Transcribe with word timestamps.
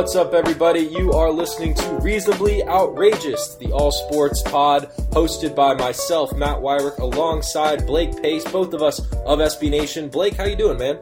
What's 0.00 0.16
up, 0.16 0.32
everybody? 0.32 0.80
You 0.80 1.12
are 1.12 1.30
listening 1.30 1.74
to 1.74 1.92
Reasonably 1.96 2.64
Outrageous, 2.64 3.56
the 3.56 3.70
all 3.70 3.92
sports 3.92 4.40
pod 4.40 4.90
hosted 5.10 5.54
by 5.54 5.74
myself, 5.74 6.34
Matt 6.34 6.56
Wyrick, 6.56 6.96
alongside 7.00 7.86
Blake 7.86 8.22
Pace, 8.22 8.42
both 8.50 8.72
of 8.72 8.80
us 8.80 9.00
of 9.26 9.40
SB 9.40 9.68
Nation. 9.68 10.08
Blake, 10.08 10.36
how 10.36 10.44
you 10.44 10.56
doing, 10.56 10.78
man? 10.78 10.98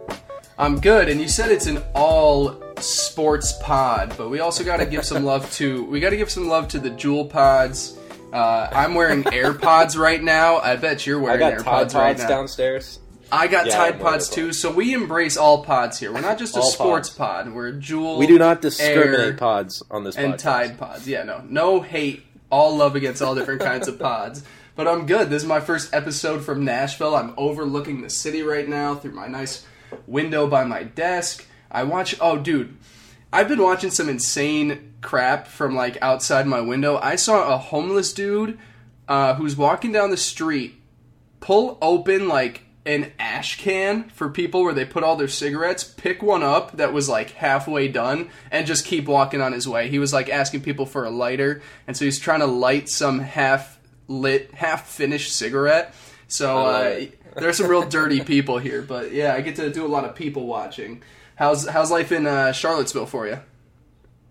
I'm 0.58 0.80
good, 0.80 1.08
and 1.08 1.20
you 1.20 1.28
said 1.28 1.52
it's 1.52 1.66
an 1.66 1.80
all 1.94 2.60
sports 2.80 3.52
pod, 3.62 4.14
but 4.18 4.30
we 4.30 4.40
also 4.40 4.64
got 4.64 4.78
to 4.78 4.84
give 4.84 5.04
some 5.04 5.24
love 5.24 5.48
to 5.52 5.84
we 5.84 6.00
got 6.00 6.10
to 6.10 6.16
give 6.16 6.28
some 6.28 6.48
love 6.48 6.66
to 6.66 6.80
the 6.80 6.90
Juul 6.90 7.30
pods. 7.30 7.96
Uh, 8.32 8.68
I'm 8.72 8.94
wearing 8.94 9.22
AirPods 9.22 9.96
right 9.96 10.20
now. 10.20 10.56
I 10.56 10.74
bet 10.74 11.06
you're 11.06 11.20
I 11.20 11.22
wearing 11.22 11.38
got 11.38 11.52
AirPods 11.52 11.62
Tide 11.62 11.94
right 11.94 12.16
Pods 12.16 12.22
now. 12.24 12.28
downstairs. 12.28 12.98
I 13.30 13.46
got 13.46 13.66
Yeah, 13.66 13.76
Tide 13.76 14.00
Pods 14.00 14.28
too, 14.28 14.52
so 14.52 14.70
we 14.70 14.94
embrace 14.94 15.36
all 15.36 15.62
pods 15.62 15.98
here. 15.98 16.12
We're 16.12 16.20
not 16.20 16.38
just 16.38 16.56
a 16.56 16.62
sports 16.62 17.10
pods. 17.10 17.44
pod. 17.46 17.54
We're 17.54 17.68
a 17.68 17.72
Juul. 17.72 18.18
We 18.18 18.26
do 18.26 18.38
not 18.38 18.62
discriminate 18.62 19.20
Air, 19.20 19.34
pods 19.34 19.82
on 19.90 20.04
this 20.04 20.16
and 20.16 20.34
podcast. 20.34 20.38
Tide 20.38 20.78
Pods. 20.78 21.08
Yeah, 21.08 21.24
no, 21.24 21.42
no 21.48 21.80
hate. 21.80 22.24
All 22.50 22.76
love 22.76 22.96
against 22.96 23.20
all 23.20 23.34
different 23.34 23.60
kinds 23.60 23.88
of 23.88 23.98
pods. 23.98 24.42
But 24.74 24.88
I'm 24.88 25.06
good. 25.06 25.28
This 25.28 25.42
is 25.42 25.48
my 25.48 25.60
first 25.60 25.92
episode 25.92 26.42
from 26.44 26.64
Nashville. 26.64 27.14
I'm 27.14 27.34
overlooking 27.36 28.00
the 28.00 28.08
city 28.08 28.42
right 28.42 28.66
now 28.66 28.94
through 28.94 29.12
my 29.12 29.26
nice 29.26 29.66
window 30.06 30.46
by 30.46 30.64
my 30.64 30.84
desk. 30.84 31.44
I 31.70 31.82
watch. 31.82 32.16
Oh, 32.20 32.38
dude, 32.38 32.76
I've 33.32 33.48
been 33.48 33.62
watching 33.62 33.90
some 33.90 34.08
insane 34.08 34.94
crap 35.02 35.46
from 35.46 35.74
like 35.74 35.98
outside 36.00 36.46
my 36.46 36.60
window. 36.62 36.96
I 36.96 37.16
saw 37.16 37.52
a 37.52 37.58
homeless 37.58 38.14
dude 38.14 38.58
uh, 39.06 39.34
who's 39.34 39.56
walking 39.56 39.92
down 39.92 40.10
the 40.10 40.16
street 40.16 40.76
pull 41.40 41.78
open 41.80 42.28
like 42.28 42.62
an 42.86 43.12
ash 43.18 43.58
can 43.58 44.08
for 44.10 44.28
people 44.28 44.62
where 44.62 44.72
they 44.72 44.84
put 44.84 45.04
all 45.04 45.16
their 45.16 45.28
cigarettes, 45.28 45.84
pick 45.84 46.22
one 46.22 46.42
up 46.42 46.76
that 46.76 46.92
was 46.92 47.08
like 47.08 47.30
halfway 47.32 47.88
done, 47.88 48.30
and 48.50 48.66
just 48.66 48.84
keep 48.84 49.06
walking 49.06 49.40
on 49.40 49.52
his 49.52 49.68
way. 49.68 49.88
He 49.88 49.98
was 49.98 50.12
like 50.12 50.28
asking 50.28 50.62
people 50.62 50.86
for 50.86 51.04
a 51.04 51.10
lighter, 51.10 51.62
and 51.86 51.96
so 51.96 52.04
he's 52.04 52.18
trying 52.18 52.40
to 52.40 52.46
light 52.46 52.88
some 52.88 53.20
half 53.20 53.78
lit, 54.06 54.54
half 54.54 54.88
finished 54.88 55.32
cigarette. 55.32 55.94
So 56.28 56.58
uh, 56.66 57.06
there's 57.36 57.58
some 57.58 57.68
real 57.68 57.88
dirty 57.88 58.20
people 58.20 58.58
here, 58.58 58.82
but 58.82 59.12
yeah, 59.12 59.34
I 59.34 59.42
get 59.42 59.56
to 59.56 59.70
do 59.70 59.84
a 59.84 59.88
lot 59.88 60.04
of 60.04 60.14
people 60.14 60.46
watching. 60.46 61.02
How's 61.36 61.68
how's 61.68 61.90
life 61.90 62.10
in 62.10 62.26
uh, 62.26 62.52
Charlottesville 62.52 63.06
for 63.06 63.26
you? 63.26 63.38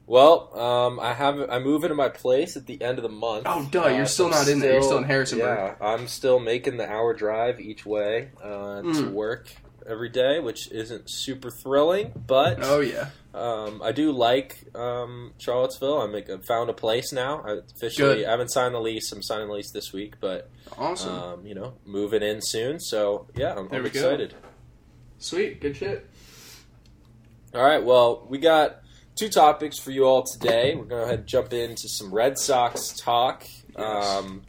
Well, 0.07 0.57
um, 0.57 0.99
I 1.01 1.13
have 1.13 1.49
I 1.49 1.59
move 1.59 1.83
into 1.83 1.93
my 1.95 2.07
place 2.09 2.55
at 2.55 2.65
the 2.65 2.81
end 2.81 2.97
of 2.97 3.03
the 3.03 3.09
month. 3.09 3.43
Oh, 3.45 3.67
duh, 3.69 3.87
you're 3.89 4.03
Uh, 4.03 4.05
still 4.05 4.29
not 4.29 4.47
in 4.47 4.59
there. 4.59 4.73
You're 4.73 4.81
still 4.81 4.97
in 4.99 5.03
Harrisonburg. 5.03 5.75
Yeah, 5.79 5.85
I'm 5.85 6.07
still 6.07 6.39
making 6.39 6.77
the 6.77 6.89
hour 6.89 7.13
drive 7.13 7.59
each 7.59 7.85
way 7.85 8.29
uh, 8.41 8.81
to 8.81 8.87
Mm. 8.87 9.11
work 9.11 9.49
every 9.85 10.07
day, 10.09 10.39
which 10.39 10.71
isn't 10.71 11.09
super 11.09 11.49
thrilling, 11.51 12.13
but 12.25 12.59
Oh 12.61 12.79
yeah, 12.79 13.09
Um, 13.33 13.81
I 13.83 13.91
do 13.91 14.11
like 14.13 14.63
um, 14.75 15.33
Charlottesville. 15.37 16.01
I'm 16.01 16.15
I've 16.15 16.45
found 16.45 16.69
a 16.69 16.73
place 16.73 17.11
now. 17.11 17.41
I 17.45 17.57
officially, 17.75 18.15
Good. 18.19 18.25
I 18.27 18.31
haven't 18.31 18.49
signed 18.49 18.75
the 18.75 18.79
lease. 18.81 19.11
I'm 19.11 19.21
signing 19.21 19.47
the 19.47 19.53
lease 19.53 19.71
this 19.71 19.91
week, 19.93 20.15
but 20.21 20.49
awesome, 20.77 21.13
um, 21.13 21.45
you 21.45 21.53
know, 21.53 21.73
moving 21.85 22.23
in 22.23 22.41
soon. 22.41 22.79
So 22.79 23.27
yeah, 23.35 23.51
I'm, 23.57 23.67
I'm 23.73 23.83
we 23.83 23.89
go. 23.89 23.99
excited. 23.99 24.33
sweet, 25.19 25.59
good 25.59 25.75
shit. 25.75 26.09
All 27.53 27.63
right, 27.63 27.83
well, 27.83 28.25
we 28.29 28.37
got 28.39 28.81
two 29.17 29.29
topics 29.29 29.77
for 29.79 29.91
you 29.91 30.05
all 30.05 30.23
today. 30.23 30.75
We're 30.75 30.83
going 30.85 30.89
to 30.89 30.95
go 30.95 31.01
ahead 31.03 31.19
and 31.19 31.27
jump 31.27 31.51
into 31.53 31.89
some 31.89 32.13
Red 32.13 32.37
Sox 32.37 32.93
talk. 32.93 33.45
Um, 33.75 34.43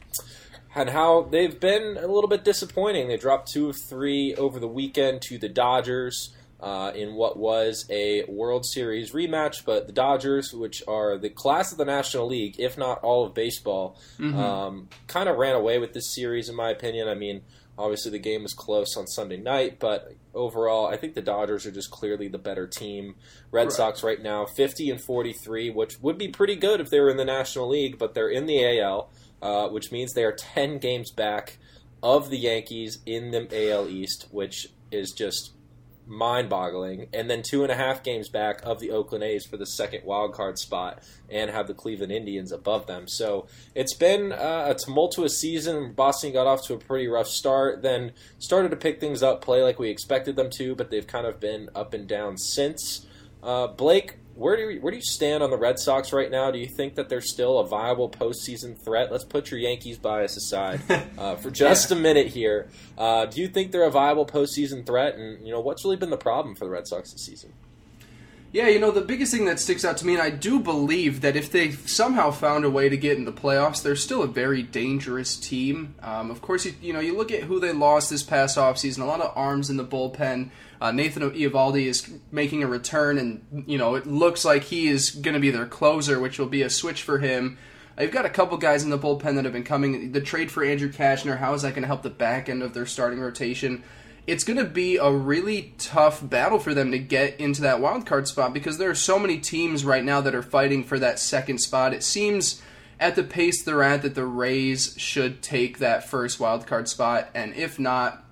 and 0.75 0.89
how 0.89 1.23
they've 1.23 1.59
been 1.59 1.97
a 1.97 2.07
little 2.07 2.27
bit 2.27 2.43
disappointing. 2.43 3.07
They 3.07 3.17
dropped 3.17 3.51
two 3.51 3.69
of 3.69 3.75
three 3.89 4.35
over 4.35 4.59
the 4.59 4.67
weekend 4.67 5.21
to 5.23 5.37
the 5.37 5.49
Dodgers 5.49 6.33
uh, 6.59 6.91
in 6.95 7.15
what 7.15 7.37
was 7.37 7.85
a 7.89 8.23
World 8.25 8.65
Series 8.65 9.11
rematch. 9.11 9.65
But 9.65 9.87
the 9.87 9.93
Dodgers, 9.93 10.53
which 10.53 10.83
are 10.87 11.17
the 11.17 11.29
class 11.29 11.71
of 11.71 11.77
the 11.79 11.85
National 11.85 12.27
League, 12.27 12.55
if 12.59 12.77
not 12.77 12.99
all 13.03 13.25
of 13.25 13.33
baseball, 13.33 13.97
Mhm. 14.19 14.35
um, 14.35 14.89
kind 15.07 15.27
of 15.27 15.37
ran 15.37 15.55
away 15.55 15.79
with 15.79 15.93
this 15.93 16.13
series, 16.13 16.49
in 16.49 16.55
my 16.55 16.69
opinion. 16.69 17.07
I 17.07 17.15
mean, 17.15 17.41
obviously 17.79 18.11
the 18.11 18.19
game 18.19 18.43
was 18.43 18.53
close 18.53 18.97
on 18.97 19.07
Sunday 19.07 19.37
night, 19.37 19.79
but 19.79 20.13
overall, 20.35 20.87
I 20.87 20.97
think 20.97 21.15
the 21.15 21.21
Dodgers 21.21 21.65
are 21.65 21.71
just 21.71 21.89
clearly 21.89 22.27
the 22.27 22.37
better 22.37 22.67
team. 22.67 23.15
Red 23.51 23.63
Right. 23.63 23.71
Sox 23.71 24.03
right 24.03 24.21
now, 24.21 24.45
50 24.45 24.91
and 24.91 25.01
43, 25.01 25.69
which 25.69 25.99
would 26.01 26.17
be 26.17 26.27
pretty 26.27 26.57
good 26.57 26.81
if 26.81 26.89
they 26.89 26.99
were 26.99 27.09
in 27.09 27.17
the 27.17 27.25
National 27.25 27.69
League, 27.69 27.97
but 27.97 28.13
they're 28.13 28.29
in 28.29 28.45
the 28.45 28.79
AL, 28.79 29.09
uh, 29.41 29.69
which 29.69 29.91
means 29.91 30.13
they 30.13 30.25
are 30.25 30.33
10 30.33 30.77
games 30.79 31.11
back 31.11 31.57
of 32.03 32.29
the 32.29 32.37
Yankees 32.37 32.99
in 33.05 33.31
the 33.31 33.47
AL 33.71 33.87
East, 33.87 34.27
which 34.31 34.67
is 34.91 35.11
just 35.11 35.53
mind-boggling, 36.09 37.07
and 37.13 37.29
then 37.29 37.43
two 37.47 37.61
and 37.61 37.71
a 37.71 37.75
half 37.75 38.03
games 38.03 38.29
back 38.29 38.61
of 38.63 38.79
the 38.79 38.89
Oakland 38.89 39.23
A's 39.23 39.45
for 39.45 39.57
the 39.57 39.65
second 39.65 40.03
wild 40.03 40.33
card 40.33 40.57
spot, 40.57 41.03
and 41.29 41.51
have 41.51 41.67
the 41.67 41.73
Cleveland 41.73 42.11
Indians 42.11 42.51
above 42.51 42.87
them. 42.87 43.07
So 43.07 43.47
it's 43.75 43.93
been 43.93 44.31
uh, 44.31 44.65
a 44.69 44.75
tumultuous 44.75 45.39
season. 45.39 45.93
Boston 45.93 46.33
got 46.33 46.47
off 46.47 46.65
to 46.65 46.73
a 46.73 46.79
pretty 46.79 47.07
rough 47.07 47.27
start, 47.27 47.83
then 47.83 48.13
started 48.39 48.71
to 48.71 48.75
pick 48.75 48.99
things 48.99 49.21
up, 49.21 49.41
play 49.41 49.61
like 49.61 49.77
we 49.77 49.89
expected 49.89 50.35
them 50.35 50.49
to, 50.57 50.73
but 50.75 50.89
they've 50.89 51.07
kind 51.07 51.27
of 51.27 51.39
been 51.39 51.69
up 51.75 51.93
and 51.93 52.07
down 52.07 52.37
since. 52.37 53.05
Uh, 53.41 53.67
Blake, 53.67 54.17
where 54.39 54.55
do 54.55 54.69
you, 54.69 54.81
where 54.81 54.91
do 54.91 54.97
you 54.97 55.03
stand 55.03 55.43
on 55.43 55.51
the 55.51 55.57
Red 55.57 55.79
Sox 55.79 56.13
right 56.13 56.31
now? 56.31 56.49
Do 56.49 56.57
you 56.57 56.67
think 56.67 56.95
that 56.95 57.09
they're 57.09 57.21
still 57.21 57.59
a 57.59 57.67
viable 57.67 58.09
postseason 58.09 58.81
threat? 58.81 59.11
Let's 59.11 59.25
put 59.25 59.51
your 59.51 59.59
Yankees 59.59 59.97
bias 59.97 60.37
aside 60.37 60.81
uh, 61.17 61.35
for 61.35 61.51
just 61.51 61.91
a 61.91 61.95
minute 61.95 62.27
here. 62.27 62.69
Uh, 62.97 63.25
do 63.25 63.41
you 63.41 63.49
think 63.49 63.71
they're 63.71 63.83
a 63.83 63.91
viable 63.91 64.25
postseason 64.25 64.85
threat? 64.85 65.15
And 65.15 65.45
you 65.45 65.51
know 65.51 65.59
what's 65.59 65.83
really 65.83 65.97
been 65.97 66.09
the 66.09 66.17
problem 66.17 66.55
for 66.55 66.65
the 66.65 66.71
Red 66.71 66.87
Sox 66.87 67.11
this 67.11 67.25
season? 67.25 67.53
Yeah, 68.51 68.67
you 68.67 68.79
know, 68.79 68.89
the 68.89 69.01
biggest 69.01 69.31
thing 69.31 69.45
that 69.45 69.59
sticks 69.59 69.85
out 69.85 69.97
to 69.97 70.07
me, 70.07 70.13
and 70.13 70.23
I 70.23 70.31
do 70.31 70.59
believe 70.59 71.21
that 71.21 71.35
if 71.35 71.51
they 71.51 71.69
somehow 71.69 72.31
found 72.31 72.65
a 72.65 72.69
way 72.69 72.89
to 72.89 72.97
get 72.97 73.15
in 73.15 73.25
the 73.25 73.31
playoffs, 73.31 73.83
they're 73.83 73.95
still 73.95 74.23
a 74.23 74.27
very 74.27 74.63
dangerous 74.63 75.37
team. 75.37 75.93
Um, 76.01 76.31
of 76.31 76.41
course, 76.41 76.65
you, 76.65 76.73
you 76.81 76.91
know, 76.91 76.99
you 76.99 77.15
look 77.15 77.31
at 77.31 77.43
who 77.43 77.59
they 77.59 77.71
lost 77.71 78.09
this 78.09 78.23
past 78.23 78.57
offseason, 78.57 79.01
a 79.01 79.05
lot 79.05 79.21
of 79.21 79.37
arms 79.37 79.69
in 79.69 79.77
the 79.77 79.85
bullpen. 79.85 80.49
Uh, 80.81 80.91
Nathan 80.91 81.29
Eovaldi 81.29 81.85
is 81.85 82.09
making 82.31 82.63
a 82.63 82.67
return, 82.67 83.19
and, 83.19 83.65
you 83.67 83.77
know, 83.77 83.93
it 83.93 84.07
looks 84.07 84.43
like 84.43 84.63
he 84.63 84.87
is 84.87 85.11
going 85.11 85.35
to 85.35 85.39
be 85.39 85.51
their 85.51 85.67
closer, 85.67 86.19
which 86.19 86.39
will 86.39 86.47
be 86.47 86.63
a 86.63 86.71
switch 86.71 87.03
for 87.03 87.19
him. 87.19 87.59
You've 87.99 88.11
got 88.11 88.25
a 88.25 88.29
couple 88.29 88.57
guys 88.57 88.83
in 88.83 88.89
the 88.89 88.97
bullpen 88.97 89.35
that 89.35 89.43
have 89.43 89.53
been 89.53 89.63
coming. 89.63 90.13
The 90.13 90.21
trade 90.21 90.49
for 90.49 90.63
Andrew 90.63 90.91
Cashner, 90.91 91.37
how 91.37 91.53
is 91.53 91.61
that 91.61 91.71
going 91.71 91.83
to 91.83 91.87
help 91.87 92.01
the 92.01 92.09
back 92.09 92.49
end 92.49 92.63
of 92.63 92.73
their 92.73 92.85
starting 92.87 93.19
rotation? 93.19 93.83
It's 94.29 94.43
going 94.43 94.59
to 94.59 94.63
be 94.65 94.97
a 94.97 95.11
really 95.11 95.73
tough 95.79 96.27
battle 96.27 96.59
for 96.59 96.75
them 96.75 96.91
to 96.91 96.99
get 96.99 97.39
into 97.39 97.61
that 97.61 97.81
wild 97.81 98.05
card 98.05 98.27
spot 98.27 98.53
because 98.53 98.77
there 98.77 98.91
are 98.91 98.95
so 98.95 99.17
many 99.17 99.39
teams 99.39 99.83
right 99.83 100.03
now 100.03 100.21
that 100.21 100.35
are 100.35 100.43
fighting 100.43 100.83
for 100.83 100.99
that 100.99 101.17
second 101.17 101.57
spot. 101.57 101.95
It 101.95 102.03
seems 102.03 102.61
at 102.99 103.15
the 103.15 103.23
pace 103.23 103.63
they're 103.63 103.81
at 103.81 104.03
that 104.03 104.13
the 104.13 104.27
Rays 104.27 104.93
should 104.99 105.41
take 105.41 105.79
that 105.79 106.07
first 106.07 106.39
wild 106.39 106.67
card 106.67 106.87
spot, 106.87 107.29
and 107.33 107.55
if 107.55 107.79
not, 107.79 108.23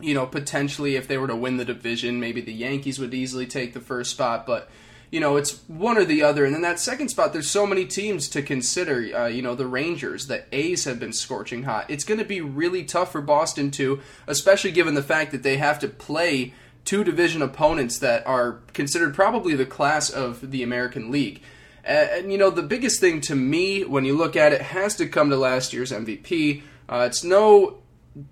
you 0.00 0.14
know, 0.14 0.24
potentially 0.24 0.96
if 0.96 1.06
they 1.08 1.18
were 1.18 1.28
to 1.28 1.36
win 1.36 1.58
the 1.58 1.64
division, 1.66 2.18
maybe 2.18 2.40
the 2.40 2.54
Yankees 2.54 2.98
would 2.98 3.12
easily 3.12 3.46
take 3.46 3.74
the 3.74 3.80
first 3.80 4.12
spot, 4.12 4.46
but 4.46 4.70
you 5.14 5.20
know, 5.20 5.36
it's 5.36 5.60
one 5.68 5.96
or 5.96 6.04
the 6.04 6.24
other. 6.24 6.44
And 6.44 6.52
then 6.52 6.62
that 6.62 6.80
second 6.80 7.08
spot, 7.08 7.32
there's 7.32 7.48
so 7.48 7.68
many 7.68 7.84
teams 7.84 8.28
to 8.30 8.42
consider. 8.42 9.16
Uh, 9.16 9.26
you 9.26 9.42
know, 9.42 9.54
the 9.54 9.64
Rangers, 9.64 10.26
the 10.26 10.42
A's 10.50 10.86
have 10.86 10.98
been 10.98 11.12
scorching 11.12 11.62
hot. 11.62 11.88
It's 11.88 12.02
going 12.02 12.18
to 12.18 12.24
be 12.24 12.40
really 12.40 12.82
tough 12.82 13.12
for 13.12 13.20
Boston 13.20 13.70
to, 13.72 14.00
especially 14.26 14.72
given 14.72 14.94
the 14.94 15.04
fact 15.04 15.30
that 15.30 15.44
they 15.44 15.58
have 15.58 15.78
to 15.78 15.88
play 15.88 16.52
two 16.84 17.04
division 17.04 17.42
opponents 17.42 18.00
that 18.00 18.26
are 18.26 18.54
considered 18.72 19.14
probably 19.14 19.54
the 19.54 19.64
class 19.64 20.10
of 20.10 20.50
the 20.50 20.64
American 20.64 21.12
League. 21.12 21.40
And 21.84 22.32
you 22.32 22.38
know, 22.38 22.50
the 22.50 22.64
biggest 22.64 22.98
thing 22.98 23.20
to 23.20 23.36
me 23.36 23.84
when 23.84 24.04
you 24.04 24.16
look 24.16 24.34
at 24.34 24.52
it 24.52 24.62
has 24.62 24.96
to 24.96 25.06
come 25.06 25.30
to 25.30 25.36
last 25.36 25.72
year's 25.72 25.92
MVP. 25.92 26.62
Uh, 26.88 27.04
it's 27.06 27.22
no 27.22 27.78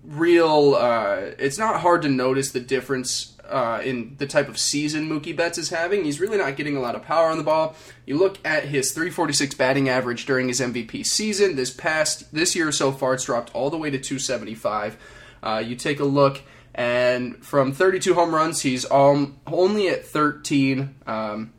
real. 0.03 0.75
Uh, 0.75 1.31
it's 1.39 1.57
not 1.57 1.79
hard 1.79 2.01
to 2.01 2.09
notice 2.09 2.51
the 2.51 2.59
difference 2.59 3.32
uh, 3.53 3.81
in 3.83 4.15
the 4.17 4.25
type 4.25 4.49
of 4.49 4.57
season 4.57 5.07
Mookie 5.07 5.35
Betts 5.35 5.59
is 5.59 5.69
having. 5.69 6.03
He's 6.03 6.19
really 6.19 6.39
not 6.39 6.55
getting 6.55 6.75
a 6.75 6.79
lot 6.79 6.95
of 6.95 7.03
power 7.03 7.29
on 7.29 7.37
the 7.37 7.43
ball. 7.43 7.75
You 8.05 8.17
look 8.17 8.39
at 8.43 8.65
his 8.65 8.91
346 8.91 9.53
batting 9.53 9.87
average 9.87 10.25
during 10.25 10.47
his 10.47 10.59
MVP 10.59 11.05
season. 11.05 11.55
This 11.55 11.71
past 11.71 12.33
this 12.33 12.55
year 12.55 12.71
so 12.71 12.91
far, 12.91 13.13
it's 13.13 13.25
dropped 13.25 13.53
all 13.53 13.69
the 13.69 13.77
way 13.77 13.91
to 13.91 13.99
275. 13.99 14.97
Uh, 15.43 15.63
you 15.63 15.75
take 15.75 15.99
a 15.99 16.05
look, 16.05 16.41
and 16.73 17.45
from 17.45 17.73
32 17.73 18.15
home 18.15 18.33
runs, 18.33 18.61
he's 18.61 18.85
only 18.85 19.87
at 19.87 20.03
13. 20.03 20.95
Um, 21.05 21.53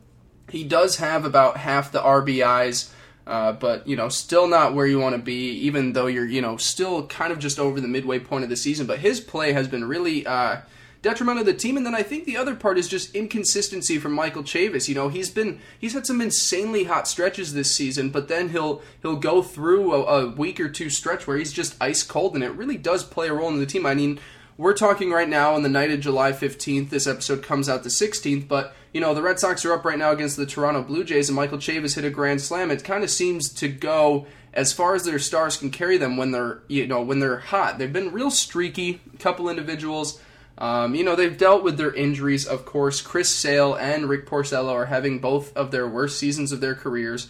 he 0.49 0.65
does 0.65 0.97
have 0.97 1.23
about 1.23 1.57
half 1.57 1.91
the 1.91 2.01
RBIs. 2.01 2.91
Uh, 3.27 3.53
but 3.53 3.87
you 3.87 3.95
know, 3.95 4.07
still 4.07 4.47
not 4.47 4.75
where 4.75 4.85
you 4.85 4.99
want 4.99 5.15
to 5.15 5.21
be. 5.21 5.49
Even 5.61 5.93
though 5.93 6.07
you're, 6.07 6.27
you 6.27 6.41
know, 6.41 6.57
still 6.57 7.07
kind 7.07 7.31
of 7.31 7.39
just 7.39 7.57
over 7.57 7.79
the 7.81 7.87
midway 7.87 8.19
point 8.19 8.43
of 8.43 8.49
the 8.49 8.55
season. 8.55 8.85
But 8.85 8.99
his 8.99 9.19
play 9.19 9.53
has 9.53 9.67
been 9.67 9.85
really 9.85 10.27
uh, 10.27 10.57
detrimental 11.05 11.45
to 11.45 11.51
the 11.51 11.57
team. 11.57 11.77
And 11.77 11.85
then 11.85 11.93
I 11.93 12.01
think 12.01 12.25
the 12.25 12.35
other 12.35 12.55
part 12.55 12.79
is 12.79 12.87
just 12.87 13.15
inconsistency 13.15 13.99
from 13.99 14.11
Michael 14.11 14.41
Chavis. 14.41 14.89
You 14.89 14.95
know, 14.95 15.09
he's 15.09 15.29
been 15.29 15.59
he's 15.77 15.93
had 15.93 16.07
some 16.07 16.19
insanely 16.19 16.85
hot 16.85 17.07
stretches 17.07 17.53
this 17.53 17.73
season, 17.73 18.09
but 18.09 18.27
then 18.27 18.49
he'll 18.49 18.81
he'll 19.03 19.15
go 19.15 19.43
through 19.43 19.93
a, 19.93 20.01
a 20.01 20.29
week 20.31 20.59
or 20.59 20.67
two 20.67 20.89
stretch 20.89 21.27
where 21.27 21.37
he's 21.37 21.53
just 21.53 21.75
ice 21.79 22.01
cold, 22.01 22.33
and 22.33 22.43
it 22.43 22.51
really 22.53 22.77
does 22.77 23.03
play 23.03 23.27
a 23.27 23.33
role 23.33 23.49
in 23.49 23.59
the 23.59 23.65
team. 23.67 23.85
I 23.85 23.93
mean. 23.93 24.19
we're 24.57 24.73
talking 24.73 25.11
right 25.11 25.27
now 25.27 25.53
on 25.53 25.63
the 25.63 25.69
night 25.69 25.91
of 25.91 25.99
July 25.99 26.31
15th. 26.31 26.89
This 26.89 27.07
episode 27.07 27.43
comes 27.43 27.67
out 27.67 27.83
the 27.83 27.89
16th, 27.89 28.47
but 28.47 28.73
you 28.93 29.01
know 29.01 29.13
the 29.13 29.21
Red 29.21 29.37
Sox 29.37 29.65
are 29.65 29.73
up 29.73 29.83
right 29.83 29.99
now 29.99 30.11
against 30.11 30.37
the 30.37 30.45
Toronto 30.45 30.81
Blue 30.81 31.03
Jays, 31.03 31.29
and 31.29 31.35
Michael 31.35 31.57
Chavis 31.57 31.95
hit 31.95 32.05
a 32.05 32.09
grand 32.09 32.41
slam. 32.41 32.71
It 32.71 32.83
kind 32.83 33.03
of 33.03 33.11
seems 33.11 33.49
to 33.55 33.67
go 33.67 34.25
as 34.53 34.71
far 34.71 34.95
as 34.95 35.03
their 35.03 35.19
stars 35.19 35.57
can 35.57 35.69
carry 35.69 35.97
them 35.97 36.17
when 36.17 36.31
they're 36.31 36.61
you 36.67 36.87
know 36.87 37.01
when 37.01 37.19
they're 37.19 37.39
hot. 37.39 37.77
They've 37.77 37.93
been 37.93 38.11
real 38.11 38.31
streaky. 38.31 39.01
A 39.13 39.17
couple 39.17 39.49
individuals. 39.49 40.19
Um, 40.57 40.95
you 40.95 41.03
know, 41.03 41.15
they've 41.15 41.37
dealt 41.37 41.63
with 41.63 41.77
their 41.77 41.93
injuries, 41.93 42.45
of 42.45 42.65
course. 42.65 43.01
Chris 43.01 43.29
Sale 43.29 43.75
and 43.75 44.07
Rick 44.07 44.25
Porcello 44.25 44.71
are 44.71 44.85
having 44.85 45.19
both 45.19 45.55
of 45.55 45.71
their 45.71 45.87
worst 45.87 46.17
seasons 46.17 46.51
of 46.51 46.61
their 46.61 46.75
careers 46.75 47.29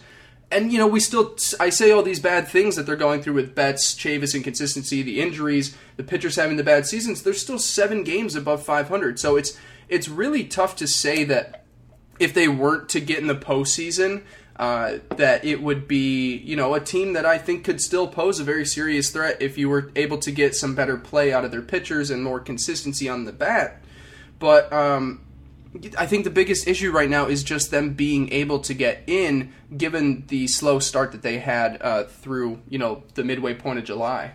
and 0.50 0.72
you 0.72 0.78
know 0.78 0.86
we 0.86 1.00
still 1.00 1.36
I 1.58 1.70
say 1.70 1.90
all 1.90 2.02
these 2.02 2.20
bad 2.20 2.48
things 2.48 2.76
that 2.76 2.86
they're 2.86 2.96
going 2.96 3.22
through 3.22 3.34
with 3.34 3.54
Betts, 3.54 3.94
Chavis 3.94 4.34
inconsistency, 4.34 5.02
the 5.02 5.20
injuries, 5.20 5.76
the 5.96 6.04
pitchers 6.04 6.36
having 6.36 6.56
the 6.56 6.64
bad 6.64 6.86
seasons. 6.86 7.22
They're 7.22 7.34
still 7.34 7.58
seven 7.58 8.04
games 8.04 8.36
above 8.36 8.62
500, 8.62 9.18
so 9.18 9.36
it's 9.36 9.58
it's 9.88 10.08
really 10.08 10.44
tough 10.44 10.76
to 10.76 10.86
say 10.86 11.24
that 11.24 11.64
if 12.18 12.32
they 12.32 12.48
weren't 12.48 12.88
to 12.90 13.00
get 13.00 13.18
in 13.18 13.26
the 13.26 13.34
postseason, 13.34 14.22
uh, 14.58 14.98
that 15.16 15.44
it 15.44 15.62
would 15.62 15.86
be 15.86 16.36
you 16.36 16.56
know 16.56 16.74
a 16.74 16.80
team 16.80 17.12
that 17.12 17.26
I 17.26 17.38
think 17.38 17.64
could 17.64 17.80
still 17.80 18.08
pose 18.08 18.40
a 18.40 18.44
very 18.44 18.64
serious 18.64 19.10
threat 19.10 19.36
if 19.40 19.58
you 19.58 19.68
were 19.68 19.90
able 19.94 20.18
to 20.18 20.30
get 20.30 20.54
some 20.54 20.74
better 20.74 20.96
play 20.96 21.32
out 21.32 21.44
of 21.44 21.50
their 21.50 21.62
pitchers 21.62 22.10
and 22.10 22.24
more 22.24 22.40
consistency 22.40 23.08
on 23.08 23.24
the 23.24 23.32
bat. 23.32 23.82
But 24.38 24.72
um, 24.72 25.20
I 25.98 26.06
think 26.06 26.24
the 26.24 26.30
biggest 26.30 26.66
issue 26.66 26.90
right 26.90 27.10
now 27.10 27.26
is 27.26 27.42
just 27.42 27.70
them 27.70 27.94
being 27.94 28.32
able 28.32 28.60
to 28.60 28.74
get 28.74 29.02
in, 29.06 29.52
given 29.76 30.24
the 30.28 30.46
slow 30.46 30.78
start 30.78 31.12
that 31.12 31.22
they 31.22 31.38
had 31.38 31.80
uh, 31.80 32.04
through 32.04 32.60
you 32.68 32.78
know 32.78 33.02
the 33.14 33.24
midway 33.24 33.54
point 33.54 33.78
of 33.78 33.84
July. 33.84 34.32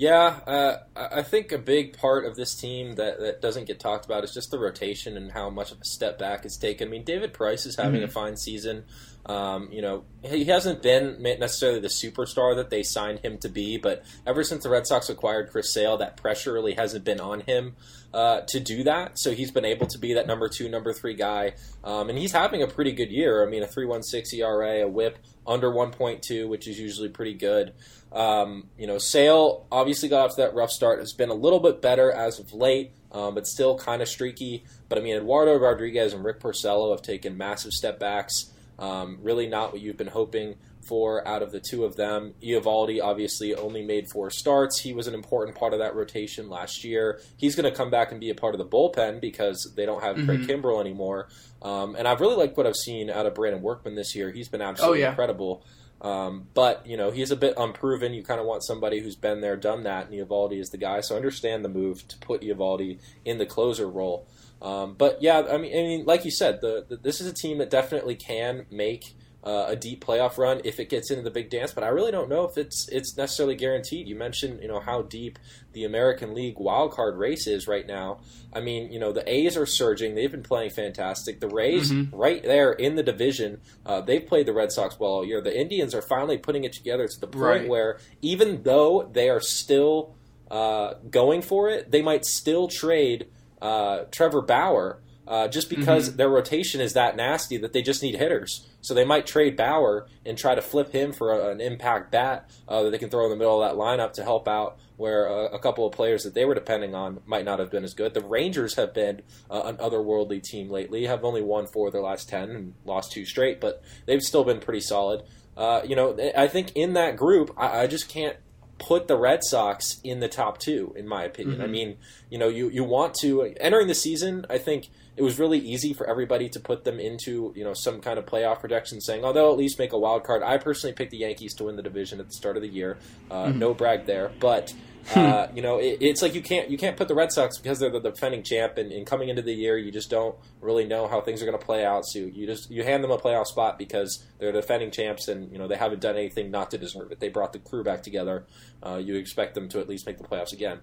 Yeah, 0.00 0.40
uh, 0.46 0.76
I 0.96 1.20
think 1.20 1.52
a 1.52 1.58
big 1.58 1.98
part 1.98 2.24
of 2.24 2.34
this 2.34 2.54
team 2.54 2.94
that, 2.94 3.20
that 3.20 3.42
doesn't 3.42 3.66
get 3.66 3.78
talked 3.78 4.06
about 4.06 4.24
is 4.24 4.32
just 4.32 4.50
the 4.50 4.58
rotation 4.58 5.14
and 5.14 5.30
how 5.30 5.50
much 5.50 5.72
of 5.72 5.78
a 5.78 5.84
step 5.84 6.18
back 6.18 6.46
it's 6.46 6.56
taken. 6.56 6.88
I 6.88 6.90
mean, 6.90 7.04
David 7.04 7.34
Price 7.34 7.66
is 7.66 7.76
having 7.76 8.00
mm-hmm. 8.00 8.08
a 8.08 8.10
fine 8.10 8.38
season. 8.38 8.84
Um, 9.26 9.68
you 9.70 9.82
know, 9.82 10.04
he 10.22 10.44
hasn't 10.46 10.82
been 10.82 11.22
necessarily 11.22 11.78
the 11.78 11.88
superstar 11.88 12.56
that 12.56 12.70
they 12.70 12.82
signed 12.82 13.20
him 13.20 13.38
to 13.38 13.48
be, 13.48 13.76
but 13.76 14.02
ever 14.26 14.42
since 14.42 14.62
the 14.64 14.70
Red 14.70 14.86
Sox 14.86 15.08
acquired 15.08 15.50
Chris 15.50 15.72
Sale, 15.72 15.98
that 15.98 16.16
pressure 16.16 16.52
really 16.52 16.74
hasn't 16.74 17.04
been 17.04 17.20
on 17.20 17.40
him 17.40 17.76
uh, 18.12 18.40
to 18.48 18.58
do 18.60 18.82
that. 18.84 19.18
So 19.18 19.32
he's 19.32 19.50
been 19.50 19.64
able 19.64 19.86
to 19.86 19.98
be 19.98 20.14
that 20.14 20.26
number 20.26 20.48
two, 20.48 20.68
number 20.68 20.92
three 20.92 21.14
guy, 21.14 21.54
um, 21.84 22.08
and 22.08 22.18
he's 22.18 22.32
having 22.32 22.62
a 22.62 22.66
pretty 22.66 22.92
good 22.92 23.10
year. 23.10 23.46
I 23.46 23.50
mean, 23.50 23.62
a 23.62 23.66
three 23.66 23.86
one 23.86 24.02
six 24.02 24.32
ERA, 24.32 24.82
a 24.82 24.88
WHIP 24.88 25.18
under 25.46 25.70
one 25.70 25.90
point 25.90 26.22
two, 26.22 26.48
which 26.48 26.66
is 26.66 26.78
usually 26.78 27.08
pretty 27.08 27.34
good. 27.34 27.74
Um, 28.12 28.68
you 28.76 28.86
know, 28.86 28.98
Sale 28.98 29.66
obviously 29.70 30.08
got 30.08 30.24
off 30.24 30.36
to 30.36 30.42
that 30.42 30.54
rough 30.54 30.70
start. 30.70 30.98
Has 30.98 31.12
been 31.12 31.30
a 31.30 31.34
little 31.34 31.60
bit 31.60 31.80
better 31.80 32.10
as 32.10 32.40
of 32.40 32.52
late, 32.52 32.92
um, 33.12 33.34
but 33.34 33.46
still 33.46 33.78
kind 33.78 34.02
of 34.02 34.08
streaky. 34.08 34.64
But 34.88 34.98
I 34.98 35.02
mean, 35.02 35.16
Eduardo 35.16 35.56
Rodriguez 35.56 36.12
and 36.12 36.24
Rick 36.24 36.40
Porcello 36.40 36.90
have 36.90 37.02
taken 37.02 37.36
massive 37.36 37.72
step 37.72 38.00
backs. 38.00 38.50
Um, 38.80 39.18
really 39.22 39.46
not 39.46 39.72
what 39.72 39.82
you've 39.82 39.98
been 39.98 40.08
hoping 40.08 40.56
for 40.88 41.26
out 41.28 41.42
of 41.42 41.52
the 41.52 41.60
two 41.60 41.84
of 41.84 41.96
them. 41.96 42.34
Eovaldi 42.42 43.00
obviously 43.02 43.54
only 43.54 43.82
made 43.82 44.06
four 44.10 44.30
starts. 44.30 44.80
He 44.80 44.94
was 44.94 45.06
an 45.06 45.14
important 45.14 45.56
part 45.56 45.74
of 45.74 45.78
that 45.80 45.94
rotation 45.94 46.48
last 46.48 46.82
year. 46.82 47.20
He's 47.36 47.54
going 47.54 47.70
to 47.70 47.76
come 47.76 47.90
back 47.90 48.10
and 48.10 48.18
be 48.18 48.30
a 48.30 48.34
part 48.34 48.54
of 48.54 48.58
the 48.58 48.66
bullpen 48.66 49.20
because 49.20 49.72
they 49.76 49.84
don't 49.84 50.02
have 50.02 50.16
mm-hmm. 50.16 50.26
Craig 50.26 50.40
Kimbrel 50.48 50.80
anymore. 50.80 51.28
Um, 51.62 51.94
and 51.94 52.08
I've 52.08 52.20
really 52.20 52.36
liked 52.36 52.56
what 52.56 52.66
I've 52.66 52.76
seen 52.76 53.10
out 53.10 53.26
of 53.26 53.34
Brandon 53.34 53.62
Workman 53.62 53.94
this 53.94 54.14
year. 54.16 54.30
He's 54.30 54.48
been 54.48 54.62
absolutely 54.62 55.00
oh, 55.00 55.02
yeah. 55.02 55.10
incredible. 55.10 55.62
Um, 56.02 56.48
but 56.54 56.86
you 56.86 56.96
know 56.96 57.10
he's 57.10 57.30
a 57.30 57.36
bit 57.36 57.52
unproven. 57.58 58.14
You 58.14 58.22
kind 58.22 58.40
of 58.40 58.46
want 58.46 58.64
somebody 58.64 59.00
who's 59.00 59.16
been 59.16 59.42
there, 59.42 59.56
done 59.56 59.82
that. 59.82 60.08
And 60.08 60.14
Eovaldi 60.14 60.58
is 60.58 60.70
the 60.70 60.78
guy. 60.78 61.02
So 61.02 61.14
I 61.14 61.18
understand 61.18 61.64
the 61.64 61.68
move 61.68 62.08
to 62.08 62.16
put 62.18 62.40
Eovaldi 62.40 62.98
in 63.24 63.36
the 63.36 63.46
closer 63.46 63.86
role. 63.86 64.26
Um, 64.62 64.94
but 64.94 65.22
yeah, 65.22 65.42
I 65.50 65.56
mean, 65.56 65.72
I 65.72 65.82
mean, 65.82 66.04
like 66.04 66.24
you 66.24 66.30
said, 66.30 66.60
the, 66.60 66.84
the, 66.88 66.96
this 66.96 67.20
is 67.20 67.26
a 67.26 67.32
team 67.32 67.58
that 67.58 67.70
definitely 67.70 68.14
can 68.14 68.66
make 68.70 69.14
uh, 69.42 69.66
a 69.68 69.76
deep 69.76 70.04
playoff 70.04 70.36
run 70.36 70.60
if 70.64 70.78
it 70.78 70.90
gets 70.90 71.10
into 71.10 71.22
the 71.22 71.30
big 71.30 71.48
dance. 71.48 71.72
But 71.72 71.84
I 71.84 71.88
really 71.88 72.10
don't 72.10 72.28
know 72.28 72.44
if 72.44 72.58
it's 72.58 72.88
it's 72.90 73.16
necessarily 73.16 73.54
guaranteed. 73.54 74.06
You 74.06 74.16
mentioned 74.16 74.60
you 74.60 74.68
know 74.68 74.80
how 74.80 75.02
deep 75.02 75.38
the 75.72 75.84
American 75.84 76.34
League 76.34 76.56
wildcard 76.56 77.16
race 77.16 77.46
is 77.46 77.66
right 77.66 77.86
now. 77.86 78.20
I 78.52 78.60
mean, 78.60 78.92
you 78.92 78.98
know 78.98 79.12
the 79.12 79.28
A's 79.30 79.56
are 79.56 79.66
surging; 79.66 80.14
they've 80.14 80.30
been 80.30 80.42
playing 80.42 80.70
fantastic. 80.70 81.40
The 81.40 81.48
Rays, 81.48 81.90
mm-hmm. 81.90 82.14
right 82.14 82.42
there 82.42 82.72
in 82.72 82.96
the 82.96 83.02
division, 83.02 83.60
uh, 83.86 84.02
they've 84.02 84.26
played 84.26 84.46
the 84.46 84.52
Red 84.52 84.72
Sox 84.72 84.98
well 85.00 85.10
all 85.10 85.24
year. 85.24 85.40
The 85.40 85.58
Indians 85.58 85.94
are 85.94 86.02
finally 86.02 86.36
putting 86.36 86.64
it 86.64 86.74
together 86.74 87.08
to 87.08 87.20
the 87.20 87.26
point 87.26 87.42
right. 87.42 87.68
where 87.68 87.98
even 88.20 88.62
though 88.62 89.08
they 89.10 89.30
are 89.30 89.40
still 89.40 90.16
uh, 90.50 90.94
going 91.10 91.40
for 91.40 91.70
it, 91.70 91.90
they 91.90 92.02
might 92.02 92.26
still 92.26 92.68
trade 92.68 93.28
uh, 93.60 94.04
Trevor 94.10 94.42
Bauer. 94.42 95.00
Uh, 95.28 95.46
just 95.46 95.70
because 95.70 96.08
mm-hmm. 96.08 96.16
their 96.16 96.28
rotation 96.28 96.80
is 96.80 96.94
that 96.94 97.14
nasty 97.14 97.56
that 97.56 97.72
they 97.72 97.82
just 97.82 98.02
need 98.02 98.16
hitters. 98.16 98.68
So 98.80 98.94
they 98.94 99.04
might 99.04 99.28
trade 99.28 99.56
Bauer 99.56 100.08
and 100.26 100.36
try 100.36 100.56
to 100.56 100.62
flip 100.62 100.92
him 100.92 101.12
for 101.12 101.30
a, 101.30 101.50
an 101.50 101.60
impact 101.60 102.10
bat 102.10 102.50
uh, 102.66 102.82
that 102.82 102.90
they 102.90 102.98
can 102.98 103.10
throw 103.10 103.26
in 103.26 103.30
the 103.30 103.36
middle 103.36 103.62
of 103.62 103.70
that 103.70 103.78
lineup 103.78 104.12
to 104.14 104.24
help 104.24 104.48
out 104.48 104.80
where 104.96 105.30
uh, 105.30 105.46
a 105.48 105.58
couple 105.58 105.86
of 105.86 105.92
players 105.92 106.24
that 106.24 106.34
they 106.34 106.44
were 106.44 106.54
depending 106.54 106.94
on 106.94 107.20
might 107.26 107.44
not 107.44 107.58
have 107.58 107.70
been 107.70 107.84
as 107.84 107.94
good. 107.94 108.12
The 108.12 108.20
Rangers 108.22 108.74
have 108.74 108.92
been 108.92 109.22
uh, 109.50 109.62
an 109.64 109.76
otherworldly 109.76 110.42
team 110.42 110.68
lately, 110.68 111.06
have 111.06 111.24
only 111.24 111.42
won 111.42 111.66
four 111.66 111.86
of 111.86 111.92
their 111.92 112.02
last 112.02 112.28
10 112.28 112.50
and 112.50 112.74
lost 112.84 113.12
two 113.12 113.24
straight, 113.24 113.60
but 113.60 113.82
they've 114.06 114.20
still 114.20 114.42
been 114.42 114.58
pretty 114.58 114.80
solid. 114.80 115.22
Uh, 115.56 115.82
you 115.84 115.96
know, 115.96 116.18
I 116.36 116.48
think 116.48 116.72
in 116.74 116.94
that 116.94 117.16
group, 117.16 117.54
I, 117.56 117.82
I 117.82 117.86
just 117.86 118.08
can't 118.08 118.36
put 118.80 119.06
the 119.06 119.16
Red 119.16 119.44
Sox 119.44 120.00
in 120.02 120.20
the 120.20 120.28
top 120.28 120.58
two, 120.58 120.92
in 120.96 121.06
my 121.06 121.22
opinion. 121.22 121.56
Mm-hmm. 121.56 121.64
I 121.64 121.68
mean, 121.68 121.98
you 122.30 122.38
know, 122.38 122.48
you, 122.48 122.68
you 122.70 122.82
want 122.82 123.14
to 123.16 123.54
entering 123.60 123.86
the 123.86 123.94
season. 123.94 124.46
I 124.50 124.58
think 124.58 124.88
it 125.16 125.22
was 125.22 125.38
really 125.38 125.58
easy 125.58 125.92
for 125.92 126.08
everybody 126.08 126.48
to 126.48 126.58
put 126.58 126.84
them 126.84 126.98
into 126.98 127.52
you 127.54 127.62
know 127.62 127.74
some 127.74 128.00
kind 128.00 128.18
of 128.18 128.26
playoff 128.26 128.60
projection, 128.60 129.00
saying, 129.00 129.24
"Oh, 129.24 129.32
they'll 129.32 129.52
at 129.52 129.58
least 129.58 129.78
make 129.78 129.92
a 129.92 129.98
wild 129.98 130.24
card." 130.24 130.42
I 130.42 130.56
personally 130.58 130.94
picked 130.94 131.10
the 131.10 131.18
Yankees 131.18 131.54
to 131.54 131.64
win 131.64 131.76
the 131.76 131.82
division 131.82 132.20
at 132.20 132.26
the 132.26 132.32
start 132.32 132.56
of 132.56 132.62
the 132.62 132.68
year. 132.68 132.98
Uh, 133.30 133.46
mm-hmm. 133.46 133.58
No 133.58 133.74
brag 133.74 134.06
there, 134.06 134.32
but. 134.40 134.74
Uh, 135.20 135.48
you 135.54 135.60
know, 135.60 135.78
it, 135.78 135.98
it's 136.00 136.22
like 136.22 136.34
you 136.34 136.40
can't 136.40 136.70
you 136.70 136.78
can't 136.78 136.96
put 136.96 137.08
the 137.08 137.14
Red 137.14 137.32
Sox 137.32 137.58
because 137.58 137.80
they're 137.80 137.90
the 137.90 138.00
defending 138.00 138.44
champ, 138.44 138.78
and, 138.78 138.92
and 138.92 139.04
coming 139.06 139.28
into 139.28 139.42
the 139.42 139.52
year, 139.52 139.76
you 139.76 139.90
just 139.90 140.08
don't 140.08 140.36
really 140.60 140.84
know 140.84 141.08
how 141.08 141.20
things 141.20 141.42
are 141.42 141.46
going 141.46 141.58
to 141.58 141.64
play 141.64 141.84
out. 141.84 142.04
So 142.06 142.20
you 142.20 142.46
just 142.46 142.70
you 142.70 142.84
hand 142.84 143.02
them 143.02 143.10
a 143.10 143.18
playoff 143.18 143.46
spot 143.46 143.76
because 143.76 144.24
they're 144.38 144.52
defending 144.52 144.92
champs, 144.92 145.26
and 145.26 145.50
you 145.50 145.58
know 145.58 145.66
they 145.66 145.76
haven't 145.76 146.00
done 146.00 146.16
anything 146.16 146.50
not 146.50 146.70
to 146.70 146.78
deserve 146.78 147.10
it. 147.10 147.18
They 147.18 147.28
brought 147.28 147.52
the 147.52 147.58
crew 147.58 147.82
back 147.82 148.02
together. 148.04 148.46
Uh, 148.84 148.96
you 148.96 149.16
expect 149.16 149.54
them 149.54 149.68
to 149.70 149.80
at 149.80 149.88
least 149.88 150.06
make 150.06 150.18
the 150.18 150.24
playoffs 150.24 150.52
again. 150.52 150.78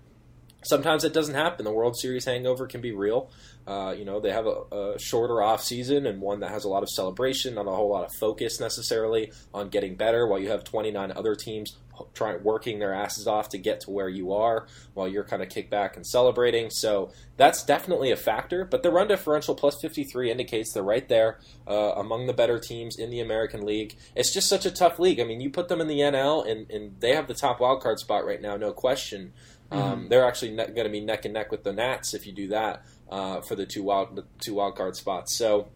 Sometimes 0.63 1.03
it 1.03 1.13
doesn't 1.13 1.35
happen. 1.35 1.63
The 1.63 1.71
World 1.71 1.97
Series 1.97 2.25
hangover 2.25 2.67
can 2.67 2.81
be 2.81 2.91
real. 2.91 3.29
Uh, 3.65 3.93
you 3.97 4.05
know, 4.05 4.19
they 4.19 4.31
have 4.31 4.47
a, 4.47 4.63
a, 4.71 4.99
shorter 4.99 5.41
off 5.41 5.61
season 5.61 6.07
and 6.07 6.19
one 6.19 6.39
that 6.39 6.49
has 6.49 6.63
a 6.63 6.69
lot 6.69 6.83
of 6.83 6.89
celebration, 6.89 7.55
not 7.55 7.67
a 7.67 7.71
whole 7.71 7.89
lot 7.89 8.05
of 8.05 8.11
focus 8.19 8.59
necessarily 8.59 9.31
on 9.53 9.69
getting 9.69 9.95
better. 9.95 10.25
While 10.25 10.39
you 10.39 10.49
have 10.49 10.63
29 10.63 11.11
other 11.11 11.35
teams 11.35 11.75
trying 12.13 12.43
working 12.43 12.79
their 12.79 12.93
asses 12.93 13.27
off 13.27 13.49
to 13.49 13.57
get 13.57 13.81
to 13.81 13.91
where 13.91 14.09
you 14.09 14.33
are, 14.33 14.67
while 14.93 15.07
you're 15.07 15.23
kind 15.23 15.41
of 15.41 15.49
kicked 15.49 15.69
back 15.69 15.95
and 15.95 16.05
celebrating. 16.05 16.69
So 16.69 17.11
that's 17.37 17.63
definitely 17.63 18.11
a 18.11 18.15
factor. 18.15 18.65
But 18.65 18.83
the 18.83 18.91
run 18.91 19.07
differential 19.07 19.55
plus 19.55 19.79
53 19.81 20.31
indicates 20.31 20.73
they're 20.73 20.83
right 20.83 21.07
there 21.07 21.39
uh, 21.67 21.93
among 21.95 22.27
the 22.27 22.33
better 22.33 22.59
teams 22.59 22.97
in 22.97 23.09
the 23.09 23.19
American 23.19 23.65
League. 23.65 23.95
It's 24.15 24.33
just 24.33 24.49
such 24.49 24.65
a 24.65 24.71
tough 24.71 24.99
league. 24.99 25.19
I 25.19 25.23
mean, 25.23 25.41
you 25.41 25.49
put 25.49 25.67
them 25.67 25.81
in 25.81 25.87
the 25.87 25.99
NL 25.99 26.49
and, 26.49 26.69
and 26.69 26.99
they 26.99 27.13
have 27.13 27.27
the 27.27 27.33
top 27.33 27.59
wild 27.59 27.81
card 27.81 27.99
spot 27.99 28.25
right 28.25 28.41
now, 28.41 28.57
no 28.57 28.73
question. 28.73 29.33
Um, 29.69 29.81
mm-hmm. 29.81 30.07
they're 30.07 30.25
actually 30.25 30.51
ne- 30.51 30.67
going 30.67 30.85
to 30.85 30.89
be 30.89 31.01
neck 31.01 31.25
and 31.25 31.33
neck 31.33 31.51
with 31.51 31.63
the 31.63 31.73
Nats 31.73 32.13
if 32.13 32.25
you 32.25 32.31
do 32.31 32.47
that 32.49 32.85
uh, 33.09 33.41
for 33.41 33.55
the 33.55 33.65
two 33.65 33.83
wild 33.83 34.15
the 34.15 34.25
two 34.39 34.55
wild 34.55 34.75
card 34.75 34.95
spots. 34.95 35.37
So, 35.37 35.67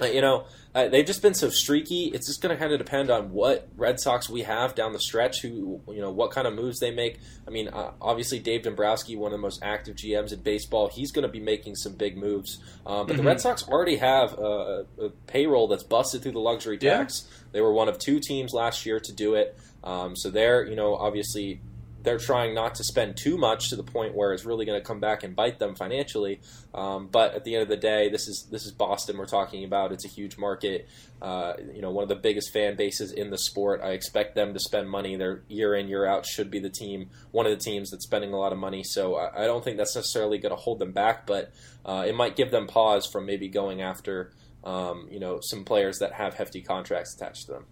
uh, 0.00 0.06
you 0.06 0.20
know, 0.20 0.46
uh, 0.78 0.88
they've 0.88 1.06
just 1.06 1.22
been 1.22 1.34
so 1.34 1.50
streaky. 1.50 2.04
It's 2.06 2.26
just 2.26 2.40
going 2.40 2.54
to 2.54 2.58
kind 2.58 2.72
of 2.72 2.78
depend 2.78 3.10
on 3.10 3.32
what 3.32 3.68
Red 3.76 3.98
Sox 3.98 4.28
we 4.28 4.42
have 4.42 4.76
down 4.76 4.92
the 4.92 5.00
stretch. 5.00 5.42
Who 5.42 5.80
you 5.88 6.00
know 6.00 6.12
what 6.12 6.30
kind 6.30 6.46
of 6.46 6.54
moves 6.54 6.78
they 6.78 6.92
make. 6.92 7.18
I 7.46 7.50
mean, 7.50 7.68
uh, 7.68 7.90
obviously 8.00 8.38
Dave 8.38 8.62
Dombrowski, 8.62 9.16
one 9.16 9.32
of 9.32 9.38
the 9.38 9.42
most 9.42 9.60
active 9.62 9.96
GMs 9.96 10.32
in 10.32 10.40
baseball, 10.40 10.88
he's 10.88 11.10
going 11.10 11.24
to 11.24 11.28
be 11.28 11.40
making 11.40 11.74
some 11.74 11.94
big 11.94 12.16
moves. 12.16 12.58
Um, 12.86 13.06
but 13.06 13.14
mm-hmm. 13.14 13.16
the 13.16 13.22
Red 13.24 13.40
Sox 13.40 13.66
already 13.66 13.96
have 13.96 14.34
a, 14.38 14.86
a, 15.00 15.08
payroll 15.26 15.66
that's 15.66 15.82
busted 15.82 16.22
through 16.22 16.32
the 16.32 16.38
luxury 16.38 16.78
tax. 16.78 17.26
Yeah. 17.26 17.36
They 17.52 17.60
were 17.60 17.72
one 17.72 17.88
of 17.88 17.98
two 17.98 18.20
teams 18.20 18.52
last 18.52 18.86
year 18.86 19.00
to 19.00 19.12
do 19.12 19.34
it. 19.34 19.58
Um, 19.82 20.14
so 20.14 20.30
they're 20.30 20.64
you 20.64 20.76
know 20.76 20.94
obviously 20.94 21.60
they're 22.02 22.18
trying 22.18 22.54
not 22.54 22.76
to 22.76 22.84
spend 22.84 23.16
too 23.16 23.36
much 23.36 23.70
to 23.70 23.76
the 23.76 23.82
point 23.82 24.14
where 24.14 24.32
it's 24.32 24.44
really 24.44 24.64
going 24.64 24.80
to 24.80 24.86
come 24.86 25.00
back 25.00 25.24
and 25.24 25.34
bite 25.34 25.58
them 25.58 25.74
financially. 25.74 26.40
Um, 26.72 27.08
but 27.08 27.34
at 27.34 27.44
the 27.44 27.54
end 27.54 27.62
of 27.62 27.68
the 27.68 27.76
day, 27.76 28.08
this 28.08 28.28
is 28.28 28.46
this 28.50 28.64
is 28.64 28.72
Boston 28.72 29.18
we're 29.18 29.26
talking 29.26 29.64
about. 29.64 29.92
It's 29.92 30.04
a 30.04 30.08
huge 30.08 30.38
market. 30.38 30.88
Uh, 31.20 31.54
you 31.74 31.82
know, 31.82 31.90
one 31.90 32.02
of 32.02 32.08
the 32.08 32.16
biggest 32.16 32.52
fan 32.52 32.76
bases 32.76 33.12
in 33.12 33.30
the 33.30 33.38
sport. 33.38 33.80
I 33.82 33.90
expect 33.90 34.34
them 34.34 34.54
to 34.54 34.60
spend 34.60 34.88
money. 34.88 35.16
They're 35.16 35.42
year 35.48 35.74
in 35.74 35.88
year 35.88 36.06
out 36.06 36.24
should 36.24 36.50
be 36.50 36.60
the 36.60 36.70
team, 36.70 37.10
one 37.32 37.46
of 37.46 37.52
the 37.52 37.62
teams 37.62 37.90
that's 37.90 38.04
spending 38.04 38.32
a 38.32 38.38
lot 38.38 38.52
of 38.52 38.58
money. 38.58 38.84
So 38.84 39.16
I, 39.16 39.44
I 39.44 39.46
don't 39.46 39.64
think 39.64 39.76
that's 39.76 39.96
necessarily 39.96 40.38
going 40.38 40.54
to 40.54 40.60
hold 40.60 40.78
them 40.78 40.92
back, 40.92 41.26
but 41.26 41.52
uh, 41.84 42.04
it 42.06 42.14
might 42.14 42.36
give 42.36 42.50
them 42.50 42.66
pause 42.66 43.06
from 43.06 43.26
maybe 43.26 43.48
going 43.48 43.82
after 43.82 44.32
um, 44.64 45.08
you 45.10 45.20
know 45.20 45.40
some 45.42 45.64
players 45.64 45.98
that 45.98 46.12
have 46.12 46.34
hefty 46.34 46.62
contracts 46.62 47.14
attached 47.14 47.46
to 47.46 47.52
them. 47.52 47.64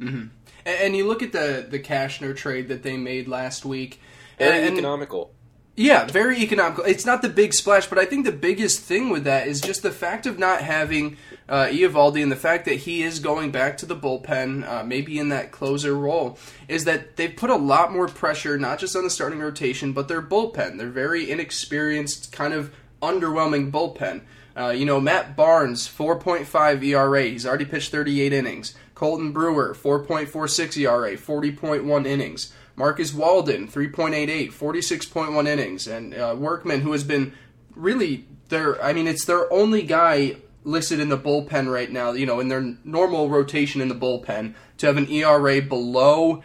Mm-hmm. 0.00 0.26
And, 0.66 0.96
you 0.96 1.06
look 1.06 1.22
at 1.22 1.32
the 1.32 1.66
the 1.68 1.78
Cashner 1.78 2.34
trade 2.34 2.68
that 2.68 2.82
they 2.82 2.96
made 2.96 3.28
last 3.28 3.64
week. 3.64 4.00
Very 4.38 4.66
and, 4.66 4.74
economical. 4.74 5.30
Yeah, 5.76 6.06
very 6.06 6.38
economical. 6.38 6.84
It's 6.84 7.04
not 7.04 7.20
the 7.20 7.28
big 7.28 7.52
splash, 7.52 7.88
but 7.88 7.98
I 7.98 8.04
think 8.04 8.24
the 8.24 8.32
biggest 8.32 8.80
thing 8.80 9.10
with 9.10 9.24
that 9.24 9.48
is 9.48 9.60
just 9.60 9.82
the 9.82 9.90
fact 9.90 10.24
of 10.24 10.38
not 10.38 10.60
having 10.60 11.16
uh, 11.48 11.64
Eovaldi 11.64 12.22
and 12.22 12.30
the 12.30 12.36
fact 12.36 12.64
that 12.66 12.74
he 12.74 13.02
is 13.02 13.18
going 13.18 13.50
back 13.50 13.76
to 13.78 13.86
the 13.86 13.96
bullpen, 13.96 14.66
uh, 14.68 14.84
maybe 14.84 15.18
in 15.18 15.30
that 15.30 15.50
closer 15.50 15.94
role, 15.94 16.38
is 16.68 16.84
that 16.84 17.16
they've 17.16 17.34
put 17.34 17.50
a 17.50 17.56
lot 17.56 17.92
more 17.92 18.06
pressure, 18.06 18.56
not 18.56 18.78
just 18.78 18.94
on 18.94 19.02
the 19.02 19.10
starting 19.10 19.40
rotation, 19.40 19.92
but 19.92 20.06
their 20.06 20.22
bullpen. 20.22 20.78
They're 20.78 20.90
very 20.90 21.28
inexperienced, 21.28 22.30
kind 22.30 22.54
of 22.54 22.72
underwhelming 23.02 23.72
bullpen. 23.72 24.22
Uh, 24.56 24.68
you 24.68 24.86
know, 24.86 25.00
Matt 25.00 25.34
Barnes, 25.34 25.88
4.5 25.88 26.84
ERA. 26.84 27.24
He's 27.24 27.44
already 27.44 27.64
pitched 27.64 27.90
38 27.90 28.32
innings. 28.32 28.76
Colten 28.94 29.32
Brewer, 29.32 29.74
4.46 29.74 30.76
ERA, 30.78 31.16
40.1 31.16 32.06
innings. 32.06 32.52
Marcus 32.76 33.12
Walden, 33.12 33.68
3.88, 33.68 34.52
46.1 34.52 35.46
innings. 35.46 35.86
And 35.86 36.14
uh, 36.14 36.34
Workman, 36.36 36.80
who 36.80 36.92
has 36.92 37.04
been 37.04 37.32
really 37.74 38.26
their, 38.48 38.82
I 38.82 38.92
mean, 38.92 39.06
it's 39.06 39.24
their 39.24 39.52
only 39.52 39.82
guy 39.82 40.36
listed 40.64 40.98
in 40.98 41.08
the 41.08 41.18
bullpen 41.18 41.70
right 41.70 41.90
now, 41.90 42.12
you 42.12 42.26
know, 42.26 42.40
in 42.40 42.48
their 42.48 42.74
normal 42.84 43.28
rotation 43.28 43.80
in 43.80 43.88
the 43.88 43.94
bullpen, 43.94 44.54
to 44.78 44.86
have 44.86 44.96
an 44.96 45.08
ERA 45.08 45.60
below 45.60 46.42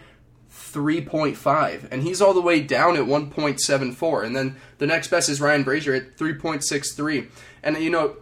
3.5. 0.52 1.88
And 1.92 2.04
he's 2.04 2.22
all 2.22 2.34
the 2.34 2.42
way 2.42 2.62
down 2.62 2.96
at 2.96 3.04
1.74. 3.04 4.26
And 4.26 4.36
then 4.36 4.56
the 4.78 4.88
next 4.88 5.08
best 5.08 5.30
is 5.30 5.42
Ryan 5.42 5.64
Brasier 5.64 5.98
at 5.98 6.18
3.63. 6.18 7.30
And, 7.64 7.78
you 7.78 7.90
know, 7.90 8.18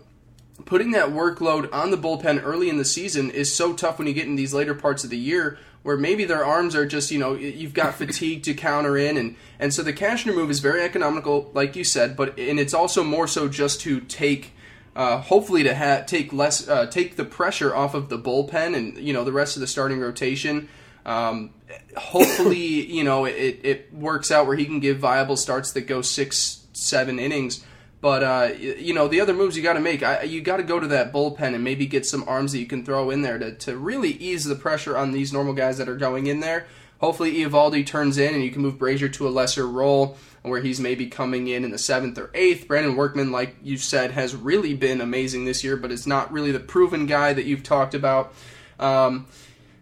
putting 0.66 0.92
that 0.92 1.10
workload 1.10 1.72
on 1.74 1.92
the 1.92 1.98
bullpen 1.98 2.42
early 2.44 2.70
in 2.70 2.78
the 2.78 2.86
season 2.86 3.30
is 3.30 3.56
so 3.56 3.74
tough 3.74 3.98
when 3.98 4.08
you 4.08 4.14
get 4.14 4.26
in 4.26 4.36
these 4.36 4.54
later 4.54 4.74
parts 4.74 5.04
of 5.04 5.10
the 5.10 5.18
year 5.18 5.58
where 5.84 5.96
maybe 5.96 6.26
their 6.26 6.44
arms 6.44 6.76
are 6.76 6.86
just 6.86 7.12
you 7.12 7.20
know 7.20 7.34
you've 7.34 7.74
got 7.74 7.94
fatigue 7.98 8.44
to 8.44 8.54
counter 8.54 8.98
in. 8.98 9.18
And 9.18 9.36
and 9.60 9.74
so 9.74 9.84
the 9.84 9.94
Cashner 9.94 10.34
move 10.34 10.50
is 10.50 10.60
very 10.60 10.84
economical 10.84 11.52
like 11.54 11.76
you 11.76 11.84
said 11.84 12.16
but 12.18 12.38
and 12.38 12.60
it's 12.60 12.74
also 12.74 13.04
more 13.04 13.28
so 13.28 13.48
just 13.48 13.82
to 13.82 14.02
take 14.02 14.54
uh, 14.96 15.22
hopefully 15.22 15.62
to 15.62 15.76
ha- 15.76 16.04
take 16.06 16.34
less 16.34 16.68
uh, 16.68 16.88
take 16.88 17.16
the 17.18 17.26
pressure 17.26 17.76
off 17.76 17.94
of 17.94 18.10
the 18.10 18.18
bullpen 18.18 18.76
and 18.76 18.98
you 18.98 19.14
know 19.14 19.24
the 19.24 19.32
rest 19.32 19.56
of 19.56 19.62
the 19.62 19.68
starting 19.68 20.00
rotation. 20.00 20.68
Um, 21.06 21.52
hopefully 21.96 22.58
you 22.92 23.04
know 23.04 23.26
it, 23.26 23.60
it 23.64 23.94
works 23.94 24.32
out 24.32 24.48
where 24.48 24.58
he 24.58 24.66
can 24.66 24.80
give 24.80 24.98
viable 24.98 25.38
starts 25.38 25.72
that 25.74 25.82
go 25.82 26.02
six 26.02 26.66
seven 26.74 27.20
innings 27.20 27.64
but 28.00 28.24
uh, 28.24 28.50
you 28.58 28.94
know 28.94 29.08
the 29.08 29.22
other 29.22 29.34
moves 29.34 29.58
you 29.58 29.64
got 29.64 29.74
to 29.74 29.80
make, 29.80 30.04
I, 30.04 30.24
you 30.24 30.42
got 30.42 30.58
to 30.58 30.64
go 30.64 30.80
to 30.80 30.88
that 30.88 31.12
bullpen 31.12 31.56
and 31.56 31.64
maybe 31.64 31.86
get 31.86 32.06
some 32.06 32.24
arms 32.28 32.52
that 32.52 32.60
you 32.60 32.68
can 32.68 32.86
throw 32.86 33.10
in 33.10 33.22
there 33.22 33.40
to, 33.40 33.54
to 33.56 33.78
really 33.78 34.12
ease 34.12 34.46
the 34.46 34.56
pressure 34.56 34.98
on 34.98 35.12
these 35.12 35.34
normal 35.34 35.54
guys 35.54 35.78
that 35.78 35.90
are 35.90 35.98
going 35.98 36.28
in 36.28 36.40
there. 36.40 36.68
Hopefully, 37.00 37.36
Eovaldi 37.36 37.86
turns 37.86 38.18
in 38.18 38.34
and 38.34 38.44
you 38.44 38.52
can 38.52 38.62
move 38.62 38.76
Brasier 38.76 39.12
to 39.14 39.28
a 39.28 39.30
lesser 39.30 39.68
role 39.68 40.18
where 40.42 40.62
he's 40.62 40.80
maybe 40.80 41.08
coming 41.08 41.48
in 41.48 41.64
in 41.64 41.72
the 41.72 41.78
seventh 41.78 42.18
or 42.18 42.32
eighth. 42.34 42.68
Brandon 42.68 42.96
Workman, 42.96 43.32
like 43.32 43.56
you 43.62 43.78
said, 43.78 44.12
has 44.12 44.36
really 44.36 44.74
been 44.74 45.02
amazing 45.02 45.46
this 45.46 45.64
year, 45.64 45.78
but 45.78 45.92
it's 45.92 46.08
not 46.08 46.32
really 46.32 46.52
the 46.52 46.60
proven 46.60 47.06
guy 47.06 47.34
that 47.34 47.46
you've 47.46 47.64
talked 47.64 47.94
about. 47.94 48.34
Um, 48.80 49.28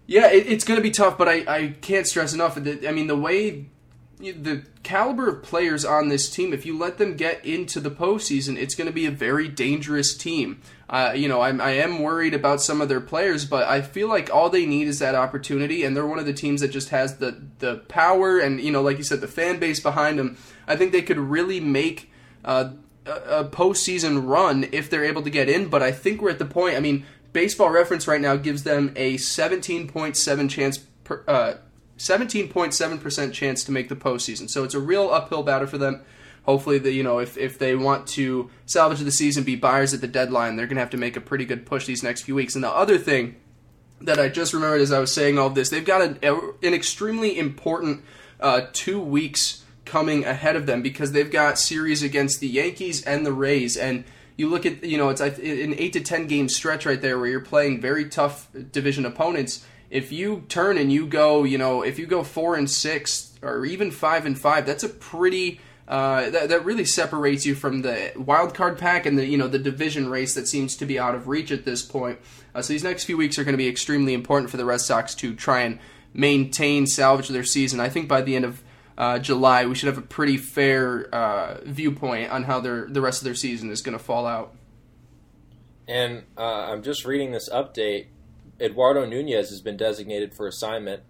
yeah, 0.08 0.32
it, 0.32 0.48
it's 0.48 0.64
going 0.64 0.78
to 0.78 0.84
be 0.84 0.92
tough, 0.92 1.18
but 1.18 1.28
I, 1.28 1.44
I 1.48 1.68
can't 1.82 2.08
stress 2.08 2.34
enough. 2.34 2.56
That, 2.56 2.86
I 2.86 2.92
mean, 2.92 3.08
the 3.08 3.18
way 3.18 3.68
the 4.34 4.64
caliber 4.84 5.30
of 5.30 5.44
players 5.44 5.86
on 5.86 6.10
this 6.10 6.30
team, 6.30 6.54
if 6.54 6.66
you 6.66 6.78
let 6.78 6.98
them 6.98 7.16
get 7.16 7.46
into 7.46 7.80
the 7.80 7.92
postseason, 7.92 8.58
it's 8.58 8.76
going 8.76 8.88
to 8.88 8.94
be 8.94 9.06
a 9.06 9.12
very 9.12 9.48
dangerous 9.48 10.16
team. 10.16 10.62
Uh, 10.90 11.14
you 11.16 11.28
know, 11.28 11.42
I'm, 11.42 11.60
I 11.60 11.72
am 11.72 12.00
worried 12.00 12.34
about 12.34 12.62
some 12.62 12.82
of 12.82 12.90
their 12.90 13.02
players, 13.02 13.46
but 13.46 13.68
I 13.68 13.82
feel 13.82 14.08
like 14.08 14.34
all 14.34 14.50
they 14.50 14.66
need 14.66 14.88
is 14.88 15.00
that 15.00 15.16
opportunity, 15.16 15.84
and 15.84 15.96
they're 15.96 16.06
one 16.06 16.20
of 16.20 16.26
the 16.26 16.34
teams 16.34 16.62
that 16.62 16.70
just 16.70 16.90
has 16.90 17.18
the 17.18 17.42
the 17.60 17.78
power 17.88 18.38
and 18.38 18.62
you 18.62 18.72
know, 18.72 18.82
like 18.82 18.98
you 18.98 19.04
said, 19.04 19.22
the 19.22 19.28
fan 19.28 19.60
base 19.60 19.80
behind 19.80 20.20
them. 20.20 20.38
I 20.68 20.76
think 20.76 20.92
they 20.92 21.02
could 21.02 21.18
really 21.18 21.60
make 21.60 22.12
uh, 22.44 22.72
a, 23.06 23.44
postseason 23.46 24.28
run 24.28 24.68
if 24.72 24.90
they're 24.90 25.06
able 25.06 25.24
to 25.24 25.30
get 25.30 25.50
in. 25.50 25.70
But 25.70 25.84
I 25.84 25.92
think 25.92 26.22
we're 26.22 26.30
at 26.30 26.40
the 26.40 26.46
point. 26.46 26.76
I 26.76 26.80
mean, 26.80 27.06
Baseball 27.34 27.70
Reference 27.70 28.08
right 28.08 28.22
now 28.22 28.36
gives 28.36 28.64
them 28.64 28.94
a 28.96 29.16
17.7 29.16 30.50
chance 30.50 30.78
per, 31.04 31.24
uh, 31.28 31.56
17.7% 31.98 33.34
chance 33.34 33.64
to 33.64 33.72
make 33.72 33.90
the 33.90 33.96
postseason. 33.96 34.50
So 34.50 34.64
it's 34.64 34.74
a 34.74 34.80
real 34.80 35.10
uphill 35.10 35.44
battle 35.44 35.68
for 35.68 35.78
them. 35.78 36.02
Hopefully, 36.44 36.78
the, 36.78 36.92
you 36.92 37.02
know, 37.02 37.20
if, 37.20 37.38
if 37.38 37.58
they 37.58 37.76
want 37.76 38.08
to 38.10 38.52
salvage 38.66 39.00
the 39.00 39.12
season, 39.12 39.44
be 39.44 39.56
buyers 39.56 39.94
at 39.94 40.02
the 40.02 40.08
deadline, 40.08 40.56
they're 40.56 40.68
going 40.68 40.76
to 40.76 40.82
have 40.82 40.92
to 40.92 40.98
make 40.98 41.16
a 41.16 41.22
pretty 41.22 41.46
good 41.46 41.66
push 41.66 41.86
these 41.86 42.04
next 42.04 42.22
few 42.22 42.36
weeks. 42.36 42.54
And 42.54 42.64
the 42.64 42.70
other 42.70 42.98
thing 42.98 43.38
that 44.02 44.20
I 44.20 44.30
just 44.30 44.54
remembered 44.54 44.82
as 44.82 44.92
I 44.92 45.00
was 45.00 45.12
saying 45.12 45.40
all 45.40 45.50
this, 45.50 45.70
they've 45.70 45.86
got 45.86 46.02
an, 46.02 46.20
an 46.62 46.74
extremely 46.74 47.38
important 47.38 48.04
uh, 48.40 48.68
two 48.74 49.00
weeks 49.00 49.64
coming 49.86 50.26
ahead 50.26 50.56
of 50.56 50.66
them 50.66 50.82
because 50.82 51.14
they've 51.14 51.32
got 51.32 51.58
series 51.58 52.04
against 52.04 52.40
the 52.40 52.48
Yankees 52.48 53.04
and 53.04 53.26
the 53.26 53.34
Rays. 53.34 53.78
And 53.78 54.04
you 54.38 54.50
look 54.50 54.66
at, 54.66 54.84
you 54.84 54.98
know, 54.98 55.10
it's 55.10 55.22
an 55.22 55.34
8 55.40 55.94
to 55.94 56.02
10 56.02 56.28
game 56.28 56.50
stretch 56.50 56.86
right 56.86 57.02
there 57.02 57.18
where 57.18 57.28
you're 57.28 57.40
playing 57.40 57.82
very 57.82 58.06
tough 58.06 58.50
division 58.72 59.06
opponents 59.06 59.66
if 59.90 60.12
you 60.12 60.44
turn 60.50 60.78
and 60.78 60.92
you 60.92 61.08
go, 61.08 61.44
you 61.44 61.58
know, 61.58 61.82
if 61.82 62.00
you 62.00 62.06
go 62.06 62.24
four 62.24 62.56
and 62.56 62.70
six 62.70 63.34
or 63.42 63.66
even 63.66 63.92
five 63.92 64.26
and 64.26 64.38
five, 64.38 64.66
that's 64.66 64.84
a 64.84 64.90
pretty 64.90 65.60
uh, 65.88 66.30
that, 66.32 66.50
that 66.50 66.66
really 66.66 66.86
separates 66.86 67.46
you 67.46 67.54
from 67.54 67.84
the 67.84 68.12
wild 68.16 68.56
card 68.56 68.78
pack 68.78 69.06
and 69.06 69.18
the 69.18 69.26
you 69.26 69.38
know 69.38 69.48
the 69.48 69.60
division 69.60 70.10
race 70.10 70.34
that 70.34 70.48
seems 70.48 70.76
to 70.76 70.86
be 70.86 70.98
out 70.98 71.14
of 71.14 71.28
reach 71.28 71.52
at 71.52 71.64
this 71.64 71.84
point. 71.84 72.20
Uh, 72.56 72.62
so 72.62 72.74
these 72.74 72.84
next 72.84 73.04
few 73.04 73.18
weeks 73.18 73.38
are 73.38 73.44
going 73.44 73.54
to 73.54 73.58
be 73.58 73.68
extremely 73.68 74.14
important 74.14 74.50
for 74.50 74.58
the 74.58 74.66
Red 74.66 74.82
Sox 74.82 75.14
to 75.16 75.36
try 75.36 75.62
and 75.62 75.80
maintain, 76.14 76.88
salvage 76.88 77.28
their 77.28 77.44
season. 77.44 77.80
I 77.80 77.90
think 77.90 78.08
by 78.08 78.22
the 78.22 78.36
end 78.36 78.46
of 78.46 78.64
uh, 78.98 79.20
July, 79.20 79.66
we 79.66 79.76
should 79.76 79.88
have 79.88 79.98
a 79.98 80.02
pretty 80.02 80.38
fair 80.38 81.14
uh, 81.14 81.60
viewpoint 81.66 82.32
on 82.32 82.44
how 82.44 82.60
their 82.62 82.88
the 82.88 83.02
rest 83.02 83.22
of 83.22 83.26
their 83.26 83.36
season 83.36 83.70
is 83.70 83.82
going 83.82 83.98
to 83.98 84.04
fall 84.04 84.26
out. 84.26 84.56
And 85.88 86.24
uh, 86.36 86.42
I'm 86.42 86.82
just 86.82 87.06
reading 87.06 87.32
this 87.32 87.48
update 87.50 88.08
Eduardo 88.60 89.06
Nunez 89.06 89.50
has 89.50 89.62
been 89.62 89.78
designated 89.78 90.34
for 90.34 90.48
assignment. 90.48 91.04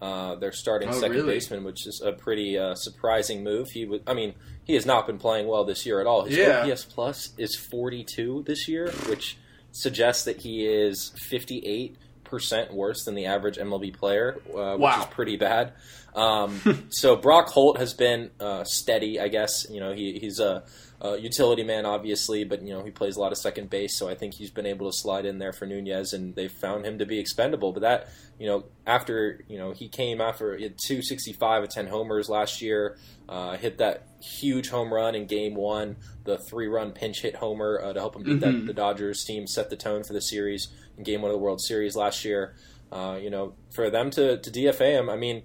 Uh, 0.00 0.34
they're 0.34 0.52
starting 0.52 0.88
oh, 0.88 0.92
second 0.92 1.18
really? 1.18 1.34
baseman, 1.34 1.62
which 1.62 1.86
is 1.86 2.00
a 2.00 2.12
pretty 2.12 2.58
uh, 2.58 2.74
surprising 2.74 3.44
move. 3.44 3.70
He 3.70 3.84
was, 3.84 4.00
I 4.06 4.14
mean, 4.14 4.34
he 4.64 4.74
has 4.74 4.84
not 4.84 5.06
been 5.06 5.18
playing 5.18 5.46
well 5.46 5.64
this 5.64 5.86
year 5.86 6.00
at 6.00 6.06
all. 6.06 6.24
His 6.24 6.36
yeah. 6.36 6.66
OPS 6.66 6.84
plus 6.84 7.30
is 7.38 7.54
42 7.54 8.42
this 8.46 8.66
year, 8.66 8.90
which 9.08 9.38
suggests 9.70 10.24
that 10.24 10.38
he 10.38 10.66
is 10.66 11.12
58 11.28 11.96
percent 12.32 12.72
worse 12.72 13.04
than 13.04 13.14
the 13.14 13.26
average 13.26 13.58
MLB 13.58 13.94
player, 13.94 14.40
uh, 14.48 14.72
which 14.72 14.80
wow. 14.80 15.00
is 15.00 15.06
pretty 15.06 15.36
bad. 15.36 15.72
Um, 16.14 16.88
so 16.90 17.16
Brock 17.16 17.48
Holt 17.48 17.78
has 17.78 17.94
been 17.94 18.32
uh, 18.38 18.64
steady, 18.64 19.18
I 19.18 19.28
guess. 19.28 19.66
You 19.70 19.80
know, 19.80 19.94
he, 19.94 20.18
he's 20.18 20.40
a 20.40 20.62
uh, 21.04 21.14
utility 21.14 21.64
man, 21.64 21.84
obviously, 21.84 22.44
but 22.44 22.62
you 22.62 22.72
know 22.72 22.84
he 22.84 22.90
plays 22.90 23.16
a 23.16 23.20
lot 23.20 23.32
of 23.32 23.38
second 23.38 23.68
base, 23.68 23.98
so 23.98 24.08
I 24.08 24.14
think 24.14 24.34
he's 24.34 24.50
been 24.50 24.66
able 24.66 24.88
to 24.88 24.96
slide 24.96 25.26
in 25.26 25.38
there 25.38 25.52
for 25.52 25.66
Nunez, 25.66 26.12
and 26.12 26.34
they 26.36 26.46
found 26.46 26.86
him 26.86 26.98
to 26.98 27.06
be 27.06 27.18
expendable. 27.18 27.72
But 27.72 27.80
that, 27.80 28.08
you 28.38 28.46
know, 28.46 28.64
after 28.86 29.44
you 29.48 29.58
know 29.58 29.72
he 29.72 29.88
came 29.88 30.20
after 30.20 30.56
he 30.56 30.62
had 30.62 30.78
265 30.78 31.64
at 31.64 31.70
10 31.70 31.88
homers 31.88 32.28
last 32.28 32.62
year, 32.62 32.98
uh, 33.28 33.56
hit 33.56 33.78
that 33.78 34.06
huge 34.20 34.68
home 34.68 34.94
run 34.94 35.16
in 35.16 35.26
Game 35.26 35.56
One, 35.56 35.96
the 36.22 36.38
three-run 36.38 36.92
pinch 36.92 37.22
hit 37.22 37.34
homer 37.34 37.80
uh, 37.82 37.92
to 37.92 37.98
help 37.98 38.14
him 38.14 38.22
beat 38.22 38.40
mm-hmm. 38.40 38.60
that, 38.60 38.66
the 38.66 38.74
Dodgers 38.74 39.24
team, 39.24 39.48
set 39.48 39.70
the 39.70 39.76
tone 39.76 40.04
for 40.04 40.12
the 40.12 40.22
series 40.22 40.68
in 40.96 41.02
Game 41.02 41.22
One 41.22 41.32
of 41.32 41.34
the 41.34 41.42
World 41.42 41.60
Series 41.60 41.96
last 41.96 42.24
year. 42.24 42.54
Uh, 42.92 43.18
you 43.20 43.30
know, 43.30 43.54
for 43.74 43.90
them 43.90 44.10
to 44.10 44.38
to 44.38 44.50
DFA 44.52 45.00
him, 45.00 45.10
I 45.10 45.16
mean 45.16 45.42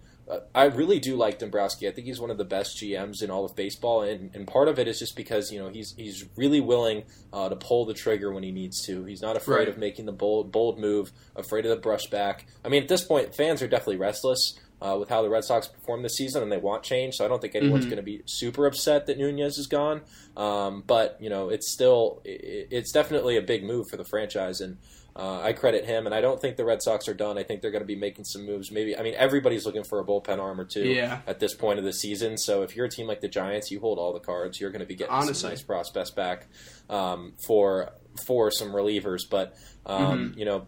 I 0.53 0.65
really 0.65 0.99
do 0.99 1.15
like 1.15 1.39
Dombrowski. 1.39 1.87
I 1.87 1.91
think 1.91 2.05
he's 2.05 2.19
one 2.19 2.29
of 2.29 2.37
the 2.37 2.43
best 2.43 2.77
GMs 2.77 3.21
in 3.21 3.31
all 3.31 3.45
of 3.45 3.55
baseball, 3.55 4.01
and, 4.01 4.29
and 4.35 4.45
part 4.45 4.67
of 4.67 4.77
it 4.77 4.87
is 4.87 4.99
just 4.99 5.15
because 5.15 5.51
you 5.51 5.59
know 5.59 5.69
he's 5.69 5.93
he's 5.95 6.25
really 6.35 6.59
willing 6.59 7.03
uh, 7.31 7.47
to 7.47 7.55
pull 7.55 7.85
the 7.85 7.93
trigger 7.93 8.33
when 8.33 8.43
he 8.43 8.51
needs 8.51 8.85
to. 8.87 9.05
He's 9.05 9.21
not 9.21 9.37
afraid 9.37 9.59
right. 9.59 9.69
of 9.69 9.77
making 9.77 10.05
the 10.05 10.11
bold 10.11 10.51
bold 10.51 10.79
move, 10.79 11.11
afraid 11.35 11.65
of 11.65 11.81
the 11.81 11.89
brushback. 11.89 12.41
I 12.65 12.69
mean, 12.69 12.83
at 12.83 12.89
this 12.89 13.05
point, 13.05 13.35
fans 13.35 13.61
are 13.61 13.67
definitely 13.67 13.97
restless 13.97 14.59
uh, 14.81 14.97
with 14.99 15.09
how 15.09 15.21
the 15.21 15.29
Red 15.29 15.43
Sox 15.43 15.67
perform 15.67 16.03
this 16.03 16.15
season, 16.15 16.43
and 16.43 16.51
they 16.51 16.57
want 16.57 16.83
change. 16.83 17.15
So 17.15 17.25
I 17.25 17.27
don't 17.27 17.41
think 17.41 17.55
anyone's 17.55 17.85
mm-hmm. 17.85 17.91
going 17.91 17.97
to 17.97 18.03
be 18.03 18.21
super 18.25 18.65
upset 18.65 19.07
that 19.07 19.17
Nunez 19.17 19.57
is 19.57 19.67
gone. 19.67 20.01
Um, 20.35 20.83
but 20.85 21.17
you 21.19 21.29
know, 21.29 21.49
it's 21.49 21.71
still 21.71 22.21
it, 22.25 22.67
it's 22.69 22.91
definitely 22.91 23.37
a 23.37 23.41
big 23.41 23.63
move 23.63 23.85
for 23.89 23.97
the 23.97 24.05
franchise, 24.05 24.61
and 24.61 24.77
uh, 25.17 25.41
I 25.41 25.53
credit 25.53 25.83
him, 25.85 26.05
and 26.05 26.13
I 26.13 26.21
don't 26.21 26.39
think 26.39 26.57
the 26.57 26.65
Red 26.65 26.83
Sox 26.83 27.07
are 27.07 27.13
done. 27.13 27.39
I 27.39 27.43
think 27.43 27.61
they're 27.61 27.71
going 27.71 27.81
to 27.81 27.87
be 27.87 27.95
making 27.95 28.25
some 28.25 28.45
moves. 28.45 28.71
Maybe 28.71 28.95
I 28.95 29.01
mean 29.01 29.15
everybody's 29.17 29.65
looking 29.65 29.83
for 29.83 29.99
a 29.99 30.05
bullpen 30.05 30.37
arm 30.37 30.59
or 30.59 30.65
two 30.65 30.87
yeah. 30.87 31.21
at 31.25 31.39
this 31.39 31.55
point 31.55 31.79
of 31.79 31.85
the 31.85 31.93
season. 31.93 32.37
So 32.37 32.61
if 32.61 32.75
you're 32.75 32.85
a 32.85 32.89
team 32.89 33.07
like 33.07 33.21
the 33.21 33.27
Giants, 33.27 33.71
you 33.71 33.79
hold 33.79 33.97
all 33.97 34.13
the 34.13 34.19
cards. 34.19 34.59
You're 34.59 34.69
going 34.69 34.81
to 34.81 34.85
be 34.85 34.95
getting 34.95 35.11
Honestly. 35.11 35.33
some 35.33 35.49
nice 35.49 35.63
prospects 35.63 36.11
back 36.11 36.47
um, 36.87 37.33
for 37.47 37.93
for 38.27 38.51
some 38.51 38.69
relievers. 38.69 39.21
But 39.27 39.55
um, 39.87 40.29
mm-hmm. 40.29 40.39
you 40.39 40.45
know, 40.45 40.67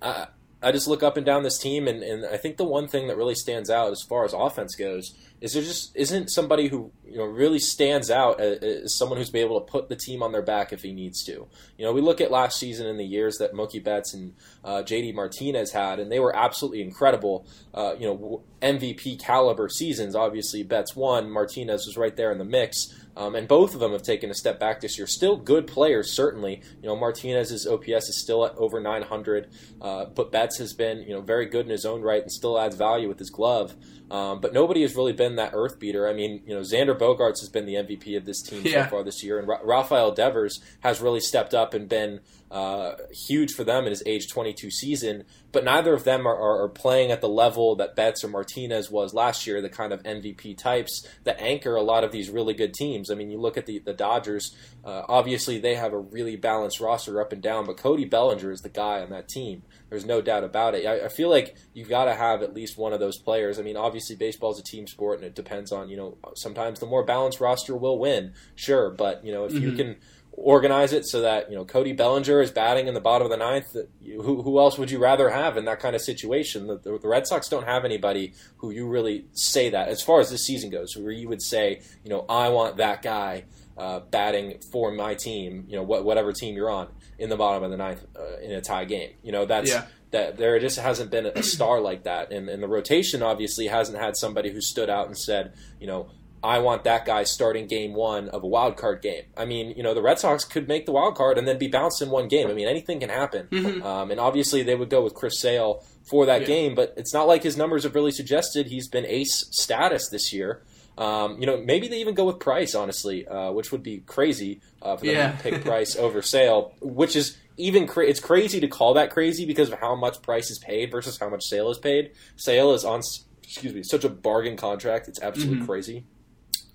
I, 0.00 0.28
I 0.62 0.70
just 0.70 0.86
look 0.86 1.02
up 1.02 1.16
and 1.16 1.26
down 1.26 1.42
this 1.42 1.58
team, 1.58 1.88
and, 1.88 2.04
and 2.04 2.24
I 2.24 2.36
think 2.36 2.58
the 2.58 2.64
one 2.64 2.86
thing 2.86 3.08
that 3.08 3.16
really 3.16 3.34
stands 3.34 3.68
out 3.68 3.90
as 3.90 4.02
far 4.08 4.24
as 4.24 4.32
offense 4.32 4.76
goes 4.76 5.12
is 5.40 5.52
there 5.52 5.62
just 5.62 5.94
isn't 5.94 6.30
somebody 6.30 6.68
who 6.68 6.90
you 7.04 7.18
know 7.18 7.24
really 7.24 7.58
stands 7.58 8.10
out 8.10 8.40
as, 8.40 8.94
someone 8.94 9.18
who's 9.18 9.30
been 9.30 9.44
able 9.44 9.60
to 9.60 9.70
put 9.70 9.88
the 9.88 9.96
team 9.96 10.22
on 10.22 10.32
their 10.32 10.42
back 10.42 10.72
if 10.72 10.82
he 10.82 10.92
needs 10.92 11.24
to. 11.24 11.46
You 11.76 11.84
know, 11.84 11.92
we 11.92 12.00
look 12.00 12.20
at 12.20 12.30
last 12.30 12.58
season 12.58 12.86
and 12.86 12.98
the 12.98 13.04
years 13.04 13.36
that 13.38 13.52
Mookie 13.52 13.82
Betts 13.82 14.14
and 14.14 14.34
uh, 14.64 14.82
JD 14.82 15.14
Martinez 15.14 15.72
had, 15.72 15.98
and 15.98 16.10
they 16.10 16.20
were 16.20 16.34
absolutely 16.34 16.82
incredible. 16.82 17.46
Uh, 17.74 17.94
you 17.98 18.06
know, 18.06 18.42
MVP 18.62 19.20
caliber 19.20 19.68
seasons. 19.68 20.16
Obviously, 20.16 20.62
Betts 20.62 20.96
won. 20.96 21.30
Martinez 21.30 21.86
was 21.86 21.96
right 21.96 22.16
there 22.16 22.32
in 22.32 22.38
the 22.38 22.44
mix. 22.44 22.94
Um, 23.16 23.34
and 23.34 23.48
both 23.48 23.72
of 23.72 23.80
them 23.80 23.92
have 23.92 24.02
taken 24.02 24.30
a 24.30 24.34
step 24.34 24.60
back 24.60 24.80
this 24.80 24.98
year. 24.98 25.06
Still 25.06 25.38
good 25.38 25.66
players, 25.66 26.12
certainly. 26.12 26.60
You 26.82 26.88
know, 26.88 26.96
Martinez's 26.96 27.66
OPS 27.66 28.10
is 28.10 28.20
still 28.20 28.44
at 28.44 28.54
over 28.56 28.78
900, 28.78 29.48
uh, 29.80 30.04
but 30.06 30.30
Betts 30.30 30.58
has 30.58 30.74
been, 30.74 31.00
you 31.00 31.14
know, 31.14 31.22
very 31.22 31.46
good 31.46 31.64
in 31.64 31.70
his 31.70 31.86
own 31.86 32.02
right 32.02 32.20
and 32.20 32.30
still 32.30 32.60
adds 32.60 32.76
value 32.76 33.08
with 33.08 33.18
his 33.18 33.30
glove. 33.30 33.74
Um, 34.10 34.40
but 34.40 34.52
nobody 34.52 34.82
has 34.82 34.94
really 34.94 35.12
been 35.12 35.36
that 35.36 35.50
earth 35.52 35.78
beater. 35.78 36.08
I 36.08 36.12
mean, 36.12 36.42
you 36.46 36.54
know, 36.54 36.60
Xander 36.60 36.96
Bogaerts 36.96 37.40
has 37.40 37.48
been 37.48 37.66
the 37.66 37.74
MVP 37.74 38.16
of 38.16 38.24
this 38.24 38.40
team 38.40 38.62
yeah. 38.64 38.84
so 38.84 38.90
far 38.90 39.02
this 39.02 39.22
year, 39.24 39.38
and 39.38 39.48
Ra- 39.48 39.60
Rafael 39.64 40.12
Devers 40.12 40.60
has 40.80 41.00
really 41.00 41.20
stepped 41.20 41.54
up 41.54 41.74
and 41.74 41.88
been 41.88 42.20
uh, 42.56 42.96
huge 43.10 43.52
for 43.52 43.64
them 43.64 43.84
in 43.84 43.90
his 43.90 44.02
age 44.06 44.30
22 44.30 44.70
season. 44.70 45.24
But 45.52 45.62
neither 45.62 45.92
of 45.92 46.04
them 46.04 46.26
are, 46.26 46.34
are, 46.34 46.62
are, 46.62 46.68
playing 46.70 47.10
at 47.10 47.20
the 47.20 47.28
level 47.28 47.76
that 47.76 47.94
Betts 47.94 48.24
or 48.24 48.28
Martinez 48.28 48.90
was 48.90 49.12
last 49.12 49.46
year, 49.46 49.60
the 49.60 49.68
kind 49.68 49.92
of 49.92 50.02
MVP 50.04 50.56
types 50.56 51.06
that 51.24 51.38
anchor 51.38 51.76
a 51.76 51.82
lot 51.82 52.02
of 52.02 52.12
these 52.12 52.30
really 52.30 52.54
good 52.54 52.72
teams. 52.72 53.10
I 53.10 53.14
mean, 53.14 53.30
you 53.30 53.38
look 53.38 53.58
at 53.58 53.66
the, 53.66 53.80
the 53.80 53.92
Dodgers, 53.92 54.56
uh, 54.86 55.02
obviously 55.06 55.58
they 55.58 55.74
have 55.74 55.92
a 55.92 55.98
really 55.98 56.36
balanced 56.36 56.80
roster 56.80 57.20
up 57.20 57.30
and 57.30 57.42
down, 57.42 57.66
but 57.66 57.76
Cody 57.76 58.06
Bellinger 58.06 58.50
is 58.50 58.62
the 58.62 58.70
guy 58.70 59.00
on 59.00 59.10
that 59.10 59.28
team. 59.28 59.62
There's 59.90 60.06
no 60.06 60.22
doubt 60.22 60.44
about 60.44 60.74
it. 60.74 60.86
I, 60.86 61.04
I 61.04 61.08
feel 61.08 61.28
like 61.28 61.56
you've 61.74 61.90
got 61.90 62.06
to 62.06 62.14
have 62.14 62.42
at 62.42 62.54
least 62.54 62.78
one 62.78 62.94
of 62.94 63.00
those 63.00 63.18
players. 63.18 63.58
I 63.58 63.62
mean, 63.62 63.76
obviously 63.76 64.16
baseball 64.16 64.52
is 64.52 64.58
a 64.58 64.62
team 64.62 64.86
sport 64.86 65.18
and 65.18 65.26
it 65.26 65.34
depends 65.34 65.72
on, 65.72 65.90
you 65.90 65.98
know, 65.98 66.16
sometimes 66.34 66.80
the 66.80 66.86
more 66.86 67.04
balanced 67.04 67.38
roster 67.38 67.76
will 67.76 67.98
win, 67.98 68.32
sure. 68.54 68.90
But, 68.90 69.24
you 69.24 69.32
know, 69.32 69.44
if 69.44 69.52
mm-hmm. 69.52 69.62
you 69.62 69.72
can 69.72 69.96
organize 70.36 70.92
it 70.92 71.06
so 71.06 71.22
that 71.22 71.50
you 71.50 71.56
know 71.56 71.64
Cody 71.64 71.92
Bellinger 71.92 72.40
is 72.40 72.50
batting 72.50 72.86
in 72.86 72.94
the 72.94 73.00
bottom 73.00 73.24
of 73.24 73.30
the 73.30 73.36
ninth. 73.36 73.76
Who, 74.04 74.42
who 74.42 74.58
else 74.58 74.78
would 74.78 74.90
you 74.90 74.98
rather 74.98 75.30
have 75.30 75.56
in 75.56 75.64
that 75.64 75.80
kind 75.80 75.96
of 75.96 76.02
situation? 76.02 76.66
The, 76.66 76.78
the, 76.78 76.98
the, 76.98 77.08
Red 77.08 77.26
Sox 77.26 77.48
don't 77.48 77.64
have 77.64 77.84
anybody 77.84 78.34
who 78.58 78.70
you 78.70 78.86
really 78.86 79.26
say 79.32 79.70
that 79.70 79.88
as 79.88 80.02
far 80.02 80.20
as 80.20 80.30
this 80.30 80.44
season 80.44 80.70
goes, 80.70 80.96
where 80.96 81.10
you 81.10 81.28
would 81.28 81.42
say, 81.42 81.80
you 82.04 82.10
know, 82.10 82.24
I 82.28 82.50
want 82.50 82.76
that 82.76 83.02
guy 83.02 83.44
uh, 83.76 84.00
batting 84.00 84.58
for 84.70 84.92
my 84.92 85.14
team. 85.14 85.64
You 85.68 85.76
know, 85.76 85.82
what, 85.82 86.04
whatever 86.04 86.32
team 86.32 86.54
you're 86.54 86.70
on 86.70 86.88
in 87.18 87.30
the 87.30 87.36
bottom 87.36 87.64
of 87.64 87.70
the 87.70 87.76
ninth 87.76 88.04
uh, 88.14 88.38
in 88.38 88.52
a 88.52 88.60
tie 88.60 88.84
game. 88.84 89.10
You 89.22 89.32
know, 89.32 89.46
that's. 89.46 89.70
Yeah. 89.70 89.86
That 90.12 90.36
there 90.36 90.58
just 90.60 90.78
hasn't 90.78 91.10
been 91.10 91.26
a 91.26 91.42
star 91.42 91.80
like 91.80 92.04
that, 92.04 92.30
and, 92.30 92.48
and 92.48 92.62
the 92.62 92.68
rotation 92.68 93.24
obviously 93.24 93.66
hasn't 93.66 93.98
had 93.98 94.16
somebody 94.16 94.52
who 94.52 94.60
stood 94.60 94.88
out 94.88 95.08
and 95.08 95.18
said, 95.18 95.52
you 95.80 95.88
know, 95.88 96.10
I 96.42 96.58
want 96.58 96.84
that 96.84 97.04
guy 97.04 97.24
starting 97.24 97.66
game 97.66 97.94
one 97.94 98.28
of 98.28 98.42
a 98.42 98.46
wild 98.46 98.76
card 98.76 99.02
game. 99.02 99.24
I 99.36 99.44
mean, 99.44 99.74
you 99.76 99.82
know, 99.82 99.94
the 99.94 100.02
Red 100.02 100.18
Sox 100.18 100.44
could 100.44 100.68
make 100.68 100.86
the 100.86 100.92
wild 100.92 101.16
card 101.16 101.38
and 101.38 101.48
then 101.48 101.58
be 101.58 101.66
bounced 101.66 102.02
in 102.02 102.10
one 102.10 102.28
game. 102.28 102.48
I 102.48 102.52
mean, 102.52 102.68
anything 102.68 103.00
can 103.00 103.08
happen. 103.08 103.48
Mm-hmm. 103.50 103.82
Um, 103.82 104.10
and 104.10 104.20
obviously, 104.20 104.62
they 104.62 104.74
would 104.74 104.90
go 104.90 105.02
with 105.02 105.14
Chris 105.14 105.40
Sale 105.40 105.84
for 106.04 106.26
that 106.26 106.42
yeah. 106.42 106.46
game, 106.46 106.74
but 106.74 106.94
it's 106.96 107.12
not 107.12 107.26
like 107.26 107.42
his 107.42 107.56
numbers 107.56 107.82
have 107.84 107.94
really 107.94 108.12
suggested 108.12 108.66
he's 108.66 108.88
been 108.88 109.06
ace 109.06 109.46
status 109.50 110.08
this 110.08 110.32
year. 110.32 110.62
Um, 110.98 111.38
you 111.40 111.46
know, 111.46 111.58
maybe 111.58 111.88
they 111.88 112.00
even 112.00 112.14
go 112.14 112.24
with 112.24 112.38
Price, 112.38 112.74
honestly, 112.74 113.26
uh, 113.26 113.52
which 113.52 113.70
would 113.72 113.82
be 113.82 113.98
crazy 113.98 114.60
uh, 114.80 114.96
for 114.96 115.06
them 115.06 115.14
yeah. 115.14 115.32
to 115.32 115.42
pick 115.42 115.64
Price 115.64 115.96
over 115.98 116.22
Sale, 116.22 116.72
which 116.80 117.16
is 117.16 117.36
even 117.56 117.86
cra- 117.86 118.06
it's 118.06 118.20
crazy 118.20 118.60
to 118.60 118.68
call 118.68 118.94
that 118.94 119.10
crazy 119.10 119.44
because 119.44 119.70
of 119.70 119.78
how 119.78 119.94
much 119.94 120.22
Price 120.22 120.50
is 120.50 120.58
paid 120.58 120.90
versus 120.90 121.18
how 121.18 121.28
much 121.28 121.44
Sale 121.44 121.70
is 121.70 121.78
paid. 121.78 122.12
Sale 122.36 122.72
is 122.72 122.84
on, 122.84 123.02
excuse 123.42 123.74
me, 123.74 123.82
such 123.82 124.04
a 124.04 124.08
bargain 124.08 124.56
contract. 124.56 125.08
It's 125.08 125.20
absolutely 125.20 125.56
mm-hmm. 125.56 125.66
crazy. 125.66 126.06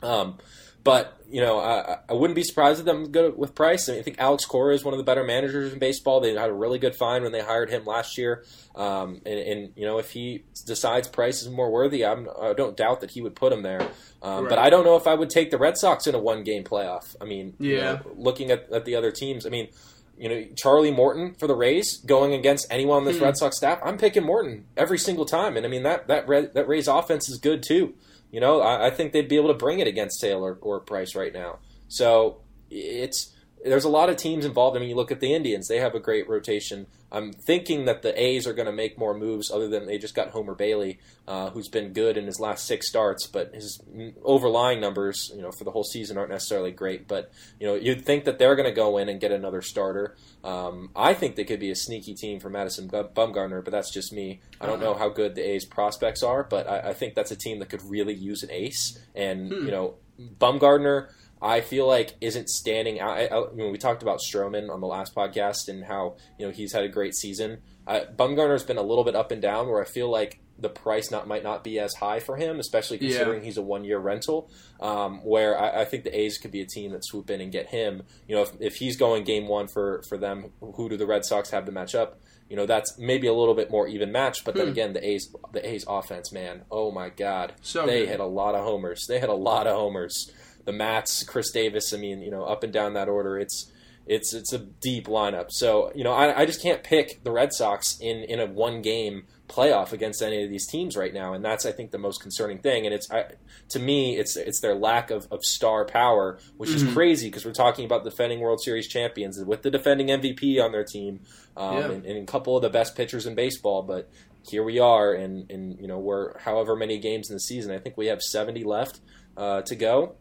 Um, 0.02 0.38
but 0.84 1.18
you 1.30 1.40
know, 1.42 1.60
I, 1.60 2.00
I 2.10 2.14
wouldn't 2.14 2.36
be 2.36 2.44
surprised 2.44 2.80
if 2.80 2.86
them 2.86 3.12
go 3.12 3.30
with 3.30 3.56
Price. 3.56 3.88
I, 3.88 3.94
mean, 3.94 4.02
I 4.02 4.04
think 4.04 4.20
Alex 4.20 4.46
Cora 4.46 4.76
is 4.76 4.84
one 4.84 4.94
of 4.94 4.98
the 4.98 5.04
better 5.04 5.24
managers 5.24 5.72
in 5.72 5.80
baseball. 5.80 6.20
They 6.20 6.34
had 6.34 6.50
a 6.50 6.54
really 6.54 6.78
good 6.78 6.96
find 6.96 7.24
when 7.24 7.32
they 7.32 7.40
hired 7.40 7.70
him 7.70 7.86
last 7.86 8.18
year. 8.18 8.44
Um, 8.76 9.22
and, 9.26 9.40
and, 9.40 9.74
you 9.78 9.86
know, 9.86 9.98
if 9.98 10.12
he 10.12 10.44
decides 10.66 11.08
Price 11.08 11.42
is 11.42 11.50
more 11.50 11.72
worthy, 11.72 12.06
I'm, 12.06 12.28
I 12.42 12.52
don't 12.54 12.76
doubt 12.76 13.00
that 13.00 13.12
he 13.12 13.22
would 13.22 13.36
put 13.36 13.54
him 13.54 13.62
there. 13.62 13.82
Um, 14.22 14.44
right. 14.44 14.50
But 14.50 14.60
I 14.60 14.70
don't 14.70 14.84
know 14.84 14.98
if 14.98 15.08
I 15.08 15.14
would 15.14 15.30
take 15.30 15.52
the 15.52 15.58
Red 15.58 15.78
Sox 15.78 16.06
in 16.06 16.16
a 16.16 16.20
one 16.20 16.44
game 16.44 16.66
playoff. 16.66 17.16
I 17.22 17.26
mean, 17.26 17.54
yeah. 17.60 17.70
You 17.70 17.80
know, 17.82 18.00
looking 18.16 18.52
at, 18.52 18.70
at 18.72 18.84
the 18.84 18.96
other 18.96 19.12
teams, 19.12 19.46
I 19.46 19.50
mean, 19.50 19.70
you 20.18 20.28
know, 20.28 20.46
Charlie 20.58 20.92
Morton 20.92 21.34
for 21.36 21.48
the 21.48 21.56
Rays 21.56 21.98
going 22.00 22.34
against 22.34 22.68
anyone 22.70 22.98
on 22.98 23.06
this 23.06 23.18
hmm. 23.18 23.24
Red 23.24 23.38
Sox 23.38 23.56
staff, 23.56 23.80
I'm 23.84 23.98
picking 23.98 24.24
Morton 24.24 24.66
every 24.76 24.98
single 24.98 25.26
time. 25.26 25.56
And 25.56 25.66
I 25.66 25.70
mean, 25.70 25.84
that 25.84 26.08
that 26.08 26.28
that 26.28 26.68
Rays 26.68 26.88
offense 26.88 27.30
is 27.30 27.40
good 27.40 27.64
too. 27.64 27.96
You 28.32 28.40
know, 28.40 28.62
I, 28.62 28.88
I 28.88 28.90
think 28.90 29.12
they'd 29.12 29.28
be 29.28 29.36
able 29.36 29.50
to 29.50 29.54
bring 29.54 29.80
it 29.80 29.88
against 29.88 30.22
Taylor 30.22 30.58
or 30.62 30.80
Price 30.80 31.16
right 31.16 31.34
now. 31.34 31.60
So 31.88 32.42
it's 32.70 33.34
there's 33.64 33.84
a 33.84 33.90
lot 33.90 34.10
of 34.10 34.18
teams 34.18 34.46
involved. 34.46 34.76
I 34.76 34.80
mean, 34.80 34.90
you 34.90 34.96
look 34.96 35.12
at 35.12 35.20
the 35.20 35.34
Indians; 35.34 35.68
they 35.68 35.78
have 35.78 35.94
a 35.94 36.00
great 36.00 36.28
rotation. 36.28 36.88
I'm 37.12 37.34
thinking 37.34 37.86
that 37.86 38.02
the 38.02 38.20
A's 38.20 38.48
are 38.48 38.54
going 38.54 38.68
to 38.68 38.72
make 38.72 38.98
more 38.98 39.14
moves, 39.14 39.52
other 39.52 39.68
than 39.68 39.86
they 39.86 39.98
just 39.98 40.16
got 40.16 40.30
Homer 40.30 40.56
Bailey, 40.56 40.98
uh, 41.28 41.50
who's 41.50 41.68
been 41.68 41.94
good 41.94 42.18
in 42.18 42.26
his 42.26 42.40
last 42.40 42.66
six 42.66 42.88
starts, 42.88 43.28
but 43.28 43.54
his 43.54 43.82
overlying 44.24 44.80
numbers, 44.80 45.32
you 45.36 45.42
know, 45.42 45.52
for 45.52 45.64
the 45.64 45.72
whole 45.72 45.84
season 45.84 46.18
aren't 46.18 46.32
necessarily 46.32 46.72
great. 46.72 47.08
But 47.08 47.32
you 47.60 47.68
know, 47.68 47.76
you'd 47.76 48.06
think 48.06 48.24
that 48.26 48.40
they're 48.40 48.56
going 48.56 48.70
to 48.70 48.76
go 48.76 48.98
in 48.98 49.10
and 49.10 49.20
get 49.20 49.32
another 49.32 49.62
starter. 49.62 50.16
Um, 50.44 50.90
I 50.96 51.14
think 51.14 51.36
they 51.36 51.44
could 51.44 51.60
be 51.60 51.70
a 51.70 51.76
sneaky 51.76 52.16
team 52.16 52.40
for 52.40 52.50
Madison 52.50 52.90
Bumgarner, 52.90 53.64
but 53.64 53.72
that's 53.72 53.92
just 53.92 54.12
me. 54.12 54.42
I 54.60 54.66
don't 54.66 54.80
know 54.80 54.96
how 54.96 55.10
good 55.10 55.36
the 55.36 55.48
A's 55.48 55.66
prospects 55.66 56.24
are, 56.24 56.44
but 56.44 56.68
I, 56.68 56.90
I 56.90 56.94
think 56.94 57.14
that's 57.14 57.32
a 57.32 57.36
team 57.36 57.60
that 57.60 57.70
could 57.70 57.84
really 57.84 58.14
use 58.14 58.42
an 58.42 58.50
ace. 58.52 58.98
And 59.14 59.52
hmm. 59.52 59.66
you 59.66 59.72
know, 59.72 59.96
Bumgarner 60.40 61.10
I 61.42 61.62
feel 61.62 61.88
like 61.88 62.16
isn't 62.22 62.50
standing 62.50 63.00
out. 63.00 63.18
I, 63.18 63.26
I, 63.26 63.42
we 63.52 63.78
talked 63.78 64.04
about 64.04 64.20
Stroman 64.20 64.70
on 64.70 64.80
the 64.80 64.88
last 64.88 65.16
podcast 65.16 65.68
and 65.68 65.84
how 65.84 66.18
you 66.38 66.46
know 66.46 66.52
he's 66.52 66.74
had 66.74 66.84
a 66.84 66.90
great 66.90 67.16
season. 67.16 67.60
Uh, 67.88 68.02
Bumgarner's 68.16 68.64
been 68.64 68.78
a 68.78 68.84
little 68.84 69.04
bit 69.04 69.16
up 69.16 69.32
and 69.32 69.42
down, 69.42 69.68
where 69.68 69.82
I 69.82 69.86
feel 69.86 70.10
like 70.10 70.40
the 70.60 70.70
price 70.70 71.10
not 71.10 71.28
might 71.28 71.44
not 71.44 71.64
be 71.64 71.80
as 71.80 71.96
high 71.96 72.20
for 72.20 72.38
him, 72.38 72.60
especially 72.60 73.00
considering 73.00 73.40
yeah. 73.40 73.46
he's 73.46 73.58
a 73.58 73.62
one 73.62 73.84
year 73.84 73.98
rental. 73.98 74.52
Um, 74.80 75.24
where 75.24 75.60
I, 75.60 75.82
I, 75.82 75.86
think 75.86 76.04
the 76.04 76.18
A's 76.18 76.38
could 76.38 76.52
be 76.52 76.62
a 76.62 76.66
team 76.66 76.92
that 76.92 77.06
swoop 77.06 77.30
in 77.30 77.42
and 77.42 77.52
get 77.52 77.68
him. 77.68 78.04
You 78.28 78.36
know, 78.36 78.42
if, 78.44 78.52
if 78.60 78.76
he's 78.76 78.98
going 78.98 79.24
game 79.24 79.48
one 79.48 79.68
for 79.68 80.04
for 80.08 80.18
them, 80.18 80.52
who 80.60 80.90
do 80.90 80.98
the 80.98 81.08
Red 81.08 81.26
Sox 81.26 81.50
have 81.50 81.66
to 81.66 81.72
match 81.72 81.96
up? 81.96 82.20
You 82.50 82.56
know, 82.56 82.66
that's 82.66 82.98
maybe 83.00 83.28
a 83.28 83.34
little 83.34 83.56
bit 83.56 83.72
more 83.72 83.88
even 83.88 84.12
match. 84.12 84.44
But 84.44 84.56
then 84.56 84.66
hmm. 84.66 84.72
again, 84.72 84.94
the 84.94 85.08
A's 85.08 85.34
the 85.54 85.68
A's 85.68 85.86
offense, 85.88 86.32
man, 86.32 86.64
oh 86.70 86.92
my 86.92 87.10
god, 87.10 87.54
so 87.62 87.86
they 87.86 88.02
good. 88.02 88.10
hit 88.10 88.20
a 88.20 88.26
lot 88.26 88.54
of 88.54 88.64
homers. 88.64 89.08
They 89.08 89.20
hit 89.20 89.30
a 89.30 89.34
lot 89.34 89.66
of 89.66 89.76
homers 89.76 90.32
the 90.66 90.72
Mats, 90.72 91.24
Khris 91.24 91.52
Davis. 91.52 91.94
I 91.94 91.98
mean, 91.98 92.22
you 92.22 92.32
know, 92.32 92.44
up 92.44 92.64
and 92.64 92.72
down 92.72 92.94
that 92.94 93.10
order, 93.10 93.38
it's 93.38 93.72
it's 94.08 94.34
it's 94.34 94.52
a 94.52 94.60
deep 94.60 95.08
lineup. 95.08 95.52
So 95.52 95.92
you 95.96 96.04
know, 96.04 96.12
I, 96.12 96.42
I 96.42 96.46
just 96.46 96.62
can't 96.62 96.84
pick 96.84 97.24
the 97.24 97.32
Red 97.32 97.54
Sox 97.54 97.98
in 98.00 98.24
in 98.24 98.40
a 98.40 98.46
one 98.46 98.82
game 98.82 99.24
playoff 99.48 99.92
against 99.92 100.22
any 100.22 100.44
of 100.44 100.50
these 100.50 100.66
teams 100.66 100.96
right 100.98 101.14
now, 101.14 101.34
and 101.34 101.44
that's 101.44 101.66
I 101.66 101.72
think 101.72 101.92
the 101.92 101.98
most 101.98 102.22
concerning 102.22 102.60
thing. 102.60 102.86
And 102.86 102.96
it's 102.96 103.10
I, 103.12 103.26
to 103.70 103.80
me, 103.80 104.18
it's 104.18 104.36
it's 104.36 104.60
their 104.62 104.76
lack 104.76 105.12
of, 105.12 105.28
of 105.32 105.44
star 105.44 105.86
power, 105.86 106.40
which 106.58 106.72
mm-hmm. 106.72 106.88
is 106.88 106.94
crazy 106.94 107.28
because 107.28 107.46
we're 107.46 107.54
talking 107.54 107.86
about 107.86 108.04
defending 108.04 108.40
World 108.40 108.62
Series 108.62 108.88
champions 108.88 109.42
with 109.44 109.62
the 109.62 109.70
defending 109.70 110.08
MVP 110.08 110.64
on 110.64 110.72
their 110.72 110.84
team, 110.84 111.22
um, 111.56 111.78
yeah. 111.78 111.92
and, 111.92 112.06
and, 112.06 112.18
a 112.18 112.32
couple 112.32 112.56
of 112.56 112.64
the 112.64 112.70
best 112.70 112.96
pitchers 112.96 113.26
in 113.26 113.36
baseball. 113.36 113.84
But 113.84 114.10
here 114.50 114.64
we 114.64 114.80
are, 114.80 115.14
and 115.14 115.50
and 115.52 115.80
you 115.80 115.88
know 115.88 116.00
we're 116.00 116.40
however 116.40 116.76
many 116.76 116.98
games 116.98 117.30
in 117.30 117.36
the 117.36 117.42
season. 117.42 117.72
I 117.72 117.78
think 117.78 117.98
we 117.98 118.08
have 118.08 118.22
seventy 118.22 118.64
left 118.64 119.00
uh, 119.38 119.62
to 119.62 119.76
go 119.76 120.16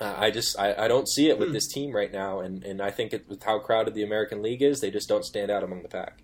I 0.00 0.30
just 0.30 0.58
I, 0.58 0.74
I, 0.74 0.88
don't 0.88 1.08
see 1.08 1.30
it 1.30 1.38
with 1.38 1.48
hmm. 1.48 1.54
this 1.54 1.66
team 1.68 1.94
right 1.94 2.12
now, 2.12 2.40
and, 2.40 2.62
and 2.64 2.82
I 2.82 2.90
think 2.90 3.14
it, 3.14 3.28
with 3.28 3.42
how 3.42 3.58
crowded 3.58 3.94
the 3.94 4.02
American 4.02 4.42
League 4.42 4.60
is, 4.60 4.80
they 4.80 4.90
just 4.90 5.08
don't 5.08 5.24
stand 5.24 5.50
out 5.50 5.64
among 5.64 5.82
the 5.82 5.88
pack. 5.88 6.18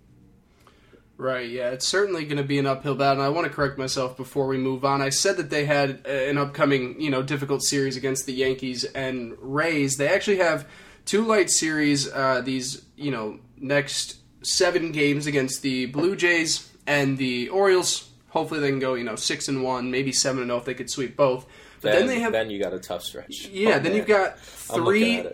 Right, 1.17 1.49
yeah, 1.49 1.71
it's 1.71 1.87
certainly 1.87 2.25
going 2.25 2.39
to 2.39 2.45
be 2.45 2.59
an 2.59 2.67
uphill 2.67 2.95
battle. 2.95 3.19
And 3.19 3.23
I 3.23 3.29
want 3.29 3.47
to 3.47 3.53
correct 3.53 3.79
myself 3.79 4.17
before 4.17 4.47
we 4.47 4.59
move 4.59 4.85
on. 4.85 5.01
I 5.01 5.11
said 5.11 5.37
that 5.37 5.51
they 5.51 5.67
had 5.67 6.05
an 6.07 6.37
upcoming, 6.37 7.01
you 7.01 7.11
know, 7.11 7.23
difficult 7.23 7.63
series 7.63 7.97
against 7.97 8.27
the 8.27 8.33
Yankees 8.33 8.85
and 8.85 9.37
Rays. 9.39 9.97
They 9.99 10.09
actually 10.09 10.39
have 10.39 10.67
two 11.05 11.25
light 11.25 11.49
series. 11.51 12.13
Uh, 12.13 12.41
these, 12.41 12.85
you 12.97 13.11
know, 13.11 13.39
next 13.57 14.17
seven 14.43 14.91
games 14.91 15.27
against 15.27 15.63
the 15.63 15.87
Blue 15.87 16.17
Jays 16.17 16.73
and 16.87 17.17
the 17.19 17.49
Orioles. 17.51 18.11
Hopefully, 18.31 18.61
they 18.61 18.71
can 18.71 18.81
go, 18.81 18.95
you 18.95 19.05
know, 19.05 19.17
six 19.17 19.47
and 19.49 19.63
one, 19.63 19.91
maybe 19.91 20.13
seven 20.13 20.43
and 20.43 20.49
zero 20.49 20.59
if 20.59 20.65
they 20.65 20.75
could 20.75 20.91
sweep 20.91 21.17
both. 21.17 21.47
Then, 21.83 21.95
then, 21.95 22.07
they 22.07 22.21
have 22.21 22.33
then 22.33 22.49
you 22.51 22.62
got 22.62 22.73
a 22.73 22.79
tough 22.79 23.03
stretch. 23.03 23.49
Yeah, 23.49 23.68
oh, 23.68 23.73
then 23.73 23.83
man. 23.83 23.95
you've 23.97 24.07
got 24.07 24.38
three 24.38 25.27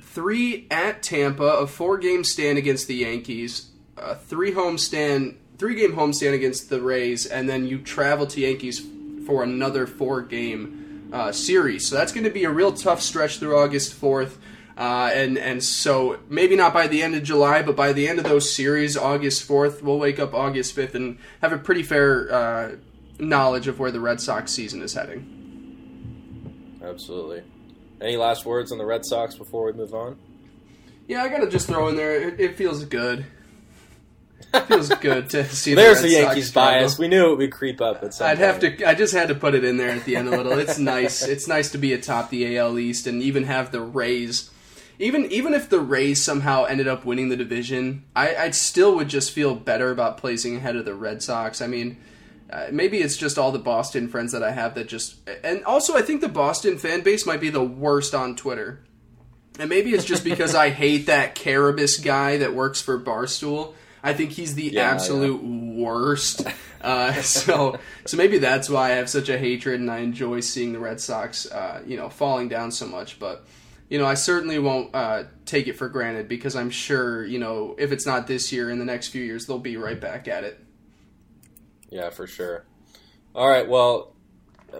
three 0.00 0.66
at 0.70 1.02
Tampa, 1.02 1.44
a 1.44 1.66
four 1.66 1.98
game 1.98 2.24
stand 2.24 2.58
against 2.58 2.88
the 2.88 2.96
Yankees, 2.96 3.70
a 3.96 4.14
three 4.14 4.52
home 4.52 4.78
stand, 4.78 5.38
three 5.58 5.74
game 5.74 5.94
home 5.94 6.12
stand 6.12 6.34
against 6.34 6.68
the 6.68 6.80
Rays, 6.80 7.26
and 7.26 7.48
then 7.48 7.66
you 7.66 7.78
travel 7.78 8.26
to 8.26 8.40
Yankees 8.40 8.84
for 9.26 9.42
another 9.42 9.86
four 9.86 10.22
game 10.22 11.10
uh, 11.12 11.32
series. 11.32 11.88
So 11.88 11.96
that's 11.96 12.12
going 12.12 12.24
to 12.24 12.30
be 12.30 12.44
a 12.44 12.50
real 12.50 12.72
tough 12.72 13.00
stretch 13.00 13.38
through 13.38 13.56
August 13.56 13.94
fourth. 13.94 14.38
Uh, 14.76 15.08
and 15.14 15.38
and 15.38 15.62
so 15.62 16.18
maybe 16.28 16.56
not 16.56 16.74
by 16.74 16.88
the 16.88 17.00
end 17.00 17.14
of 17.14 17.22
July, 17.22 17.62
but 17.62 17.76
by 17.76 17.92
the 17.92 18.08
end 18.08 18.18
of 18.18 18.24
those 18.24 18.52
series, 18.52 18.96
August 18.96 19.44
fourth, 19.44 19.82
we'll 19.82 19.98
wake 19.98 20.18
up 20.18 20.34
August 20.34 20.74
fifth 20.74 20.96
and 20.96 21.18
have 21.40 21.52
a 21.52 21.58
pretty 21.58 21.84
fair 21.84 22.32
uh, 22.32 22.76
knowledge 23.20 23.68
of 23.68 23.78
where 23.78 23.92
the 23.92 24.00
Red 24.00 24.20
Sox 24.20 24.50
season 24.50 24.82
is 24.82 24.94
heading. 24.94 25.33
Absolutely. 26.84 27.42
Any 28.00 28.16
last 28.16 28.44
words 28.44 28.72
on 28.72 28.78
the 28.78 28.84
Red 28.84 29.04
Sox 29.04 29.34
before 29.34 29.64
we 29.64 29.72
move 29.72 29.94
on? 29.94 30.16
Yeah, 31.06 31.22
I 31.22 31.28
gotta 31.28 31.48
just 31.48 31.66
throw 31.66 31.88
in 31.88 31.96
there. 31.96 32.28
It, 32.28 32.40
it 32.40 32.56
feels 32.56 32.84
good. 32.84 33.26
It 34.52 34.60
feels 34.66 34.88
good 34.88 35.30
to 35.30 35.44
see. 35.44 35.74
There's 35.74 36.02
the, 36.02 36.08
the 36.08 36.14
Yankees 36.14 36.50
bias. 36.52 36.98
We 36.98 37.08
knew 37.08 37.32
it 37.32 37.36
would 37.36 37.52
creep 37.52 37.80
up 37.80 38.02
at 38.02 38.14
some 38.14 38.26
I'd 38.26 38.38
point. 38.38 38.62
have 38.62 38.78
to. 38.78 38.88
I 38.88 38.94
just 38.94 39.14
had 39.14 39.28
to 39.28 39.34
put 39.34 39.54
it 39.54 39.64
in 39.64 39.76
there 39.76 39.90
at 39.90 40.04
the 40.04 40.16
end 40.16 40.28
a 40.28 40.30
little. 40.30 40.58
It's 40.58 40.78
nice. 40.78 41.22
It's 41.22 41.46
nice 41.48 41.70
to 41.72 41.78
be 41.78 41.92
atop 41.92 42.30
the 42.30 42.56
AL 42.56 42.78
East 42.78 43.06
and 43.06 43.22
even 43.22 43.44
have 43.44 43.70
the 43.72 43.80
Rays. 43.80 44.50
Even 44.98 45.30
even 45.30 45.54
if 45.54 45.68
the 45.68 45.80
Rays 45.80 46.22
somehow 46.22 46.64
ended 46.64 46.88
up 46.88 47.04
winning 47.04 47.28
the 47.28 47.36
division, 47.36 48.04
I 48.14 48.36
I 48.36 48.50
still 48.50 48.94
would 48.96 49.08
just 49.08 49.32
feel 49.32 49.54
better 49.54 49.90
about 49.90 50.18
placing 50.18 50.56
ahead 50.56 50.76
of 50.76 50.84
the 50.84 50.94
Red 50.94 51.22
Sox. 51.22 51.60
I 51.60 51.66
mean, 51.66 51.98
uh, 52.50 52.66
maybe 52.70 52.98
it's 52.98 53.16
just 53.16 53.38
all 53.38 53.52
the 53.52 53.58
Boston 53.58 54.08
friends 54.08 54.32
that 54.32 54.42
I 54.42 54.50
have 54.50 54.74
that 54.74 54.88
just. 54.88 55.16
And 55.42 55.64
also, 55.64 55.96
I 55.96 56.02
think 56.02 56.20
the 56.20 56.28
Boston 56.28 56.78
fan 56.78 57.00
base 57.00 57.26
might 57.26 57.40
be 57.40 57.50
the 57.50 57.64
worst 57.64 58.14
on 58.14 58.36
Twitter. 58.36 58.84
And 59.58 59.70
maybe 59.70 59.92
it's 59.92 60.04
just 60.04 60.24
because 60.24 60.54
I 60.54 60.70
hate 60.82 61.06
that 61.06 61.34
Carrabis 61.34 62.02
guy 62.02 62.38
that 62.38 62.54
works 62.54 62.80
for 62.80 63.00
Barstool. 63.00 63.74
I 64.02 64.12
think 64.12 64.32
he's 64.32 64.54
the 64.54 64.64
Yeah, 64.64 64.90
absolute 64.90 65.42
worst. 65.42 66.46
Uh, 66.82 67.12
so, 67.22 67.78
so 68.04 68.16
maybe 68.18 68.38
that's 68.38 68.68
why 68.68 68.92
I 68.92 68.94
have 68.96 69.08
such 69.08 69.30
a 69.30 69.38
hatred, 69.38 69.80
and 69.80 69.90
I 69.90 69.98
enjoy 69.98 70.40
seeing 70.40 70.74
the 70.74 70.78
Red 70.78 71.00
Sox, 71.00 71.50
uh, 71.50 71.82
you 71.86 71.96
know, 71.96 72.10
falling 72.10 72.48
down 72.48 72.70
so 72.70 72.86
much. 72.86 73.18
But, 73.18 73.46
you 73.88 73.98
know, 73.98 74.04
I 74.04 74.14
certainly 74.14 74.58
won't 74.58 74.94
uh, 74.94 75.24
take 75.46 75.68
it 75.68 75.72
for 75.74 75.88
granted 75.88 76.28
because 76.28 76.54
I'm 76.54 76.68
sure, 76.68 77.24
you 77.24 77.38
know, 77.38 77.74
if 77.78 77.92
it's 77.92 78.04
not 78.04 78.26
this 78.26 78.52
year, 78.52 78.68
in 78.70 78.78
the 78.78 78.84
next 78.84 79.08
few 79.08 79.22
years, 79.22 79.46
they'll 79.46 79.58
be 79.58 79.78
right 79.78 79.98
back 79.98 80.28
at 80.28 80.44
it. 80.44 80.63
Yeah, 81.94 82.10
for 82.10 82.26
sure. 82.26 82.64
All 83.36 83.48
right, 83.48 83.68
well, 83.68 84.14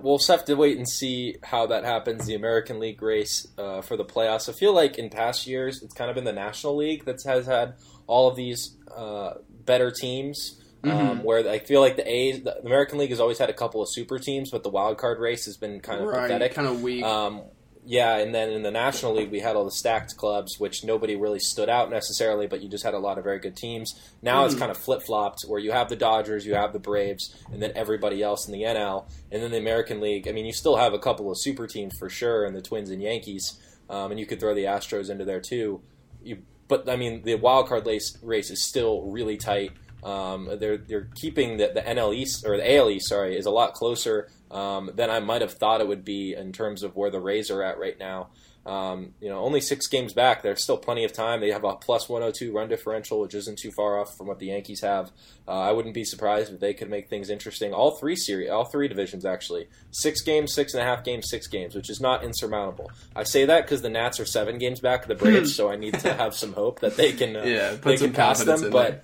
we'll 0.03 0.19
just 0.19 0.29
have 0.29 0.45
to 0.47 0.55
wait 0.55 0.77
and 0.77 0.89
see 0.89 1.37
how 1.45 1.67
that 1.67 1.85
happens. 1.85 2.27
The 2.27 2.35
American 2.35 2.81
League 2.81 3.01
race 3.03 3.47
uh, 3.57 3.83
for 3.83 3.97
the 3.97 4.05
playoffs. 4.05 4.49
I 4.49 4.53
feel 4.53 4.75
like 4.75 4.99
in 4.99 5.11
past 5.11 5.47
years, 5.47 5.81
it's 5.83 5.95
kind 5.95 6.11
of 6.11 6.17
been 6.17 6.25
the 6.25 6.33
National 6.33 6.77
League 6.77 7.05
that 7.05 7.23
has 7.25 7.47
had 7.47 7.75
all 8.09 8.29
of 8.29 8.35
these 8.37 8.77
uh, 8.97 9.35
better 9.65 9.91
teams. 9.93 10.61
Um, 10.83 10.91
Mhm. 10.91 11.23
where 11.25 11.49
I 11.49 11.61
feel 11.61 11.81
like 11.81 11.97
the 11.97 12.07
A's, 12.07 12.43
the 12.43 12.59
American 12.61 12.99
League 12.99 13.09
has 13.09 13.19
always 13.19 13.39
had 13.39 13.49
a 13.49 13.55
couple 13.55 13.81
of 13.81 13.89
super 13.91 14.19
teams, 14.19 14.51
but 14.51 14.63
the 14.65 14.69
wild 14.69 14.99
card 14.99 15.19
race 15.19 15.47
has 15.47 15.57
been 15.57 15.81
kind 15.81 16.03
of 16.03 16.09
right, 16.09 16.23
pathetic. 16.29 16.53
kind 16.53 16.69
of 16.69 16.83
weak. 16.83 17.03
Um, 17.03 17.41
yeah, 17.87 18.17
and 18.17 18.35
then 18.35 18.51
in 18.51 18.63
the 18.63 18.71
National 18.71 19.15
League, 19.15 19.31
we 19.31 19.41
had 19.41 19.57
all 19.57 19.65
the 19.65 19.71
stacked 19.71 20.17
clubs, 20.17 20.59
which 20.59 20.85
nobody 20.85 21.17
really 21.17 21.39
stood 21.39 21.69
out 21.69 21.91
necessarily, 21.91 22.47
but 22.47 22.63
you 22.63 22.69
just 22.69 22.85
had 22.85 22.95
a 22.95 22.99
lot 22.99 23.19
of 23.19 23.25
very 23.25 23.39
good 23.39 23.57
teams. 23.57 23.93
Now 24.23 24.45
it's 24.47 24.55
Mhm. 24.55 24.59
kind 24.59 24.71
of 24.71 24.79
flip 24.79 25.03
flopped, 25.03 25.43
where 25.47 25.61
you 25.61 25.73
have 25.73 25.89
the 25.89 25.97
Dodgers, 25.97 26.47
you 26.47 26.55
have 26.55 26.73
the 26.73 26.79
Braves, 26.79 27.35
and 27.53 27.63
then 27.63 27.73
everybody 27.75 28.23
else 28.23 28.47
in 28.47 28.53
the 28.53 28.65
NL, 28.65 29.07
and 29.31 29.43
then 29.43 29.51
the 29.51 29.59
American 29.59 30.01
League. 30.01 30.27
I 30.27 30.33
mean, 30.33 30.47
you 30.47 30.53
still 30.53 30.77
have 30.77 30.95
a 30.95 30.99
couple 30.99 31.31
of 31.31 31.37
super 31.39 31.67
teams 31.67 31.95
for 31.99 32.09
sure, 32.09 32.45
and 32.47 32.57
the 32.57 32.63
Twins 32.63 32.91
and 32.91 33.03
Yankees, 33.03 33.59
um, 33.91 34.11
and 34.11 34.19
you 34.19 34.25
could 34.27 34.41
throw 34.41 34.55
the 34.55 34.65
Astros 34.65 35.11
into 35.11 35.25
there 35.27 35.41
too. 35.41 35.81
You, 36.23 36.39
but 36.69 36.89
I 36.89 36.97
mean, 36.97 37.23
the 37.23 37.35
wild 37.35 37.69
card 37.69 37.87
race, 37.87 38.17
race 38.23 38.51
is 38.51 38.65
still 38.65 39.03
really 39.03 39.37
tight. 39.37 39.73
Um, 40.03 40.49
they're 40.59 40.77
they're 40.77 41.09
keeping 41.15 41.57
the, 41.57 41.69
the 41.75 41.81
NL 41.81 42.13
East 42.15 42.45
or 42.47 42.57
the 42.59 42.71
AL 42.77 42.91
East, 42.91 43.09
sorry, 43.09 43.37
is 43.39 43.47
a 43.47 43.51
lot 43.51 43.73
closer 43.75 44.29
um, 44.55 44.91
than 44.95 45.11
I 45.11 45.21
might 45.21 45.43
have 45.43 45.53
thought 45.53 45.81
it 45.81 45.89
would 45.89 46.05
be 46.05 46.35
in 46.35 46.53
terms 46.53 46.83
of 46.83 46.97
where 46.97 47.11
the 47.11 47.21
Rays 47.21 47.51
are 47.51 47.63
at 47.63 47.79
right 47.79 47.99
now. 47.99 48.29
Um, 48.67 49.13
you 49.21 49.29
know, 49.29 49.41
only 49.41 49.61
six 49.61 49.87
games 49.89 50.15
back. 50.15 50.43
There's 50.43 50.63
still 50.63 50.79
plenty 50.79 51.05
of 51.05 51.13
time. 51.13 51.41
They 51.41 51.51
have 51.51 51.65
a 51.65 51.75
plus 51.75 52.09
102 52.09 52.51
run 52.51 52.69
differential, 52.69 53.21
which 53.21 53.35
isn't 53.35 53.59
too 53.59 53.71
far 53.71 54.01
off 54.01 54.17
from 54.17 54.27
what 54.27 54.39
the 54.39 54.47
Yankees 54.47 54.81
have. 54.81 55.11
Uh, 55.47 55.51
I 55.51 55.73
wouldn't 55.73 55.93
be 55.93 56.05
surprised 56.05 56.51
if 56.51 56.61
they 56.61 56.73
could 56.73 56.89
make 56.89 57.11
things 57.11 57.29
interesting. 57.29 57.75
All 57.75 57.91
three 57.99 58.17
series, 58.17 58.49
all 58.49 58.65
three 58.65 58.89
divisions 58.89 59.27
actually, 59.27 59.69
six 59.91 60.23
games, 60.23 60.55
six 60.55 60.73
and 60.73 60.83
a 60.83 60.87
half 60.87 61.05
games, 61.05 61.29
six 61.29 61.47
games, 61.47 61.75
which 61.75 61.91
is 61.91 62.01
not 62.01 62.25
insurmountable. 62.25 62.91
I 63.15 63.25
say 63.25 63.45
that 63.45 63.65
because 63.67 63.83
the 63.83 63.91
Nats 63.91 64.19
are 64.19 64.25
seven 64.25 64.57
games 64.57 64.81
back 64.81 65.03
of 65.03 65.09
the 65.09 65.15
Braves, 65.15 65.55
so 65.57 65.71
I 65.71 65.77
need 65.77 65.99
to 65.99 66.15
have 66.15 66.35
some 66.35 66.55
hope 66.55 66.81
that 66.81 66.97
they 66.97 67.13
can 67.13 67.37
uh, 67.37 67.43
yeah, 67.43 67.75
they 67.75 67.99
can 67.99 68.15
pass 68.15 68.43
them. 68.43 68.71
But 68.71 68.91
there. 68.91 69.03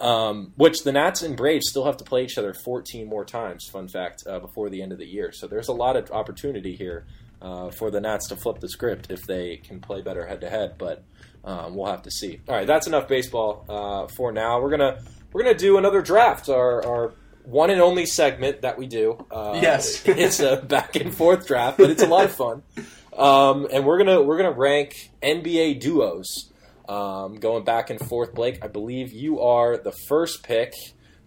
Um, 0.00 0.52
which 0.56 0.82
the 0.82 0.92
Nats 0.92 1.22
and 1.22 1.36
Braves 1.36 1.68
still 1.68 1.84
have 1.84 1.96
to 1.98 2.04
play 2.04 2.24
each 2.24 2.38
other 2.38 2.54
14 2.54 3.06
more 3.06 3.24
times. 3.24 3.66
Fun 3.70 3.88
fact 3.88 4.24
uh, 4.26 4.38
before 4.40 4.70
the 4.70 4.82
end 4.82 4.92
of 4.92 4.98
the 4.98 5.06
year, 5.06 5.32
so 5.32 5.46
there's 5.46 5.68
a 5.68 5.72
lot 5.72 5.96
of 5.96 6.10
opportunity 6.10 6.74
here 6.76 7.06
uh, 7.42 7.70
for 7.70 7.90
the 7.90 8.00
Nats 8.00 8.28
to 8.28 8.36
flip 8.36 8.60
the 8.60 8.68
script 8.68 9.10
if 9.10 9.22
they 9.26 9.56
can 9.58 9.80
play 9.80 10.02
better 10.02 10.26
head 10.26 10.40
to 10.42 10.50
head. 10.50 10.74
But 10.78 11.04
um, 11.44 11.74
we'll 11.74 11.90
have 11.90 12.02
to 12.02 12.10
see. 12.10 12.40
All 12.48 12.54
right, 12.54 12.66
that's 12.66 12.86
enough 12.86 13.08
baseball 13.08 13.64
uh, 13.68 14.06
for 14.08 14.32
now. 14.32 14.60
We're 14.60 14.70
gonna 14.70 15.02
we're 15.32 15.42
gonna 15.42 15.56
do 15.56 15.78
another 15.78 16.02
draft. 16.02 16.48
Our 16.48 16.84
our 16.86 17.12
one 17.44 17.70
and 17.70 17.80
only 17.80 18.06
segment 18.06 18.62
that 18.62 18.76
we 18.78 18.86
do. 18.86 19.24
Uh, 19.30 19.58
Yes. 19.60 20.02
it's 20.06 20.40
a 20.40 20.56
back 20.56 20.96
and 20.96 21.14
forth 21.14 21.46
draft, 21.46 21.78
but 21.78 21.90
it's 21.90 22.02
a 22.02 22.06
lot 22.06 22.24
of 22.24 22.32
fun. 22.32 22.62
Um, 23.12 23.66
and 23.70 23.84
we're 23.84 23.98
gonna 23.98 24.22
we're 24.22 24.36
gonna 24.36 24.52
rank 24.52 25.10
NBA 25.20 25.80
duos. 25.80 26.49
Um, 26.90 27.36
going 27.36 27.62
back 27.62 27.88
and 27.90 28.00
forth, 28.00 28.34
Blake. 28.34 28.58
I 28.64 28.66
believe 28.66 29.12
you 29.12 29.40
are 29.40 29.76
the 29.76 29.92
first 30.08 30.42
pick. 30.42 30.72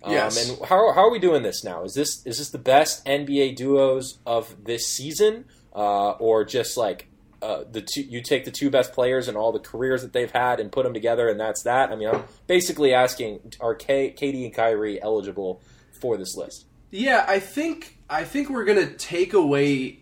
Um, 0.04 0.12
Yes. 0.12 0.50
And 0.50 0.60
how, 0.68 0.92
how 0.92 1.06
are 1.06 1.12
we 1.12 1.20
doing 1.20 1.42
this 1.44 1.64
now? 1.64 1.84
Is 1.86 1.94
this 1.94 2.22
is 2.26 2.38
this 2.40 2.50
the 2.50 2.58
best 2.58 3.06
NBA 3.06 3.56
duos 3.56 4.20
of 4.26 4.66
this 4.66 4.86
season, 4.88 5.46
uh, 5.74 6.12
or 6.12 6.44
just 6.44 6.76
like 6.76 7.08
uh, 7.42 7.64
the 7.72 7.82
two? 7.82 8.02
You 8.02 8.22
take 8.22 8.44
the 8.44 8.52
two 8.52 8.70
best 8.70 8.92
players 8.92 9.30
and 9.30 9.38
all 9.38 9.54
the 9.54 9.60
careers 9.60 10.02
that 10.02 10.12
they've 10.12 10.30
had 10.32 10.60
and 10.60 10.70
put 10.70 10.84
them 10.84 10.94
together, 10.94 11.30
and 11.30 11.40
that's 11.40 11.64
that. 11.64 11.92
I 11.92 11.96
mean, 11.96 12.10
I'm 12.10 12.26
basically 12.48 12.94
asking: 12.94 13.54
Are 13.62 13.74
K- 13.76 14.14
KD 14.20 14.44
and 14.44 14.54
Kyrie 14.54 15.02
eligible 15.02 15.62
for 16.02 16.18
this 16.18 16.36
list? 16.36 16.66
Yeah, 16.92 17.24
I 17.26 17.40
think 17.40 17.98
I 18.10 18.26
think 18.26 18.50
we're 18.50 18.66
gonna 18.66 18.94
take 18.94 19.32
away 19.34 20.00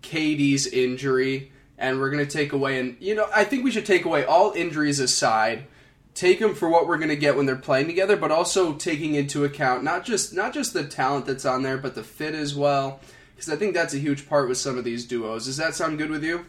KD's 0.00 0.66
injury, 0.66 1.51
and 1.82 1.98
we're 1.98 2.10
gonna 2.10 2.24
take 2.24 2.52
away, 2.52 2.78
and 2.78 2.96
you 3.00 3.14
know, 3.14 3.28
I 3.34 3.44
think 3.44 3.64
we 3.64 3.70
should 3.70 3.84
take 3.84 4.04
away 4.04 4.24
all 4.24 4.52
injuries 4.52 5.00
aside, 5.00 5.66
take 6.14 6.38
them 6.38 6.54
for 6.54 6.68
what 6.70 6.86
we're 6.86 6.96
gonna 6.96 7.16
get 7.16 7.36
when 7.36 7.44
they're 7.44 7.56
playing 7.56 7.88
together, 7.88 8.16
but 8.16 8.30
also 8.30 8.72
taking 8.72 9.16
into 9.16 9.44
account 9.44 9.82
not 9.82 10.04
just 10.04 10.32
not 10.32 10.54
just 10.54 10.72
the 10.72 10.84
talent 10.84 11.26
that's 11.26 11.44
on 11.44 11.64
there, 11.64 11.76
but 11.76 11.96
the 11.96 12.04
fit 12.04 12.34
as 12.34 12.54
well, 12.54 13.00
because 13.34 13.50
I 13.50 13.56
think 13.56 13.74
that's 13.74 13.92
a 13.92 13.98
huge 13.98 14.28
part 14.28 14.48
with 14.48 14.58
some 14.58 14.78
of 14.78 14.84
these 14.84 15.04
duos. 15.04 15.46
Does 15.46 15.56
that 15.56 15.74
sound 15.74 15.98
good 15.98 16.10
with 16.10 16.22
you? 16.22 16.46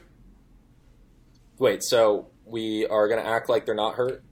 Wait, 1.57 1.83
so 1.83 2.27
we 2.45 2.85
are 2.87 3.07
going 3.07 3.21
to 3.21 3.27
act 3.27 3.49
like 3.49 3.65
they're 3.65 3.75
not 3.75 3.95
hurt? 3.95 4.23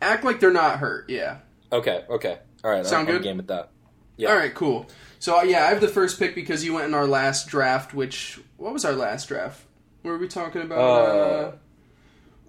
Act 0.00 0.24
like 0.24 0.40
they're 0.40 0.52
not 0.52 0.78
hurt. 0.78 1.08
Yeah. 1.08 1.38
Okay, 1.72 2.04
okay, 2.08 2.38
all 2.62 2.70
right. 2.70 2.86
Sound 2.86 3.08
I'm, 3.08 3.14
I'm 3.14 3.20
good? 3.20 3.24
game 3.24 3.36
with 3.38 3.48
that. 3.48 3.70
Yeah. 4.16 4.30
All 4.30 4.36
right, 4.36 4.54
cool. 4.54 4.86
So 5.18 5.42
yeah, 5.42 5.64
I 5.64 5.68
have 5.68 5.80
the 5.80 5.88
first 5.88 6.18
pick 6.18 6.34
because 6.34 6.64
you 6.64 6.74
went 6.74 6.86
in 6.86 6.94
our 6.94 7.06
last 7.06 7.48
draft. 7.48 7.92
Which 7.92 8.38
what 8.56 8.72
was 8.72 8.84
our 8.84 8.92
last 8.92 9.26
draft? 9.28 9.65
What 10.06 10.12
were 10.12 10.18
we 10.18 10.28
talking 10.28 10.62
about? 10.62 10.78
Uh, 10.78 11.52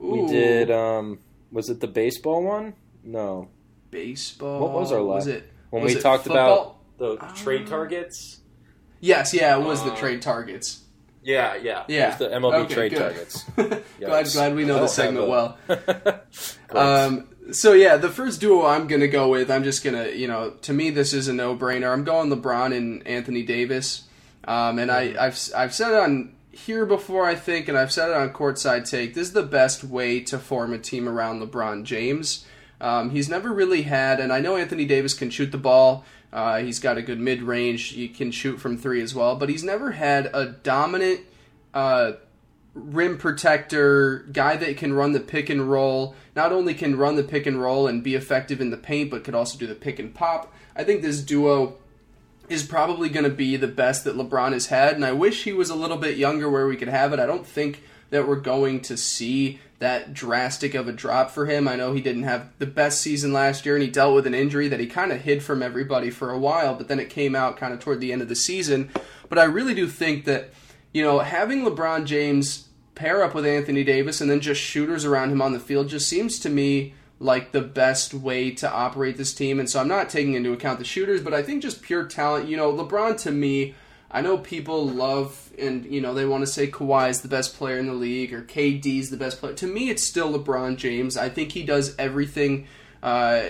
ooh, 0.03 0.25
We 0.25 0.27
did. 0.27 0.69
Um, 0.69 1.17
was 1.51 1.71
it 1.71 1.79
the 1.79 1.87
baseball 1.87 2.43
one? 2.43 2.75
No. 3.03 3.49
baseball. 3.89 4.59
What 4.59 4.73
was 4.73 4.91
our 4.91 5.01
last- 5.01 5.25
Was 5.25 5.27
it 5.27 5.51
When 5.71 5.81
was 5.81 5.93
we 5.93 5.99
it 5.99 6.03
talked 6.03 6.25
football? 6.25 6.83
about 6.99 7.19
the 7.19 7.25
Uh, 7.25 7.33
trade 7.35 7.65
targets. 7.65 8.41
Yes, 8.99 9.33
yeah, 9.33 9.57
it 9.57 9.63
was 9.63 9.81
the 9.83 9.91
Uh, 9.91 9.95
trade 9.95 10.21
targets. 10.21 10.81
Yeah, 11.23 11.55
yeah, 11.55 11.83
Yeah. 11.87 12.03
It 12.03 12.07
was 12.09 12.17
the 12.19 12.33
MLB 12.35 12.55
Okay, 12.65 12.73
trade 12.75 12.91
good. 12.91 12.99
targets. 12.99 13.43
glad 13.99 14.25
glad 14.27 14.55
we 14.55 14.63
know 14.65 14.79
the 14.79 14.87
segment 14.87 15.27
have 15.27 15.29
well. 15.29 15.57
Um, 16.69 17.29
so 17.51 17.73
yeah, 17.73 17.97
the 17.97 18.09
first 18.09 18.39
duo 18.39 18.67
I'm 18.67 18.85
gonna 18.87 19.07
go 19.07 19.29
with, 19.29 19.49
I'm 19.49 19.63
just 19.63 19.83
gonna, 19.83 20.09
you 20.09 20.27
know, 20.27 20.51
to 20.61 20.73
me 20.73 20.91
this 20.91 21.11
is 21.11 21.27
a 21.27 21.33
no-brainer. 21.33 21.91
I'm 21.91 22.03
going 22.03 22.29
LeBron 22.29 22.75
and 22.77 23.07
Anthony 23.07 23.41
Davis, 23.41 24.03
um, 24.43 24.77
and 24.77 24.91
I, 24.91 25.15
I've 25.19 25.39
I've 25.55 25.73
said 25.73 25.93
on 25.95 26.33
here 26.65 26.85
before, 26.85 27.25
I 27.25 27.35
think, 27.35 27.67
and 27.67 27.77
I've 27.77 27.91
said 27.91 28.09
it 28.09 28.15
on 28.15 28.33
courtside 28.33 28.89
take. 28.89 29.13
This 29.13 29.27
is 29.27 29.33
the 29.33 29.43
best 29.43 29.83
way 29.83 30.19
to 30.21 30.39
form 30.39 30.73
a 30.73 30.79
team 30.79 31.07
around 31.07 31.41
LeBron 31.41 31.83
James. 31.83 32.45
Um, 32.81 33.11
he's 33.11 33.29
never 33.29 33.51
really 33.51 33.83
had, 33.83 34.19
and 34.19 34.33
I 34.33 34.39
know 34.39 34.57
Anthony 34.57 34.85
Davis 34.85 35.13
can 35.13 35.29
shoot 35.29 35.51
the 35.51 35.57
ball. 35.57 36.03
Uh, 36.33 36.59
he's 36.59 36.79
got 36.79 36.97
a 36.97 37.01
good 37.01 37.19
mid 37.19 37.41
range. 37.41 37.89
He 37.89 38.07
can 38.07 38.31
shoot 38.31 38.57
from 38.57 38.77
three 38.77 39.01
as 39.01 39.15
well, 39.15 39.35
but 39.35 39.49
he's 39.49 39.63
never 39.63 39.91
had 39.91 40.29
a 40.33 40.47
dominant. 40.47 41.21
Uh, 41.73 42.13
rim 42.73 43.17
protector, 43.17 44.19
guy 44.31 44.55
that 44.55 44.77
can 44.77 44.93
run 44.93 45.11
the 45.13 45.19
pick 45.19 45.49
and 45.49 45.69
roll. 45.69 46.15
Not 46.35 46.51
only 46.51 46.73
can 46.73 46.97
run 46.97 47.15
the 47.15 47.23
pick 47.23 47.45
and 47.45 47.61
roll 47.61 47.87
and 47.87 48.03
be 48.03 48.15
effective 48.15 48.61
in 48.61 48.69
the 48.69 48.77
paint, 48.77 49.09
but 49.09 49.23
could 49.23 49.35
also 49.35 49.57
do 49.57 49.67
the 49.67 49.75
pick 49.75 49.99
and 49.99 50.13
pop. 50.13 50.53
I 50.75 50.83
think 50.83 51.01
this 51.01 51.21
duo 51.21 51.77
is 52.49 52.63
probably 52.63 53.09
going 53.09 53.23
to 53.25 53.29
be 53.29 53.57
the 53.57 53.67
best 53.67 54.03
that 54.03 54.15
LeBron 54.15 54.53
has 54.53 54.67
had, 54.67 54.95
and 54.95 55.05
I 55.05 55.11
wish 55.11 55.43
he 55.43 55.53
was 55.53 55.69
a 55.69 55.75
little 55.75 55.97
bit 55.97 56.17
younger 56.17 56.49
where 56.49 56.67
we 56.67 56.77
could 56.77 56.87
have 56.87 57.13
it. 57.13 57.19
I 57.19 57.25
don't 57.25 57.45
think 57.45 57.83
that 58.09 58.27
we're 58.27 58.37
going 58.37 58.81
to 58.81 58.95
see 58.95 59.59
that 59.79 60.13
drastic 60.13 60.73
of 60.73 60.87
a 60.87 60.93
drop 60.93 61.29
for 61.29 61.45
him. 61.45 61.67
I 61.67 61.75
know 61.75 61.93
he 61.93 62.01
didn't 62.01 62.23
have 62.23 62.49
the 62.57 62.65
best 62.65 63.01
season 63.01 63.33
last 63.33 63.65
year, 63.65 63.75
and 63.75 63.83
he 63.83 63.89
dealt 63.89 64.15
with 64.15 64.25
an 64.25 64.33
injury 64.33 64.67
that 64.69 64.79
he 64.79 64.87
kind 64.87 65.11
of 65.11 65.21
hid 65.21 65.43
from 65.43 65.61
everybody 65.61 66.09
for 66.09 66.31
a 66.31 66.39
while, 66.39 66.73
but 66.73 66.87
then 66.87 66.99
it 66.99 67.09
came 67.09 67.35
out 67.35 67.57
kind 67.57 67.73
of 67.73 67.79
toward 67.79 67.99
the 67.99 68.11
end 68.11 68.21
of 68.21 68.29
the 68.29 68.35
season. 68.35 68.89
But 69.29 69.37
I 69.37 69.43
really 69.43 69.75
do 69.75 69.87
think 69.87 70.25
that, 70.25 70.51
you 70.93 71.03
know, 71.03 71.19
having 71.19 71.63
LeBron 71.63 72.05
James 72.05 72.69
pair 72.95 73.23
up 73.23 73.35
with 73.35 73.45
Anthony 73.45 73.83
Davis 73.83 74.21
and 74.21 74.31
then 74.31 74.39
just 74.39 74.59
shooters 74.59 75.05
around 75.05 75.31
him 75.31 75.41
on 75.41 75.53
the 75.53 75.59
field 75.59 75.89
just 75.89 76.09
seems 76.09 76.39
to 76.39 76.49
me 76.49 76.95
like 77.19 77.51
the 77.51 77.61
best 77.61 78.13
way 78.13 78.51
to 78.51 78.71
operate 78.71 79.17
this 79.17 79.33
team. 79.33 79.59
And 79.59 79.69
so 79.69 79.79
I'm 79.79 79.87
not 79.87 80.09
taking 80.09 80.35
into 80.35 80.53
account 80.53 80.79
the 80.79 80.85
shooters, 80.85 81.21
but 81.21 81.33
I 81.33 81.41
think 81.41 81.61
just 81.61 81.81
pure 81.81 82.05
talent. 82.05 82.47
You 82.47 82.57
know, 82.57 82.71
LeBron 82.71 83.17
to 83.21 83.31
me, 83.31 83.73
I 84.11 84.21
know 84.21 84.37
people 84.37 84.87
love 84.87 85.51
and 85.57 85.85
you 85.85 85.99
know 85.99 86.13
they 86.13 86.25
want 86.25 86.43
to 86.43 86.47
say 86.47 86.67
Kawhi 86.67 87.09
is 87.09 87.21
the 87.21 87.27
best 87.27 87.55
player 87.55 87.77
in 87.77 87.87
the 87.87 87.93
league 87.93 88.33
or 88.33 88.43
KD 88.43 88.99
is 88.99 89.09
the 89.09 89.17
best 89.17 89.39
player. 89.39 89.53
To 89.53 89.67
me, 89.67 89.89
it's 89.89 90.03
still 90.03 90.37
LeBron 90.37 90.77
James. 90.77 91.17
I 91.17 91.29
think 91.29 91.51
he 91.51 91.63
does 91.63 91.95
everything 91.97 92.67
uh, 93.01 93.43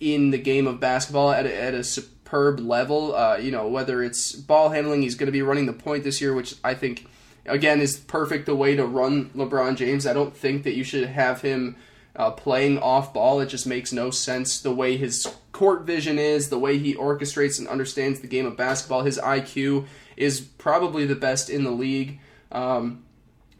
in 0.00 0.30
the 0.30 0.38
game 0.38 0.66
of 0.66 0.78
basketball 0.78 1.30
at 1.30 1.46
a, 1.46 1.62
at 1.62 1.74
a 1.74 1.82
superb 1.82 2.60
level. 2.60 3.14
Uh, 3.14 3.36
you 3.36 3.50
know, 3.50 3.66
whether 3.66 4.02
it's 4.02 4.32
ball 4.32 4.68
handling, 4.68 5.02
he's 5.02 5.14
going 5.14 5.26
to 5.26 5.32
be 5.32 5.42
running 5.42 5.66
the 5.66 5.72
point 5.72 6.04
this 6.04 6.20
year, 6.20 6.34
which 6.34 6.56
I 6.62 6.74
think 6.74 7.06
again 7.46 7.80
is 7.80 7.96
perfect 7.96 8.46
the 8.46 8.54
way 8.54 8.76
to 8.76 8.84
run 8.84 9.30
LeBron 9.30 9.76
James. 9.76 10.06
I 10.06 10.12
don't 10.12 10.36
think 10.36 10.64
that 10.64 10.74
you 10.74 10.84
should 10.84 11.08
have 11.08 11.40
him 11.40 11.76
uh, 12.18 12.32
playing 12.32 12.78
off 12.78 13.14
ball. 13.14 13.40
It 13.40 13.46
just 13.46 13.66
makes 13.66 13.92
no 13.92 14.10
sense 14.10 14.60
the 14.60 14.72
way 14.72 14.96
his 14.96 15.32
court 15.52 15.82
vision 15.82 16.18
is, 16.18 16.50
the 16.50 16.58
way 16.58 16.76
he 16.76 16.94
orchestrates 16.94 17.58
and 17.58 17.68
understands 17.68 18.20
the 18.20 18.26
game 18.26 18.44
of 18.44 18.56
basketball. 18.56 19.04
His 19.04 19.18
IQ 19.18 19.86
is 20.16 20.40
probably 20.40 21.06
the 21.06 21.14
best 21.14 21.48
in 21.48 21.62
the 21.62 21.70
league. 21.70 22.20
Um, 22.50 23.04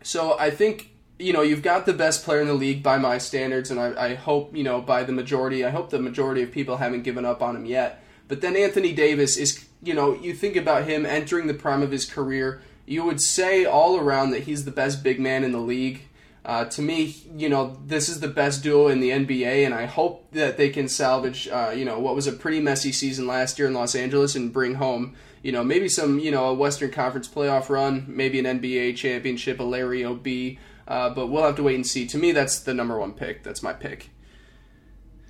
so 0.03 0.37
I 0.39 0.51
think 0.51 0.91
you 1.19 1.33
know 1.33 1.43
you've 1.43 1.63
got 1.63 1.87
the 1.87 1.93
best 1.93 2.25
player 2.25 2.41
in 2.41 2.49
the 2.49 2.55
league 2.55 2.83
by 2.83 2.99
my 2.99 3.19
standards, 3.19 3.71
and 3.71 3.79
I, 3.79 4.11
I 4.11 4.15
hope 4.15 4.55
you 4.55 4.65
know 4.65 4.81
by 4.81 5.05
the 5.05 5.13
majority. 5.13 5.65
I 5.65 5.71
hope 5.71 5.91
the 5.91 6.01
majority 6.01 6.43
of 6.43 6.51
people 6.51 6.79
haven't 6.79 7.03
given 7.03 7.25
up 7.25 7.43
on 7.43 7.55
him 7.55 7.65
yet. 7.65 8.03
But 8.27 8.41
then 8.41 8.57
Anthony 8.57 8.93
Davis 8.93 9.37
is 9.37 9.67
you 9.83 9.95
know 9.95 10.15
you 10.15 10.35
think 10.35 10.57
about 10.57 10.85
him 10.85 11.07
entering 11.07 11.47
the 11.47 11.55
prime 11.55 11.83
of 11.83 11.93
his 11.93 12.05
career. 12.07 12.61
You 12.87 13.05
would 13.05 13.21
say 13.21 13.65
all 13.65 13.99
around 13.99 14.31
that 14.31 14.45
he's 14.45 14.65
the 14.65 14.71
best 14.71 15.05
big 15.05 15.21
man 15.21 15.45
in 15.45 15.53
the 15.53 15.59
league. 15.59 16.03
Uh, 16.45 16.65
to 16.65 16.81
me, 16.81 17.15
you 17.37 17.49
know, 17.49 17.77
this 17.85 18.09
is 18.09 18.21
the 18.21 18.29
best 18.29 18.63
duo 18.63 18.89
in 18.89 19.01
the 19.01 19.11
NBA, 19.11 19.65
and 19.67 19.75
I 19.75 19.85
hope 19.85 20.31
that 20.33 20.57
they 20.57 20.71
can 20.71 20.89
salvage, 20.89 21.49
uh, 21.49 21.73
you 21.75 21.85
know, 21.85 21.99
what 21.99 22.15
was 22.15 22.27
a 22.27 22.33
pretty 22.33 22.61
messy 22.61 22.93
season 22.93 23.27
last 23.27 23.59
year 23.59 23.69
in 23.69 23.75
Los 23.75 23.95
Angeles 23.95 24.35
and 24.35 24.53
bring 24.53 24.75
home, 24.75 25.15
you 25.43 25.53
know, 25.53 25.63
maybe 25.63 25.89
some, 25.89 26.19
you 26.19 26.31
know, 26.31 26.47
a 26.47 26.55
Western 26.55 26.91
Conference 26.91 27.29
playoff 27.29 27.69
run, 27.69 28.07
maybe 28.09 28.39
an 28.39 28.61
NBA 28.61 28.97
championship, 28.97 29.61
a 29.61 29.65
Larry 29.65 30.05
O'B. 30.05 30.59
Uh, 30.87 31.11
but 31.11 31.27
we'll 31.27 31.43
have 31.43 31.57
to 31.57 31.63
wait 31.63 31.75
and 31.75 31.87
see. 31.87 32.07
To 32.07 32.17
me, 32.17 32.33
that's 32.33 32.61
the 32.61 32.73
number 32.73 32.99
one 32.99 33.13
pick. 33.13 33.45
That's 33.45 33.63
my 33.63 33.75
pick. 33.75 34.11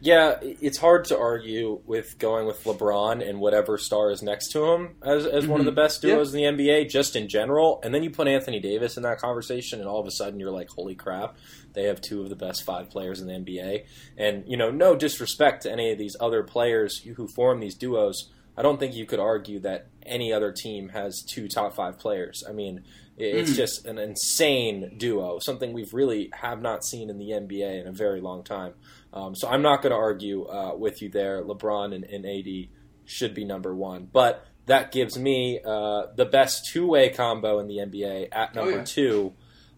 Yeah, 0.01 0.37
it's 0.43 0.79
hard 0.79 1.07
to 1.07 1.19
argue 1.19 1.81
with 1.85 2.19
going 2.19 2.47
with 2.47 2.63
LeBron 2.63 3.29
and 3.29 3.41
whatever 3.41 3.79
star 3.79 4.13
is 4.13 4.23
next 4.23 4.53
to 4.53 4.65
him 4.65 4.95
as, 5.03 5.27
as 5.27 5.43
mm-hmm. 5.43 5.53
one 5.53 5.61
of 5.61 5.67
the 5.67 5.73
mm-hmm. 5.73 5.81
best 5.81 6.03
duos 6.03 6.33
in 6.33 6.57
the 6.57 6.65
NBA, 6.65 6.89
just 6.89 7.17
in 7.17 7.29
general. 7.29 7.81
And 7.83 7.93
then 7.93 8.05
you 8.05 8.11
put 8.11 8.29
Anthony 8.29 8.61
Davis 8.61 8.97
in 8.97 9.03
that 9.03 9.19
conversation, 9.19 9.81
and 9.81 9.89
all 9.89 10.01
of 10.01 10.07
a 10.07 10.13
sudden 10.13 10.39
you're 10.39 10.53
like, 10.53 10.69
holy 10.69 10.95
crap, 10.95 11.37
they 11.73 11.85
have 11.85 12.01
two 12.01 12.23
of 12.23 12.29
the 12.29 12.37
best 12.37 12.63
five 12.63 12.91
players 12.91 13.21
in 13.21 13.27
the 13.27 13.35
NBA. 13.35 13.87
And, 14.17 14.45
you 14.47 14.57
know, 14.57 14.71
no 14.71 14.95
disrespect 14.95 15.63
to 15.63 15.73
any 15.73 15.91
of 15.91 15.99
these 15.99 16.17
other 16.21 16.45
players 16.45 16.99
who 16.99 17.27
form 17.27 17.59
these 17.59 17.75
duos. 17.75 18.31
I 18.57 18.63
don't 18.63 18.79
think 18.79 18.95
you 18.95 19.05
could 19.05 19.21
argue 19.21 19.59
that 19.61 19.89
any 20.07 20.33
other 20.33 20.53
team 20.53 20.91
has 20.91 21.25
two 21.29 21.49
top 21.49 21.75
five 21.75 21.99
players. 21.99 22.45
I 22.49 22.53
mean, 22.53 22.85
it's 23.19 23.51
mm. 23.53 23.57
just 23.57 23.85
an 23.85 23.99
insane 23.99 24.97
duo, 24.97 25.41
something 25.41 25.73
we've 25.73 25.93
really 25.93 26.31
have 26.35 26.63
not 26.63 26.85
seen 26.85 27.11
in 27.11 27.19
the 27.19 27.31
NBA 27.31 27.81
in 27.81 27.89
a 27.89 27.93
very 27.93 28.21
long 28.21 28.45
time. 28.45 28.75
Um, 29.12 29.35
so 29.35 29.49
I'm 29.49 29.62
not 29.62 29.83
going 29.83 29.90
to 29.90 29.97
argue 29.97 30.44
uh, 30.44 30.75
with 30.77 31.01
you 31.03 31.09
there. 31.09 31.42
LeBron 31.42 31.94
and, 31.94 32.05
and, 32.05 32.27
AD 32.27 32.68
should 33.07 33.35
be 33.35 33.44
number 33.44 33.75
one, 33.75 34.09
but 34.12 34.47
that 34.66 34.92
gives 34.92 35.18
me 35.18 35.61
uh, 35.64 36.09
the 36.14 36.27
best 36.27 36.66
two-way 36.71 37.09
combo 37.09 37.59
in 37.59 37.68
the 37.68 37.79
NBA 37.79 38.29
at 38.33 38.55
number 38.55 38.73
oh, 38.73 38.77
yeah. 38.77 38.85
two, 38.85 39.33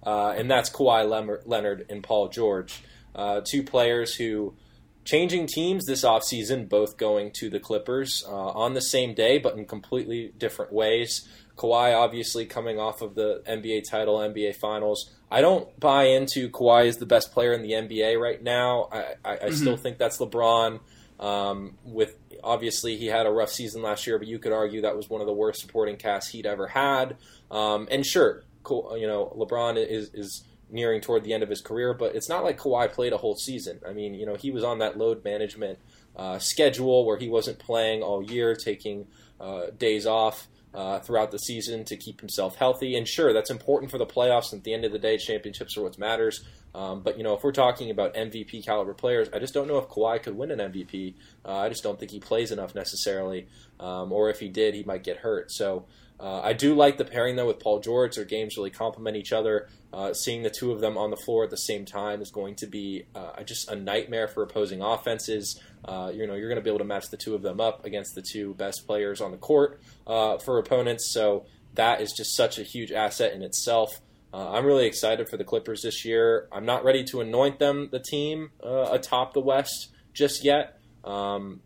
uh, 0.05 0.35
and 0.37 0.51
that's 0.51 0.69
Kawhi 0.69 1.09
Leonard 1.47 1.87
and 1.89 2.03
Paul 2.03 2.29
George, 2.29 2.83
uh, 3.15 3.41
two 3.45 3.63
players 3.63 4.15
who 4.17 4.55
changing 5.05 5.47
teams 5.47 5.87
this 5.87 6.05
offseason, 6.05 6.69
both 6.69 6.97
going 6.97 7.31
to 7.33 7.49
the 7.49 7.61
Clippers 7.61 8.25
uh, 8.29 8.33
on 8.33 8.75
the 8.75 8.83
same 8.83 9.15
day, 9.15 9.39
but 9.39 9.57
in 9.57 9.65
completely 9.65 10.33
different 10.39 10.73
ways. 10.73 11.29
Kawhi 11.57 11.95
obviously 11.95 12.47
coming 12.47 12.79
off 12.79 13.03
of 13.03 13.15
the 13.15 13.43
NBA 13.49 13.89
title, 13.89 14.19
NBA 14.19 14.57
Finals. 14.57 15.11
I 15.31 15.41
don't 15.41 15.79
buy 15.79 16.05
into 16.05 16.51
Kawhi 16.51 16.87
is 16.87 16.97
the 16.97 17.07
best 17.07 17.33
player 17.33 17.53
in 17.53 17.63
the 17.63 17.73
NBA 17.73 18.19
right 18.21 18.43
now. 18.43 18.89
I, 18.91 18.99
I, 18.99 19.05
I 19.25 19.37
mm-hmm. 19.37 19.55
still 19.55 19.77
think 19.77 19.99
that's 19.99 20.19
LeBron. 20.19 20.81
Um, 21.21 21.77
with 21.85 22.17
obviously 22.43 22.97
he 22.97 23.07
had 23.07 23.27
a 23.27 23.31
rough 23.31 23.51
season 23.51 23.83
last 23.83 24.07
year, 24.07 24.19
but 24.19 24.27
you 24.27 24.39
could 24.39 24.53
argue 24.53 24.81
that 24.83 24.97
was 24.97 25.11
one 25.11 25.21
of 25.21 25.27
the 25.27 25.33
worst 25.33 25.61
supporting 25.61 25.97
casts 25.97 26.31
he'd 26.31 26.47
ever 26.47 26.67
had. 26.69 27.17
Um, 27.51 27.87
and 27.91 28.05
sure, 28.05 28.43
you 28.69 29.07
know 29.07 29.33
LeBron 29.37 29.77
is 29.77 30.11
is 30.15 30.45
nearing 30.73 31.01
toward 31.01 31.25
the 31.25 31.33
end 31.33 31.43
of 31.43 31.49
his 31.49 31.61
career, 31.61 31.93
but 31.93 32.15
it's 32.15 32.29
not 32.29 32.45
like 32.45 32.59
Kawhi 32.59 32.91
played 32.91 33.13
a 33.13 33.17
whole 33.19 33.37
season. 33.37 33.81
I 33.87 33.93
mean, 33.93 34.15
you 34.15 34.25
know, 34.25 34.37
he 34.37 34.51
was 34.51 34.65
on 34.65 34.79
that 34.79 34.97
load 34.97 35.25
management 35.25 35.79
uh, 36.17 36.39
schedule 36.39 37.05
where 37.05 37.19
he 37.19 37.29
wasn't 37.29 37.59
playing 37.59 38.03
all 38.03 38.23
year, 38.23 38.55
taking 38.55 39.07
uh, 39.41 39.67
days 39.77 40.07
off 40.07 40.49
uh, 40.75 41.01
throughout 41.01 41.31
the 41.31 41.39
season 41.39 41.85
to 41.85 41.97
keep 41.97 42.21
himself 42.21 42.57
healthy. 42.57 42.97
And 42.97 43.07
sure, 43.07 43.33
that's 43.33 43.51
important 43.51 43.91
for 43.91 43.99
the 43.99 44.07
playoffs. 44.07 44.53
And 44.53 44.61
at 44.61 44.65
the 44.65 44.75
end 44.75 44.85
of 44.85 44.93
the 44.93 44.99
day, 44.99 45.17
championships 45.19 45.77
are 45.77 45.83
what 45.83 45.99
matters. 45.99 46.45
Um, 46.75 47.03
but 47.03 47.19
you 47.19 47.25
know, 47.25 47.35
if 47.35 47.43
we're 47.43 47.53
talking 47.53 47.91
about 47.91 48.15
MVP 48.15 48.65
caliber 48.65 48.95
players, 48.95 49.29
I 49.33 49.39
just 49.39 49.55
don't 49.55 49.67
know 49.67 49.79
if 49.79 49.89
Kawhi 49.89 50.23
could 50.23 50.37
win 50.37 50.51
an 50.51 50.59
MVP. 50.59 51.15
Uh, 51.45 51.57
I 51.59 51.69
just 51.69 51.83
don't 51.83 51.99
think 51.99 52.13
he 52.13 52.21
plays 52.21 52.53
enough 52.53 52.75
necessarily, 52.75 53.49
um, 53.81 54.13
or 54.13 54.31
if 54.31 54.39
he 54.39 54.49
did, 54.49 54.75
he 54.75 54.85
might 54.85 55.05
get 55.05 55.19
hurt. 55.19 55.51
So. 55.51 55.87
Uh, 56.21 56.43
I 56.43 56.53
do 56.53 56.75
like 56.75 56.99
the 56.99 57.05
pairing 57.07 57.37
though 57.37 57.47
with 57.47 57.61
Paul 57.61 57.81
George. 57.81 58.17
Their 58.17 58.27
games 58.27 58.59
really 58.59 58.69
complement 58.69 59.17
each 59.17 59.33
other. 59.33 59.69
Uh, 59.91 60.13
seeing 60.13 60.43
the 60.43 60.51
two 60.51 60.71
of 60.71 60.81
them 60.83 60.99
on 60.99 61.11
the 61.11 61.17
floor 61.17 61.45
at 61.45 61.51
the 61.51 61.57
same 61.57 61.87
time 61.87 62.21
is 62.21 62.31
going 62.31 62.57
to 62.57 62.67
be 62.67 63.05
uh, 63.15 63.43
just 63.43 63.71
a 63.71 63.75
nightmare 63.75 64.29
for 64.29 64.43
opposing 64.43 64.83
offenses. 64.83 65.59
Uh, 65.85 66.11
you 66.15 66.27
know, 66.27 66.35
you're 66.35 66.49
going 66.49 66.57
to 66.57 66.63
be 66.63 66.71
able 66.71 66.79
to 66.79 66.85
match 66.85 67.09
the 67.11 67.17
two 67.17 67.35
of 67.35 67.43
them 67.43 67.61
up 67.61 67.85
against 67.85 68.15
the 68.15 68.23
two 68.23 68.55
best 68.55 68.87
players 68.87 69.21
on 69.21 69.31
the 69.31 69.37
court 69.37 69.81
uh, 70.07 70.39
for 70.39 70.59
opponents. 70.59 71.13
So 71.13 71.47
that 71.75 72.01
is 72.01 72.13
just 72.13 72.37
such 72.37 72.59
a 72.59 72.63
huge 72.63 72.93
asset 72.93 73.33
in 73.33 73.43
itself. 73.43 74.01
Uh, 74.33 74.53
I'm 74.53 74.65
really 74.65 74.87
excited 74.87 75.29
for 75.29 75.37
the 75.37 75.45
Clippers 75.45 75.83
this 75.83 76.05
year. 76.05 76.49
I'm 76.53 76.65
not 76.65 76.85
ready 76.85 77.03
to 77.05 77.21
anoint 77.21 77.59
them 77.59 77.89
the 77.91 77.99
team 77.99 78.51
atop 78.63 79.35
the 79.35 79.41
West 79.41 79.89
just 80.13 80.45
yet. 80.45 80.79
Um, 81.05 81.61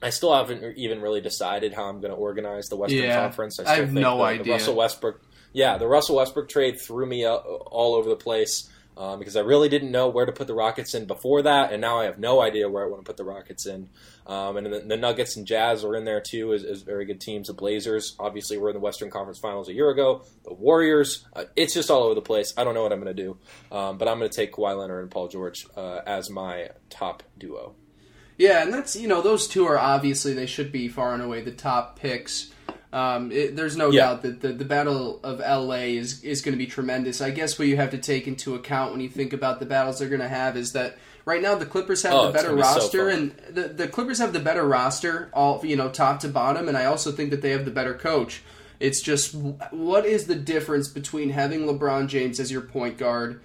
I 0.00 0.10
still 0.10 0.32
haven't 0.34 0.78
even 0.78 1.00
really 1.00 1.20
decided 1.20 1.74
how 1.74 1.84
I'm 1.84 2.00
going 2.00 2.12
to 2.12 2.16
organize 2.16 2.66
the 2.66 2.76
Western 2.76 3.02
yeah, 3.02 3.20
Conference. 3.20 3.58
I, 3.58 3.72
I 3.72 3.76
have 3.76 3.92
no 3.92 4.18
the, 4.18 4.22
idea. 4.22 4.44
The 4.44 4.50
Russell 4.52 4.76
Westbrook, 4.76 5.20
yeah, 5.52 5.76
the 5.76 5.88
Russell 5.88 6.16
Westbrook 6.16 6.48
trade 6.48 6.80
threw 6.80 7.04
me 7.04 7.26
all 7.26 7.94
over 7.94 8.08
the 8.08 8.16
place 8.16 8.70
um, 8.98 9.20
because 9.20 9.36
I 9.36 9.40
really 9.40 9.68
didn't 9.68 9.92
know 9.92 10.08
where 10.08 10.26
to 10.26 10.32
put 10.32 10.48
the 10.48 10.54
Rockets 10.54 10.92
in 10.92 11.06
before 11.06 11.42
that, 11.42 11.72
and 11.72 11.80
now 11.80 12.00
I 12.00 12.04
have 12.06 12.18
no 12.18 12.42
idea 12.42 12.68
where 12.68 12.84
I 12.84 12.88
want 12.88 13.04
to 13.04 13.08
put 13.08 13.16
the 13.16 13.24
Rockets 13.24 13.64
in. 13.64 13.88
Um, 14.26 14.56
and 14.56 14.66
the, 14.66 14.80
the, 14.80 14.96
Nuggets 14.96 15.36
and 15.36 15.46
Jazz 15.46 15.84
are 15.84 15.94
in 15.94 16.04
there 16.04 16.20
too 16.20 16.52
as, 16.52 16.64
as, 16.64 16.82
very 16.82 17.06
good 17.06 17.20
teams. 17.20 17.46
The 17.46 17.54
Blazers, 17.54 18.16
obviously, 18.18 18.58
were 18.58 18.68
in 18.68 18.74
the 18.74 18.80
Western 18.80 19.08
Conference 19.08 19.38
Finals 19.38 19.68
a 19.68 19.72
year 19.72 19.88
ago. 19.88 20.22
The 20.44 20.52
Warriors, 20.52 21.24
uh, 21.32 21.44
it's 21.54 21.72
just 21.72 21.90
all 21.90 22.02
over 22.02 22.14
the 22.14 22.20
place. 22.20 22.52
I 22.56 22.64
don't 22.64 22.74
know 22.74 22.82
what 22.82 22.92
I'm 22.92 23.00
going 23.00 23.16
to 23.16 23.22
do, 23.22 23.38
um, 23.70 23.98
but 23.98 24.08
I'm 24.08 24.18
going 24.18 24.28
to 24.28 24.36
take 24.36 24.52
Kawhi 24.52 24.76
Leonard 24.76 25.02
and 25.02 25.10
Paul 25.10 25.28
George 25.28 25.64
uh, 25.76 26.00
as 26.04 26.28
my 26.28 26.70
top 26.90 27.22
duo. 27.38 27.76
Yeah, 28.36 28.62
and 28.62 28.72
that's 28.72 28.96
you 28.96 29.08
know 29.08 29.22
those 29.22 29.46
two 29.46 29.64
are 29.66 29.78
obviously 29.78 30.34
they 30.34 30.46
should 30.46 30.72
be 30.72 30.88
far 30.88 31.14
and 31.14 31.22
away 31.22 31.40
the 31.40 31.52
top 31.52 31.98
picks. 31.98 32.52
Um, 32.92 33.30
it, 33.30 33.54
there's 33.54 33.76
no 33.76 33.90
yeah. 33.90 34.00
doubt 34.00 34.22
that 34.22 34.40
the, 34.40 34.48
the 34.48 34.64
battle 34.64 35.20
of 35.22 35.40
LA 35.40 35.96
is 35.96 36.24
is 36.24 36.40
going 36.40 36.54
to 36.54 36.58
be 36.58 36.66
tremendous. 36.66 37.20
I 37.20 37.30
guess 37.30 37.58
what 37.58 37.68
you 37.68 37.76
have 37.76 37.90
to 37.90 37.98
take 37.98 38.26
into 38.26 38.54
account 38.54 38.92
when 38.92 39.00
you 39.00 39.08
think 39.08 39.32
about 39.32 39.60
the 39.60 39.66
battles 39.66 39.98
they're 39.98 40.08
going 40.08 40.22
to 40.22 40.28
have 40.28 40.56
is 40.56 40.72
that 40.72 40.96
right 41.26 41.42
now 41.42 41.54
the 41.54 41.66
Clippers 41.66 42.02
have 42.04 42.14
oh, 42.14 42.26
the 42.28 42.32
better 42.32 42.54
roster, 42.54 43.10
so 43.10 43.16
and 43.16 43.32
the 43.50 43.68
the 43.68 43.88
Clippers 43.88 44.18
have 44.18 44.32
the 44.32 44.40
better 44.40 44.66
roster, 44.66 45.28
all 45.34 45.64
you 45.64 45.76
know, 45.76 45.90
top 45.90 46.20
to 46.20 46.28
bottom, 46.28 46.66
and 46.66 46.78
I 46.78 46.86
also 46.86 47.12
think 47.12 47.30
that 47.30 47.42
they 47.42 47.50
have 47.50 47.66
the 47.66 47.70
better 47.70 47.94
coach. 47.94 48.42
It's 48.80 49.02
just 49.02 49.34
what 49.34 50.06
is 50.06 50.26
the 50.26 50.34
difference 50.34 50.88
between 50.88 51.30
having 51.30 51.66
LeBron 51.66 52.08
James 52.08 52.40
as 52.40 52.50
your 52.50 52.62
point 52.62 52.96
guard 52.96 53.42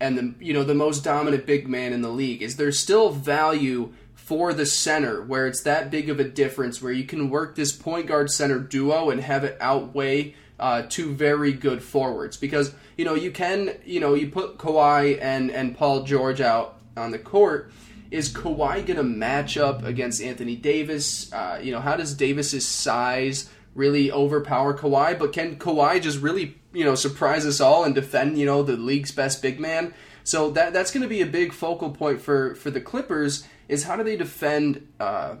and 0.00 0.18
the 0.18 0.34
you 0.44 0.52
know 0.52 0.64
the 0.64 0.74
most 0.74 1.04
dominant 1.04 1.46
big 1.46 1.68
man 1.68 1.92
in 1.92 2.02
the 2.02 2.10
league? 2.10 2.42
Is 2.42 2.56
there 2.56 2.72
still 2.72 3.10
value? 3.10 3.92
For 4.30 4.54
the 4.54 4.64
center 4.64 5.20
where 5.20 5.48
it's 5.48 5.62
that 5.62 5.90
big 5.90 6.08
of 6.08 6.20
a 6.20 6.24
difference 6.24 6.80
where 6.80 6.92
you 6.92 7.02
can 7.02 7.30
work 7.30 7.56
this 7.56 7.72
point 7.72 8.06
guard 8.06 8.30
center 8.30 8.60
duo 8.60 9.10
and 9.10 9.20
have 9.20 9.42
it 9.42 9.56
outweigh 9.60 10.32
uh, 10.60 10.82
two 10.88 11.12
very 11.12 11.52
good 11.52 11.82
forwards. 11.82 12.36
Because 12.36 12.72
you 12.96 13.04
know 13.04 13.14
you 13.14 13.32
can 13.32 13.76
you 13.84 13.98
know 13.98 14.14
you 14.14 14.30
put 14.30 14.56
Kawhi 14.56 15.20
and 15.20 15.50
and 15.50 15.76
Paul 15.76 16.04
George 16.04 16.40
out 16.40 16.78
on 16.96 17.10
the 17.10 17.18
court. 17.18 17.72
Is 18.12 18.32
Kawhi 18.32 18.86
to 18.86 19.02
match 19.02 19.58
up 19.58 19.82
against 19.82 20.22
Anthony 20.22 20.54
Davis? 20.54 21.32
Uh, 21.32 21.58
you 21.60 21.72
know 21.72 21.80
how 21.80 21.96
does 21.96 22.14
Davis's 22.14 22.64
size 22.64 23.50
really 23.74 24.12
overpower 24.12 24.78
Kawhi? 24.78 25.18
But 25.18 25.32
can 25.32 25.56
Kawhi 25.56 26.00
just 26.00 26.20
really 26.20 26.56
you 26.72 26.84
know 26.84 26.94
surprise 26.94 27.44
us 27.44 27.60
all 27.60 27.82
and 27.82 27.96
defend 27.96 28.38
you 28.38 28.46
know 28.46 28.62
the 28.62 28.76
league's 28.76 29.10
best 29.10 29.42
big 29.42 29.58
man? 29.58 29.92
So 30.22 30.50
that 30.52 30.72
that's 30.72 30.92
going 30.92 31.02
to 31.02 31.08
be 31.08 31.20
a 31.20 31.26
big 31.26 31.52
focal 31.52 31.90
point 31.90 32.20
for 32.20 32.54
for 32.54 32.70
the 32.70 32.80
Clippers 32.80 33.44
is 33.70 33.84
how 33.84 33.96
do 33.96 34.02
they 34.02 34.16
defend 34.16 34.86
uh, 34.98 35.36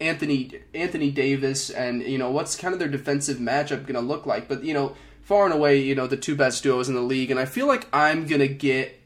Anthony 0.00 0.60
Anthony 0.74 1.10
Davis 1.10 1.70
and 1.70 2.02
you 2.02 2.18
know 2.18 2.30
what's 2.30 2.56
kind 2.56 2.72
of 2.72 2.78
their 2.78 2.88
defensive 2.88 3.38
matchup 3.38 3.82
going 3.82 3.94
to 3.94 4.00
look 4.00 4.26
like? 4.26 4.48
But 4.48 4.64
you 4.64 4.74
know, 4.74 4.96
far 5.22 5.44
and 5.44 5.54
away, 5.54 5.80
you 5.80 5.94
know 5.94 6.06
the 6.06 6.16
two 6.16 6.36
best 6.36 6.62
duos 6.62 6.88
in 6.88 6.94
the 6.94 7.00
league, 7.00 7.30
and 7.30 7.40
I 7.40 7.44
feel 7.44 7.66
like 7.66 7.88
I'm 7.92 8.26
gonna 8.26 8.48
get 8.48 9.00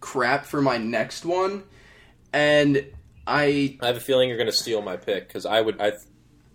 crap 0.00 0.44
for 0.44 0.60
my 0.60 0.76
next 0.76 1.24
one, 1.24 1.64
and 2.32 2.84
I 3.26 3.78
I 3.80 3.86
have 3.86 3.96
a 3.96 4.00
feeling 4.00 4.28
you're 4.28 4.38
going 4.38 4.50
to 4.50 4.56
steal 4.56 4.82
my 4.82 4.96
pick 4.96 5.28
because 5.28 5.46
I 5.46 5.60
would 5.60 5.80
I 5.80 5.92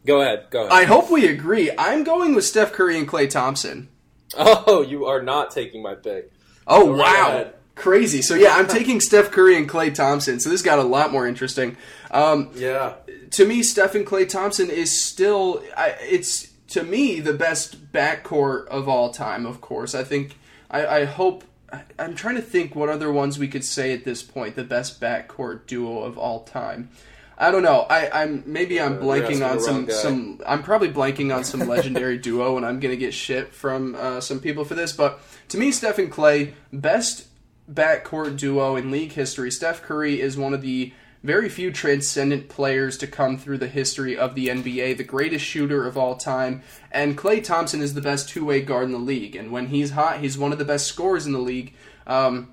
Go 0.05 0.21
ahead. 0.21 0.47
Go 0.49 0.65
ahead. 0.65 0.71
I 0.73 0.83
hope 0.83 1.09
we 1.09 1.27
agree. 1.27 1.71
I'm 1.77 2.03
going 2.03 2.35
with 2.35 2.43
Steph 2.43 2.73
Curry 2.73 2.97
and 2.97 3.07
Klay 3.07 3.29
Thompson. 3.29 3.89
Oh, 4.35 4.81
you 4.81 5.05
are 5.05 5.21
not 5.21 5.51
taking 5.51 5.81
my 5.81 5.95
pick. 5.95 6.31
Oh 6.65 6.91
right 6.91 7.43
wow. 7.43 7.53
Crazy. 7.75 8.21
So 8.21 8.35
yeah, 8.35 8.53
I'm 8.55 8.67
taking 8.67 8.99
Steph 9.01 9.31
Curry 9.31 9.57
and 9.57 9.67
Klay 9.67 9.93
Thompson. 9.93 10.39
So 10.39 10.49
this 10.49 10.61
got 10.61 10.79
a 10.79 10.83
lot 10.83 11.11
more 11.11 11.27
interesting. 11.27 11.75
Um, 12.11 12.51
Yeah. 12.55 12.93
to 13.31 13.45
me, 13.47 13.63
Steph 13.63 13.95
and 13.95 14.05
Klay 14.05 14.29
Thompson 14.29 14.69
is 14.69 15.03
still 15.03 15.63
I, 15.75 15.95
it's 16.01 16.49
to 16.69 16.83
me 16.83 17.19
the 17.19 17.33
best 17.33 17.91
backcourt 17.91 18.67
of 18.67 18.87
all 18.87 19.09
time. 19.11 19.45
Of 19.45 19.59
course, 19.61 19.95
I 19.95 20.03
think 20.03 20.37
I, 20.69 20.85
I 20.85 21.05
hope 21.05 21.43
I, 21.71 21.81
I'm 21.97 22.13
trying 22.13 22.35
to 22.35 22.41
think 22.43 22.75
what 22.75 22.89
other 22.89 23.11
ones 23.11 23.39
we 23.39 23.47
could 23.47 23.65
say 23.65 23.91
at 23.93 24.05
this 24.05 24.21
point. 24.21 24.55
The 24.55 24.63
best 24.63 25.01
backcourt 25.01 25.65
duo 25.65 26.03
of 26.03 26.17
all 26.17 26.43
time. 26.43 26.89
I 27.35 27.49
don't 27.49 27.63
know. 27.63 27.87
I, 27.89 28.21
I'm 28.21 28.43
maybe 28.45 28.79
I'm 28.79 28.99
Uh, 28.99 29.01
blanking 29.01 29.47
on 29.49 29.59
some 29.59 29.85
guy. 29.85 29.93
some. 29.93 30.39
I'm 30.45 30.61
probably 30.61 30.89
blanking 30.91 31.35
on 31.35 31.43
some 31.43 31.61
legendary 31.67 32.19
duo, 32.19 32.55
and 32.57 32.65
I'm 32.65 32.79
gonna 32.79 32.95
get 32.95 33.15
shit 33.15 33.51
from 33.51 33.95
uh, 33.95 34.21
some 34.21 34.39
people 34.39 34.63
for 34.63 34.75
this. 34.75 34.91
But 34.91 35.19
to 35.49 35.57
me, 35.57 35.71
Steph 35.71 35.97
and 35.97 36.11
Klay, 36.11 36.53
best 36.71 37.25
backcourt 37.71 38.37
duo 38.37 38.75
in 38.75 38.91
league 38.91 39.13
history. 39.13 39.51
Steph 39.51 39.81
Curry 39.81 40.19
is 40.19 40.37
one 40.37 40.53
of 40.53 40.61
the 40.61 40.93
very 41.23 41.47
few 41.47 41.71
transcendent 41.71 42.49
players 42.49 42.97
to 42.97 43.07
come 43.07 43.37
through 43.37 43.57
the 43.57 43.67
history 43.67 44.17
of 44.17 44.35
the 44.35 44.49
NBA, 44.49 44.97
the 44.97 45.03
greatest 45.03 45.45
shooter 45.45 45.87
of 45.87 45.97
all 45.97 46.15
time, 46.15 46.61
and 46.91 47.17
Klay 47.17 47.41
Thompson 47.41 47.81
is 47.81 47.93
the 47.93 48.01
best 48.01 48.27
two-way 48.27 48.61
guard 48.61 48.85
in 48.85 48.91
the 48.91 48.97
league. 48.97 49.35
And 49.35 49.51
when 49.51 49.67
he's 49.67 49.91
hot, 49.91 50.19
he's 50.19 50.37
one 50.37 50.51
of 50.51 50.59
the 50.59 50.65
best 50.65 50.85
scorers 50.85 51.25
in 51.25 51.31
the 51.31 51.39
league. 51.39 51.73
Um, 52.05 52.51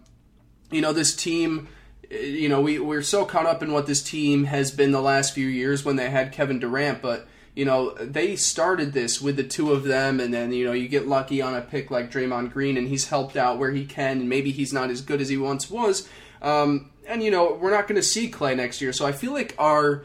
you 0.70 0.80
know, 0.80 0.92
this 0.92 1.16
team, 1.16 1.66
you 2.10 2.48
know, 2.48 2.60
we, 2.60 2.78
we're 2.78 3.02
so 3.02 3.24
caught 3.24 3.46
up 3.46 3.60
in 3.60 3.72
what 3.72 3.86
this 3.86 4.04
team 4.04 4.44
has 4.44 4.70
been 4.70 4.92
the 4.92 5.02
last 5.02 5.34
few 5.34 5.48
years 5.48 5.84
when 5.84 5.96
they 5.96 6.08
had 6.08 6.32
Kevin 6.32 6.60
Durant, 6.60 7.02
but, 7.02 7.26
you 7.54 7.64
know, 7.64 7.94
they 7.94 8.36
started 8.36 8.92
this 8.92 9.20
with 9.20 9.36
the 9.36 9.44
two 9.44 9.72
of 9.72 9.84
them, 9.84 10.20
and 10.20 10.32
then, 10.32 10.52
you 10.52 10.64
know, 10.64 10.72
you 10.72 10.88
get 10.88 11.08
lucky 11.08 11.42
on 11.42 11.54
a 11.54 11.60
pick 11.60 11.90
like 11.90 12.10
Draymond 12.10 12.52
Green, 12.52 12.76
and 12.76 12.88
he's 12.88 13.08
helped 13.08 13.36
out 13.36 13.58
where 13.58 13.72
he 13.72 13.84
can, 13.84 14.20
and 14.20 14.28
maybe 14.28 14.52
he's 14.52 14.72
not 14.72 14.90
as 14.90 15.00
good 15.00 15.20
as 15.20 15.28
he 15.28 15.36
once 15.36 15.70
was. 15.70 16.08
Um, 16.42 16.90
and, 17.08 17.22
you 17.22 17.30
know, 17.30 17.54
we're 17.54 17.72
not 17.72 17.88
going 17.88 18.00
to 18.00 18.06
see 18.06 18.30
Klay 18.30 18.56
next 18.56 18.80
year, 18.80 18.92
so 18.92 19.04
I 19.04 19.12
feel 19.12 19.32
like 19.32 19.54
our 19.58 20.04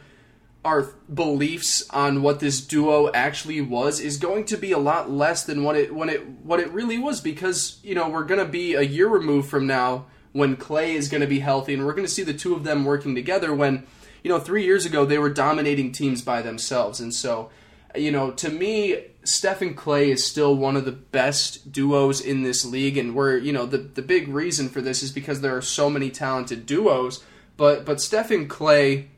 our 0.65 0.89
beliefs 1.13 1.87
on 1.91 2.23
what 2.23 2.39
this 2.39 2.59
duo 2.59 3.11
actually 3.13 3.61
was 3.61 3.99
is 3.99 4.17
going 4.17 4.43
to 4.43 4.57
be 4.57 4.71
a 4.71 4.79
lot 4.79 5.11
less 5.11 5.43
than 5.43 5.63
what 5.63 5.75
it 5.75 5.93
when 5.93 6.09
it 6.09 6.27
what 6.27 6.59
it 6.59 6.71
really 6.71 6.97
was 6.97 7.21
because 7.21 7.79
you 7.83 7.93
know 7.93 8.09
we're 8.09 8.23
going 8.23 8.43
to 8.43 8.51
be 8.51 8.73
a 8.73 8.81
year 8.81 9.07
removed 9.07 9.47
from 9.47 9.67
now 9.67 10.07
when 10.31 10.57
Klay 10.57 10.95
is 10.95 11.07
going 11.07 11.21
to 11.21 11.27
be 11.27 11.39
healthy 11.39 11.75
and 11.75 11.85
we're 11.85 11.93
going 11.93 12.07
to 12.07 12.11
see 12.11 12.23
the 12.23 12.33
two 12.33 12.55
of 12.55 12.63
them 12.63 12.83
working 12.83 13.13
together 13.13 13.53
when 13.53 13.85
you 14.25 14.29
know 14.29 14.39
3 14.39 14.65
years 14.65 14.87
ago 14.87 15.05
they 15.05 15.19
were 15.19 15.29
dominating 15.29 15.91
teams 15.91 16.23
by 16.23 16.41
themselves. 16.41 16.99
And 16.99 17.13
so 17.13 17.51
you 17.95 18.11
know 18.11 18.31
to 18.31 18.49
me 18.49 19.05
Steph 19.23 19.61
and 19.61 19.77
Klay 19.77 20.07
is 20.07 20.25
still 20.25 20.55
one 20.55 20.75
of 20.75 20.85
the 20.85 20.91
best 20.91 21.71
duos 21.71 22.21
in 22.21 22.41
this 22.41 22.65
league. 22.65 22.97
And 22.97 23.13
we're 23.13 23.37
you 23.37 23.53
know 23.53 23.67
the 23.67 23.77
the 23.77 24.01
big 24.01 24.27
reason 24.27 24.67
for 24.67 24.81
this 24.81 25.03
is 25.03 25.11
because 25.11 25.41
there 25.41 25.55
are 25.55 25.61
so 25.61 25.91
many 25.91 26.09
talented 26.09 26.65
duos. 26.65 27.23
But 27.55 27.85
but 27.85 28.01
Steph 28.01 28.31
and 28.31 28.49
Klay 28.49 29.09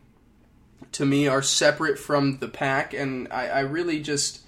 to 0.91 1.05
me 1.05 1.25
are 1.25 1.41
separate 1.41 1.97
from 1.97 2.39
the 2.39 2.49
pack, 2.49 2.93
and 2.93 3.29
I, 3.31 3.47
I 3.47 3.59
really 3.61 4.01
just. 4.01 4.41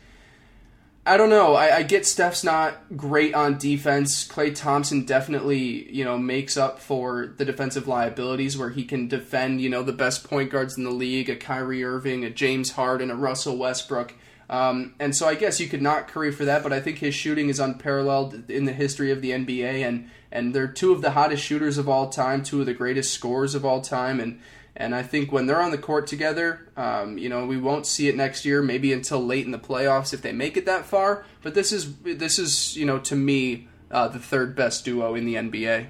I 1.10 1.18
don't 1.18 1.32
know. 1.32 1.56
I, 1.56 1.78
I 1.78 1.84
get 1.84 2.06
Steph's 2.06 2.44
not 2.44 2.96
great 2.96 3.34
on 3.34 3.58
defense. 3.58 4.28
Klay 4.28 4.54
Thompson 4.54 5.06
definitely, 5.06 5.92
you 5.92 6.06
know, 6.06 6.20
makes 6.20 6.56
up 6.56 6.78
for 6.78 7.34
the 7.36 7.46
defensive 7.46 7.88
liabilities 7.88 8.56
where 8.56 8.70
he 8.70 8.84
can 8.84 9.08
defend, 9.08 9.60
you 9.60 9.70
know, 9.70 9.82
the 9.82 9.92
best 9.92 10.30
point 10.30 10.52
guards 10.52 10.78
in 10.78 10.84
the 10.84 10.92
league, 10.92 11.28
a 11.28 11.36
Kyrie 11.36 11.84
Irving, 11.84 12.24
a 12.24 12.30
James 12.30 12.74
Harden, 12.74 13.10
a 13.10 13.16
Russell 13.16 13.58
Westbrook. 13.58 14.14
Um, 14.52 14.94
and 15.00 15.16
so 15.16 15.28
I 15.28 15.34
guess 15.34 15.60
you 15.60 15.68
could 15.68 15.82
knock 15.82 16.10
Curry 16.10 16.32
for 16.32 16.46
that, 16.46 16.62
but 16.62 16.74
I 16.74 16.80
think 16.80 17.00
his 17.00 17.16
shooting 17.16 17.50
is 17.50 17.60
unparalleled 17.60 18.48
in 18.48 18.66
the 18.66 18.74
history 18.74 19.10
of 19.12 19.24
the 19.24 19.32
NBA, 19.32 19.88
and 19.88 20.12
and 20.32 20.54
they're 20.54 20.68
two 20.68 20.92
of 20.92 21.02
the 21.02 21.12
hottest 21.12 21.44
shooters 21.44 21.80
of 21.80 21.90
all 21.90 22.10
time, 22.10 22.44
two 22.44 22.60
of 22.60 22.68
the 22.68 22.74
greatest 22.76 23.14
scorers 23.14 23.56
of 23.56 23.66
all 23.66 23.82
time, 23.82 24.20
and 24.20 24.40
and 24.76 24.94
I 24.96 25.04
think 25.04 25.32
when 25.32 25.46
they're 25.46 25.62
on 25.62 25.72
the 25.72 25.78
court 25.78 26.08
together, 26.08 26.68
um, 26.78 27.18
you 27.18 27.28
know, 27.30 27.46
we 27.46 27.58
won't 27.58 27.86
see 27.86 28.08
it 28.08 28.16
next 28.16 28.46
year, 28.46 28.62
maybe 28.62 28.94
until 28.94 29.24
late 29.26 29.46
in 29.46 29.52
the 29.52 29.60
playoffs 29.60 30.14
if 30.14 30.22
they 30.22 30.32
make 30.32 30.56
it 30.58 30.66
that 30.66 30.86
far. 30.86 31.26
But 31.44 31.54
this 31.54 31.72
is 31.72 31.96
this 31.98 32.40
is 32.40 32.78
you 32.78 32.86
know 32.86 33.00
to 33.00 33.16
me 33.16 33.68
uh, 33.92 34.08
the 34.08 34.20
third 34.20 34.56
best 34.56 34.86
duo 34.86 35.16
in 35.16 35.26
the 35.26 35.36
NBA. 35.36 35.88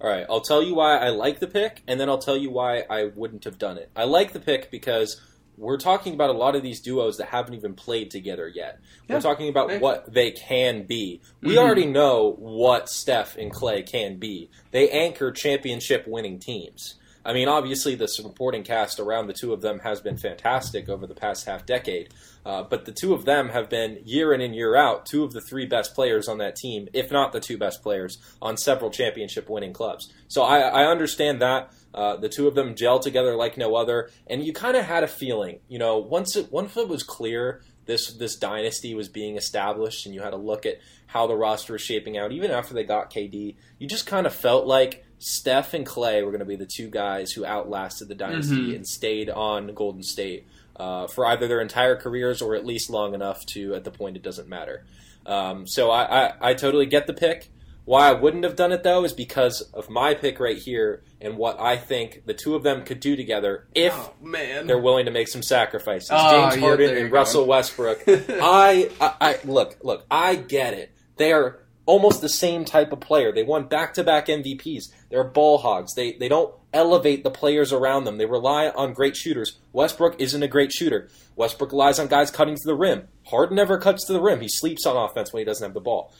All 0.00 0.10
right, 0.10 0.26
I'll 0.28 0.42
tell 0.42 0.62
you 0.62 0.74
why 0.74 0.98
I 0.98 1.08
like 1.08 1.40
the 1.40 1.46
pick, 1.46 1.82
and 1.88 1.98
then 1.98 2.08
I'll 2.10 2.18
tell 2.18 2.36
you 2.36 2.50
why 2.50 2.84
I 2.90 3.04
wouldn't 3.14 3.44
have 3.44 3.58
done 3.58 3.78
it. 3.78 3.90
I 3.96 4.04
like 4.04 4.32
the 4.34 4.40
pick 4.40 4.70
because 4.70 5.18
we're 5.56 5.78
talking 5.78 6.12
about 6.12 6.28
a 6.28 6.34
lot 6.34 6.54
of 6.54 6.62
these 6.62 6.80
duos 6.80 7.16
that 7.16 7.28
haven't 7.28 7.54
even 7.54 7.72
played 7.72 8.10
together 8.10 8.46
yet. 8.46 8.78
Yeah. 9.08 9.14
We're 9.16 9.22
talking 9.22 9.48
about 9.48 9.80
what 9.80 10.12
they 10.12 10.32
can 10.32 10.82
be. 10.82 11.22
We 11.40 11.54
Mhm. 11.54 11.58
already 11.58 11.86
know 11.86 12.34
what 12.38 12.90
Steph 12.90 13.38
and 13.38 13.50
Klay 13.50 13.86
can 13.90 14.16
be. 14.18 14.50
They 14.70 14.90
anchor 14.90 15.32
championship 15.32 16.06
winning 16.06 16.38
teams. 16.38 16.96
I 17.26 17.32
mean, 17.32 17.48
obviously, 17.48 17.96
the 17.96 18.06
supporting 18.06 18.62
cast 18.62 19.00
around 19.00 19.26
the 19.26 19.32
two 19.32 19.52
of 19.52 19.60
them 19.60 19.80
has 19.80 20.00
been 20.00 20.16
fantastic 20.16 20.88
over 20.88 21.08
the 21.08 21.14
past 21.14 21.44
half 21.44 21.66
decade. 21.66 22.14
Uh, 22.44 22.62
but 22.62 22.84
the 22.84 22.92
two 22.92 23.12
of 23.12 23.24
them 23.24 23.48
have 23.48 23.68
been 23.68 23.98
year 24.04 24.32
in 24.32 24.40
and 24.40 24.54
year 24.54 24.76
out 24.76 25.04
two 25.04 25.24
of 25.24 25.32
the 25.32 25.40
three 25.40 25.66
best 25.66 25.92
players 25.92 26.28
on 26.28 26.38
that 26.38 26.54
team, 26.54 26.88
if 26.92 27.10
not 27.10 27.32
the 27.32 27.40
two 27.40 27.58
best 27.58 27.82
players 27.82 28.18
on 28.40 28.56
several 28.56 28.90
championship 28.90 29.50
winning 29.50 29.72
clubs. 29.72 30.12
So 30.28 30.42
I, 30.42 30.60
I 30.60 30.84
understand 30.84 31.42
that. 31.42 31.72
Uh, 31.92 32.16
the 32.16 32.28
two 32.28 32.46
of 32.46 32.54
them 32.54 32.76
gel 32.76 33.00
together 33.00 33.34
like 33.34 33.56
no 33.56 33.74
other, 33.74 34.10
and 34.28 34.44
you 34.44 34.52
kind 34.52 34.76
of 34.76 34.84
had 34.84 35.02
a 35.02 35.08
feeling, 35.08 35.58
you 35.66 35.78
know, 35.78 35.96
once 35.96 36.36
it 36.36 36.52
once 36.52 36.76
it 36.76 36.88
was 36.88 37.02
clear 37.02 37.62
this 37.86 38.12
this 38.12 38.36
dynasty 38.36 38.94
was 38.94 39.08
being 39.08 39.36
established, 39.36 40.04
and 40.04 40.14
you 40.14 40.20
had 40.20 40.30
to 40.30 40.36
look 40.36 40.66
at 40.66 40.78
how 41.06 41.26
the 41.26 41.34
roster 41.34 41.72
was 41.72 41.82
shaping 41.82 42.18
out, 42.18 42.32
even 42.32 42.50
after 42.50 42.74
they 42.74 42.84
got 42.84 43.10
KD, 43.10 43.56
you 43.78 43.88
just 43.88 44.06
kind 44.06 44.26
of 44.26 44.34
felt 44.34 44.66
like 44.66 45.05
Steph 45.28 45.74
and 45.74 45.84
Klay 45.84 46.24
were 46.24 46.30
going 46.30 46.38
to 46.38 46.44
be 46.46 46.54
the 46.56 46.66
two 46.66 46.88
guys 46.88 47.32
who 47.32 47.44
outlasted 47.44 48.06
the 48.06 48.14
dynasty 48.14 48.68
Mhm. 48.72 48.76
and 48.76 48.86
stayed 48.86 49.28
on 49.28 49.74
Golden 49.74 50.02
State 50.04 50.46
uh, 50.76 51.06
for 51.08 51.26
either 51.26 51.48
their 51.48 51.60
entire 51.60 51.96
careers 51.96 52.40
or 52.42 52.54
at 52.54 52.64
least 52.64 52.90
long 52.90 53.12
enough 53.14 53.44
to, 53.46 53.74
at 53.74 53.82
the 53.82 53.90
point, 53.90 54.14
it 54.16 54.22
doesn't 54.22 54.48
matter. 54.48 54.84
Um, 55.24 55.66
so 55.66 55.90
I, 55.90 56.26
I, 56.26 56.32
I 56.50 56.54
totally 56.54 56.86
get 56.86 57.06
the 57.08 57.12
pick. 57.14 57.50
Why 57.86 58.08
I 58.08 58.12
wouldn't 58.12 58.44
have 58.44 58.56
done 58.56 58.70
it 58.72 58.82
though 58.82 59.04
is 59.04 59.12
because 59.12 59.62
of 59.72 59.88
my 59.90 60.14
pick 60.14 60.38
right 60.38 60.58
here 60.58 61.02
and 61.20 61.36
what 61.36 61.58
I 61.60 61.76
think 61.76 62.22
the 62.26 62.34
two 62.34 62.54
of 62.54 62.62
them 62.62 62.84
could 62.84 62.98
do 63.00 63.14
together 63.16 63.66
if 63.74 63.92
oh 63.96 64.12
man, 64.20 64.66
they're 64.66 64.78
willing 64.78 65.06
to 65.06 65.10
make 65.12 65.28
some 65.28 65.42
sacrifices. 65.42 66.10
Ah, 66.12 66.50
James 66.50 66.62
Harden 66.62 66.90
you 66.90 67.02
and. 67.04 67.12
Russell 67.12 67.46
Westbrook. 67.46 68.02
I, 68.08 68.90
I, 69.00 69.12
I 69.20 69.38
look, 69.44 69.76
look. 69.82 70.04
I 70.10 70.34
get 70.36 70.74
it. 70.74 70.92
They 71.16 71.32
are 71.32 71.58
almost 71.86 72.20
the 72.20 72.28
same 72.28 72.64
type 72.64 72.92
of 72.92 73.00
player. 73.00 73.32
They 73.32 73.44
won 73.44 73.68
back-to-back 73.68 74.26
MVPs. 74.26 74.92
They're 75.08 75.24
ball 75.24 75.58
hogs. 75.58 75.94
They 75.94 76.12
they 76.12 76.28
don't 76.28 76.54
elevate 76.72 77.24
the 77.24 77.30
players 77.30 77.72
around 77.72 78.04
them. 78.04 78.18
They 78.18 78.26
rely 78.26 78.68
on 78.68 78.92
great 78.92 79.16
shooters. 79.16 79.58
Westbrook 79.72 80.20
isn't 80.20 80.42
a 80.42 80.48
great 80.48 80.72
shooter. 80.72 81.08
Westbrook 81.36 81.72
relies 81.72 81.98
on 81.98 82.08
guys 82.08 82.30
cutting 82.30 82.56
to 82.56 82.66
the 82.66 82.74
rim. 82.74 83.08
Harden 83.26 83.56
never 83.56 83.78
cuts 83.78 84.04
to 84.06 84.12
the 84.12 84.20
rim. 84.20 84.40
He 84.40 84.48
sleeps 84.48 84.84
on 84.84 84.96
offense 84.96 85.32
when 85.32 85.40
he 85.40 85.44
doesn't 85.44 85.64
have 85.64 85.74
the 85.74 85.80
ball. 85.80 86.12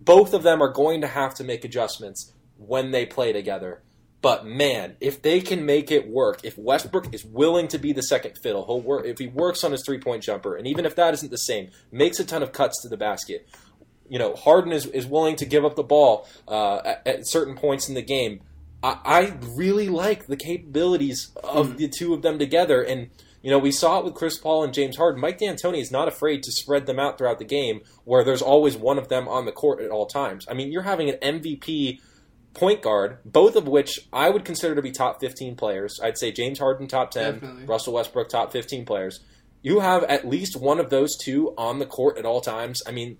Both 0.00 0.34
of 0.34 0.42
them 0.42 0.62
are 0.62 0.72
going 0.72 1.02
to 1.02 1.06
have 1.06 1.34
to 1.34 1.44
make 1.44 1.64
adjustments 1.64 2.32
when 2.56 2.90
they 2.90 3.06
play 3.06 3.32
together. 3.32 3.82
But 4.22 4.44
man, 4.44 4.96
if 5.00 5.22
they 5.22 5.40
can 5.40 5.64
make 5.64 5.90
it 5.90 6.08
work, 6.08 6.40
if 6.44 6.58
Westbrook 6.58 7.14
is 7.14 7.24
willing 7.24 7.68
to 7.68 7.78
be 7.78 7.92
the 7.92 8.02
second 8.02 8.36
fiddle, 8.36 8.66
he'll 8.66 8.82
work. 8.82 9.06
If 9.06 9.18
he 9.18 9.28
works 9.28 9.64
on 9.64 9.72
his 9.72 9.82
three 9.84 9.98
point 9.98 10.22
jumper, 10.22 10.56
and 10.56 10.66
even 10.66 10.84
if 10.84 10.94
that 10.96 11.14
isn't 11.14 11.30
the 11.30 11.38
same, 11.38 11.70
makes 11.90 12.20
a 12.20 12.24
ton 12.24 12.42
of 12.42 12.52
cuts 12.52 12.82
to 12.82 12.88
the 12.88 12.98
basket. 12.98 13.48
You 14.10 14.18
know, 14.18 14.34
Harden 14.34 14.72
is, 14.72 14.84
is 14.86 15.06
willing 15.06 15.36
to 15.36 15.46
give 15.46 15.64
up 15.64 15.76
the 15.76 15.82
ball 15.82 16.28
uh, 16.46 16.78
at, 16.84 17.06
at 17.06 17.28
certain 17.28 17.56
points 17.56 17.88
in 17.88 17.94
the 17.94 18.02
game. 18.02 18.40
I, 18.82 18.98
I 19.04 19.34
really 19.54 19.88
like 19.88 20.26
the 20.26 20.36
capabilities 20.36 21.30
of 21.42 21.78
the 21.78 21.88
two 21.88 22.12
of 22.12 22.22
them 22.22 22.38
together, 22.38 22.82
and 22.82 23.10
you 23.42 23.50
know 23.50 23.58
we 23.58 23.72
saw 23.72 23.98
it 23.98 24.04
with 24.04 24.14
Chris 24.14 24.36
Paul 24.36 24.64
and 24.64 24.74
James 24.74 24.96
Harden. 24.96 25.20
Mike 25.20 25.38
D'Antoni 25.38 25.80
is 25.80 25.90
not 25.90 26.08
afraid 26.08 26.42
to 26.42 26.52
spread 26.52 26.86
them 26.86 26.98
out 26.98 27.16
throughout 27.16 27.38
the 27.38 27.44
game, 27.44 27.80
where 28.04 28.24
there's 28.24 28.42
always 28.42 28.76
one 28.76 28.98
of 28.98 29.08
them 29.08 29.28
on 29.28 29.44
the 29.46 29.52
court 29.52 29.80
at 29.80 29.90
all 29.90 30.06
times. 30.06 30.46
I 30.50 30.54
mean, 30.54 30.72
you're 30.72 30.82
having 30.82 31.08
an 31.08 31.40
MVP 31.40 32.00
point 32.54 32.82
guard, 32.82 33.18
both 33.24 33.56
of 33.56 33.68
which 33.68 34.00
I 34.12 34.28
would 34.30 34.44
consider 34.44 34.74
to 34.74 34.82
be 34.82 34.90
top 34.90 35.20
15 35.20 35.56
players. 35.56 36.00
I'd 36.02 36.18
say 36.18 36.32
James 36.32 36.58
Harden 36.58 36.88
top 36.88 37.10
10, 37.12 37.34
Definitely. 37.34 37.64
Russell 37.64 37.94
Westbrook 37.94 38.28
top 38.28 38.52
15 38.52 38.84
players. 38.84 39.20
You 39.62 39.80
have 39.80 40.04
at 40.04 40.26
least 40.26 40.56
one 40.56 40.80
of 40.80 40.90
those 40.90 41.16
two 41.16 41.54
on 41.56 41.78
the 41.78 41.86
court 41.86 42.18
at 42.18 42.24
all 42.24 42.40
times. 42.40 42.82
I 42.86 42.92
mean, 42.92 43.18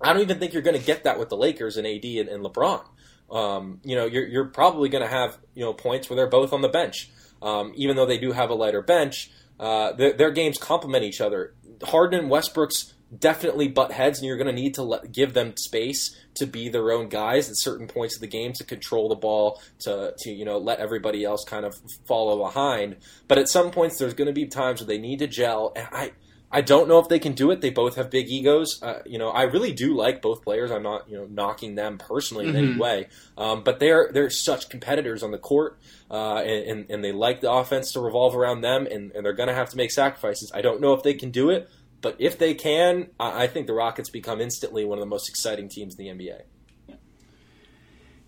I 0.00 0.12
don't 0.12 0.22
even 0.22 0.38
think 0.38 0.52
you're 0.52 0.62
going 0.62 0.78
to 0.78 0.84
get 0.84 1.04
that 1.04 1.18
with 1.18 1.28
the 1.28 1.36
Lakers 1.36 1.76
and 1.76 1.86
AD 1.86 2.04
and, 2.04 2.28
and 2.28 2.44
LeBron. 2.44 2.84
Um, 3.30 3.80
you 3.82 3.96
know, 3.96 4.06
you're, 4.06 4.26
you're 4.26 4.44
probably 4.46 4.88
going 4.88 5.02
to 5.02 5.10
have 5.10 5.38
you 5.54 5.64
know 5.64 5.72
points 5.72 6.08
where 6.08 6.16
they're 6.16 6.28
both 6.28 6.52
on 6.52 6.62
the 6.62 6.68
bench, 6.68 7.10
um, 7.42 7.72
even 7.74 7.96
though 7.96 8.06
they 8.06 8.18
do 8.18 8.32
have 8.32 8.50
a 8.50 8.54
lighter 8.54 8.82
bench. 8.82 9.30
Uh, 9.58 9.92
their, 9.92 10.12
their 10.12 10.30
games 10.30 10.58
complement 10.58 11.02
each 11.02 11.20
other. 11.20 11.54
Harden 11.82 12.20
and 12.20 12.30
Westbrook's 12.30 12.94
definitely 13.16 13.68
butt 13.68 13.92
heads, 13.92 14.18
and 14.18 14.26
you're 14.26 14.36
going 14.36 14.48
to 14.48 14.52
need 14.52 14.74
to 14.74 14.82
let, 14.82 15.12
give 15.12 15.32
them 15.34 15.54
space 15.56 16.16
to 16.34 16.46
be 16.46 16.68
their 16.68 16.90
own 16.90 17.08
guys 17.08 17.48
at 17.48 17.56
certain 17.56 17.86
points 17.86 18.16
of 18.16 18.20
the 18.20 18.26
game 18.26 18.52
to 18.54 18.64
control 18.64 19.08
the 19.08 19.14
ball, 19.14 19.60
to 19.80 20.14
to 20.18 20.30
you 20.30 20.44
know 20.44 20.58
let 20.58 20.78
everybody 20.78 21.24
else 21.24 21.44
kind 21.44 21.64
of 21.64 21.74
follow 22.06 22.44
behind. 22.44 22.96
But 23.28 23.38
at 23.38 23.48
some 23.48 23.70
points, 23.70 23.98
there's 23.98 24.14
going 24.14 24.26
to 24.26 24.32
be 24.32 24.46
times 24.46 24.80
where 24.80 24.86
they 24.86 24.98
need 24.98 25.20
to 25.20 25.26
gel, 25.26 25.72
and 25.74 25.88
I. 25.90 26.12
I 26.56 26.62
don't 26.62 26.88
know 26.88 26.98
if 27.00 27.08
they 27.10 27.18
can 27.18 27.34
do 27.34 27.50
it. 27.50 27.60
They 27.60 27.68
both 27.68 27.96
have 27.96 28.08
big 28.08 28.30
egos. 28.30 28.82
Uh, 28.82 29.02
you 29.04 29.18
know, 29.18 29.28
I 29.28 29.42
really 29.42 29.74
do 29.74 29.94
like 29.94 30.22
both 30.22 30.42
players. 30.42 30.70
I'm 30.70 30.82
not, 30.82 31.06
you 31.06 31.18
know, 31.18 31.26
knocking 31.26 31.74
them 31.74 31.98
personally 31.98 32.46
in 32.48 32.54
mm-hmm. 32.54 32.70
any 32.70 32.80
way. 32.80 33.08
Um, 33.36 33.62
but 33.62 33.78
they're 33.78 34.08
they're 34.10 34.30
such 34.30 34.70
competitors 34.70 35.22
on 35.22 35.32
the 35.32 35.38
court, 35.38 35.78
uh, 36.10 36.36
and, 36.36 36.86
and 36.88 37.04
they 37.04 37.12
like 37.12 37.42
the 37.42 37.52
offense 37.52 37.92
to 37.92 38.00
revolve 38.00 38.34
around 38.34 38.62
them, 38.62 38.86
and, 38.90 39.12
and 39.12 39.22
they're 39.22 39.34
going 39.34 39.50
to 39.50 39.54
have 39.54 39.68
to 39.68 39.76
make 39.76 39.92
sacrifices. 39.92 40.50
I 40.54 40.62
don't 40.62 40.80
know 40.80 40.94
if 40.94 41.02
they 41.02 41.12
can 41.12 41.30
do 41.30 41.50
it, 41.50 41.68
but 42.00 42.16
if 42.18 42.38
they 42.38 42.54
can, 42.54 43.10
I 43.20 43.48
think 43.48 43.66
the 43.66 43.74
Rockets 43.74 44.08
become 44.08 44.40
instantly 44.40 44.86
one 44.86 44.96
of 44.96 45.00
the 45.02 45.10
most 45.10 45.28
exciting 45.28 45.68
teams 45.68 45.98
in 45.98 46.16
the 46.16 46.24
NBA. 46.24 46.40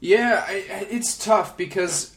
Yeah, 0.00 0.44
it's 0.50 1.16
tough 1.16 1.56
because. 1.56 2.14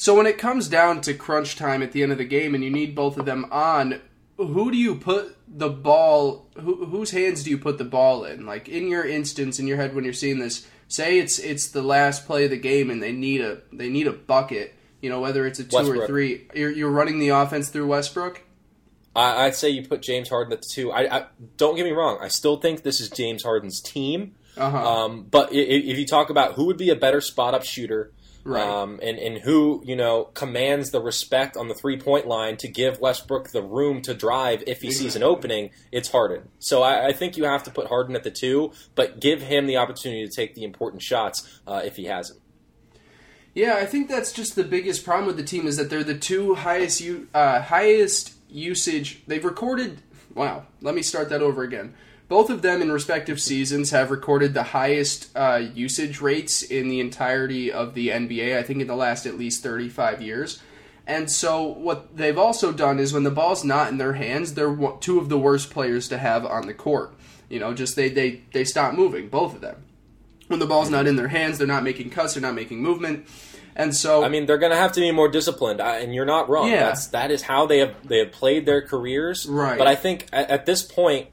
So 0.00 0.16
when 0.16 0.24
it 0.24 0.38
comes 0.38 0.66
down 0.66 1.02
to 1.02 1.12
crunch 1.12 1.56
time 1.56 1.82
at 1.82 1.92
the 1.92 2.02
end 2.02 2.10
of 2.10 2.16
the 2.16 2.24
game 2.24 2.54
and 2.54 2.64
you 2.64 2.70
need 2.70 2.94
both 2.94 3.18
of 3.18 3.26
them 3.26 3.44
on, 3.52 4.00
who 4.38 4.70
do 4.70 4.78
you 4.78 4.94
put 4.94 5.36
the 5.46 5.68
ball? 5.68 6.46
Who, 6.58 6.86
whose 6.86 7.10
hands 7.10 7.44
do 7.44 7.50
you 7.50 7.58
put 7.58 7.76
the 7.76 7.84
ball 7.84 8.24
in? 8.24 8.46
Like 8.46 8.66
in 8.66 8.88
your 8.88 9.06
instance, 9.06 9.58
in 9.58 9.66
your 9.66 9.76
head 9.76 9.94
when 9.94 10.04
you're 10.04 10.14
seeing 10.14 10.38
this, 10.38 10.66
say 10.88 11.18
it's 11.18 11.38
it's 11.38 11.68
the 11.68 11.82
last 11.82 12.24
play 12.24 12.46
of 12.46 12.50
the 12.50 12.56
game 12.56 12.88
and 12.88 13.02
they 13.02 13.12
need 13.12 13.42
a 13.42 13.58
they 13.74 13.90
need 13.90 14.06
a 14.06 14.12
bucket. 14.12 14.74
You 15.02 15.10
know 15.10 15.20
whether 15.20 15.46
it's 15.46 15.58
a 15.58 15.64
two 15.64 15.76
Westbrook. 15.76 16.04
or 16.04 16.06
three. 16.06 16.48
You're, 16.54 16.70
you're 16.70 16.90
running 16.90 17.18
the 17.18 17.28
offense 17.28 17.68
through 17.68 17.88
Westbrook. 17.88 18.40
I, 19.14 19.44
would 19.44 19.54
say 19.54 19.68
you 19.68 19.86
put 19.86 20.00
James 20.00 20.30
Harden 20.30 20.54
at 20.54 20.62
the 20.62 20.68
two. 20.72 20.90
I, 20.90 21.18
I, 21.18 21.26
don't 21.58 21.76
get 21.76 21.84
me 21.84 21.90
wrong. 21.90 22.20
I 22.22 22.28
still 22.28 22.56
think 22.56 22.84
this 22.84 23.00
is 23.00 23.10
James 23.10 23.42
Harden's 23.42 23.82
team. 23.82 24.34
Uh-huh. 24.56 24.78
Um, 24.78 25.26
but 25.30 25.52
if, 25.52 25.84
if, 25.84 25.98
you 25.98 26.06
talk 26.06 26.30
about 26.30 26.54
who 26.54 26.66
would 26.66 26.78
be 26.78 26.90
a 26.90 26.96
better 26.96 27.20
spot 27.20 27.52
up 27.52 27.64
shooter, 27.64 28.12
right. 28.44 28.62
um, 28.62 29.00
and 29.02 29.18
and 29.18 29.38
who 29.38 29.82
you 29.84 29.96
know 29.96 30.24
commands 30.24 30.90
the 30.90 31.00
respect 31.00 31.56
on 31.56 31.68
the 31.68 31.74
three 31.74 31.98
point 31.98 32.26
line 32.26 32.56
to 32.58 32.68
give 32.68 33.00
Westbrook 33.00 33.50
the 33.50 33.62
room 33.62 34.02
to 34.02 34.14
drive 34.14 34.62
if 34.66 34.80
he 34.80 34.88
exactly. 34.88 34.92
sees 34.92 35.16
an 35.16 35.22
opening, 35.22 35.70
it's 35.92 36.10
Harden. 36.10 36.48
So 36.58 36.82
I, 36.82 37.08
I, 37.08 37.12
think 37.12 37.36
you 37.36 37.44
have 37.44 37.62
to 37.64 37.70
put 37.70 37.88
Harden 37.88 38.16
at 38.16 38.24
the 38.24 38.30
two, 38.30 38.72
but 38.94 39.20
give 39.20 39.42
him 39.42 39.66
the 39.66 39.76
opportunity 39.76 40.26
to 40.26 40.32
take 40.34 40.54
the 40.54 40.64
important 40.64 41.02
shots 41.02 41.60
uh, 41.66 41.82
if 41.84 41.96
he 41.96 42.04
has 42.06 42.28
them. 42.28 42.38
Yeah, 43.54 43.76
I 43.76 43.86
think 43.86 44.08
that's 44.08 44.32
just 44.32 44.54
the 44.54 44.64
biggest 44.64 45.04
problem 45.04 45.26
with 45.26 45.36
the 45.36 45.42
team 45.42 45.66
is 45.66 45.76
that 45.76 45.90
they're 45.90 46.04
the 46.04 46.18
two 46.18 46.54
highest 46.54 47.02
uh, 47.34 47.62
highest 47.62 48.34
usage. 48.48 49.22
They've 49.26 49.44
recorded. 49.44 50.02
Wow, 50.34 50.66
let 50.80 50.94
me 50.94 51.02
start 51.02 51.28
that 51.30 51.42
over 51.42 51.62
again. 51.62 51.94
Both 52.30 52.48
of 52.48 52.62
them 52.62 52.80
in 52.80 52.92
respective 52.92 53.40
seasons 53.40 53.90
have 53.90 54.12
recorded 54.12 54.54
the 54.54 54.62
highest 54.62 55.36
uh, 55.36 55.62
usage 55.74 56.20
rates 56.20 56.62
in 56.62 56.88
the 56.88 57.00
entirety 57.00 57.72
of 57.72 57.94
the 57.94 58.10
NBA, 58.10 58.56
I 58.56 58.62
think 58.62 58.80
in 58.80 58.86
the 58.86 58.94
last 58.94 59.26
at 59.26 59.36
least 59.36 59.64
35 59.64 60.22
years. 60.22 60.62
And 61.08 61.28
so, 61.28 61.64
what 61.64 62.16
they've 62.16 62.38
also 62.38 62.70
done 62.70 63.00
is 63.00 63.12
when 63.12 63.24
the 63.24 63.32
ball's 63.32 63.64
not 63.64 63.88
in 63.88 63.98
their 63.98 64.12
hands, 64.12 64.54
they're 64.54 64.76
two 65.00 65.18
of 65.18 65.28
the 65.28 65.40
worst 65.40 65.70
players 65.70 66.06
to 66.06 66.18
have 66.18 66.46
on 66.46 66.68
the 66.68 66.72
court. 66.72 67.12
You 67.48 67.58
know, 67.58 67.74
just 67.74 67.96
they, 67.96 68.08
they, 68.08 68.42
they 68.52 68.62
stop 68.62 68.94
moving, 68.94 69.28
both 69.28 69.56
of 69.56 69.60
them. 69.60 69.82
When 70.46 70.60
the 70.60 70.66
ball's 70.66 70.88
not 70.88 71.08
in 71.08 71.16
their 71.16 71.26
hands, 71.26 71.58
they're 71.58 71.66
not 71.66 71.82
making 71.82 72.10
cuts, 72.10 72.34
they're 72.34 72.42
not 72.42 72.54
making 72.54 72.80
movement. 72.80 73.26
And 73.74 73.92
so, 73.92 74.22
I 74.22 74.28
mean, 74.28 74.46
they're 74.46 74.58
going 74.58 74.70
to 74.70 74.78
have 74.78 74.92
to 74.92 75.00
be 75.00 75.10
more 75.10 75.28
disciplined, 75.28 75.80
and 75.80 76.14
you're 76.14 76.24
not 76.24 76.48
wrong. 76.48 76.70
Yeah. 76.70 76.84
That's 76.84 77.08
that 77.08 77.32
is 77.32 77.42
how 77.42 77.66
they 77.66 77.78
have 77.78 78.06
they 78.06 78.18
have 78.18 78.30
played 78.30 78.66
their 78.66 78.82
careers. 78.82 79.46
Right. 79.46 79.76
But 79.76 79.88
I 79.88 79.96
think 79.96 80.28
at, 80.32 80.48
at 80.48 80.66
this 80.66 80.82
point, 80.82 81.26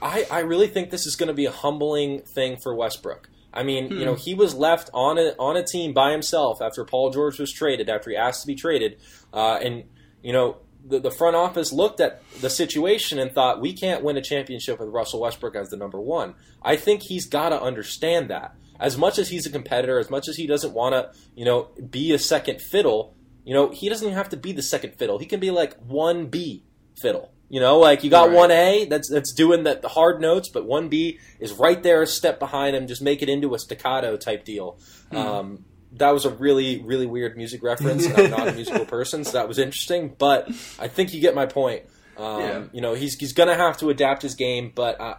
I 0.00 0.26
I 0.30 0.40
really 0.40 0.68
think 0.68 0.90
this 0.90 1.06
is 1.06 1.16
going 1.16 1.28
to 1.28 1.34
be 1.34 1.46
a 1.46 1.50
humbling 1.50 2.20
thing 2.20 2.56
for 2.56 2.74
Westbrook. 2.74 3.28
I 3.52 3.62
mean, 3.62 3.88
hmm. 3.88 3.98
you 3.98 4.04
know, 4.04 4.14
hmm. 4.14 4.20
he 4.20 4.34
was 4.34 4.54
left 4.54 4.90
on 4.94 5.18
a 5.18 5.34
on 5.38 5.56
a 5.56 5.64
team 5.64 5.92
by 5.92 6.12
himself 6.12 6.60
after 6.62 6.84
Paul 6.84 7.10
George 7.10 7.38
was 7.38 7.52
traded, 7.52 7.88
after 7.88 8.10
he 8.10 8.16
asked 8.16 8.42
to 8.42 8.46
be 8.46 8.54
traded, 8.54 8.98
uh, 9.32 9.58
and 9.62 9.84
you 10.22 10.32
know. 10.32 10.58
The, 10.82 10.98
the 10.98 11.10
front 11.10 11.36
office 11.36 11.74
looked 11.74 12.00
at 12.00 12.22
the 12.40 12.48
situation 12.48 13.18
and 13.18 13.30
thought 13.30 13.60
we 13.60 13.74
can't 13.74 14.02
win 14.02 14.16
a 14.16 14.22
championship 14.22 14.80
with 14.80 14.88
Russell 14.88 15.20
Westbrook 15.20 15.54
as 15.54 15.68
the 15.68 15.76
number 15.76 16.00
one. 16.00 16.34
I 16.62 16.76
think 16.76 17.02
he's 17.02 17.26
got 17.26 17.50
to 17.50 17.60
understand 17.60 18.30
that 18.30 18.54
as 18.80 18.96
much 18.96 19.18
as 19.18 19.28
he's 19.28 19.46
a 19.46 19.50
competitor, 19.50 19.98
as 19.98 20.10
much 20.10 20.26
as 20.26 20.36
he 20.36 20.46
doesn't 20.46 20.72
want 20.72 20.94
to, 20.94 21.12
you 21.36 21.44
know, 21.44 21.68
be 21.90 22.12
a 22.12 22.18
second 22.18 22.62
fiddle, 22.62 23.14
you 23.44 23.54
know, 23.54 23.68
he 23.70 23.88
doesn't 23.88 24.06
even 24.06 24.16
have 24.16 24.30
to 24.30 24.36
be 24.36 24.52
the 24.52 24.62
second 24.62 24.94
fiddle. 24.94 25.18
He 25.18 25.26
can 25.26 25.38
be 25.38 25.50
like 25.50 25.76
one 25.76 26.26
B 26.26 26.64
fiddle. 27.00 27.30
You 27.50 27.58
know, 27.58 27.80
like 27.80 28.04
you 28.04 28.10
got 28.10 28.30
one 28.30 28.52
A 28.52 28.84
that's 28.84 29.10
that's 29.10 29.32
doing 29.32 29.64
the, 29.64 29.74
the 29.74 29.88
hard 29.88 30.20
notes, 30.20 30.48
but 30.48 30.64
one 30.64 30.88
B 30.88 31.18
is 31.40 31.52
right 31.52 31.82
there, 31.82 32.00
a 32.00 32.06
step 32.06 32.38
behind 32.38 32.76
him. 32.76 32.86
Just 32.86 33.02
make 33.02 33.22
it 33.22 33.28
into 33.28 33.54
a 33.54 33.58
staccato 33.58 34.16
type 34.16 34.44
deal. 34.44 34.78
Hmm. 35.10 35.16
Um, 35.16 35.64
that 35.94 36.10
was 36.10 36.24
a 36.24 36.30
really 36.30 36.80
really 36.80 37.06
weird 37.06 37.36
music 37.36 37.64
reference. 37.64 38.06
I'm 38.06 38.30
not 38.30 38.46
a 38.46 38.52
musical 38.52 38.84
person, 38.96 39.24
so 39.24 39.32
that 39.32 39.48
was 39.48 39.58
interesting. 39.58 40.14
But 40.16 40.48
I 40.78 40.86
think 40.86 41.12
you 41.12 41.20
get 41.20 41.34
my 41.34 41.46
point. 41.46 41.86
Um, 42.16 42.40
yeah. 42.40 42.64
You 42.72 42.80
know, 42.82 42.94
he's 42.94 43.16
he's 43.18 43.32
gonna 43.32 43.56
have 43.56 43.78
to 43.78 43.90
adapt 43.90 44.22
his 44.22 44.36
game, 44.36 44.70
but 44.72 45.00
uh, 45.00 45.14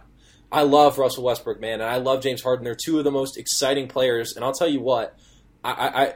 I 0.50 0.62
love 0.62 0.96
Russell 0.96 1.24
Westbrook, 1.24 1.60
man, 1.60 1.82
and 1.82 1.90
I 1.90 1.96
love 1.96 2.22
James 2.22 2.42
Harden. 2.42 2.64
They're 2.64 2.74
two 2.74 2.96
of 2.96 3.04
the 3.04 3.10
most 3.10 3.36
exciting 3.36 3.88
players, 3.88 4.36
and 4.36 4.42
I'll 4.44 4.54
tell 4.54 4.68
you 4.68 4.80
what, 4.80 5.18
I, 5.64 5.70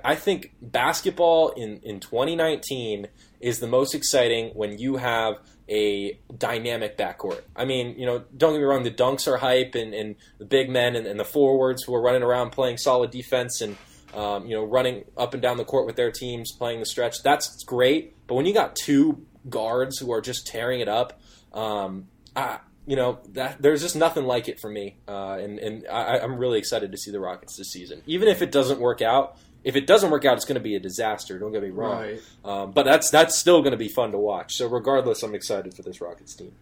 I, 0.04 0.12
I 0.12 0.14
think 0.14 0.54
basketball 0.60 1.50
in, 1.50 1.80
in 1.82 2.00
2019 2.00 3.08
is 3.40 3.60
the 3.60 3.66
most 3.66 3.94
exciting 3.94 4.50
when 4.54 4.78
you 4.78 4.96
have 4.96 5.38
a 5.68 6.18
dynamic 6.36 6.96
backcourt. 6.96 7.42
I 7.54 7.64
mean, 7.64 7.98
you 7.98 8.06
know, 8.06 8.24
don't 8.36 8.52
get 8.52 8.58
me 8.58 8.64
wrong, 8.64 8.84
the 8.84 8.90
dunks 8.90 9.26
are 9.26 9.36
hype, 9.36 9.74
and, 9.74 9.94
and 9.94 10.16
the 10.38 10.44
big 10.44 10.70
men 10.70 10.94
and, 10.94 11.06
and 11.06 11.18
the 11.18 11.24
forwards 11.24 11.82
who 11.82 11.94
are 11.94 12.00
running 12.00 12.22
around 12.22 12.50
playing 12.50 12.78
solid 12.78 13.10
defense 13.10 13.60
and 13.60 13.76
um, 14.14 14.46
you 14.46 14.56
know 14.56 14.64
running 14.64 15.04
up 15.16 15.34
and 15.34 15.42
down 15.42 15.56
the 15.56 15.64
court 15.64 15.86
with 15.86 15.96
their 15.96 16.10
teams 16.10 16.52
playing 16.52 16.80
the 16.80 16.86
stretch. 16.86 17.22
That's 17.22 17.64
great, 17.64 18.14
but 18.26 18.34
when 18.34 18.46
you 18.46 18.54
got 18.54 18.76
two 18.76 19.26
guards 19.48 19.98
who 19.98 20.12
are 20.12 20.20
just 20.20 20.46
tearing 20.46 20.80
it 20.80 20.88
up, 20.88 21.20
um, 21.52 22.08
I, 22.34 22.60
you 22.86 22.96
know 22.96 23.18
that 23.30 23.60
there's 23.60 23.82
just 23.82 23.96
nothing 23.96 24.24
like 24.24 24.48
it 24.48 24.60
for 24.60 24.70
me, 24.70 24.96
uh, 25.08 25.38
and 25.40 25.58
and 25.58 25.86
I, 25.88 26.18
am 26.18 26.36
really 26.36 26.58
excited 26.58 26.92
to 26.92 26.98
see 26.98 27.10
the 27.10 27.20
Rockets 27.20 27.56
this 27.56 27.72
season. 27.72 28.02
Even 28.06 28.28
if 28.28 28.42
it 28.42 28.52
doesn't 28.52 28.80
work 28.80 29.02
out, 29.02 29.36
if 29.66 29.74
it 29.74 29.84
doesn't 29.84 30.12
work 30.12 30.24
out, 30.24 30.36
it's 30.36 30.44
going 30.44 30.54
to 30.54 30.60
be 30.60 30.76
a 30.76 30.80
disaster. 30.80 31.40
Don't 31.40 31.50
get 31.50 31.60
me 31.60 31.70
wrong, 31.70 32.00
right. 32.00 32.22
um, 32.44 32.70
but 32.70 32.84
that's 32.84 33.10
that's 33.10 33.36
still 33.36 33.62
going 33.62 33.72
to 33.72 33.76
be 33.76 33.88
fun 33.88 34.12
to 34.12 34.18
watch. 34.18 34.54
So 34.54 34.68
regardless, 34.68 35.24
I'm 35.24 35.34
excited 35.34 35.74
for 35.74 35.82
this 35.82 36.00
Rockets 36.00 36.36
team. 36.36 36.52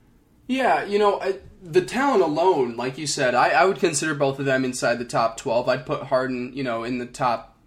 Yeah, 0.47 0.85
you 0.85 0.99
know, 0.99 1.21
I, 1.21 1.37
the 1.63 1.83
talent 1.83 2.23
alone, 2.23 2.77
like 2.77 2.97
you 2.97 3.07
said, 3.07 3.35
I, 3.35 3.51
I 3.51 3.67
would 3.67 3.79
consider 3.79 4.15
both 4.15 4.39
of 4.39 4.47
them 4.47 4.65
inside 4.65 4.99
the 4.99 5.05
top 5.05 5.37
12. 5.37 5.69
I'd 5.69 5.87
put 5.87 6.05
Harden, 6.05 6.53
you 6.55 6.65
know, 6.65 6.83
in 6.83 6.99
the 6.99 7.07
top 7.07 7.59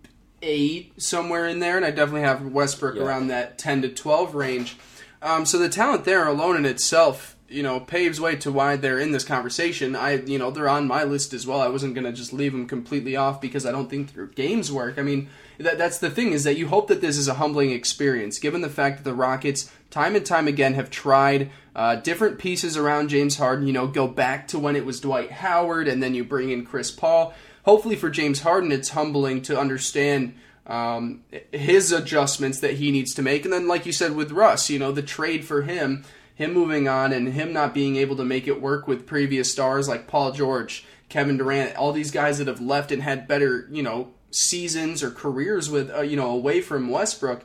eight, 0.41 0.99
somewhere 1.01 1.47
in 1.47 1.59
there, 1.59 1.77
and 1.77 1.85
I 1.85 1.91
definitely 1.91 2.21
have 2.21 2.43
Westbrook 2.43 2.95
yeah. 2.95 3.03
around 3.03 3.27
that 3.27 3.59
10 3.59 3.83
to 3.83 3.89
12 3.89 4.33
range. 4.33 4.77
Um, 5.21 5.45
so 5.45 5.59
the 5.59 5.69
talent 5.69 6.03
there 6.03 6.27
alone 6.27 6.55
in 6.55 6.65
itself 6.65 7.36
you 7.49 7.63
know 7.63 7.79
paves 7.79 8.19
way 8.19 8.35
to 8.37 8.51
why 8.51 8.75
they're 8.75 8.99
in 8.99 9.11
this 9.11 9.23
conversation. 9.23 9.95
I 9.95 10.15
you 10.15 10.37
know 10.37 10.51
they're 10.51 10.69
on 10.69 10.87
my 10.87 11.03
list 11.03 11.33
as 11.33 11.47
well. 11.47 11.61
I 11.61 11.69
wasn't 11.69 11.95
gonna 11.95 12.11
just 12.11 12.33
leave 12.33 12.51
them 12.51 12.67
completely 12.67 13.15
off 13.15 13.39
because 13.39 13.65
I 13.65 13.71
don't 13.71 13.89
think 13.89 14.13
their 14.13 14.25
games 14.25 14.71
work. 14.71 14.97
I 14.97 15.01
mean 15.01 15.29
that 15.57 15.77
that's 15.77 15.99
the 15.99 16.09
thing 16.09 16.33
is 16.33 16.43
that 16.43 16.57
you 16.57 16.67
hope 16.67 16.87
that 16.87 17.01
this 17.01 17.17
is 17.17 17.27
a 17.27 17.35
humbling 17.35 17.71
experience, 17.71 18.39
given 18.39 18.61
the 18.61 18.69
fact 18.69 18.97
that 18.97 19.03
the 19.03 19.15
Rockets 19.15 19.71
time 19.89 20.15
and 20.15 20.25
time 20.25 20.47
again 20.47 20.73
have 20.73 20.89
tried 20.89 21.49
uh, 21.75 21.95
different 21.95 22.37
pieces 22.39 22.75
around 22.75 23.09
James 23.09 23.37
Harden. 23.37 23.67
You 23.67 23.73
know, 23.73 23.87
go 23.87 24.07
back 24.07 24.47
to 24.49 24.59
when 24.59 24.75
it 24.75 24.85
was 24.85 24.99
Dwight 24.99 25.31
Howard, 25.31 25.87
and 25.87 26.03
then 26.03 26.13
you 26.13 26.23
bring 26.23 26.49
in 26.49 26.65
Chris 26.65 26.91
Paul. 26.91 27.33
Hopefully 27.63 27.95
for 27.95 28.09
James 28.09 28.41
Harden, 28.41 28.71
it's 28.71 28.89
humbling 28.89 29.41
to 29.43 29.59
understand. 29.59 30.35
Um, 30.65 31.23
his 31.53 31.93
adjustments 31.93 32.59
that 32.59 32.73
he 32.73 32.91
needs 32.91 33.13
to 33.13 33.21
make, 33.21 33.45
and 33.45 33.53
then, 33.53 33.69
like 33.69 33.85
you 33.85 33.93
said 33.93 34.17
with 34.17 34.33
Russ, 34.33 34.69
you 34.69 34.77
know, 34.77 34.91
the 34.91 35.01
trade 35.01 35.45
for 35.45 35.61
him 35.61 36.03
him 36.37 36.53
moving 36.53 36.87
on 36.87 37.11
and 37.11 37.33
him 37.33 37.51
not 37.51 37.73
being 37.73 37.95
able 37.95 38.15
to 38.15 38.23
make 38.23 38.47
it 38.47 38.61
work 38.61 38.87
with 38.87 39.07
previous 39.07 39.51
stars 39.51 39.87
like 39.87 40.07
Paul 40.07 40.31
George, 40.31 40.85
Kevin 41.09 41.35
Durant, 41.35 41.75
all 41.75 41.91
these 41.91 42.11
guys 42.11 42.37
that 42.37 42.45
have 42.45 42.61
left 42.61 42.91
and 42.91 43.01
had 43.01 43.27
better, 43.27 43.67
you 43.71 43.81
know, 43.81 44.13
seasons 44.29 45.01
or 45.01 45.09
careers 45.09 45.67
with, 45.67 45.89
uh, 45.89 46.01
you 46.01 46.15
know, 46.15 46.29
away 46.29 46.61
from 46.61 46.89
Westbrook. 46.89 47.43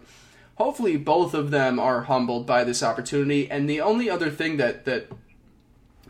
Hopefully, 0.57 0.99
both 0.99 1.33
of 1.33 1.51
them 1.51 1.79
are 1.79 2.03
humbled 2.03 2.47
by 2.47 2.65
this 2.65 2.83
opportunity. 2.83 3.51
And 3.51 3.67
the 3.67 3.81
only 3.81 4.11
other 4.11 4.29
thing 4.29 4.59
that 4.59 4.85
that 4.85 5.11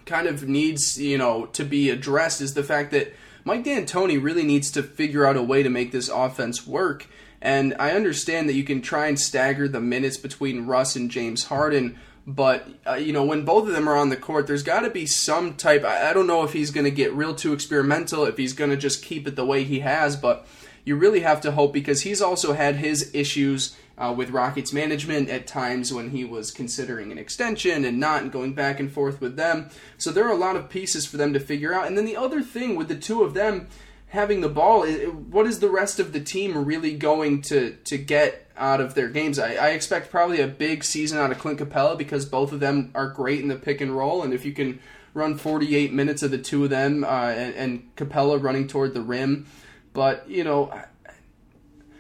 kind 0.05 0.27
of 0.27 0.49
needs, 0.49 1.01
you 1.01 1.17
know, 1.17 1.47
to 1.47 1.65
be 1.65 1.89
addressed 1.89 2.41
is 2.41 2.55
the 2.55 2.65
fact 2.65 2.91
that 2.91 3.15
Mike 3.45 3.63
D'Antoni 3.63 4.21
really 4.21 4.43
needs 4.43 4.73
to 4.73 4.83
figure 4.83 5.25
out 5.25 5.37
a 5.37 5.43
way 5.43 5.63
to 5.63 5.71
make 5.71 5.93
this 5.93 6.09
offense 6.09 6.67
work. 6.67 7.07
And 7.41 7.77
I 7.79 7.93
understand 7.93 8.49
that 8.49 8.55
you 8.55 8.65
can 8.65 8.83
try 8.83 9.07
and 9.07 9.19
stagger 9.19 9.69
the 9.69 9.81
minutes 9.81 10.17
between 10.17 10.67
Russ 10.67 10.97
and 10.97 11.11
James 11.11 11.45
Harden, 11.45 11.97
but 12.27 12.69
uh, 12.87 12.95
you 12.95 13.13
know, 13.13 13.25
when 13.25 13.45
both 13.45 13.67
of 13.67 13.75
them 13.75 13.89
are 13.89 13.97
on 13.97 14.09
the 14.09 14.17
court, 14.17 14.47
there's 14.47 14.63
got 14.63 14.81
to 14.81 14.91
be 14.91 15.07
some 15.07 15.55
type. 15.55 15.85
I, 15.85 16.11
I 16.11 16.13
don't 16.13 16.27
know 16.27 16.45
if 16.45 16.53
he's 16.53 16.71
going 16.71 16.85
to 16.85 16.91
get 16.91 17.13
real 17.13 17.35
too 17.35 17.53
experimental, 17.53 18.25
if 18.25 18.37
he's 18.37 18.53
going 18.53 18.71
to 18.71 18.77
just 18.77 19.03
keep 19.03 19.27
it 19.27 19.37
the 19.37 19.45
way 19.45 19.65
he 19.65 19.81
has. 19.81 20.17
But 20.17 20.47
you 20.85 20.97
really 20.97 21.21
have 21.21 21.41
to 21.43 21.53
hope 21.53 21.73
because 21.73 22.03
he's 22.03 22.23
also 22.23 22.53
had 22.53 22.77
his 22.77 23.13
issues 23.15 23.77
uh, 23.99 24.13
with 24.17 24.31
Rockets 24.31 24.73
management 24.73 25.29
at 25.29 25.47
times 25.47 25.93
when 25.93 26.11
he 26.11 26.25
was 26.25 26.51
considering 26.51 27.13
an 27.13 27.19
extension 27.19 27.85
and 27.85 28.01
not, 28.01 28.31
going 28.31 28.55
back 28.55 28.81
and 28.81 28.91
forth 28.91 29.21
with 29.21 29.37
them. 29.37 29.71
So 29.99 30.11
there 30.11 30.27
are 30.27 30.33
a 30.33 30.37
lot 30.37 30.57
of 30.57 30.71
pieces 30.71 31.07
for 31.07 31.17
them 31.17 31.33
to 31.33 31.41
figure 31.41 31.75
out. 31.75 31.87
And 31.87 31.97
then 31.97 32.05
the 32.05 32.17
other 32.17 32.43
thing 32.43 32.77
with 32.77 32.89
the 32.89 32.97
two 32.97 33.23
of 33.23 33.35
them 33.35 33.69
having 34.13 34.43
the 34.43 34.49
ball, 34.49 34.87
what 34.87 35.47
is 35.47 35.61
the 35.61 35.71
rest 35.71 35.99
of 35.99 36.13
the 36.13 36.21
team 36.21 36.67
really 36.67 36.95
going 36.95 37.41
to 37.41 37.77
to 37.85 37.97
get 37.97 38.51
out 38.59 38.81
of 38.81 38.95
their 38.95 39.09
games? 39.09 39.39
I, 39.39 39.55
I 39.55 39.69
expect 39.71 40.11
probably 40.11 40.41
a 40.41 40.47
big 40.47 40.85
season 40.85 41.19
out 41.19 41.33
of 41.33 41.39
Clint 41.39 41.59
Capela 41.59 41.97
because 41.97 42.27
both 42.27 42.53
of 42.53 42.61
them 42.61 42.91
are 42.95 43.09
great 43.09 43.41
in 43.41 43.49
the 43.49 43.57
pick 43.57 43.81
and 43.81 43.97
roll, 43.97 44.23
and 44.23 44.35
if 44.35 44.45
you 44.45 44.53
can 44.53 44.81
run 45.15 45.37
48 45.37 45.93
minutes 45.93 46.23
of 46.23 46.31
the 46.31 46.39
two 46.39 46.65
of 46.65 46.71
them 46.71 47.05
uh, 47.05 47.07
and, 47.07 47.55
and 47.55 47.97
Capela 47.97 48.43
running 48.43 48.67
toward 48.67 48.95
the 48.95 49.01
rim. 49.01 49.47
But, 49.93 50.29
you 50.29 50.45
know, 50.45 50.73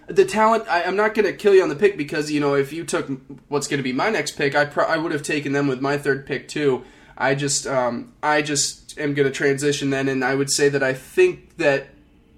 the 0.06 0.24
talent, 0.24 0.64
I, 0.68 0.82
am 0.82 0.96
not 0.96 1.14
going 1.14 1.26
to 1.26 1.32
kill 1.32 1.54
you 1.54 1.62
on 1.62 1.68
the 1.68 1.76
pick 1.76 1.96
because, 1.96 2.30
you 2.30 2.40
know, 2.40 2.54
if 2.54 2.72
you 2.72 2.84
took 2.84 3.10
what's 3.48 3.68
going 3.68 3.78
to 3.78 3.84
be 3.84 3.92
my 3.92 4.08
next 4.08 4.32
pick, 4.32 4.54
I, 4.54 4.64
I 4.86 4.96
would 4.96 5.12
have 5.12 5.22
taken 5.22 5.52
them 5.52 5.66
with 5.66 5.80
my 5.80 5.98
third 5.98 6.26
pick 6.26 6.48
too. 6.48 6.84
I 7.16 7.34
just, 7.34 7.66
um, 7.66 8.14
I 8.22 8.40
just 8.40 8.98
am 8.98 9.14
going 9.14 9.28
to 9.28 9.34
transition 9.34 9.90
then, 9.90 10.08
and 10.08 10.24
I 10.24 10.34
would 10.34 10.50
say 10.50 10.68
that 10.70 10.82
I 10.82 10.94
think 10.94 11.58
that 11.58 11.88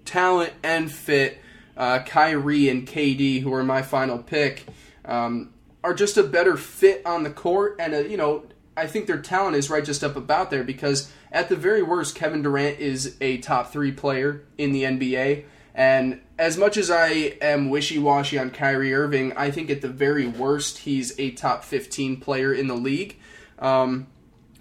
talent 0.05 0.53
and 0.63 0.91
fit, 0.91 1.39
uh, 1.77 2.01
Kyrie 2.01 2.69
and 2.69 2.87
KD, 2.87 3.41
who 3.41 3.53
are 3.53 3.65
my 3.65 3.83
final 3.83 4.19
pick, 4.19 4.67
um, 5.05 5.53
are 5.83 5.95
just 5.95 6.17
a 6.17 6.23
better 6.23 6.57
fit 6.57 7.05
on 7.05 7.23
the 7.23 7.31
court 7.31 7.77
and, 7.79 7.95
a, 7.95 8.09
you 8.09 8.17
know, 8.17 8.45
I 8.77 8.87
think 8.87 9.07
their 9.07 9.21
talent 9.21 9.57
is 9.57 9.71
right 9.71 9.85
just 9.85 10.03
up 10.03 10.17
about 10.17 10.51
there 10.51 10.65
because 10.65 11.11
at 11.31 11.49
the 11.49 11.57
very 11.57 11.83
worst, 11.83 12.15
Kevin 12.15 12.43
Durant 12.43 12.81
is 12.81 13.17
a 13.21 13.39
top 13.39 13.71
three 13.71 13.93
player 13.93 14.43
in 14.59 14.73
the 14.73 14.83
NBA. 14.83 15.45
And 15.75 16.21
as 16.39 16.57
much 16.57 16.77
as 16.77 16.91
I 16.91 17.09
am 17.41 17.71
wishy 17.71 17.99
washy 17.99 18.39
on 18.39 18.51
Kyrie 18.51 18.95
Irving, 18.95 19.33
I 19.37 19.51
think 19.51 19.71
at 19.71 19.81
the 19.81 19.89
very 19.89 20.27
worst, 20.27 20.79
he's 20.79 21.19
a 21.19 21.31
top 21.33 21.65
15 21.65 22.21
player 22.21 22.53
in 22.53 22.69
the 22.69 22.75
league. 22.75 23.17
Um, 23.59 24.07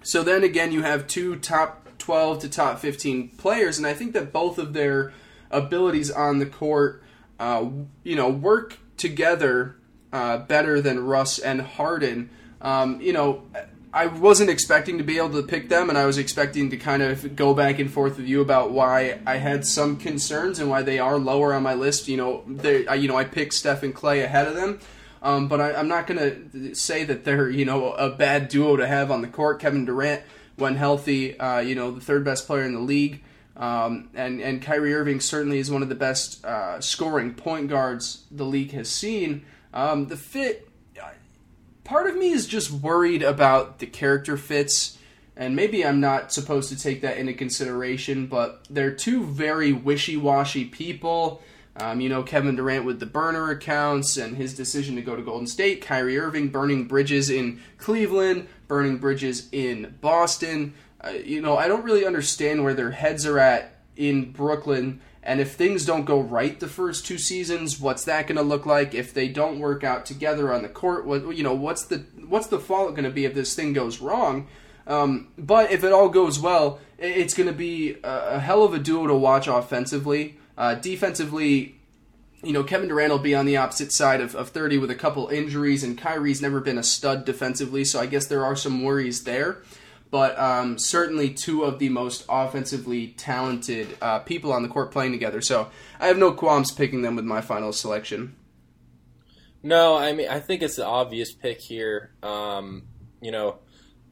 so 0.02 0.24
then 0.24 0.44
again, 0.44 0.72
you 0.72 0.82
have 0.82 1.08
two 1.08 1.36
top 1.38 1.88
12 2.00 2.39
to 2.39 2.50
top 2.50 2.80
15 2.80 3.30
players, 3.38 3.78
and 3.78 3.88
I 3.88 3.94
think 3.94 4.14
that 4.14 4.34
both 4.34 4.58
of 4.58 4.74
their 4.74 5.14
abilities 5.54 6.12
on 6.12 6.39
the 6.39 6.45
court, 6.45 7.04
uh, 7.39 7.70
you 8.04 8.16
know, 8.16 8.30
work 8.30 8.78
together 8.97 9.76
uh, 10.12 10.38
better 10.38 10.82
than 10.82 11.06
Russ 11.06 11.39
and 11.39 11.62
Harden. 11.62 12.30
Um, 12.62 13.01
you 13.01 13.14
know, 13.14 13.43
I 13.93 14.08
wasn't 14.08 14.49
expecting 14.49 14.97
to 14.97 15.04
be 15.04 15.18
able 15.18 15.34
to 15.34 15.43
pick 15.43 15.70
them, 15.70 15.89
and 15.89 15.97
I 15.97 16.08
was 16.08 16.18
expecting 16.18 16.72
to 16.72 16.78
kind 16.78 17.04
of 17.04 17.36
go 17.36 17.54
back 17.54 17.78
and 17.78 17.91
forth 17.91 18.18
with 18.18 18.26
you 18.26 18.41
about 18.41 18.72
why 18.72 19.20
I 19.26 19.38
had 19.38 19.68
some 19.68 19.97
concerns 19.97 20.58
and 20.58 20.68
why 20.68 20.82
they 20.82 20.97
are 20.97 21.20
lower 21.20 21.54
on 21.54 21.62
my 21.62 21.76
list. 21.76 22.08
You 22.08 22.18
know, 22.18 22.43
they, 22.47 22.91
you 22.97 23.08
know, 23.08 23.16
I 23.16 23.24
picked 23.24 23.54
Steph 23.54 23.84
and 23.84 23.93
Klay 23.93 24.24
ahead 24.24 24.47
of 24.47 24.56
them, 24.56 24.80
um, 25.22 25.47
but 25.47 25.62
I, 25.62 25.80
am 25.80 25.88
not 25.88 26.08
going 26.08 26.49
to 26.51 26.74
say 26.74 27.04
that 27.04 27.24
they're 27.24 27.51
you 27.51 27.66
know 27.66 27.93
a 27.93 28.10
bad 28.10 28.47
duo 28.47 28.78
to 28.78 28.88
have 28.88 29.12
on 29.12 29.22
the 29.22 29.28
court. 29.28 29.60
Kevin 29.60 29.86
Durant, 29.86 30.24
when 30.56 30.76
healthy, 30.76 31.39
uh, 31.39 31.60
you 31.60 31.76
know, 31.76 31.91
the 31.91 32.01
third 32.01 32.26
best 32.26 32.47
player 32.47 32.64
in 32.64 32.74
the 32.74 32.80
league, 32.80 33.24
um, 33.56 34.10
and 34.14 34.41
and 34.41 34.62
Kyrie 34.62 34.93
Irving 34.93 35.20
certainly 35.20 35.60
is 35.60 35.70
one 35.70 35.84
of 35.84 35.89
the 35.89 35.95
best 35.95 36.43
uh, 36.43 36.82
scoring 36.82 37.34
point 37.34 37.70
guards 37.70 38.26
the 38.32 38.45
league 38.45 38.72
has 38.72 38.89
seen. 38.89 39.45
Um, 39.74 40.08
the 40.08 40.18
fit 40.18 40.70
part 41.84 42.08
of 42.08 42.16
me 42.16 42.32
is 42.32 42.47
just 42.47 42.72
worried 42.72 43.24
about 43.24 43.80
the 43.80 43.86
character 43.86 44.38
fits, 44.38 44.97
and 45.36 45.56
maybe 45.56 45.86
I'm 45.86 45.99
not 45.99 46.32
supposed 46.32 46.70
to 46.70 46.80
take 46.80 47.01
that 47.01 47.18
into 47.18 47.34
consideration, 47.34 48.28
but 48.28 48.66
they're 48.70 48.93
two 48.93 49.26
very 49.26 49.74
wishy 49.74 50.18
washy 50.18 50.66
people. 50.66 51.41
Um, 51.76 52.01
you 52.01 52.10
know, 52.10 52.22
Kevin 52.22 52.56
Durant 52.56 52.86
with 52.86 52.99
the 52.99 53.08
burner 53.08 53.49
accounts 53.49 54.16
and 54.18 54.38
his 54.38 54.54
decision 54.54 54.95
to 54.95 55.01
go 55.01 55.16
to 55.16 55.24
Golden 55.24 55.47
State, 55.47 55.82
Kyrie 55.82 56.20
Irving 56.20 56.49
burning 56.49 56.86
bridges 56.86 57.32
in 57.32 57.62
Cleveland, 57.80 58.47
burning 58.68 58.97
bridges 58.97 59.49
in 59.51 59.95
Boston. 59.99 60.76
You 61.12 61.41
know, 61.41 61.58
I 61.58 61.68
don't 61.68 61.84
really 61.84 62.06
understand 62.06 62.64
where 62.64 62.74
their 62.74 62.91
heads 62.91 63.26
are 63.26 63.39
at 63.39 63.76
in 63.95 64.32
Brooklyn 64.32 65.01
and 65.26 65.39
if 65.39 65.54
things 65.54 65.86
don't 65.86 66.04
go 66.04 66.20
right 66.20 66.60
the 66.60 66.68
first 66.68 67.06
two 67.06 67.18
seasons, 67.18 67.80
what's 67.80 68.04
that 68.06 68.28
going 68.28 68.36
to 68.36 68.43
look 68.43 68.66
like? 68.66 68.93
If 68.93 69.14
they 69.14 69.30
don't 69.30 69.60
work 69.60 69.84
out 69.84 70.06
together 70.06 70.54
on 70.54 70.64
the 70.64 70.70
court, 70.70 71.06
what 71.06 71.36
you 71.36 71.43
know, 71.43 71.54
what's 71.54 71.86
the 71.86 71.99
what's 72.28 72.47
the 72.47 72.60
fallout 72.60 72.91
going 72.91 73.06
to 73.06 73.10
be 73.10 73.24
if 73.24 73.34
this 73.34 73.56
thing 73.56 73.72
goes 73.72 73.99
wrong? 73.99 74.47
Um, 74.86 75.30
but 75.38 75.72
if 75.72 75.86
it 75.86 75.93
all 75.93 76.10
goes 76.10 76.41
well, 76.41 76.80
it's 76.97 77.34
going 77.34 77.47
to 77.47 77.56
be 77.56 77.95
a, 78.04 78.39
hell 78.41 78.64
of 78.64 78.74
a 78.74 78.80
duo 78.80 79.08
to 79.08 79.16
watch 79.16 79.47
offensively. 79.47 80.38
Uh, 80.58 80.76
defensively, 80.76 81.80
you 82.43 82.51
know, 82.51 82.66
Kevin 82.66 82.89
Durant 82.89 83.12
will 83.12 83.20
be 83.20 83.34
on 83.34 83.45
the 83.45 83.56
opposite 83.56 83.93
side 83.93 84.20
of, 84.20 84.36
of 84.36 84.49
30 84.49 84.80
with 84.80 84.91
a 84.91 84.95
couple 84.95 85.30
injuries, 85.30 85.86
and 85.86 85.97
Kyrie's 85.97 86.41
never 86.41 86.60
been 86.60 86.78
a 86.78 86.84
stud 86.84 87.24
defensively, 87.24 87.86
so 87.86 88.01
I 88.01 88.08
guess 88.08 88.26
there 88.26 88.43
are 88.43 88.58
some 88.58 88.84
worries 88.84 89.24
there 89.24 89.60
but 90.14 90.38
um, 90.38 90.78
certainly 90.78 91.32
two 91.32 91.64
of 91.64 91.80
the 91.80 91.89
most 91.89 92.24
offensively 92.30 93.07
talented 93.07 93.97
uh, 93.99 94.20
people 94.20 94.53
on 94.53 94.61
the 94.61 94.70
court 94.70 94.91
playing 94.91 95.11
together. 95.11 95.41
So 95.41 95.72
I 95.99 96.05
have 96.05 96.20
no 96.20 96.32
qualms 96.32 96.72
picking 96.72 97.01
them 97.01 97.16
with 97.16 97.26
my 97.26 97.41
final 97.41 97.74
selection. 97.74 98.36
No, 99.64 99.97
I 99.97 100.14
mean 100.14 100.30
I 100.30 100.39
think 100.39 100.61
it's 100.61 100.76
the 100.76 100.86
obvious 100.86 101.32
pick 101.32 101.59
here. 101.59 102.11
Um, 102.22 102.84
you 103.24 103.32
know, 103.32 103.57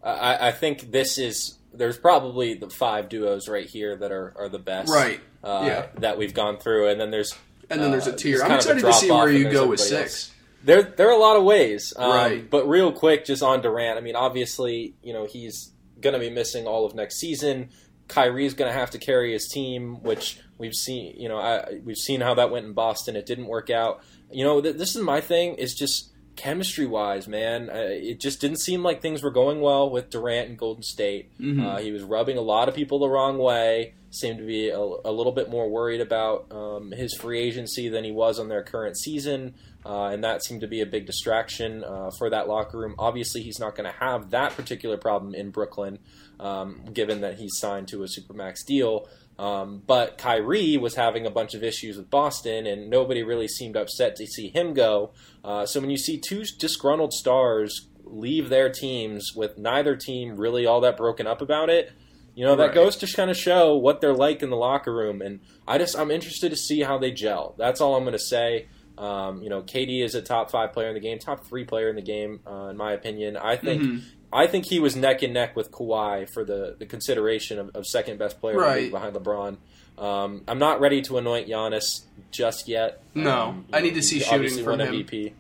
I, 0.04 0.48
I, 0.48 0.52
think 0.54 0.92
this 0.92 1.20
is 1.20 1.60
there's 1.72 2.00
probably 2.00 2.56
the 2.56 2.72
five 2.72 3.08
duos 3.08 3.48
right 3.48 3.68
here 3.68 3.96
that 3.96 4.12
are, 4.12 4.34
are 4.40 4.50
the 4.50 4.58
best, 4.58 4.92
right? 4.92 5.20
Uh, 5.44 5.64
yeah. 5.68 5.86
that 6.00 6.18
we've 6.18 6.34
gone 6.34 6.58
through, 6.58 6.88
and 6.88 7.00
then 7.00 7.12
there's 7.12 7.36
and 7.70 7.80
then 7.80 7.92
there's 7.92 8.08
a 8.08 8.14
uh, 8.14 8.18
tier. 8.18 8.42
I'm 8.42 8.54
excited 8.54 8.82
to 8.82 8.94
see 8.94 9.12
where 9.12 9.30
you 9.30 9.52
go 9.52 9.68
with 9.68 9.80
six. 9.80 10.02
Else. 10.02 10.32
There, 10.64 10.82
there 10.82 11.10
are 11.10 11.16
a 11.16 11.22
lot 11.22 11.38
of 11.38 11.44
ways, 11.44 11.94
um, 11.96 12.10
right? 12.10 12.50
But 12.50 12.68
real 12.68 12.92
quick, 12.92 13.26
just 13.26 13.44
on 13.44 13.62
Durant. 13.62 14.00
I 14.00 14.02
mean, 14.02 14.16
obviously, 14.16 14.96
you 15.04 15.14
know 15.14 15.28
he's 15.28 15.72
going 16.02 16.14
to 16.14 16.20
be 16.20 16.30
missing 16.30 16.68
all 16.68 16.86
of 16.86 16.96
next 16.96 17.18
season. 17.18 17.70
Kyrie's 18.08 18.54
going 18.54 18.72
to 18.72 18.78
have 18.78 18.92
to 18.92 18.98
carry 18.98 19.32
his 19.32 19.48
team, 19.48 20.04
which 20.04 20.40
we've 20.58 20.76
seen. 20.76 21.16
You 21.18 21.30
know, 21.30 21.38
I, 21.38 21.80
we've 21.84 21.98
seen 21.98 22.22
how 22.22 22.34
that 22.36 22.52
went 22.52 22.66
in 22.66 22.74
Boston. 22.74 23.16
It 23.16 23.26
didn't 23.26 23.48
work 23.48 23.70
out. 23.70 24.02
You 24.32 24.44
know, 24.44 24.62
th- 24.62 24.76
this 24.76 24.96
is 24.96 25.02
my 25.02 25.22
thing. 25.22 25.56
Is 25.56 25.74
just 25.74 26.12
chemistry 26.36 26.86
wise, 26.86 27.28
man. 27.28 27.70
Uh, 27.70 27.88
it 27.90 28.20
just 28.20 28.42
didn't 28.42 28.60
seem 28.60 28.84
like 28.84 29.02
things 29.02 29.24
were 29.24 29.32
going 29.32 29.62
well 29.62 29.90
with 29.90 30.10
Durant 30.10 30.50
and 30.50 30.58
Golden 30.58 30.84
State. 30.84 31.32
Mm-hmm. 31.40 31.66
Uh, 31.66 31.78
he 31.80 31.92
was 31.92 32.04
rubbing 32.04 32.38
a 32.38 32.42
lot 32.42 32.68
of 32.68 32.76
people 32.76 33.00
the 33.00 33.10
wrong 33.10 33.38
way. 33.38 33.94
Seemed 34.10 34.40
to 34.40 34.46
be 34.46 34.70
a, 34.70 34.78
a 34.78 35.12
little 35.12 35.32
bit 35.32 35.50
more 35.50 35.70
worried 35.70 36.02
about 36.02 36.52
um, 36.52 36.92
his 36.92 37.14
free 37.14 37.40
agency 37.40 37.88
than 37.88 38.04
he 38.04 38.12
was 38.12 38.40
on 38.40 38.50
their 38.50 38.64
current 38.64 38.98
season. 38.98 39.56
Uh, 39.86 40.06
and 40.06 40.24
that 40.24 40.44
seemed 40.44 40.62
to 40.62 40.68
be 40.68 40.82
a 40.82 40.86
big 40.86 41.06
distraction 41.06 41.84
uh, 41.84 42.12
for 42.18 42.30
that 42.30 42.48
locker 42.48 42.78
room. 42.78 42.96
Obviously, 43.00 43.42
he's 43.42 43.60
not 43.60 43.76
going 43.76 43.92
to 43.92 43.98
have 44.00 44.30
that 44.30 44.56
particular 44.56 44.98
problem 44.98 45.34
in 45.34 45.50
Brooklyn, 45.50 46.00
um, 46.40 46.86
given 46.94 47.22
that 47.22 47.40
he's 47.40 47.58
signed 47.58 47.88
to 47.88 48.04
a 48.04 48.08
supermax 48.08 48.66
deal. 48.66 49.08
Um, 49.40 49.82
but 49.88 50.20
Kyrie 50.20 50.78
was 50.78 50.96
having 50.96 51.26
a 51.26 51.32
bunch 51.32 51.56
of 51.56 51.64
issues 51.64 51.98
with 51.98 52.12
Boston, 52.12 52.68
and 52.68 52.92
nobody 52.92 53.24
really 53.24 53.48
seemed 53.48 53.76
upset 53.76 54.16
to 54.18 54.28
see 54.28 54.50
him 54.50 54.74
go. 54.74 55.14
Uh, 55.44 55.66
so 55.66 55.80
when 55.80 55.90
you 55.90 55.98
see 55.98 56.20
two 56.20 56.44
disgruntled 56.60 57.14
stars 57.14 57.88
leave 58.04 58.50
their 58.50 58.70
teams 58.70 59.32
with 59.36 59.58
neither 59.58 59.96
team 59.96 60.36
really 60.36 60.66
all 60.66 60.82
that 60.82 60.98
broken 60.98 61.26
up 61.26 61.42
about 61.42 61.70
it, 61.70 61.92
you 62.36 62.46
know 62.46 62.56
that 62.56 62.68
right. 62.68 62.74
goes 62.74 62.96
to 62.98 63.08
kind 63.08 63.32
of 63.32 63.38
show 63.38 63.76
what 63.76 64.00
they're 64.00 64.14
like 64.14 64.42
in 64.42 64.50
the 64.50 64.56
locker 64.56 64.94
room. 64.94 65.22
And 65.22 65.42
I 65.68 65.78
just 65.78 65.98
I'm 65.98 66.12
interested 66.12 66.50
to 66.50 66.56
see 66.56 66.82
how 66.82 66.98
they 66.98 67.12
gel. 67.12 67.56
That's 67.58 67.82
all 67.82 67.96
I'm 67.96 68.04
going 68.04 68.14
to 68.14 68.20
say. 68.20 68.68
Um, 69.02 69.42
you 69.42 69.50
know, 69.50 69.64
KD 69.64 70.04
is 70.04 70.14
a 70.14 70.22
top 70.22 70.52
five 70.52 70.74
player 70.74 70.90
in 70.90 70.94
the 70.94 71.00
game, 71.00 71.18
top 71.18 71.44
three 71.44 71.66
player 71.66 71.90
in 71.90 71.96
the 71.96 72.04
game, 72.04 72.40
uh, 72.46 72.68
in 72.68 72.78
my 72.78 72.94
opinion. 72.94 73.36
I 73.36 73.56
think 73.56 73.82
mm-hmm. 73.82 74.00
I 74.32 74.46
think 74.46 74.66
he 74.66 74.80
was 74.80 74.96
neck 74.96 75.24
and 75.24 75.34
neck 75.34 75.56
with 75.56 75.72
Kawhi 75.72 76.30
for 76.32 76.46
the, 76.46 76.76
the 76.78 76.86
consideration 76.86 77.58
of, 77.58 77.72
of 77.76 77.88
second 77.88 78.20
best 78.20 78.40
player 78.40 78.58
right. 78.58 78.92
behind 78.92 79.16
LeBron. 79.16 79.58
Um, 79.98 80.44
I'm 80.48 80.60
not 80.60 80.80
ready 80.80 81.02
to 81.04 81.18
anoint 81.18 81.48
Giannis 81.48 82.04
just 82.30 82.68
yet. 82.68 83.02
No, 83.16 83.50
um, 83.50 83.66
I 83.74 83.82
need 83.82 83.96
to 83.96 84.04
see 84.04 84.20
shooting 84.20 84.64
from 84.64 84.80
him. 84.80 84.94
MVP. 84.94 85.34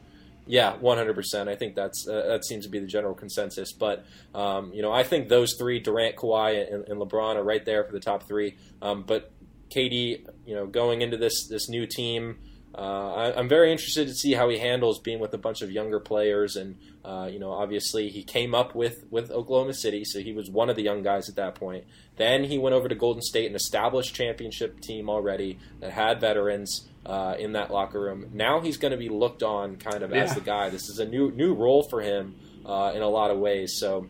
Yeah, 0.48 0.76
100%. 0.82 1.48
I 1.48 1.56
think 1.56 1.76
that's 1.76 2.08
uh, 2.08 2.26
that 2.30 2.44
seems 2.44 2.66
to 2.66 2.72
be 2.72 2.80
the 2.80 2.88
general 2.88 3.14
consensus. 3.14 3.74
But 3.74 4.06
um, 4.34 4.74
you 4.74 4.82
know, 4.82 4.92
I 4.92 5.04
think 5.04 5.30
those 5.30 5.54
three, 5.54 5.80
Durant, 5.80 6.16
Kawhi, 6.16 6.74
and, 6.74 6.88
and 6.88 7.00
LeBron, 7.00 7.36
are 7.36 7.44
right 7.44 7.64
there 7.64 7.84
for 7.84 7.92
the 7.92 8.00
top 8.00 8.24
three. 8.24 8.58
Um, 8.82 9.04
but 9.04 9.32
KD, 9.70 10.26
you 10.48 10.56
know, 10.56 10.66
going 10.66 11.04
into 11.04 11.18
this 11.18 11.48
this 11.48 11.70
new 11.70 11.86
team. 11.86 12.40
Uh, 12.74 13.34
I, 13.36 13.40
am 13.40 13.50
very 13.50 13.72
interested 13.72 14.08
to 14.08 14.14
see 14.14 14.34
how 14.34 14.48
he 14.48 14.58
handles 14.58 15.00
being 15.00 15.20
with 15.20 15.34
a 15.34 15.38
bunch 15.38 15.62
of 15.62 15.72
younger 15.72 16.00
players, 16.00 16.56
and 16.56 16.78
uh, 17.04 17.28
you 17.32 17.38
know, 17.38 17.52
obviously 17.52 18.10
he 18.10 18.24
came 18.24 18.56
up 18.56 18.74
with 18.76 19.06
with 19.10 19.30
Oklahoma 19.30 19.74
City, 19.74 20.06
so 20.06 20.20
he 20.20 20.32
was 20.32 20.50
one 20.50 20.70
of 20.70 20.78
the 20.78 20.84
young 20.84 21.04
guys 21.04 21.28
at 21.28 21.36
that 21.36 21.56
point. 21.56 21.84
Then 22.16 22.46
he 22.46 22.58
went 22.58 22.74
over 22.74 22.88
to 22.88 22.96
Golden 22.96 23.22
State, 23.22 23.50
an 23.50 23.56
established 23.56 24.16
championship 24.16 24.80
team 24.80 25.10
already 25.10 25.60
that 25.82 25.92
had 25.92 26.22
veterans 26.22 26.88
uh, 27.06 27.36
in 27.38 27.54
that 27.54 27.72
locker 27.72 28.00
room. 28.00 28.30
Now 28.32 28.62
he's 28.62 28.78
going 28.78 28.92
to 28.92 28.98
be 28.98 29.10
looked 29.10 29.44
on 29.44 29.76
kind 29.76 30.02
of 30.02 30.12
yeah. 30.12 30.24
as 30.24 30.36
the 30.36 30.42
guy. 30.42 30.70
This 30.70 30.88
is 30.88 31.00
a 31.00 31.06
new 31.06 31.32
new 31.32 31.54
role 31.54 31.84
for 31.84 32.02
him 32.02 32.36
uh, 32.66 32.94
in 32.96 33.02
a 33.02 33.10
lot 33.10 33.32
of 33.32 33.40
ways. 33.40 33.76
So 33.78 34.08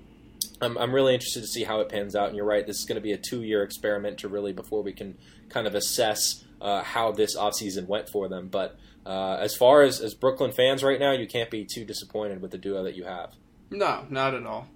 I'm, 0.62 0.78
I'm 0.78 0.94
really 0.94 1.14
interested 1.14 1.42
to 1.42 1.48
see 1.48 1.64
how 1.64 1.80
it 1.80 1.90
pans 1.90 2.16
out. 2.16 2.28
And 2.28 2.36
you're 2.36 2.46
right, 2.46 2.66
this 2.66 2.78
is 2.78 2.86
going 2.86 2.98
to 2.98 3.02
be 3.02 3.14
a 3.14 3.18
two 3.18 3.42
year 3.42 3.64
experiment 3.64 4.20
to 4.20 4.28
really 4.28 4.54
before 4.54 4.84
we 4.84 4.94
can 4.94 5.18
kind 5.50 5.68
of 5.68 5.76
assess 5.76 6.44
uh, 6.62 6.84
how 6.84 7.12
this 7.12 7.36
offseason 7.36 7.88
went 7.88 8.08
for 8.10 8.30
them. 8.30 8.48
But 8.48 8.78
uh, 9.06 9.38
as 9.40 9.56
far 9.56 9.82
as, 9.82 10.00
as 10.00 10.14
Brooklyn 10.14 10.52
fans 10.52 10.84
right 10.84 11.00
now, 11.00 11.12
you 11.12 11.28
can't 11.28 11.50
be 11.50 11.66
too 11.66 11.84
disappointed 11.86 12.42
with 12.42 12.52
the 12.52 12.58
duo 12.58 12.84
that 12.84 12.96
you 12.96 13.04
have. 13.04 13.34
No, 13.72 14.06
not 14.10 14.34
at 14.36 14.46
all. 14.46 14.68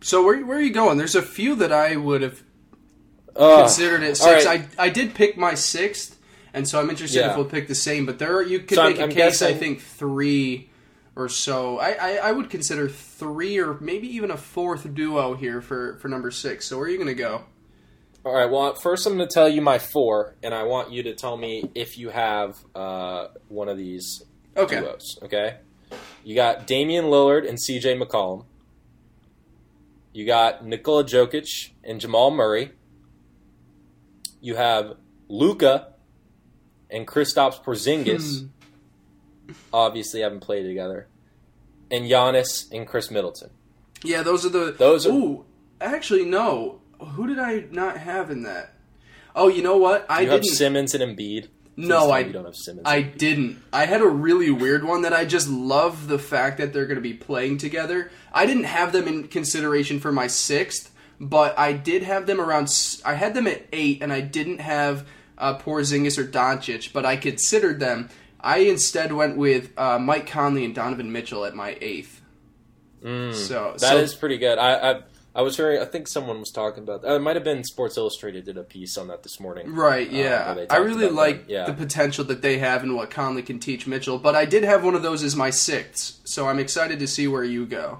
So 0.00 0.22
where 0.24 0.44
where 0.44 0.58
are 0.58 0.62
you 0.62 0.72
going? 0.72 0.98
There's 0.98 1.14
a 1.14 1.22
few 1.22 1.54
that 1.56 1.72
I 1.72 1.96
would 1.96 2.20
have 2.22 2.42
Uh, 3.34 3.62
considered 3.62 4.02
it 4.02 4.16
six. 4.16 4.44
right. 4.44 4.68
I 4.78 4.84
I 4.86 4.88
did 4.90 5.14
pick 5.14 5.36
my 5.38 5.54
sixth, 5.54 6.18
and 6.52 6.68
so 6.68 6.78
I'm 6.78 6.90
interested 6.90 7.20
Yeah. 7.20 7.30
if 7.30 7.36
we'll 7.36 7.46
pick 7.46 7.68
the 7.68 7.74
same. 7.74 8.04
But 8.06 8.18
there 8.18 8.36
are, 8.36 8.42
you 8.42 8.60
could 8.60 8.76
So 8.76 8.82
I'm- 8.82 8.92
make 8.92 9.00
a 9.00 9.04
I'm 9.04 9.10
case. 9.10 9.40
I 9.40 9.54
think 9.54 9.80
three 9.80 10.68
or 11.16 11.28
so. 11.28 11.78
I, 11.78 11.90
I 11.92 12.10
I 12.28 12.32
would 12.32 12.50
consider 12.50 12.88
three 12.88 13.58
or 13.58 13.78
maybe 13.80 14.08
even 14.14 14.30
a 14.30 14.36
fourth 14.36 14.92
duo 14.94 15.34
here 15.34 15.62
for 15.62 15.96
for 16.00 16.08
number 16.08 16.30
six. 16.30 16.66
So 16.66 16.76
where 16.76 16.86
are 16.86 16.90
you 16.90 16.96
going 16.98 17.08
to 17.08 17.14
go? 17.14 17.44
All 18.24 18.32
right. 18.32 18.50
Well, 18.50 18.74
first 18.74 19.06
I'm 19.06 19.16
going 19.16 19.28
to 19.28 19.32
tell 19.32 19.48
you 19.48 19.60
my 19.60 19.78
four, 19.78 20.34
and 20.42 20.54
I 20.54 20.62
want 20.62 20.90
you 20.90 21.02
to 21.04 21.14
tell 21.14 21.36
me 21.36 21.70
if 21.74 21.98
you 21.98 22.08
have 22.10 22.56
uh, 22.74 23.28
one 23.48 23.68
of 23.68 23.76
these 23.76 24.24
Okay. 24.56 24.80
duos. 24.80 25.18
Okay. 25.22 25.56
You 26.24 26.34
got 26.34 26.66
Damian 26.66 27.06
Lillard 27.06 27.46
and 27.48 27.60
C.J. 27.60 27.98
McCollum. 27.98 28.44
You 30.12 30.24
got 30.24 30.64
Nikola 30.64 31.04
Jokic 31.04 31.70
and 31.82 32.00
Jamal 32.00 32.30
Murray. 32.30 32.70
You 34.40 34.54
have 34.56 34.96
Luka 35.28 35.88
and 36.90 37.06
Kristaps 37.06 37.62
Porzingis. 37.62 38.40
Hmm. 38.42 38.46
Obviously, 39.72 40.20
haven't 40.20 40.40
played 40.40 40.62
together. 40.62 41.08
And 41.90 42.04
Giannis 42.06 42.70
and 42.72 42.86
Khris 42.86 43.10
Middleton. 43.10 43.50
Yeah, 44.02 44.22
those 44.22 44.46
are 44.46 44.48
the 44.50 44.72
Those 44.72 45.06
are- 45.06 45.10
Ooh, 45.12 45.44
actually 45.80 46.24
no. 46.24 46.80
Who 47.00 47.26
did 47.26 47.38
I 47.38 47.64
not 47.70 47.98
have 47.98 48.30
in 48.30 48.42
that? 48.44 48.74
Oh, 49.36 49.48
you 49.48 49.62
know 49.62 49.76
what? 49.76 50.06
I 50.08 50.22
you 50.22 50.30
have 50.30 50.42
didn't. 50.42 50.54
Simmons 50.54 50.94
and 50.94 51.02
Embiid. 51.16 51.48
No, 51.76 52.12
I 52.12 52.22
don't 52.22 52.44
have 52.44 52.54
Simmons. 52.54 52.86
I 52.86 53.02
didn't. 53.02 53.60
I 53.72 53.86
had 53.86 54.00
a 54.00 54.06
really 54.06 54.50
weird 54.50 54.84
one 54.84 55.02
that 55.02 55.12
I 55.12 55.24
just 55.24 55.48
love 55.48 56.06
the 56.06 56.20
fact 56.20 56.58
that 56.58 56.72
they're 56.72 56.86
going 56.86 56.96
to 56.96 57.02
be 57.02 57.14
playing 57.14 57.58
together. 57.58 58.10
I 58.32 58.46
didn't 58.46 58.64
have 58.64 58.92
them 58.92 59.08
in 59.08 59.26
consideration 59.26 59.98
for 59.98 60.12
my 60.12 60.28
sixth, 60.28 60.92
but 61.18 61.58
I 61.58 61.72
did 61.72 62.04
have 62.04 62.26
them 62.26 62.40
around. 62.40 62.68
I 63.04 63.14
had 63.14 63.34
them 63.34 63.48
at 63.48 63.66
eight, 63.72 64.02
and 64.02 64.12
I 64.12 64.20
didn't 64.20 64.60
have 64.60 65.04
uh, 65.36 65.58
Porzingis 65.58 66.16
or 66.16 66.24
Doncic, 66.24 66.92
but 66.92 67.04
I 67.04 67.16
considered 67.16 67.80
them. 67.80 68.08
I 68.40 68.58
instead 68.58 69.12
went 69.12 69.36
with 69.36 69.72
uh, 69.76 69.98
Mike 69.98 70.28
Conley 70.28 70.64
and 70.64 70.74
Donovan 70.76 71.10
Mitchell 71.10 71.44
at 71.44 71.56
my 71.56 71.76
eighth. 71.80 72.20
Mm, 73.02 73.34
So 73.34 73.74
that 73.78 73.96
is 73.96 74.12
so, 74.12 74.18
pretty 74.18 74.38
good. 74.38 74.58
I, 74.58 74.92
I 74.92 75.02
I 75.36 75.42
was 75.42 75.56
hearing. 75.56 75.80
I 75.82 75.84
think 75.84 76.06
someone 76.06 76.38
was 76.38 76.50
talking 76.50 76.84
about. 76.84 77.04
Uh, 77.04 77.14
it 77.16 77.18
might 77.20 77.34
have 77.34 77.44
been 77.44 77.64
Sports 77.64 77.96
Illustrated 77.96 78.44
did 78.44 78.56
a 78.56 78.62
piece 78.62 78.96
on 78.96 79.08
that 79.08 79.22
this 79.24 79.40
morning. 79.40 79.74
Right, 79.74 80.08
uh, 80.08 80.12
yeah. 80.16 80.54
they 80.54 80.68
I 80.68 80.76
really 80.76 81.08
like. 81.08 81.46
Yeah. 81.48 81.64
the 81.66 81.72
potential 81.72 82.24
that 82.26 82.40
they 82.40 82.58
have 82.58 82.82
and 82.84 82.94
what 82.94 83.10
Conley 83.10 83.42
can 83.42 83.58
teach 83.58 83.86
Mitchell, 83.86 84.18
but 84.18 84.36
I 84.36 84.44
did 84.44 84.62
have 84.62 84.84
one 84.84 84.94
of 84.94 85.02
those 85.02 85.22
as 85.24 85.34
my 85.34 85.50
sixth, 85.50 86.20
so 86.24 86.46
I'm 86.46 86.58
excited 86.60 86.98
to 87.00 87.06
see 87.08 87.26
where 87.26 87.42
you 87.44 87.66
go. 87.66 87.98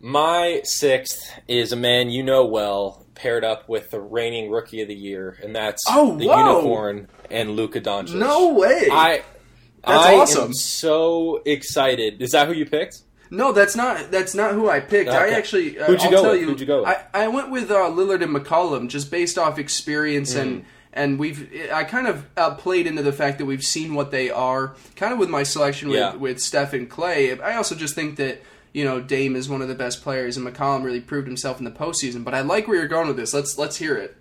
My 0.00 0.60
sixth 0.62 1.32
is 1.48 1.72
a 1.72 1.76
man 1.76 2.10
you 2.10 2.22
know 2.22 2.44
well, 2.46 3.04
paired 3.14 3.44
up 3.44 3.68
with 3.68 3.90
the 3.90 4.00
reigning 4.00 4.50
Rookie 4.50 4.82
of 4.82 4.88
the 4.88 4.94
Year, 4.94 5.36
and 5.42 5.56
that's 5.56 5.84
Oh, 5.88 6.16
the 6.16 6.26
whoa! 6.28 6.58
Unicorn 6.58 7.08
and 7.30 7.56
Luka 7.56 7.80
Doncic. 7.80 8.14
No 8.14 8.52
way! 8.52 8.88
I. 8.92 9.22
That's 9.84 10.04
I 10.06 10.14
awesome. 10.16 10.44
am 10.46 10.52
so 10.52 11.42
excited. 11.46 12.20
Is 12.20 12.32
that 12.32 12.48
who 12.48 12.54
you 12.54 12.66
picked? 12.66 13.02
No, 13.36 13.52
that's 13.52 13.76
not 13.76 14.10
that's 14.10 14.34
not 14.34 14.52
who 14.54 14.68
I 14.68 14.80
picked. 14.80 15.10
I 15.10 15.30
actually 15.30 15.78
uh, 15.78 15.84
Who'd 15.86 16.00
you 16.02 16.06
I'll 16.06 16.10
go 16.10 16.22
tell 16.22 16.32
with? 16.32 16.40
you. 16.40 16.46
Who'd 16.48 16.60
you 16.60 16.66
go 16.66 16.80
with? 16.80 16.88
I, 16.88 17.24
I 17.24 17.28
went 17.28 17.50
with 17.50 17.70
uh, 17.70 17.90
Lillard 17.90 18.22
and 18.22 18.34
McCollum 18.34 18.88
just 18.88 19.10
based 19.10 19.36
off 19.38 19.58
experience 19.58 20.32
Hmm. 20.34 20.40
and 20.40 20.64
and 20.92 21.18
we've 21.18 21.50
I 21.72 21.84
kind 21.84 22.06
of 22.06 22.26
uh, 22.38 22.54
played 22.54 22.86
into 22.86 23.02
the 23.02 23.12
fact 23.12 23.36
that 23.38 23.44
we've 23.44 23.62
seen 23.62 23.94
what 23.94 24.10
they 24.10 24.30
are. 24.30 24.74
Kind 24.96 25.12
of 25.12 25.18
with 25.18 25.28
my 25.28 25.42
selection 25.42 25.88
with 25.90 25.98
Yeah. 25.98 26.14
with 26.14 26.40
Steph 26.40 26.72
and 26.72 26.90
Klay. 26.90 27.38
I 27.40 27.54
also 27.56 27.74
just 27.74 27.94
think 27.94 28.16
that 28.16 28.40
you 28.72 28.84
know 28.84 29.00
Dame 29.00 29.36
is 29.36 29.48
one 29.48 29.60
of 29.62 29.68
the 29.68 29.74
best 29.74 30.02
players 30.02 30.36
and 30.38 30.46
McCollum 30.46 30.82
really 30.84 31.00
proved 31.00 31.26
himself 31.26 31.58
in 31.58 31.64
the 31.64 31.70
postseason. 31.70 32.24
But 32.24 32.34
I 32.34 32.40
like 32.40 32.66
where 32.66 32.78
you're 32.78 32.88
going 32.88 33.08
with 33.08 33.16
this. 33.18 33.34
Let's 33.34 33.58
let's 33.58 33.76
hear 33.76 33.96
it. 33.96 34.16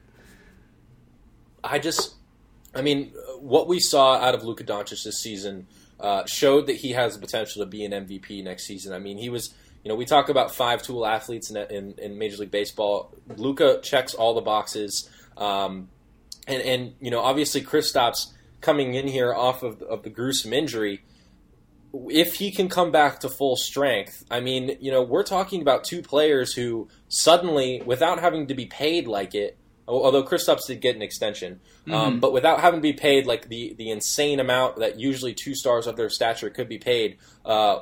I 1.63 1.79
just, 1.79 2.13
I 2.75 2.81
mean, 2.81 3.11
what 3.39 3.67
we 3.67 3.79
saw 3.79 4.17
out 4.17 4.35
of 4.35 4.43
Luka 4.43 4.63
Doncic 4.63 5.03
this 5.03 5.19
season 5.19 5.67
uh, 5.99 6.25
showed 6.25 6.67
that 6.67 6.77
he 6.77 6.91
has 6.91 7.15
the 7.15 7.19
potential 7.19 7.63
to 7.63 7.65
be 7.65 7.85
an 7.85 7.91
MVP 7.91 8.43
next 8.43 8.65
season. 8.65 8.93
I 8.93 8.99
mean, 8.99 9.17
he 9.17 9.29
was, 9.29 9.53
you 9.83 9.89
know, 9.89 9.95
we 9.95 10.05
talk 10.05 10.29
about 10.29 10.53
five 10.53 10.81
tool 10.81 11.05
athletes 11.05 11.49
in, 11.49 11.57
in, 11.57 11.95
in 11.97 12.17
Major 12.17 12.37
League 12.37 12.51
Baseball. 12.51 13.13
Luka 13.35 13.79
checks 13.81 14.13
all 14.13 14.33
the 14.33 14.41
boxes, 14.41 15.09
um, 15.37 15.89
and 16.47 16.61
and 16.61 16.93
you 16.99 17.11
know, 17.11 17.21
obviously, 17.21 17.61
Kristaps 17.61 18.27
coming 18.61 18.93
in 18.93 19.07
here 19.07 19.33
off 19.33 19.63
of 19.63 19.81
of 19.81 20.03
the 20.03 20.09
gruesome 20.09 20.53
injury. 20.53 21.03
If 22.09 22.35
he 22.35 22.51
can 22.51 22.67
come 22.67 22.91
back 22.91 23.21
to 23.21 23.29
full 23.29 23.55
strength, 23.55 24.25
I 24.29 24.41
mean, 24.41 24.77
you 24.81 24.91
know, 24.91 25.01
we're 25.01 25.23
talking 25.23 25.61
about 25.61 25.85
two 25.85 26.01
players 26.01 26.53
who 26.53 26.89
suddenly, 27.07 27.81
without 27.85 28.19
having 28.19 28.47
to 28.47 28.53
be 28.53 28.65
paid 28.65 29.07
like 29.07 29.33
it, 29.33 29.57
although 29.87 30.23
Kristaps 30.23 30.65
did 30.67 30.81
get 30.81 30.95
an 30.95 31.01
extension, 31.01 31.59
um, 31.91 32.17
Mhm. 32.17 32.19
but 32.19 32.33
without 32.33 32.59
having 32.61 32.79
to 32.79 32.81
be 32.81 32.93
paid 32.93 33.25
like 33.27 33.49
the, 33.49 33.75
the 33.77 33.89
insane 33.91 34.39
amount 34.39 34.77
that 34.77 34.99
usually 34.99 35.33
two 35.33 35.53
stars 35.53 35.85
of 35.87 35.95
their 35.95 36.09
stature 36.09 36.49
could 36.49 36.67
be 36.67 36.77
paid, 36.79 37.17
uh, 37.45 37.79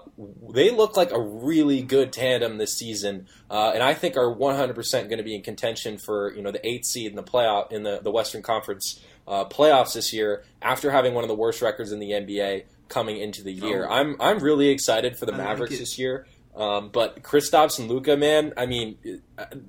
they 0.54 0.70
look 0.70 0.98
like 0.98 1.12
a 1.12 1.20
really 1.20 1.82
good 1.82 2.12
tandem 2.12 2.58
this 2.58 2.74
season, 2.74 3.28
uh, 3.50 3.72
and 3.74 3.82
I 3.82 3.94
think 3.94 4.18
are 4.18 4.30
100% 4.30 5.08
going 5.10 5.18
to 5.18 5.24
be 5.24 5.36
in 5.36 5.42
contention 5.42 5.98
for 5.98 6.34
you 6.36 6.42
know 6.42 6.52
the 6.52 6.66
eighth 6.68 6.86
seed 6.86 7.10
in 7.10 7.16
the 7.16 7.24
playoff 7.24 7.72
in 7.72 7.84
the, 7.84 8.00
the 8.04 8.12
Western 8.12 8.42
Conference 8.42 9.00
uh, 9.28 9.46
playoffs 9.46 9.94
this 9.94 10.12
year 10.12 10.44
after 10.62 10.92
having 10.92 11.14
one 11.14 11.24
of 11.24 11.30
the 11.30 11.36
worst 11.36 11.62
records 11.62 11.92
in 11.94 12.00
the 12.00 12.12
NBA 12.12 12.64
coming 12.90 13.18
into 13.18 13.42
the 13.42 13.54
year. 13.54 13.88
Oh. 13.90 13.94
I'm 13.94 14.18
I'm 14.20 14.40
really 14.40 14.68
excited 14.70 15.18
for 15.18 15.26
the 15.26 15.34
I 15.34 15.38
Mavericks 15.38 15.76
it. 15.76 15.80
this 15.80 15.98
year. 15.98 16.28
Um, 16.56 16.90
but 16.90 17.24
Kristaps 17.24 17.80
and 17.80 17.90
Luka, 17.90 18.16
man, 18.16 18.54
I 18.56 18.66
mean, 18.68 18.98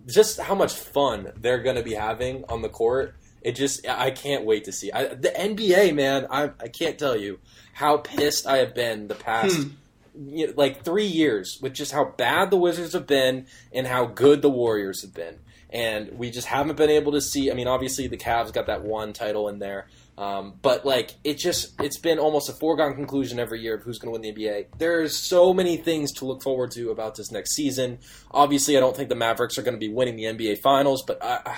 just 0.07 0.39
how 0.41 0.55
much 0.55 0.75
fun 0.75 1.33
they're 1.37 1.63
going 1.63 1.77
to 1.77 1.83
be 1.83 1.95
having 1.95 2.45
on 2.49 2.63
the 2.63 2.69
court. 2.69 3.15
It 3.41 3.53
just, 3.57 3.87
I 3.89 4.11
can't 4.11 4.45
wait 4.45 4.65
to 4.65 4.73
see. 4.73 4.91
I, 4.93 5.07
the 5.15 5.29
NBA, 5.29 5.95
man, 5.95 6.27
I, 6.31 6.51
I 6.61 6.69
can't 6.69 6.99
tell 6.99 7.17
you 7.17 7.39
how 7.75 7.99
pissed 7.99 8.47
I 8.47 8.59
have 8.59 8.75
been 8.75 9.09
the 9.09 9.15
past, 9.15 9.57
Hmm. 9.57 9.69
you 10.29 10.47
know, 10.47 10.53
like 10.57 10.83
three 10.85 11.07
years 11.07 11.59
with 11.61 11.75
just 11.75 11.93
how 11.93 12.05
bad 12.05 12.51
the 12.51 12.57
Wizards 12.57 12.93
have 12.95 13.07
been 13.07 13.47
and 13.73 13.87
how 13.87 14.07
good 14.07 14.41
the 14.43 14.51
Warriors 14.51 15.03
have 15.03 15.13
been. 15.15 15.39
And 15.71 16.17
we 16.19 16.31
just 16.31 16.47
haven't 16.47 16.77
been 16.77 16.91
able 16.91 17.13
to 17.13 17.21
see. 17.21 17.51
I 17.51 17.55
mean, 17.55 17.67
obviously 17.67 18.07
the 18.07 18.17
Cavs 18.17 18.53
got 18.53 18.67
that 18.67 18.83
one 18.85 19.13
title 19.13 19.49
in 19.49 19.59
there, 19.59 19.89
um, 20.17 20.55
but 20.63 20.87
like 20.87 21.15
it 21.25 21.39
just 21.39 21.81
it's 21.81 21.99
been 21.99 22.19
almost 22.19 22.49
a 22.49 22.53
foregone 22.53 22.95
conclusion 22.95 23.41
every 23.41 23.61
year 23.61 23.75
of 23.75 23.83
who's 23.83 23.99
going 23.99 24.15
to 24.15 24.21
win 24.21 24.35
the 24.35 24.45
NBA. 24.45 24.67
There's 24.79 25.17
so 25.17 25.53
many 25.53 25.77
things 25.77 26.13
to 26.13 26.25
look 26.25 26.43
forward 26.43 26.71
to 26.73 26.91
about 26.91 27.17
this 27.17 27.33
next 27.33 27.55
season. 27.55 27.99
Obviously, 28.31 28.77
I 28.77 28.81
don't 28.81 28.97
think 28.97 29.09
the 29.09 29.17
Mavericks 29.17 29.59
are 29.59 29.63
going 29.63 29.75
to 29.75 29.81
be 29.81 29.93
winning 29.93 30.17
the 30.17 30.25
NBA 30.25 30.59
Finals, 30.59 31.03
but 31.03 31.23
I, 31.23 31.57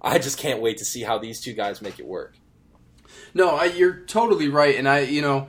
I 0.00 0.18
just 0.18 0.38
can't 0.38 0.60
wait 0.60 0.78
to 0.78 0.84
see 0.84 1.02
how 1.02 1.18
these 1.18 1.40
two 1.40 1.52
guys 1.52 1.82
make 1.82 1.98
it 1.98 2.06
work. 2.06 2.36
No, 3.34 3.50
I, 3.50 3.64
you're 3.66 4.00
totally 4.06 4.48
right, 4.48 4.76
and 4.76 4.88
I, 4.88 5.00
you 5.00 5.22
know, 5.22 5.48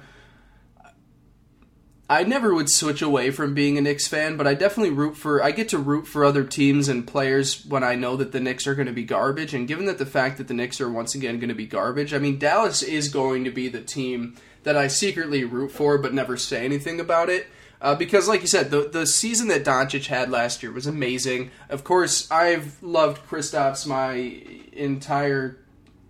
I 2.12 2.24
never 2.24 2.54
would 2.54 2.70
switch 2.70 3.02
away 3.02 3.32
from 3.32 3.54
being 3.54 3.78
a 3.78 3.82
Knicks 3.82 4.06
fan, 4.06 4.36
but 4.36 4.46
I 4.46 4.54
definitely 4.54 4.94
root 4.94 5.16
for. 5.16 5.42
I 5.42 5.52
get 5.52 5.70
to 5.70 5.78
root 5.78 6.06
for 6.06 6.26
other 6.26 6.44
teams 6.44 6.90
and 6.90 7.08
players 7.08 7.66
when 7.66 7.86
I 7.86 7.96
know 7.96 8.18
that 8.18 8.34
the 8.34 8.42
Knicks 8.42 8.68
are 8.68 8.76
going 8.76 8.88
to 8.88 8.92
be 8.92 9.06
garbage. 9.06 9.54
And 9.54 9.66
given 9.66 9.86
that 9.86 9.98
the 9.98 10.06
fact 10.06 10.38
that 10.38 10.50
the 10.50 10.54
Knicks 10.54 10.82
are 10.82 10.92
once 10.92 11.16
again 11.16 11.40
going 11.40 11.48
to 11.48 11.56
be 11.56 11.66
garbage, 11.66 12.14
I 12.14 12.18
mean, 12.18 12.38
Dallas 12.38 12.84
is 12.84 13.08
going 13.08 13.46
to 13.46 13.50
be 13.50 13.70
the 13.70 13.80
team 13.80 14.36
that 14.64 14.76
I 14.76 14.88
secretly 14.88 15.46
root 15.46 15.72
for, 15.72 15.98
but 15.98 16.14
never 16.14 16.36
say 16.36 16.66
anything 16.66 17.00
about 17.00 17.30
it. 17.30 17.48
Uh, 17.80 17.96
because, 17.96 18.28
like 18.28 18.42
you 18.42 18.48
said, 18.48 18.72
the 18.72 18.90
the 18.90 19.08
season 19.08 19.48
that 19.48 19.64
Doncic 19.64 20.08
had 20.08 20.30
last 20.30 20.62
year 20.62 20.74
was 20.74 20.88
amazing. 20.88 21.50
Of 21.70 21.86
course, 21.86 22.30
I've 22.30 22.84
loved 22.84 23.26
Kristaps 23.26 23.88
my 23.88 24.44
entire 24.74 25.60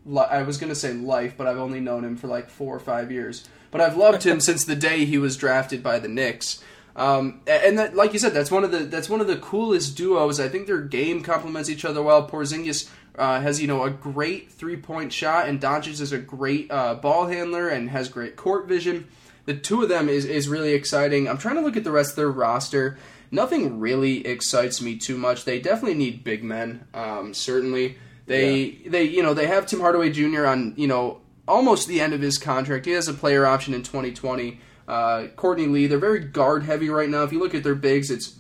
li- 0.08 0.26
I 0.32 0.42
was 0.42 0.58
going 0.58 0.72
to 0.72 0.76
say 0.76 0.94
life, 0.94 1.36
but 1.38 1.46
I've 1.46 1.60
only 1.60 1.80
known 1.80 2.04
him 2.04 2.18
for 2.18 2.26
like 2.26 2.50
four 2.50 2.76
or 2.76 2.80
five 2.80 3.12
years. 3.12 3.48
But 3.72 3.82
I've 3.82 3.98
loved 3.98 4.24
him 4.24 4.40
since 4.40 4.66
the 4.66 4.76
day 4.76 5.06
he 5.06 5.18
was 5.18 5.38
drafted 5.38 5.82
by 5.82 5.98
the 6.00 6.10
Knicks. 6.10 6.62
Um, 6.96 7.42
and 7.48 7.80
that, 7.80 7.96
like 7.96 8.14
you 8.14 8.20
said, 8.20 8.34
that's 8.34 8.52
one 8.52 8.64
of 8.64 8.72
the 8.72 8.80
that's 8.80 9.10
one 9.10 9.22
of 9.22 9.28
the 9.28 9.38
coolest 9.38 9.96
duos. 9.96 10.40
I 10.40 10.50
think 10.50 10.68
their 10.68 10.82
game 10.82 11.24
complements 11.24 11.70
each 11.70 11.86
other 11.86 12.04
well. 12.04 12.28
Porzingis 12.28 12.90
uh, 13.18 13.40
has 13.40 13.62
you 13.62 13.68
know 13.68 13.84
a 13.84 13.90
great 13.90 14.52
three 14.52 14.78
point 14.78 15.14
shot, 15.14 15.48
and 15.48 15.62
Doncic 15.62 16.02
is 16.02 16.12
a 16.12 16.18
great 16.18 16.70
uh, 16.70 16.96
ball 16.96 17.28
handler 17.28 17.70
and 17.70 17.90
has 17.90 18.10
great 18.10 18.36
court 18.36 18.68
vision. 18.68 19.08
The 19.46 19.56
two 19.56 19.84
of 19.84 19.90
them 19.90 20.10
is 20.10 20.26
is 20.26 20.50
really 20.50 20.74
exciting. 20.74 21.30
I'm 21.30 21.38
trying 21.38 21.56
to 21.56 21.62
look 21.62 21.78
at 21.78 21.84
the 21.84 21.92
rest 21.92 22.12
of 22.12 22.16
their 22.18 22.32
roster. 22.32 22.98
Nothing 23.32 23.80
really 23.80 24.28
excites 24.28 24.82
me 24.82 24.98
too 24.98 25.18
much. 25.18 25.46
They 25.46 25.60
definitely 25.62 25.98
need 25.98 26.26
big 26.26 26.44
men. 26.44 26.86
Um, 26.94 27.34
certainly, 27.34 27.98
they 28.26 28.72
they 28.86 29.04
you 29.04 29.24
know 29.24 29.34
they 29.34 29.48
have 29.48 29.66
Tim 29.66 29.80
Hardaway 29.80 30.12
Jr. 30.12 30.46
on 30.46 30.74
you 30.76 30.88
know 30.88 31.22
almost 31.48 31.88
the 31.88 32.02
end 32.02 32.14
of 32.14 32.22
his 32.22 32.38
contract. 32.38 32.86
He 32.86 32.92
has 32.92 33.08
a 33.08 33.14
player 33.14 33.46
option 33.46 33.74
in 33.74 33.84
2020. 33.84 34.60
Uh, 34.88 35.28
Courtney 35.36 35.68
Lee, 35.68 35.88
they're 35.88 36.00
very 36.00 36.20
guard 36.20 36.64
heavy 36.64 36.90
right 36.90 37.10
now. 37.10 37.24
If 37.24 37.32
you 37.32 37.40
look 37.40 37.56
at 37.56 37.64
their 37.64 37.76
bigs, 37.76 38.12
it's 38.12 38.36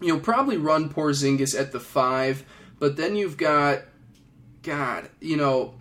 you'll 0.00 0.20
probably 0.20 0.56
run 0.56 0.88
Porzingis 0.88 1.58
at 1.58 1.72
the 1.72 1.80
five, 1.80 2.44
but 2.78 2.96
then 2.96 3.16
you've 3.16 3.36
got, 3.36 3.82
God, 4.62 5.08
you 5.20 5.36
know, 5.36 5.74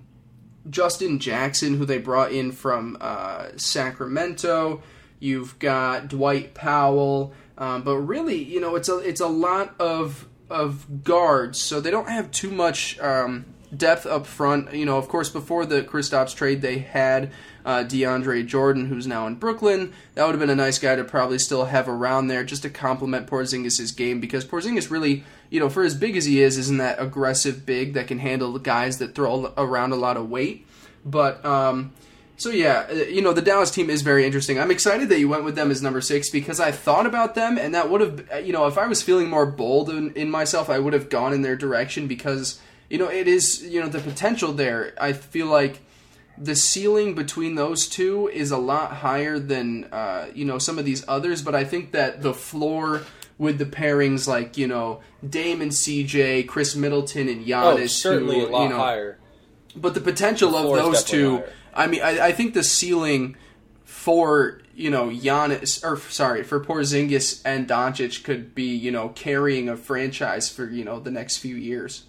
Justin 0.69 1.19
Jackson, 1.19 1.77
who 1.77 1.85
they 1.85 1.97
brought 1.97 2.31
in 2.31 2.51
from 2.51 2.97
uh, 2.99 3.49
Sacramento. 3.55 4.81
You've 5.19 5.57
got 5.59 6.09
Dwight 6.09 6.53
Powell, 6.53 7.33
um, 7.57 7.83
but 7.83 7.97
really, 7.97 8.43
you 8.43 8.59
know, 8.59 8.75
it's 8.75 8.89
a 8.89 8.97
it's 8.99 9.21
a 9.21 9.27
lot 9.27 9.75
of 9.79 10.27
of 10.49 11.03
guards, 11.03 11.61
so 11.61 11.81
they 11.81 11.91
don't 11.91 12.09
have 12.09 12.31
too 12.31 12.51
much 12.51 12.99
um, 12.99 13.45
depth 13.75 14.05
up 14.05 14.25
front. 14.25 14.73
You 14.73 14.85
know, 14.85 14.97
of 14.97 15.07
course, 15.07 15.29
before 15.29 15.65
the 15.65 15.81
Kristaps 15.81 16.35
trade, 16.35 16.61
they 16.61 16.79
had 16.79 17.31
uh, 17.65 17.83
DeAndre 17.83 18.45
Jordan, 18.45 18.87
who's 18.87 19.07
now 19.07 19.27
in 19.27 19.35
Brooklyn. 19.35 19.93
That 20.15 20.25
would 20.25 20.31
have 20.31 20.39
been 20.39 20.49
a 20.49 20.55
nice 20.55 20.79
guy 20.79 20.95
to 20.95 21.03
probably 21.03 21.39
still 21.39 21.65
have 21.65 21.89
around 21.89 22.27
there 22.27 22.43
just 22.43 22.61
to 22.63 22.69
complement 22.69 23.27
Porzingis' 23.27 23.95
game 23.95 24.19
because 24.19 24.45
Porzingis 24.45 24.89
really, 24.89 25.23
you 25.49 25.59
know, 25.59 25.69
for 25.69 25.83
as 25.83 25.95
big 25.95 26.15
as 26.15 26.25
he 26.25 26.41
is, 26.41 26.57
isn't 26.57 26.77
that 26.77 27.01
aggressive 27.01 27.65
big 27.65 27.93
that 27.93 28.07
can 28.07 28.19
handle 28.19 28.57
guys 28.59 28.99
that 28.99 29.15
throw 29.15 29.53
around 29.57 29.91
a 29.91 29.97
lot 29.97 30.17
of 30.17 30.29
weight. 30.29 30.65
But 31.05 31.43
um, 31.45 31.93
so 32.37 32.49
yeah, 32.49 32.85
uh, 32.89 32.93
you 32.93 33.21
know 33.21 33.33
the 33.33 33.41
Dallas 33.41 33.71
team 33.71 33.89
is 33.89 34.03
very 34.03 34.25
interesting. 34.25 34.59
I'm 34.59 34.71
excited 34.71 35.09
that 35.09 35.19
you 35.19 35.27
went 35.27 35.43
with 35.43 35.55
them 35.55 35.71
as 35.71 35.81
number 35.81 36.01
six 36.01 36.29
because 36.29 36.59
I 36.59 36.71
thought 36.71 37.05
about 37.05 37.33
them, 37.33 37.57
and 37.57 37.73
that 37.73 37.89
would 37.89 38.01
have, 38.01 38.31
uh, 38.31 38.37
you 38.37 38.53
know, 38.53 38.67
if 38.67 38.77
I 38.77 38.87
was 38.87 39.01
feeling 39.01 39.27
more 39.27 39.45
bold 39.45 39.89
in, 39.89 40.13
in 40.13 40.29
myself, 40.29 40.69
I 40.69 40.79
would 40.79 40.93
have 40.93 41.09
gone 41.09 41.33
in 41.33 41.41
their 41.41 41.55
direction 41.55 42.07
because 42.07 42.61
you 42.89 42.97
know 42.97 43.09
it 43.09 43.27
is, 43.27 43.63
you 43.63 43.81
know, 43.81 43.87
the 43.87 43.99
potential 43.99 44.53
there. 44.53 44.93
I 44.99 45.13
feel 45.13 45.47
like 45.47 45.81
the 46.37 46.55
ceiling 46.55 47.15
between 47.15 47.55
those 47.55 47.87
two 47.87 48.29
is 48.29 48.51
a 48.51 48.57
lot 48.57 48.93
higher 48.97 49.39
than 49.39 49.85
uh, 49.85 50.27
you 50.33 50.45
know 50.45 50.59
some 50.59 50.77
of 50.77 50.85
these 50.85 51.03
others, 51.07 51.41
but 51.41 51.55
I 51.55 51.63
think 51.63 51.91
that 51.91 52.21
the 52.21 52.33
floor 52.33 53.03
with 53.37 53.57
the 53.57 53.65
pairings 53.65 54.27
like 54.27 54.57
you 54.57 54.67
know 54.67 55.01
Dame 55.27 55.61
and 55.61 55.71
CJ, 55.71 56.47
Khris 56.47 56.75
Middleton 56.75 57.27
and 57.27 57.45
Giannis, 57.45 57.83
oh, 57.83 57.87
certainly 57.87 58.39
who, 58.39 58.47
a 58.47 58.49
lot 58.49 58.63
you 58.63 58.69
know, 58.69 58.77
higher. 58.77 59.19
But 59.75 59.93
the 59.93 60.01
potential 60.01 60.51
The 60.51 60.57
of 60.57 60.75
those 60.75 61.03
two, 61.03 61.37
higher. 61.37 61.53
I 61.73 61.87
mean, 61.87 62.01
I, 62.01 62.27
I 62.27 62.31
think 62.31 62.53
the 62.53 62.63
ceiling 62.63 63.35
for 63.83 64.61
you 64.75 64.89
know 64.89 65.09
Giannis 65.09 65.83
or 65.83 65.97
sorry 65.97 66.43
for 66.43 66.63
Porzingis 66.63 67.41
and 67.43 67.67
Doncic 67.67 68.23
could 68.23 68.53
be 68.53 68.75
you 68.75 68.91
know 68.91 69.09
carrying 69.09 69.69
a 69.69 69.77
franchise 69.77 70.49
for 70.49 70.69
you 70.69 70.83
know 70.83 70.99
the 70.99 71.11
next 71.11 71.37
few 71.37 71.55
years. 71.55 72.03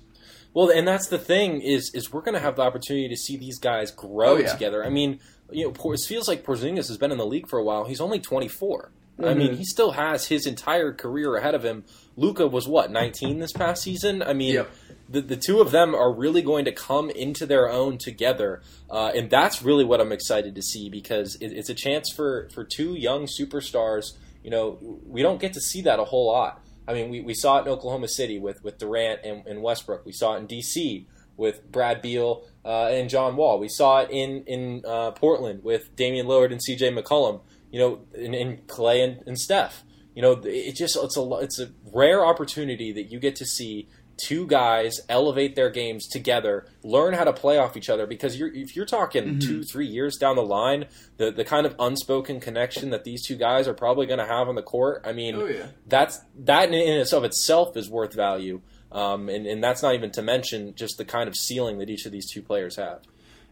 Well, 0.59 0.71
and 0.71 0.89
that's 0.89 1.07
the 1.07 1.19
thing 1.19 1.61
is 1.61 1.93
is 1.95 2.13
we're 2.13 2.23
going 2.23 2.35
to 2.35 2.41
have 2.41 2.57
the 2.57 2.63
opportunity 2.63 3.09
to 3.09 3.17
see 3.17 3.37
these 3.37 3.61
guys 3.61 3.93
grow 3.93 4.31
Oh, 4.31 4.37
yeah. 4.39 4.53
together. 4.53 4.85
I 4.85 4.91
mean, 4.91 5.21
you 5.53 5.65
know, 5.73 5.93
it 5.93 6.01
feels 6.01 6.27
like 6.27 6.43
Porzingis 6.45 6.89
has 6.89 6.97
been 6.99 7.13
in 7.13 7.19
the 7.19 7.27
league 7.27 7.49
for 7.49 7.61
a 7.61 7.65
while. 7.65 7.85
He's 7.85 8.01
only 8.01 8.19
24. 8.19 8.91
I 8.91 9.23
Mm-hmm. 9.23 9.39
mean, 9.39 9.57
he 9.57 9.65
still 9.65 9.93
has 9.93 10.27
his 10.27 10.47
entire 10.47 10.93
career 10.93 11.37
ahead 11.37 11.55
of 11.55 11.65
him. 11.65 11.85
Luka 12.17 12.49
was 12.49 12.67
what 12.67 12.91
19 12.91 13.39
this 13.39 13.53
past 13.53 13.83
season. 13.85 14.21
I 14.21 14.33
mean, 14.33 14.55
Yep. 14.55 14.71
the 15.09 15.21
the 15.21 15.37
two 15.37 15.61
of 15.61 15.71
them 15.71 15.95
are 15.95 16.13
really 16.13 16.43
going 16.43 16.65
to 16.65 16.73
come 16.73 17.09
into 17.11 17.47
their 17.47 17.69
own 17.71 17.97
together, 17.99 18.61
uh, 18.91 19.13
and 19.15 19.31
that's 19.31 19.63
really 19.63 19.85
what 19.85 20.01
I'm 20.01 20.11
excited 20.13 20.55
to 20.57 20.63
see 20.63 20.89
because 20.91 21.37
it, 21.41 21.53
it's 21.53 21.69
a 21.71 21.75
chance 21.75 22.13
for 22.15 22.49
for 22.53 22.65
two 22.65 22.95
young 22.95 23.27
superstars. 23.27 24.13
You 24.45 24.51
know, 24.51 24.79
we 25.07 25.23
don't 25.23 25.41
get 25.41 25.53
to 25.55 25.61
see 25.61 25.83
that 25.83 25.99
a 26.01 26.05
whole 26.05 26.27
lot. 26.27 26.61
I 26.89 26.95
mean, 26.95 27.11
we, 27.11 27.21
we 27.21 27.35
saw 27.35 27.59
it 27.59 27.67
in 27.67 27.69
Oklahoma 27.69 28.09
City 28.09 28.39
with, 28.39 28.65
with 28.65 28.79
Durant 28.79 29.21
and, 29.23 29.47
and 29.47 29.63
Westbrook. 29.63 30.07
We 30.07 30.13
saw 30.13 30.35
it 30.35 30.39
in 30.39 30.47
D.C. 30.47 31.07
with 31.37 31.71
Brad 31.71 32.01
Beal 32.01 32.45
uh, 32.65 32.87
and 32.87 33.11
John 33.11 33.37
Wall. 33.37 33.59
We 33.59 33.69
saw 33.69 34.01
it 34.01 34.11
in 34.11 34.43
in 34.45 34.83
uh, 34.87 35.11
Portland 35.11 35.63
with 35.63 35.95
Damian 35.97 36.27
Lillard 36.27 36.51
and 36.51 36.63
C.J. 36.63 36.93
McCollum. 36.93 37.43
You 37.71 37.79
know, 37.79 38.01
and, 38.17 38.35
in 38.35 38.57
Klay 38.67 39.05
and, 39.05 39.23
and 39.27 39.39
Steph. 39.39 39.85
You 40.15 40.23
know, 40.23 40.41
it 40.43 40.73
just 40.73 40.97
it's 40.97 41.17
a 41.19 41.31
it's 41.35 41.61
a 41.61 41.71
rare 41.93 42.25
opportunity 42.25 42.91
that 42.93 43.13
you 43.13 43.21
get 43.21 43.37
to 43.37 43.47
see 43.47 43.89
two 44.19 44.47
guys 44.47 45.01
elevate 45.09 45.55
their 45.57 45.71
games 45.71 46.07
together, 46.07 46.67
learn 46.83 47.15
how 47.15 47.25
to 47.25 47.33
play 47.33 47.57
off 47.59 47.77
each 47.77 47.89
other. 47.89 48.07
Because 48.07 48.39
you're 48.39 48.53
if 48.55 48.77
you're 48.77 48.85
talking 48.87 49.39
two 49.39 49.63
three 49.63 49.87
years 49.87 50.17
down 50.17 50.37
the 50.37 50.43
line, 50.43 50.87
the 51.17 51.31
the 51.31 51.45
kind 51.45 51.65
of 51.67 51.75
unspoken 51.79 52.41
connection 52.41 52.91
that 52.91 53.05
these 53.05 53.25
two 53.27 53.37
guys 53.37 53.67
are 53.69 53.75
probably 53.75 54.07
going 54.07 54.19
to 54.19 54.27
have 54.27 54.49
on 54.49 54.55
the 54.55 54.63
court. 54.63 55.03
I 55.07 55.13
mean, 55.13 55.37
Oh, 55.37 55.47
yeah. 55.47 55.67
that's 55.87 56.21
that 56.41 56.69
in 56.73 56.75
and 57.01 57.13
of 57.13 57.25
itself 57.25 57.77
is 57.77 57.89
worth 57.89 58.13
value. 58.15 58.61
Um, 58.91 59.29
and, 59.29 59.47
and 59.47 59.63
that's 59.63 59.83
not 59.83 59.95
even 59.95 60.11
to 60.13 60.23
mention 60.23 60.75
just 60.75 60.97
the 60.97 61.05
kind 61.05 61.29
of 61.29 61.37
ceiling 61.37 61.79
that 61.79 61.91
each 61.91 62.07
of 62.07 62.13
these 62.13 62.31
two 62.31 62.41
players 62.41 62.77
have. 62.77 63.01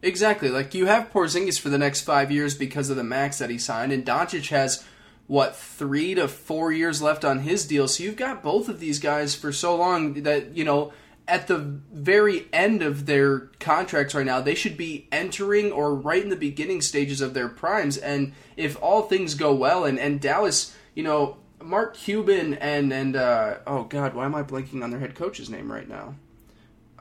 Exactly. 0.02 0.48
Like 0.48 0.74
you 0.74 0.86
have 0.86 1.10
Porzingis 1.12 1.58
for 1.60 1.68
the 1.68 1.78
next 1.78 2.02
five 2.02 2.30
years 2.30 2.54
because 2.54 2.90
of 2.90 2.96
the 2.96 3.04
max 3.04 3.38
that 3.38 3.50
he 3.50 3.58
signed, 3.58 3.92
and 3.92 4.04
Doncic 4.04 4.48
has 4.48 4.84
what 5.26 5.56
three 5.56 6.14
to 6.14 6.28
four 6.28 6.72
years 6.72 7.02
left 7.02 7.24
on 7.24 7.40
his 7.40 7.66
deal. 7.66 7.88
So 7.88 8.04
you've 8.04 8.16
got 8.16 8.42
both 8.42 8.68
of 8.68 8.80
these 8.80 8.98
guys 8.98 9.34
for 9.34 9.52
so 9.52 9.76
long 9.76 10.22
that 10.22 10.56
you 10.56 10.64
know 10.64 10.92
at 11.28 11.48
the 11.48 11.58
very 11.58 12.46
end 12.52 12.82
of 12.82 13.06
their 13.06 13.50
contracts 13.58 14.14
right 14.14 14.24
now, 14.24 14.40
they 14.40 14.54
should 14.54 14.76
be 14.76 15.08
entering 15.10 15.72
or 15.72 15.94
right 15.94 16.22
in 16.22 16.28
the 16.28 16.36
beginning 16.36 16.80
stages 16.80 17.20
of 17.20 17.34
their 17.34 17.48
primes. 17.48 17.96
And 17.96 18.32
if 18.56 18.80
all 18.80 19.02
things 19.02 19.34
go 19.34 19.52
well, 19.54 19.84
and 19.84 19.98
and 19.98 20.20
Dallas, 20.20 20.74
you 20.94 21.02
know. 21.02 21.38
Mark 21.58 21.96
Cuban 21.96 22.54
and 22.54 22.92
and 22.92 23.16
uh, 23.16 23.56
oh 23.66 23.84
god, 23.84 24.14
why 24.14 24.26
am 24.26 24.34
I 24.34 24.42
blanking 24.44 24.84
on 24.84 24.90
their 24.90 25.00
head 25.00 25.14
coach's 25.16 25.48
name 25.50 25.72
right 25.72 25.88
now? 25.88 26.14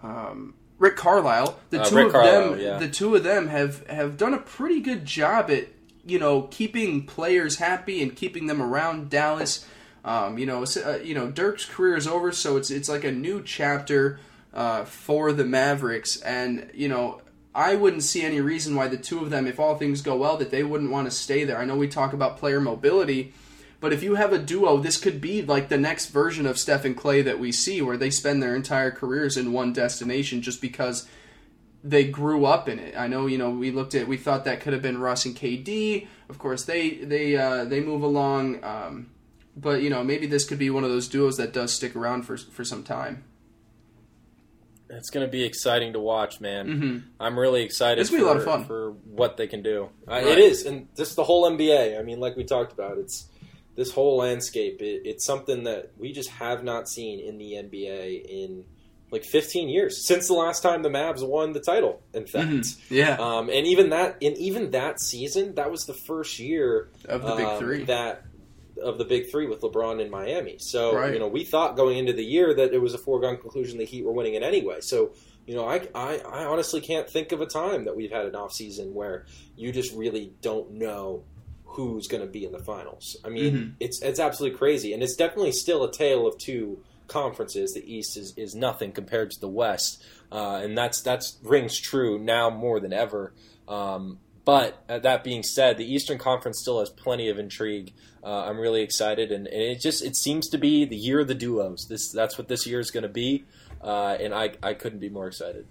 Um, 0.02 0.56
Rick 0.80 0.96
Carlisle. 0.96 1.60
The 1.70 1.82
Uh, 1.82 1.86
two 1.86 1.96
Rick 1.96 2.06
of 2.08 2.12
Carlisle, 2.14 2.52
them, 2.52 2.60
yeah. 2.60 2.78
the 2.80 2.88
two 2.88 3.16
of 3.16 3.24
them 3.24 3.48
have 3.48 3.86
have 3.88 4.18
done 4.18 4.34
a 4.34 4.40
pretty 4.40 4.80
good 4.80 5.06
job 5.06 5.52
at 5.52 5.68
you 6.06 6.20
know 6.20 6.44
keeping 6.44 7.06
players 7.06 7.58
happy 7.58 8.02
and 8.02 8.16
keeping 8.16 8.48
them 8.48 8.62
around 8.62 9.10
Dallas. 9.10 9.66
Um, 10.04 10.38
you 10.38 10.46
know, 10.46 10.64
uh, 10.64 10.98
you 10.98 11.16
know 11.16 11.32
Dirk's 11.32 11.66
career 11.66 11.98
is 11.98 12.08
over, 12.08 12.32
so 12.32 12.58
it's 12.58 12.70
it's 12.70 12.90
like 12.90 13.04
a 13.04 13.12
new 13.12 13.42
chapter 13.44 14.20
uh, 14.54 14.86
for 14.86 15.32
the 15.32 15.46
Mavericks, 15.46 16.22
and 16.22 16.70
you 16.74 16.88
know. 16.88 17.22
I 17.58 17.76
wouldn't 17.76 18.04
see 18.04 18.22
any 18.22 18.42
reason 18.42 18.76
why 18.76 18.90
the 18.90 18.98
two 18.98 19.20
of 19.20 19.30
them, 19.30 19.48
if 19.48 19.62
all 19.62 19.78
things 19.78 20.02
go 20.02 20.18
well, 20.18 20.36
that 20.36 20.52
they 20.52 20.62
wouldn't 20.62 20.92
want 20.92 21.10
to 21.10 21.12
stay 21.12 21.46
there. 21.46 21.58
I 21.58 21.64
know 21.64 21.78
we 21.78 21.88
talk 21.88 22.12
about 22.12 22.38
player 22.38 22.60
mobility, 22.60 23.32
but 23.80 23.94
if 23.94 24.04
you 24.04 24.16
have 24.16 24.34
a 24.34 24.38
duo, 24.38 24.76
this 24.76 24.98
could 24.98 25.22
be 25.22 25.42
like 25.42 25.70
the 25.70 25.78
next 25.78 26.08
version 26.08 26.46
of 26.46 26.58
Steph 26.58 26.84
and 26.84 26.98
Klay 26.98 27.24
that 27.24 27.40
we 27.40 27.54
see, 27.54 27.82
where 27.82 27.96
they 27.96 28.10
spend 28.10 28.44
their 28.44 28.58
entire 28.58 28.92
careers 28.92 29.38
in 29.38 29.54
one 29.54 29.72
destination 29.72 30.42
just 30.42 30.60
because 30.60 31.08
they 31.88 32.04
grew 32.06 32.46
up 32.46 32.68
in 32.68 32.80
it. 32.80 32.96
I 32.98 33.06
know, 33.08 33.28
you 33.28 33.38
know, 33.38 33.52
we 33.52 33.70
looked 33.70 33.94
at, 33.94 34.08
we 34.08 34.18
thought 34.18 34.44
that 34.46 34.60
could 34.60 34.74
have 34.74 34.82
been 34.82 34.98
Russ 34.98 35.26
and 35.26 35.36
KD. 35.36 36.08
Of 36.30 36.40
course, 36.40 36.64
they 36.66 36.90
they 36.96 37.38
uh, 37.38 37.64
they 37.66 37.80
move 37.82 38.02
along, 38.02 38.64
um, 38.64 39.12
but 39.56 39.82
you 39.84 39.90
know, 39.92 40.04
maybe 40.04 40.26
this 40.26 40.46
could 40.46 40.58
be 40.58 40.70
one 40.72 40.84
of 40.84 40.90
those 40.90 41.08
duos 41.08 41.38
that 41.38 41.54
does 41.54 41.72
stick 41.72 41.96
around 41.96 42.24
for 42.24 42.38
for 42.38 42.64
some 42.64 42.82
time. 42.84 43.24
It's 44.90 45.10
going 45.10 45.26
to 45.26 45.32
be 45.32 45.44
exciting 45.44 45.94
to 45.94 46.00
watch, 46.00 46.40
man. 46.40 46.68
Mhm. 46.68 47.04
I'm 47.20 47.38
really 47.40 47.64
excited. 47.64 48.00
It's 48.02 48.10
gonna 48.12 48.22
be 48.22 48.26
a 48.26 48.28
lot 48.28 48.38
of 48.38 48.44
fun. 48.46 48.66
for 48.66 48.92
what 48.92 49.36
they 49.36 49.48
can 49.48 49.64
do. 49.64 49.90
Uh, 50.08 50.12
Right. 50.12 50.28
It 50.28 50.38
is, 50.40 50.66
and 50.66 50.88
just 50.96 51.16
the 51.16 51.24
whole 51.24 51.46
NBA. 51.46 52.00
I 52.00 52.04
mean, 52.04 52.20
like 52.20 52.36
we 52.38 52.44
talked 52.44 52.72
about, 52.72 52.98
it's 53.00 53.28
this 53.76 53.92
whole 53.92 54.18
landscape. 54.18 54.82
It, 54.82 55.02
it's 55.06 55.26
something 55.26 55.64
that 55.64 55.92
we 55.98 56.14
just 56.14 56.30
have 56.30 56.64
not 56.64 56.88
seen 56.88 57.20
in 57.20 57.38
the 57.40 57.54
NBA 57.56 58.26
in 58.30 58.64
like 59.12 59.24
15 59.24 59.70
years 59.70 60.06
since 60.08 60.28
the 60.28 60.34
last 60.34 60.62
time 60.62 60.82
the 60.82 60.90
Mavs 60.90 61.26
won 61.26 61.54
the 61.54 61.60
title. 61.60 62.02
In 62.14 62.26
fact, 62.26 62.50
Mhm. 62.50 62.78
Yeah, 62.90 63.18
um, 63.20 63.50
and 63.50 63.66
even 63.68 63.90
that, 63.92 64.18
in 64.20 64.34
even 64.38 64.72
that 64.72 65.00
season, 65.00 65.56
that 65.56 65.72
was 65.72 65.86
the 65.86 65.94
first 65.94 66.40
year 66.40 66.90
of 67.06 67.22
the 67.24 67.36
big 67.36 67.46
um, 67.46 67.60
three. 67.60 67.84
that 67.86 68.24
of 68.84 68.98
the 68.98 69.06
big 69.06 69.32
three 69.32 69.48
with 69.48 69.62
LeBron 69.62 70.02
in 70.02 70.10
Miami. 70.12 70.58
So 70.60 70.94
Right. 70.94 71.14
you 71.14 71.20
know, 71.20 71.28
we 71.30 71.46
thought 71.46 71.78
going 71.78 71.98
into 71.98 72.12
the 72.14 72.26
year 72.26 72.54
that 72.54 72.74
it 72.74 72.80
was 72.82 72.94
a 72.94 72.98
foregone 72.98 73.38
conclusion 73.38 73.78
the 73.78 73.86
Heat 73.86 74.04
were 74.04 74.12
winning 74.12 74.34
it 74.34 74.44
anyway. 74.44 74.78
So 74.82 75.12
you 75.48 75.54
know, 75.56 75.66
I, 75.66 75.88
I, 75.94 76.18
I 76.18 76.46
honestly 76.46 76.82
can't 76.82 77.08
think 77.08 77.32
of 77.32 77.40
a 77.40 77.46
time 77.46 77.86
that 77.86 77.96
we've 77.96 78.12
had 78.12 78.26
an 78.26 78.36
off 78.36 78.52
season 78.52 78.96
where 78.96 79.26
you 79.56 79.72
just 79.72 79.94
really 79.94 80.34
don't 80.42 80.72
know 80.72 81.24
who's 81.66 82.08
going 82.08 82.22
to 82.22 82.28
be 82.28 82.46
in 82.46 82.52
the 82.52 82.60
finals. 82.64 83.16
I 83.24 83.30
mean, 83.30 83.54
Mhm. 83.54 83.72
it's 83.80 84.02
it's 84.02 84.20
absolutely 84.20 84.58
crazy, 84.58 84.92
and 84.94 85.04
it's 85.04 85.16
definitely 85.16 85.52
still 85.52 85.84
a 85.84 85.92
tale 85.92 86.26
of 86.26 86.38
two 86.40 86.80
conferences. 87.08 87.74
The 87.74 87.84
East 87.94 88.18
is, 88.18 88.34
is 88.38 88.56
nothing 88.56 88.92
compared 88.92 89.32
to 89.32 89.40
the 89.40 89.48
West, 89.50 90.04
uh, 90.32 90.62
and 90.64 90.78
that's 90.78 91.02
that's 91.02 91.38
rings 91.44 91.80
true 91.80 92.18
now 92.20 92.50
more 92.50 92.80
than 92.80 92.94
ever. 92.94 93.34
Um, 93.68 94.20
but 94.44 94.84
uh, 94.88 95.00
that 95.00 95.24
being 95.24 95.42
said, 95.42 95.78
the 95.78 95.92
Eastern 95.92 96.18
Conference 96.20 96.60
still 96.62 96.80
has 96.80 96.90
plenty 96.90 97.30
of 97.30 97.40
intrigue. 97.40 97.94
Uh, 98.24 98.44
I'm 98.46 98.60
really 98.60 98.82
excited, 98.82 99.32
and, 99.32 99.48
and 99.48 99.62
it 99.62 99.80
just 99.82 100.04
it 100.04 100.16
seems 100.16 100.50
to 100.50 100.58
be 100.58 100.86
the 100.86 100.96
year 100.96 101.20
of 101.22 101.28
the 101.28 101.36
duos. 101.36 101.88
This 101.90 102.12
that's 102.12 102.38
what 102.38 102.48
this 102.48 102.66
year 102.68 102.80
is 102.80 102.92
going 102.92 103.04
to 103.04 103.10
be, 103.10 103.46
uh, 103.82 104.18
and 104.20 104.34
I 104.34 104.52
I 104.62 104.74
couldn't 104.74 105.00
be 105.00 105.10
more 105.10 105.28
excited. 105.28 105.66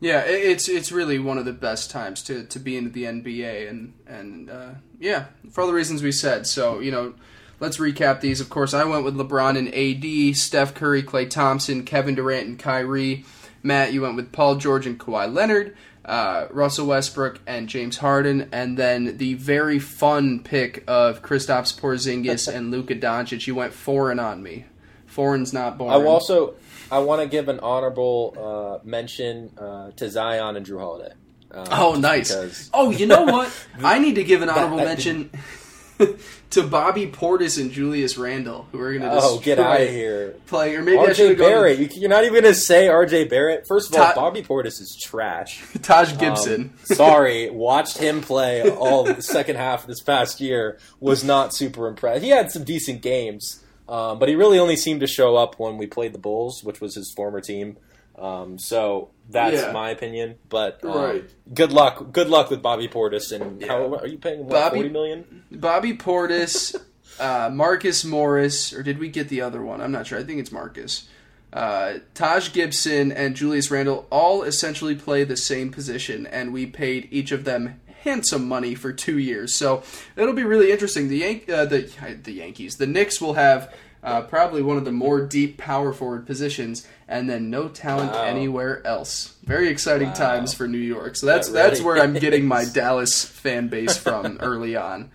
Yeah, 0.00 0.20
it- 0.26 0.44
it's 0.44 0.68
it's 0.68 0.92
really 0.92 1.18
one 1.18 1.38
of 1.38 1.44
the 1.44 1.52
best 1.52 1.90
times 1.90 2.22
to, 2.24 2.44
to 2.44 2.58
be 2.58 2.76
into 2.76 2.90
the 2.90 3.04
NBA, 3.04 3.68
and 3.68 3.94
and 4.06 4.50
uh, 4.50 4.70
yeah, 5.00 5.26
for 5.50 5.62
all 5.62 5.66
the 5.66 5.74
reasons 5.74 6.02
we 6.02 6.12
said. 6.12 6.46
So 6.46 6.80
you 6.80 6.90
know, 6.90 7.14
let's 7.60 7.78
recap 7.78 8.20
these. 8.20 8.40
Of 8.40 8.50
course, 8.50 8.74
I 8.74 8.84
went 8.84 9.04
with 9.04 9.14
LeBron 9.16 9.56
and 9.58 9.68
AD, 9.74 10.36
Steph 10.36 10.74
Curry, 10.74 11.02
Klay 11.02 11.28
Thompson, 11.28 11.84
Kevin 11.84 12.14
Durant, 12.14 12.46
and 12.46 12.58
Kyrie. 12.58 13.24
Matt, 13.62 13.92
you 13.92 14.02
went 14.02 14.16
with 14.16 14.32
Paul 14.32 14.56
George 14.56 14.86
and 14.86 14.98
Kawhi 14.98 15.32
Leonard, 15.32 15.76
uh, 16.04 16.46
Russell 16.50 16.86
Westbrook, 16.86 17.40
and 17.46 17.68
James 17.68 17.98
Harden, 17.98 18.48
and 18.52 18.76
then 18.78 19.16
the 19.18 19.34
very 19.34 19.78
fun 19.78 20.40
pick 20.40 20.84
of 20.86 21.22
Kristaps 21.22 21.78
Porzingis 21.78 22.46
and 22.54 22.70
Luka 22.70 22.94
Doncic. 22.94 23.46
You 23.46 23.54
went 23.56 23.72
foreign 23.72 24.18
on 24.20 24.42
me. 24.42 24.66
Foreign's 25.06 25.52
not 25.52 25.76
born. 25.78 25.90
I 25.92 26.04
also 26.06 26.54
I 26.92 27.00
want 27.00 27.20
to 27.22 27.28
give 27.28 27.48
an 27.48 27.58
honorable 27.60 28.34
uh, 28.82 28.86
mention 28.86 29.50
uh, 29.58 29.90
to 29.96 30.08
Zion 30.08 30.56
and 30.56 30.64
Jrue 30.64 30.78
Holiday. 30.80 31.12
Um, 31.50 31.66
Oh, 31.72 31.94
nice. 31.94 32.28
because- 32.34 32.70
Oh, 32.72 32.90
you 32.90 33.06
know 33.06 33.24
what? 33.24 33.50
I 33.82 33.98
need 33.98 34.14
to 34.16 34.24
give 34.24 34.42
an 34.42 34.48
honorable 34.50 34.76
that 34.76 34.84
mention 34.86 35.30
to 36.50 36.62
Bobby 36.62 37.06
Portis 37.06 37.60
and 37.60 37.70
Julius 37.70 38.16
Randle, 38.16 38.66
who 38.72 38.80
are 38.80 38.90
going 38.92 39.02
to 39.02 39.10
Oh, 39.12 39.38
get 39.40 39.58
out 39.58 39.80
of 39.80 39.88
here. 39.88 40.34
Play, 40.46 40.76
or 40.76 40.82
maybe 40.82 40.98
RJ 40.98 41.36
gone 41.36 41.48
Barrett. 41.48 41.78
You, 41.78 41.88
you're 42.00 42.08
not 42.10 42.22
even 42.24 42.34
going 42.42 42.44
to 42.44 42.54
say 42.54 42.86
RJ 42.86 43.28
Barrett. 43.30 43.66
First 43.66 43.94
of 43.94 44.00
all, 44.00 44.14
Bobby 44.14 44.42
Portis 44.42 44.80
is 44.80 44.96
trash. 45.00 45.62
Taj 45.82 46.12
Um, 46.12 46.18
Gibson. 46.18 46.72
sorry, 46.84 47.50
watched 47.50 47.98
him 47.98 48.20
play 48.20 48.68
all 48.70 49.04
the 49.04 49.20
second 49.22 49.56
half 49.56 49.82
of 49.82 49.88
this 49.88 50.00
past 50.00 50.40
year. 50.40 50.78
Was 51.00 51.24
not 51.24 51.54
super 51.54 51.86
impressed. 51.88 52.22
He 52.22 52.30
had 52.30 52.50
some 52.50 52.64
decent 52.64 53.02
games, 53.02 53.62
um, 53.88 54.18
but 54.18 54.28
he 54.28 54.34
really 54.34 54.58
only 54.58 54.76
seemed 54.76 55.00
to 55.00 55.06
show 55.06 55.36
up 55.36 55.58
when 55.58 55.78
we 55.78 55.86
played 55.86 56.12
the 56.12 56.18
Bulls, 56.18 56.62
which 56.64 56.80
was 56.80 56.94
his 56.94 57.12
former 57.12 57.40
team. 57.40 57.76
Um, 58.20 58.58
so 58.58 59.10
that's 59.30 59.54
Yeah. 59.62 59.72
my 59.72 59.90
opinion. 59.90 60.36
But 60.48 60.84
um, 60.84 60.90
Right. 60.90 61.24
good 61.54 61.72
luck. 61.72 62.12
Good 62.12 62.28
luck 62.28 62.50
with 62.50 62.62
Bobby 62.62 62.88
Portis. 62.88 63.32
And 63.32 63.60
Yeah. 63.60 63.68
how 63.68 63.94
are 63.96 64.06
you 64.06 64.18
paying? 64.18 64.40
What, 64.40 64.50
Bobby- 64.50 64.76
Forty 64.76 64.88
million. 64.90 65.44
Bobby 65.50 65.96
Portis, 65.96 66.74
uh, 67.20 67.50
Marcus 67.52 68.04
Morris, 68.04 68.72
or 68.72 68.82
did 68.82 68.98
we 68.98 69.08
get 69.08 69.28
the 69.28 69.40
other 69.40 69.62
one? 69.62 69.80
I'm 69.80 69.92
not 69.92 70.06
sure. 70.06 70.18
I 70.18 70.24
think 70.24 70.40
it's 70.40 70.52
Marcus. 70.52 71.04
Uh, 71.52 71.94
Taj 72.14 72.52
Gibson 72.52 73.10
and 73.10 73.34
Julius 73.34 73.70
Randle 73.70 74.06
all 74.10 74.42
essentially 74.42 74.94
play 74.94 75.24
the 75.24 75.36
same 75.36 75.70
position, 75.70 76.26
and 76.26 76.52
we 76.52 76.66
paid 76.66 77.08
each 77.10 77.32
of 77.32 77.44
them 77.44 77.80
handsome 78.02 78.46
money 78.46 78.74
for 78.74 78.92
two 78.92 79.18
years. 79.18 79.54
So 79.54 79.82
it'll 80.14 80.34
be 80.34 80.44
really 80.44 80.70
interesting. 80.70 81.08
The 81.08 81.16
Yan- 81.16 81.40
uh, 81.48 81.64
the 81.64 81.88
the 82.22 82.32
Yankees, 82.32 82.76
the 82.76 82.86
Knicks 82.86 83.20
will 83.20 83.34
have 83.34 83.72
uh, 84.04 84.20
probably 84.22 84.62
one 84.62 84.76
of 84.76 84.84
the 84.84 84.92
more 84.92 85.22
deep 85.22 85.56
power 85.56 85.92
forward 85.92 86.26
positions, 86.26 86.86
and 87.08 87.28
then 87.28 87.48
no 87.50 87.68
talent 87.68 88.12
Wow. 88.12 88.22
anywhere 88.24 88.86
else. 88.86 89.34
Very 89.44 89.68
exciting 89.68 90.08
Wow. 90.08 90.14
times 90.14 90.54
for 90.54 90.68
New 90.68 90.78
York. 90.78 91.16
So 91.16 91.26
that's 91.26 91.48
That 91.48 91.54
that's 91.54 91.80
really 91.80 91.84
where 91.86 92.02
I'm 92.02 92.14
getting 92.14 92.46
my. 92.46 92.64
Dallas 92.72 93.24
fan 93.24 93.68
base 93.68 93.96
from 93.96 94.36
early 94.42 94.76
on. 94.76 95.10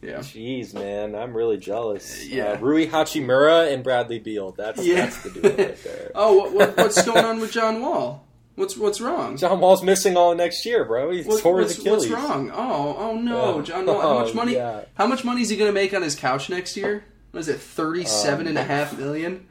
Yeah. 0.00 0.18
Jeez, 0.18 0.74
man, 0.74 1.14
I'm 1.14 1.32
really 1.36 1.58
jealous. 1.58 2.26
Yeah. 2.26 2.52
uh, 2.54 2.58
Rui 2.58 2.88
Hachimura 2.88 3.72
and 3.72 3.84
Bradley 3.84 4.18
Beal. 4.18 4.50
That's 4.50 4.84
Yeah. 4.84 4.96
that's 5.06 5.22
the 5.22 5.30
duo 5.30 5.48
right 5.56 5.78
there. 5.84 6.10
Oh, 6.14 6.34
what, 6.38 6.52
what, 6.52 6.76
what's 6.76 7.04
going 7.04 7.24
on 7.24 7.38
with 7.40 7.52
John 7.52 7.80
Wall? 7.80 8.26
What's 8.56 8.76
what's 8.76 9.00
wrong? 9.00 9.36
John 9.36 9.60
Wall's 9.60 9.82
missing 9.82 10.16
all 10.16 10.34
next 10.34 10.66
year, 10.66 10.84
bro. 10.84 11.10
He 11.10 11.22
What- 11.22 11.40
tore 11.40 11.56
what's, 11.56 11.76
his 11.76 11.84
what's 11.84 12.08
wrong? 12.08 12.50
Oh, 12.52 12.96
oh 12.98 13.16
no, 13.16 13.40
Oh. 13.56 13.62
John 13.62 13.86
Wall. 13.86 14.00
How 14.00 14.18
much 14.20 14.30
Oh, 14.32 14.34
money? 14.34 14.54
yeah. 14.54 14.80
How 14.94 15.06
much 15.06 15.24
money 15.24 15.40
is 15.42 15.48
he 15.50 15.56
going 15.56 15.68
to 15.68 15.72
make 15.74 15.94
on 15.94 16.02
his 16.02 16.14
couch 16.16 16.50
next 16.50 16.76
year? 16.76 17.04
What 17.30 17.40
is 17.40 17.48
it? 17.48 17.60
Thirty-seven 17.60 18.46
and 18.48 18.58
a 18.58 18.62
half 18.64 18.98
million. 18.98 19.46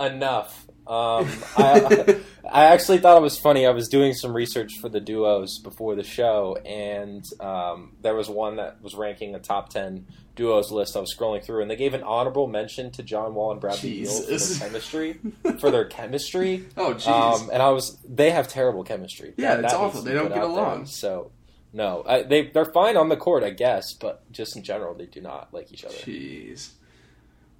enough. 0.00 0.61
Um, 0.86 1.28
I, 1.56 2.20
I 2.52 2.64
actually 2.66 2.98
thought 2.98 3.16
it 3.16 3.22
was 3.22 3.38
funny. 3.38 3.66
I 3.66 3.70
was 3.70 3.88
doing 3.88 4.14
some 4.14 4.34
research 4.34 4.78
for 4.80 4.88
the 4.88 5.00
duos 5.00 5.58
before 5.58 5.94
the 5.94 6.02
show, 6.02 6.56
and 6.66 7.24
um, 7.40 7.92
there 8.02 8.14
was 8.14 8.28
one 8.28 8.56
that 8.56 8.82
was 8.82 8.94
ranking 8.94 9.34
a 9.34 9.38
top 9.38 9.68
ten 9.70 10.06
duos 10.34 10.70
list. 10.72 10.96
I 10.96 11.00
was 11.00 11.14
scrolling 11.16 11.44
through, 11.44 11.62
and 11.62 11.70
they 11.70 11.76
gave 11.76 11.94
an 11.94 12.02
honorable 12.02 12.46
mention 12.48 12.90
to 12.92 13.02
John 13.02 13.34
Wall 13.34 13.52
and 13.52 13.60
Bradley 13.60 14.02
Beal 14.02 14.10
for 14.22 14.26
their 14.26 14.58
chemistry. 14.58 15.20
For 15.60 15.70
their 15.70 15.84
chemistry, 15.84 16.64
Oh, 16.76 16.94
jeez. 16.94 17.06
um, 17.08 17.50
and 17.52 17.62
I 17.62 17.70
was 17.70 17.96
they 18.06 18.30
have 18.32 18.48
terrible 18.48 18.82
chemistry. 18.84 19.34
Yeah, 19.36 19.54
That- 19.56 19.64
it's 19.64 19.72
that 19.72 19.78
awful. 19.80 20.02
They 20.02 20.14
don't 20.14 20.28
get 20.28 20.38
out 20.38 20.54
there. 20.54 20.64
along. 20.64 20.86
So. 20.86 21.30
No, 21.74 22.02
I, 22.06 22.22
they 22.22 22.48
they're 22.48 22.66
fine 22.66 22.98
on 22.98 23.08
the 23.08 23.16
court, 23.16 23.42
I 23.42 23.48
guess, 23.48 23.94
but 23.94 24.30
just 24.30 24.56
in 24.58 24.62
general, 24.62 24.92
they 24.94 25.06
do 25.06 25.22
not 25.22 25.54
like 25.54 25.72
each 25.72 25.86
other. 25.86 25.94
Jeez. 25.94 26.72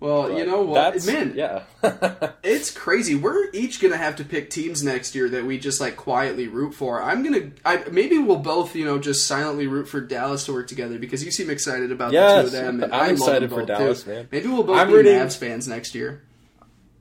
Well, 0.02 0.36
you 0.38 0.44
know 0.44 0.62
what, 0.62 1.04
man? 1.06 1.32
Yeah. 1.36 1.62
It's 2.44 2.70
crazy. 2.70 3.14
We're 3.14 3.48
each 3.52 3.80
gonna 3.80 3.96
have 3.96 4.16
to 4.16 4.24
pick 4.24 4.50
teams 4.50 4.82
next 4.82 5.14
year 5.14 5.28
that 5.30 5.44
we 5.44 5.58
just 5.58 5.80
like 5.80 5.96
quietly 5.96 6.48
root 6.48 6.74
for. 6.74 7.00
I'm 7.02 7.22
gonna, 7.22 7.50
I 7.64 7.84
maybe 7.90 8.18
we'll 8.18 8.36
both, 8.36 8.74
you 8.76 8.84
know, 8.84 8.98
just 8.98 9.26
silently 9.26 9.66
root 9.66 9.88
for 9.88 10.00
Dallas 10.00 10.44
to 10.46 10.52
work 10.52 10.66
together 10.68 10.98
because 10.98 11.24
you 11.24 11.30
seem 11.30 11.48
excited 11.50 11.90
about 11.92 12.12
the 12.12 12.18
two 12.42 12.46
of 12.46 12.52
them. 12.52 12.82
And 12.82 12.92
I'm 12.92 13.00
I 13.00 13.12
excited 13.12 13.50
for 13.50 13.64
Dallas, 13.64 14.02
too. 14.04 14.10
man. 14.10 14.28
Maybe 14.30 14.48
we'll 14.48 14.64
both 14.64 14.76
I'm 14.78 14.88
be 14.88 14.94
rooting- 14.94 15.14
Mavs 15.14 15.36
fans 15.36 15.66
next 15.68 15.94
year. 15.94 16.22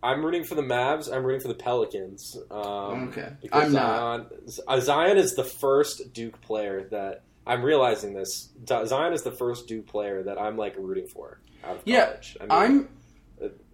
I'm 0.03 0.23
rooting 0.25 0.43
for 0.43 0.55
the 0.55 0.63
Mavs. 0.63 1.11
I'm 1.13 1.23
rooting 1.23 1.41
for 1.41 1.47
the 1.47 1.53
Pelicans. 1.53 2.35
Um, 2.49 3.09
Okay. 3.09 3.29
I'm 3.51 3.71
not. 3.73 4.31
Zion, 4.47 4.65
uh, 4.67 4.79
Zion 4.79 5.17
is 5.17 5.35
the 5.35 5.43
first 5.43 6.11
Duke 6.13 6.41
player 6.41 6.87
that 6.91 7.21
I'm 7.45 7.61
realizing 7.63 8.13
this. 8.13 8.49
Zion 8.67 9.13
is 9.13 9.21
the 9.23 9.31
first 9.31 9.67
Duke 9.67 9.85
player 9.87 10.23
that 10.23 10.39
I'm 10.39 10.57
like 10.57 10.75
rooting 10.77 11.07
for 11.07 11.39
out 11.63 11.77
of 11.77 11.81
Yeah, 11.85 12.05
college. 12.05 12.37
I 12.39 12.43
mean, 12.43 12.51
I'm 12.51 12.89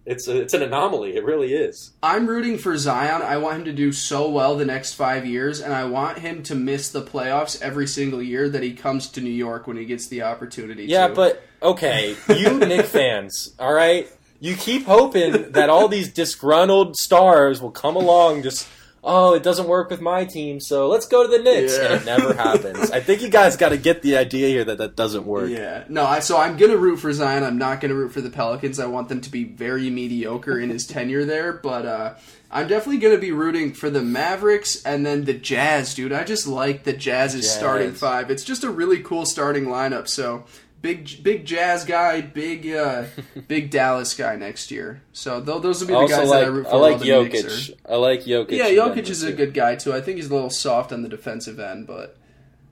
It's 0.06 0.26
a, 0.26 0.40
it's 0.40 0.54
an 0.54 0.62
anomaly. 0.62 1.16
It 1.16 1.24
really 1.24 1.52
is. 1.52 1.92
I'm 2.02 2.26
rooting 2.26 2.56
for 2.56 2.76
Zion. 2.78 3.20
I 3.20 3.36
want 3.36 3.58
him 3.58 3.64
to 3.66 3.72
do 3.72 3.92
so 3.92 4.28
well 4.30 4.56
the 4.56 4.64
next 4.64 4.94
five 4.94 5.26
years, 5.26 5.60
and 5.60 5.74
I 5.74 5.84
want 5.84 6.18
him 6.20 6.42
to 6.44 6.54
miss 6.54 6.88
the 6.88 7.02
playoffs 7.02 7.60
every 7.60 7.86
single 7.86 8.22
year 8.22 8.48
that 8.48 8.62
he 8.62 8.72
comes 8.72 9.08
to 9.10 9.20
New 9.20 9.28
York 9.30 9.66
when 9.66 9.76
he 9.76 9.84
gets 9.84 10.08
the 10.08 10.22
opportunity. 10.22 10.84
Yeah, 10.86 11.08
to. 11.08 11.14
but 11.14 11.42
okay, 11.62 12.16
you 12.28 12.58
Knick 12.58 12.86
fans, 12.86 13.54
all 13.58 13.72
right. 13.74 14.08
You 14.40 14.54
keep 14.54 14.86
hoping 14.86 15.50
that 15.52 15.68
all 15.68 15.88
these 15.88 16.12
disgruntled 16.12 16.96
stars 16.96 17.60
will 17.60 17.72
come 17.72 17.96
along. 17.96 18.44
Just 18.44 18.68
oh, 19.08 19.34
it 19.34 19.42
doesn't 19.42 19.66
work 19.66 19.88
with 19.90 20.00
my 20.02 20.24
team, 20.26 20.60
so 20.60 20.86
let's 20.88 21.06
go 21.06 21.22
to 21.22 21.28
the 21.28 21.42
Knicks, 21.42 21.76
Yeah. 21.76 21.84
and 21.92 22.02
it 22.02 22.04
never 22.04 22.34
happens. 22.34 22.90
I 22.90 23.00
think 23.00 23.22
you 23.22 23.30
guys 23.30 23.56
got 23.56 23.70
to 23.70 23.78
get 23.78 24.02
the 24.02 24.16
idea 24.18 24.48
here 24.48 24.64
that 24.64 24.78
that 24.78 24.94
doesn't 24.96 25.24
work. 25.24 25.48
Yeah, 25.50 25.84
no. 25.88 26.04
I, 26.04 26.18
so 26.20 26.36
I'm 26.36 26.56
gonna 26.58 26.76
root 26.76 26.98
for 26.98 27.12
Zion. 27.12 27.42
I'm 27.42 27.56
not 27.58 27.80
gonna 27.80 27.94
root 27.94 28.12
for 28.12 28.20
the 28.20 28.30
Pelicans. 28.30 28.78
I 28.78 28.86
want 28.86 29.08
them 29.08 29.20
to 29.22 29.30
be 29.30 29.44
very 29.44 29.88
mediocre 29.90 30.58
in 30.60 30.68
his 30.70 30.86
tenure 30.86 31.24
there. 31.24 31.54
But 31.54 31.86
uh, 31.86 32.14
I'm 32.50 32.68
definitely 32.68 32.98
gonna 33.00 33.18
be 33.18 33.32
rooting 33.32 33.72
for 33.72 33.88
the 33.90 34.02
Mavericks 34.02 34.82
and 34.84 35.04
then 35.06 35.24
the 35.24 35.34
Jazz, 35.34 35.94
dude. 35.94 36.12
I 36.12 36.24
just 36.24 36.46
like 36.46 36.84
the 36.84 36.92
Jazz's 36.92 37.42
Jazz. 37.46 37.54
starting 37.56 37.92
five. 37.94 38.30
It's 38.30 38.44
just 38.44 38.62
a 38.62 38.70
really 38.70 39.02
cool 39.02 39.24
starting 39.24 39.64
lineup. 39.66 40.06
So 40.08 40.44
big, 40.82 41.22
big 41.22 41.44
Jazz 41.44 41.84
guy, 41.84 42.20
big, 42.20 42.66
uh, 42.68 43.04
big 43.48 43.70
Dallas 43.70 44.14
guy 44.14 44.36
next 44.36 44.70
year. 44.70 45.02
So 45.12 45.42
th- 45.42 45.62
those 45.62 45.80
will 45.80 45.88
be 45.88 45.92
the 45.94 45.98
also 45.98 46.16
guys 46.16 46.28
like 46.28 46.40
that 46.40 46.46
I 46.46 46.48
root 46.48 46.66
for. 46.66 46.74
I 46.74 46.76
like 46.76 46.98
Jokic. 46.98 47.70
I 47.88 47.96
like 47.96 48.24
Jokic. 48.24 48.50
Yeah, 48.52 48.68
Jokic 48.70 49.08
is 49.08 49.22
a 49.22 49.32
good 49.32 49.54
guy 49.54 49.76
too. 49.76 49.92
I 49.92 50.00
think 50.00 50.16
he's 50.16 50.30
a 50.30 50.34
little 50.34 50.50
soft 50.50 50.92
on 50.92 51.02
the 51.02 51.08
defensive 51.08 51.58
end, 51.58 51.86
but 51.86 52.16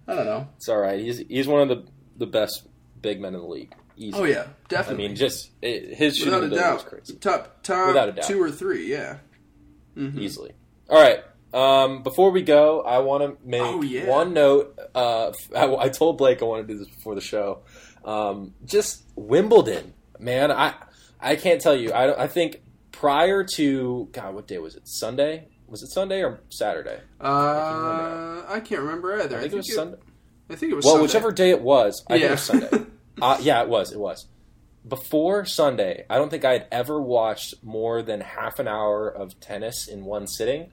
I 0.08 0.14
don't 0.14 0.26
know. 0.26 0.48
It's 0.56 0.68
all 0.68 0.78
right. 0.78 1.00
He's 1.00 1.18
he's 1.18 1.46
one 1.48 1.62
of 1.62 1.68
the 1.68 1.84
the 2.18 2.26
best 2.26 2.66
big 3.02 3.20
men 3.20 3.34
in 3.34 3.40
the 3.40 3.46
league. 3.46 3.72
Easy. 3.98 4.16
Oh 4.16 4.24
yeah, 4.24 4.46
definitely. 4.68 5.04
I 5.04 5.08
mean, 5.08 5.16
just 5.16 5.50
it, 5.62 5.94
his 5.96 6.16
shooting 6.18 6.34
without 6.34 6.50
a 6.50 6.54
is 6.54 6.60
doubt, 6.82 6.86
crazy, 6.86 7.14
top 7.16 7.62
top 7.62 7.88
Without 7.88 8.08
a 8.10 8.12
doubt. 8.12 8.24
two 8.26 8.42
or 8.42 8.50
three. 8.50 8.90
Yeah. 8.90 9.18
Mhm. 9.96 10.18
easily. 10.18 10.52
All 10.90 11.00
right. 11.00 11.20
Um, 11.54 12.02
before 12.02 12.30
we 12.32 12.42
go, 12.42 12.82
I 12.82 12.98
want 12.98 13.22
to 13.22 13.48
make 13.48 13.62
Oh, 13.62 13.80
yeah. 13.80 14.06
one 14.10 14.34
note. 14.34 14.78
Uh, 14.94 15.32
I, 15.56 15.74
I 15.74 15.88
told 15.88 16.18
Blake 16.18 16.42
I 16.42 16.44
want 16.44 16.66
to 16.66 16.72
do 16.72 16.78
this 16.78 16.88
before 16.88 17.14
the 17.14 17.22
show. 17.22 17.60
Um, 18.06 18.54
just 18.64 19.02
Wimbledon, 19.16 19.92
man. 20.18 20.50
I 20.50 20.74
I 21.20 21.36
can't 21.36 21.60
tell 21.60 21.76
you. 21.76 21.92
I 21.92 22.24
I 22.24 22.26
think 22.28 22.62
prior 22.92 23.44
to 23.56 24.08
God, 24.12 24.34
what 24.34 24.46
day 24.46 24.58
was 24.58 24.76
it? 24.76 24.82
Sunday. 24.88 25.48
Was 25.66 25.82
it 25.82 25.88
Sunday 25.92 26.22
or 26.22 26.40
Saturday? 26.48 27.00
Uh, 27.20 28.42
I 28.48 28.60
can't 28.64 28.82
remember 28.82 29.20
either. 29.20 29.36
I 29.36 29.40
think 29.40 29.52
it 29.54 29.56
was 29.56 29.74
Sunday. 29.74 29.98
I 30.48 30.54
think 30.54 30.72
it 30.72 30.76
was. 30.76 30.84
Well, 30.84 30.94
Sunday. 30.94 31.06
whichever 31.08 31.32
day 31.32 31.50
it 31.50 31.60
was, 31.60 32.04
I 32.08 32.12
think 32.14 32.22
it 32.22 32.26
Yeah. 32.26 32.30
was 32.30 32.42
Sunday. 32.42 32.68
uh, 33.22 33.38
yeah, 33.40 33.62
it 33.62 33.68
was. 33.68 33.92
It 33.92 33.98
was. 33.98 34.26
Before 34.86 35.44
Sunday, 35.44 36.06
I 36.08 36.16
don't 36.18 36.30
think 36.30 36.44
I 36.44 36.52
had 36.52 36.68
ever 36.70 37.02
watched 37.02 37.54
more 37.64 38.02
than 38.02 38.20
half 38.20 38.60
an 38.60 38.68
hour 38.68 39.08
of 39.08 39.40
tennis 39.40 39.88
in 39.88 40.04
one 40.04 40.28
sitting, 40.28 40.70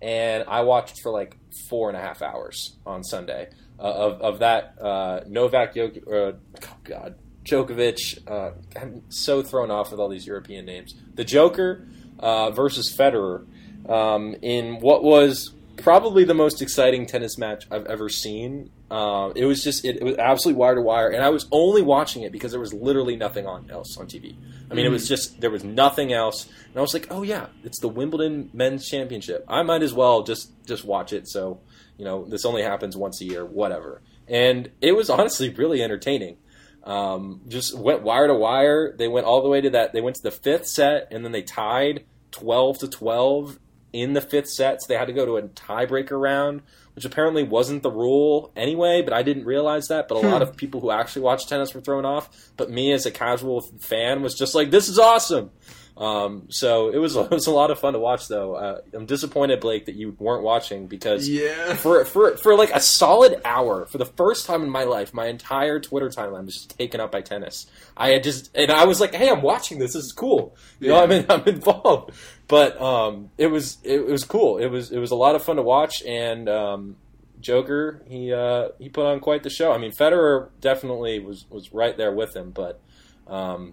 and 0.00 0.44
I 0.46 0.60
watched 0.60 1.00
for 1.02 1.10
like 1.10 1.36
four 1.68 1.88
and 1.88 1.98
a 1.98 2.00
half 2.00 2.22
hours 2.22 2.76
on 2.86 3.02
Sunday 3.02 3.48
uh, 3.78 3.82
of 3.82 4.20
of 4.20 4.38
that 4.40 4.76
uh, 4.80 5.20
Novak 5.26 5.74
Djokovic. 5.74 6.06
Uh, 6.06 6.36
oh 6.64 6.76
God, 6.84 7.14
Djokovic. 7.44 8.30
Uh, 8.30 8.52
I'm 8.80 9.02
so 9.10 9.42
thrown 9.42 9.70
off 9.70 9.90
with 9.90 10.00
all 10.00 10.08
these 10.08 10.26
European 10.26 10.64
names. 10.66 10.94
The 11.14 11.24
Joker 11.24 11.86
uh, 12.18 12.50
versus 12.50 12.94
Federer 12.94 13.46
um, 13.88 14.34
in 14.42 14.80
what 14.80 15.02
was 15.02 15.52
probably 15.76 16.24
the 16.24 16.34
most 16.34 16.62
exciting 16.62 17.06
tennis 17.06 17.38
match 17.38 17.66
I've 17.70 17.86
ever 17.86 18.08
seen. 18.08 18.70
Uh, 18.90 19.32
it 19.34 19.44
was 19.44 19.62
just 19.62 19.84
it, 19.84 19.96
it 19.96 20.04
was 20.04 20.16
absolutely 20.16 20.58
wire 20.58 20.76
to 20.76 20.80
wire, 20.80 21.08
and 21.08 21.22
I 21.22 21.28
was 21.30 21.46
only 21.50 21.82
watching 21.82 22.22
it 22.22 22.32
because 22.32 22.52
there 22.52 22.60
was 22.60 22.72
literally 22.72 23.16
nothing 23.16 23.46
on 23.46 23.68
else 23.70 23.96
on 23.96 24.06
TV. 24.06 24.36
I 24.70 24.74
mean, 24.74 24.86
it 24.86 24.90
was 24.90 25.08
just 25.08 25.40
there 25.40 25.50
was 25.50 25.64
nothing 25.64 26.12
else, 26.12 26.46
and 26.46 26.76
I 26.76 26.80
was 26.80 26.94
like, 26.94 27.08
oh 27.10 27.22
yeah, 27.22 27.46
it's 27.64 27.80
the 27.80 27.88
Wimbledon 27.88 28.50
Men's 28.52 28.88
Championship. 28.88 29.44
I 29.48 29.62
might 29.62 29.82
as 29.82 29.92
well 29.92 30.22
just 30.22 30.52
just 30.66 30.84
watch 30.84 31.12
it. 31.12 31.28
So 31.28 31.60
you 31.96 32.04
know, 32.04 32.24
this 32.24 32.44
only 32.44 32.62
happens 32.62 32.96
once 32.96 33.20
a 33.20 33.24
year, 33.24 33.44
whatever. 33.44 34.02
And 34.28 34.70
it 34.80 34.92
was 34.92 35.10
honestly 35.10 35.50
really 35.50 35.82
entertaining. 35.82 36.38
Um, 36.84 37.40
just 37.48 37.76
went 37.76 38.02
wire 38.02 38.28
to 38.28 38.34
wire. 38.34 38.94
They 38.96 39.08
went 39.08 39.26
all 39.26 39.42
the 39.42 39.48
way 39.48 39.60
to 39.60 39.70
that. 39.70 39.92
They 39.92 40.00
went 40.00 40.16
to 40.16 40.22
the 40.22 40.30
fifth 40.30 40.68
set, 40.68 41.08
and 41.10 41.24
then 41.24 41.32
they 41.32 41.42
tied 41.42 42.04
twelve 42.30 42.78
to 42.78 42.88
twelve 42.88 43.58
in 43.92 44.12
the 44.12 44.20
fifth 44.20 44.48
set. 44.48 44.80
So 44.80 44.86
they 44.88 44.96
had 44.96 45.08
to 45.08 45.12
go 45.12 45.26
to 45.26 45.36
a 45.36 45.42
tiebreaker 45.42 46.20
round, 46.20 46.62
which 46.94 47.04
apparently 47.04 47.42
wasn't 47.42 47.82
the 47.82 47.90
rule 47.90 48.52
anyway. 48.54 49.02
But 49.02 49.14
I 49.14 49.24
didn't 49.24 49.46
realize 49.46 49.88
that. 49.88 50.06
But 50.06 50.22
a 50.22 50.28
lot 50.28 50.42
of 50.42 50.56
people 50.56 50.80
who 50.80 50.92
actually 50.92 51.22
watch 51.22 51.48
tennis 51.48 51.74
were 51.74 51.80
thrown 51.80 52.04
off. 52.04 52.52
But 52.56 52.70
me, 52.70 52.92
as 52.92 53.04
a 53.04 53.10
casual 53.10 53.62
fan, 53.62 54.22
was 54.22 54.34
just 54.34 54.54
like, 54.54 54.70
"This 54.70 54.88
is 54.88 54.98
awesome." 54.98 55.50
Um, 55.96 56.48
so 56.50 56.90
it 56.90 56.98
was 56.98 57.16
it 57.16 57.30
was 57.30 57.46
a 57.46 57.50
lot 57.50 57.70
of 57.70 57.78
fun 57.78 57.94
to 57.94 57.98
watch, 57.98 58.28
though. 58.28 58.54
Uh, 58.54 58.80
I'm 58.92 59.06
disappointed, 59.06 59.60
Blake, 59.60 59.86
that 59.86 59.94
you 59.94 60.14
weren't 60.18 60.42
watching 60.42 60.86
because 60.88 61.28
Yeah. 61.28 61.74
for 61.74 62.04
for 62.04 62.36
for 62.36 62.54
like 62.54 62.70
a 62.74 62.80
solid 62.80 63.40
hour, 63.44 63.86
for 63.86 63.96
the 63.98 64.04
first 64.04 64.44
time 64.46 64.62
in 64.62 64.68
my 64.70 64.84
life, 64.84 65.14
my 65.14 65.26
entire 65.26 65.80
Twitter 65.80 66.08
timeline 66.10 66.44
was 66.44 66.54
just 66.54 66.76
taken 66.78 67.00
up 67.00 67.10
by 67.12 67.22
tennis. 67.22 67.66
I 67.96 68.10
had 68.10 68.22
just 68.24 68.50
and 68.54 68.70
I 68.70 68.84
was 68.84 69.00
like, 69.00 69.14
"Hey, 69.14 69.30
I'm 69.30 69.40
watching 69.42 69.78
this. 69.78 69.94
This 69.94 70.04
is 70.04 70.12
cool." 70.12 70.54
You 70.80 70.88
know, 70.88 71.02
I'm 71.02 71.10
in, 71.12 71.26
I'm 71.30 71.44
involved. 71.46 72.12
But 72.48 72.80
um, 72.80 73.30
it 73.38 73.46
was 73.48 73.78
it, 73.82 74.06
was 74.06 74.24
cool. 74.24 74.58
It 74.58 74.66
was 74.66 74.92
it 74.92 74.98
was 74.98 75.10
a 75.12 75.16
lot 75.16 75.34
of 75.34 75.42
fun 75.44 75.56
to 75.56 75.62
watch, 75.62 76.02
and 76.04 76.48
um, 76.48 76.96
Joker 77.40 78.02
he 78.06 78.32
uh, 78.34 78.68
he 78.78 78.88
put 78.90 79.06
on 79.06 79.20
quite 79.20 79.42
the 79.42 79.50
show. 79.50 79.72
I 79.72 79.78
mean, 79.78 79.92
Federer 79.92 80.48
definitely 80.60 81.20
was 81.20 81.46
was 81.50 81.72
right 81.72 81.96
there 81.96 82.12
with 82.12 82.36
him, 82.36 82.50
but 82.50 82.80
um, 83.26 83.72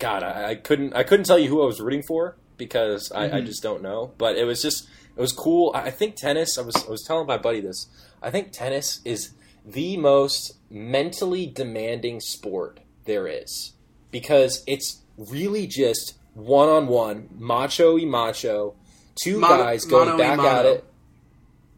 God, 0.00 0.22
I, 0.24 0.50
I 0.50 0.54
couldn't 0.56 0.94
I 0.94 1.04
couldn't 1.04 1.26
tell 1.26 1.38
you 1.38 1.48
who 1.48 1.62
I 1.62 1.66
was 1.66 1.80
rooting 1.80 2.02
for 2.02 2.36
because 2.56 3.12
I, 3.12 3.26
I 3.26 3.40
Mhm. 3.40 3.46
just 3.46 3.62
don't 3.62 3.82
know. 3.82 4.12
But 4.18 4.36
it 4.36 4.44
was 4.44 4.60
just 4.60 4.88
it 5.16 5.20
was 5.20 5.32
cool. 5.32 5.70
I 5.74 5.82
I 5.84 5.90
think 5.90 6.16
tennis. 6.16 6.58
I 6.58 6.62
was 6.62 6.74
I 6.74 6.90
was 6.90 7.04
telling 7.06 7.26
my 7.26 7.38
buddy 7.38 7.60
this. 7.60 7.86
I 8.22 8.30
think 8.30 8.50
tennis 8.50 9.00
is 9.04 9.30
the 9.64 9.96
most 9.96 10.54
mentally 10.70 11.46
demanding 11.46 12.20
sport 12.20 12.80
there 13.04 13.26
is 13.28 13.72
because 14.10 14.62
it's 14.66 15.02
really 15.16 15.66
just 15.66 16.14
one 16.34 16.68
on 16.68 16.86
one, 16.86 17.28
macho 17.38 17.96
y 17.96 18.04
macho, 18.04 18.74
two 19.22 19.38
Mono- 19.38 19.58
guys 19.64 19.84
going 19.84 20.16
back 20.16 20.38
at 20.38 20.64
it. 20.66 20.84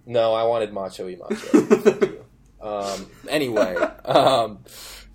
No, 0.07 0.33
I 0.33 0.45
wanted 0.45 0.73
macho 0.73 1.07
y 1.11 1.17
macho. 1.19 2.19
Um, 2.61 3.07
anyway, 3.29 3.75
um, 4.05 4.59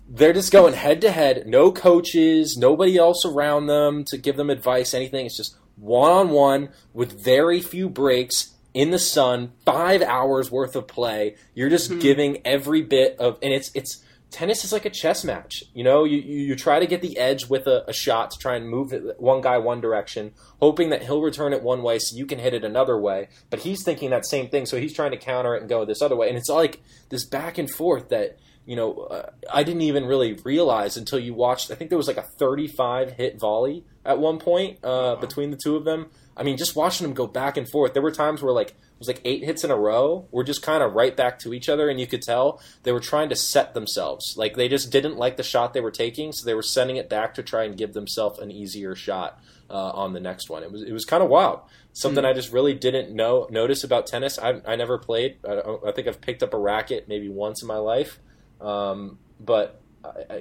they're 0.08 0.32
just 0.32 0.52
going 0.52 0.74
head 0.74 1.00
to 1.02 1.10
head. 1.10 1.46
No 1.46 1.70
coaches, 1.70 2.56
nobody 2.56 2.96
else 2.96 3.24
around 3.24 3.66
them 3.66 4.04
to 4.04 4.16
give 4.16 4.36
them 4.36 4.50
advice, 4.50 4.94
anything. 4.94 5.26
It's 5.26 5.36
just 5.36 5.56
one 5.76 6.10
on 6.10 6.30
one 6.30 6.70
with 6.92 7.22
very 7.22 7.60
few 7.60 7.88
breaks 7.88 8.54
in 8.74 8.90
the 8.90 8.98
sun. 8.98 9.52
Five 9.64 10.02
hours 10.02 10.50
worth 10.50 10.74
of 10.76 10.86
play. 10.88 11.36
You're 11.54 11.68
just 11.70 11.90
Hmm. 11.92 11.98
giving 11.98 12.46
every 12.46 12.82
bit 12.82 13.16
of, 13.18 13.38
and 13.42 13.52
it's 13.52 13.70
it's 13.74 14.02
tennis 14.30 14.62
is 14.62 14.72
like 14.72 14.84
a 14.84 14.90
chess 14.90 15.24
match. 15.24 15.62
You 15.74 15.84
know, 15.84 16.04
you 16.04 16.18
you, 16.18 16.38
you 16.48 16.56
try 16.56 16.78
to 16.80 16.86
get 16.86 17.00
the 17.02 17.18
edge 17.18 17.46
with 17.46 17.66
a, 17.66 17.84
a 17.88 17.92
shot 17.92 18.30
to 18.32 18.38
try 18.38 18.56
and 18.56 18.68
move 18.68 18.92
it 18.92 19.20
one 19.20 19.40
guy 19.40 19.58
one 19.58 19.80
direction, 19.80 20.32
hoping 20.60 20.90
that 20.90 21.02
he'll 21.02 21.22
return 21.22 21.52
it 21.52 21.62
one 21.62 21.82
way 21.82 21.98
so 21.98 22.16
you 22.16 22.26
can 22.26 22.38
hit 22.38 22.54
it 22.54 22.64
another 22.64 22.98
way. 22.98 23.28
But 23.50 23.60
he's 23.60 23.82
thinking 23.84 24.10
that 24.10 24.26
same 24.26 24.48
thing, 24.48 24.66
so 24.66 24.78
he's 24.78 24.92
trying 24.94 25.10
to 25.12 25.16
counter 25.16 25.54
it 25.54 25.60
and 25.60 25.68
go 25.68 25.84
this 25.84 26.02
other 26.02 26.16
way. 26.16 26.28
And 26.28 26.36
it's 26.38 26.48
like 26.48 26.82
this 27.10 27.24
back 27.24 27.58
and 27.58 27.70
forth 27.70 28.08
that 28.10 28.38
you 28.68 28.76
know 28.76 28.92
uh, 28.92 29.30
I 29.50 29.62
didn't 29.62 29.80
even 29.80 30.04
really 30.04 30.34
realize 30.44 30.98
until 30.98 31.18
you 31.18 31.32
watched. 31.32 31.70
I 31.70 31.74
think 31.74 31.88
there 31.88 31.96
was 31.96 32.06
like 32.06 32.18
a 32.18 32.22
35 32.22 33.12
hit 33.12 33.40
volley 33.40 33.86
at 34.04 34.18
one 34.18 34.38
point 34.38 34.78
uh, 34.84 35.16
between 35.16 35.50
the 35.50 35.56
two 35.56 35.74
of 35.74 35.86
them. 35.86 36.10
I 36.36 36.42
mean, 36.42 36.58
just 36.58 36.76
watching 36.76 37.06
them 37.06 37.14
go 37.14 37.26
back 37.26 37.56
and 37.56 37.66
forth. 37.66 37.94
There 37.94 38.02
were 38.02 38.10
times 38.10 38.42
where 38.42 38.52
like 38.52 38.68
it 38.68 38.98
was 38.98 39.08
like 39.08 39.22
eight 39.24 39.42
hits 39.42 39.64
in 39.64 39.70
a 39.70 39.76
row. 39.76 40.28
We're 40.30 40.44
just 40.44 40.60
kind 40.60 40.82
of 40.82 40.92
right 40.92 41.16
back 41.16 41.38
to 41.40 41.54
each 41.54 41.70
other, 41.70 41.88
and 41.88 41.98
you 41.98 42.06
could 42.06 42.20
tell 42.20 42.60
they 42.82 42.92
were 42.92 43.00
trying 43.00 43.30
to 43.30 43.36
set 43.36 43.72
themselves. 43.72 44.34
Like 44.36 44.54
they 44.54 44.68
just 44.68 44.92
didn't 44.92 45.16
like 45.16 45.38
the 45.38 45.42
shot 45.42 45.72
they 45.72 45.80
were 45.80 45.90
taking, 45.90 46.32
so 46.32 46.44
they 46.44 46.54
were 46.54 46.62
sending 46.62 46.96
it 46.96 47.08
back 47.08 47.32
to 47.34 47.42
try 47.42 47.64
and 47.64 47.74
give 47.74 47.94
themselves 47.94 48.38
an 48.38 48.50
easier 48.50 48.94
shot 48.94 49.40
uh, 49.70 49.92
on 49.94 50.12
the 50.12 50.20
next 50.20 50.50
one. 50.50 50.62
It 50.62 50.70
was 50.70 50.82
it 50.82 50.92
was 50.92 51.06
kind 51.06 51.22
of 51.22 51.30
wild. 51.30 51.60
Something 51.94 52.26
I 52.26 52.34
just 52.34 52.52
really 52.52 52.74
didn't 52.74 53.16
know 53.16 53.48
notice 53.50 53.82
about 53.82 54.06
tennis. 54.06 54.38
I, 54.38 54.60
I 54.66 54.76
never 54.76 54.98
played. 54.98 55.38
I, 55.48 55.62
I 55.86 55.92
think 55.92 56.06
I've 56.06 56.20
picked 56.20 56.42
up 56.42 56.52
a 56.52 56.58
racket 56.58 57.08
maybe 57.08 57.30
once 57.30 57.62
in 57.62 57.66
my 57.66 57.78
life, 57.78 58.18
um, 58.60 59.18
but 59.40 59.80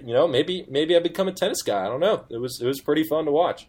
you 0.06 0.14
know 0.14 0.28
maybe 0.28 0.66
maybe 0.70 0.96
I 0.96 1.00
become 1.00 1.28
a 1.28 1.34
tennis 1.34 1.62
guy. 1.62 1.86
I 1.86 1.88
don't 1.88 2.00
know. 2.00 2.26
It 2.30 2.38
was 2.38 2.60
it 2.62 2.66
was 2.68 2.82
pretty 2.82 3.04
fun 3.04 3.26
to 3.26 3.32
watch. 3.32 3.68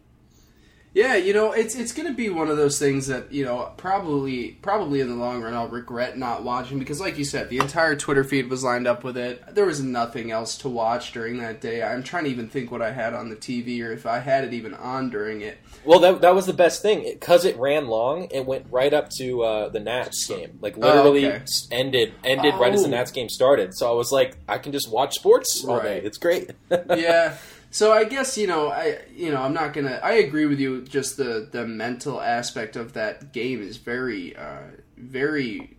Yeah, 0.91 1.15
you 1.17 1.33
know, 1.33 1.51
it's 1.51 1.75
it's 1.75 1.91
going 1.93 2.07
to 2.07 2.13
be 2.15 2.29
one 2.29 2.49
of 2.49 2.57
those 2.57 2.79
things 2.79 3.05
that 3.07 3.31
you 3.31 3.45
know 3.45 3.71
probably 3.77 4.57
probably 4.63 5.01
in 5.01 5.07
the 5.09 5.15
long 5.15 5.41
run 5.41 5.53
I'll 5.53 5.67
regret 5.67 6.17
not 6.17 6.43
watching 6.43 6.79
because, 6.79 6.99
like 6.99 7.17
you 7.19 7.23
said, 7.25 7.49
the 7.49 7.59
entire 7.59 7.95
Twitter 7.95 8.23
feed 8.23 8.49
was 8.49 8.63
lined 8.63 8.87
up 8.87 9.03
with 9.03 9.15
it. 9.15 9.43
There 9.53 9.65
was 9.67 9.81
nothing 9.83 10.31
else 10.31 10.57
to 10.59 10.69
watch 10.69 11.11
during 11.11 11.37
that 11.39 11.61
day. 11.61 11.83
I'm 11.83 12.01
trying 12.01 12.23
to 12.23 12.31
even 12.31 12.49
think 12.49 12.71
what 12.71 12.81
I 12.81 12.91
had 12.91 13.13
on 13.13 13.29
the 13.29 13.35
TV 13.35 13.83
or 13.85 13.91
if 13.91 14.07
I 14.07 14.17
had 14.17 14.43
it 14.45 14.53
even 14.53 14.73
on 14.73 15.11
during 15.11 15.41
it. 15.41 15.59
Well, 15.85 15.99
that, 15.99 16.21
that 16.21 16.33
was 16.33 16.47
the 16.47 16.53
best 16.53 16.81
thing 16.81 17.03
because 17.03 17.45
it 17.45 17.55
ran 17.57 17.87
long. 17.87 18.27
It 18.31 18.47
went 18.47 18.65
right 18.71 18.93
up 18.93 19.09
to 19.19 19.43
uh, 19.43 19.69
the 19.69 19.79
Nats 19.79 20.25
game, 20.25 20.57
like 20.59 20.75
literally 20.75 21.27
Oh, 21.27 21.29
okay. 21.33 21.45
ended 21.71 22.13
ended 22.23 22.55
right 22.55 22.73
as 22.73 22.81
the 22.81 22.87
Oh. 22.87 22.91
Nats 22.91 23.11
game 23.11 23.29
started. 23.29 23.77
So 23.77 23.87
I 23.89 23.93
was 23.93 24.11
like, 24.11 24.37
I 24.47 24.57
can 24.57 24.71
just 24.71 24.91
watch 24.91 25.13
sports 25.13 25.63
all 25.63 25.79
day. 25.79 26.01
It's 26.03 26.17
great. 26.17 26.49
yeah. 26.71 27.37
So 27.71 27.91
I 27.91 28.03
guess 28.03 28.37
you 28.37 28.47
know 28.47 28.69
I 28.69 28.99
you 29.15 29.31
know 29.31 29.41
I'm 29.41 29.53
not 29.53 29.73
gonna 29.73 29.99
I 30.03 30.13
agree 30.13 30.45
with 30.45 30.59
you. 30.59 30.81
Just 30.81 31.17
the 31.17 31.47
the 31.51 31.65
mental 31.67 32.19
aspect 32.21 32.75
of 32.75 32.93
that 32.93 33.31
game 33.31 33.61
is 33.61 33.77
very 33.77 34.35
uh, 34.35 34.61
very 34.97 35.77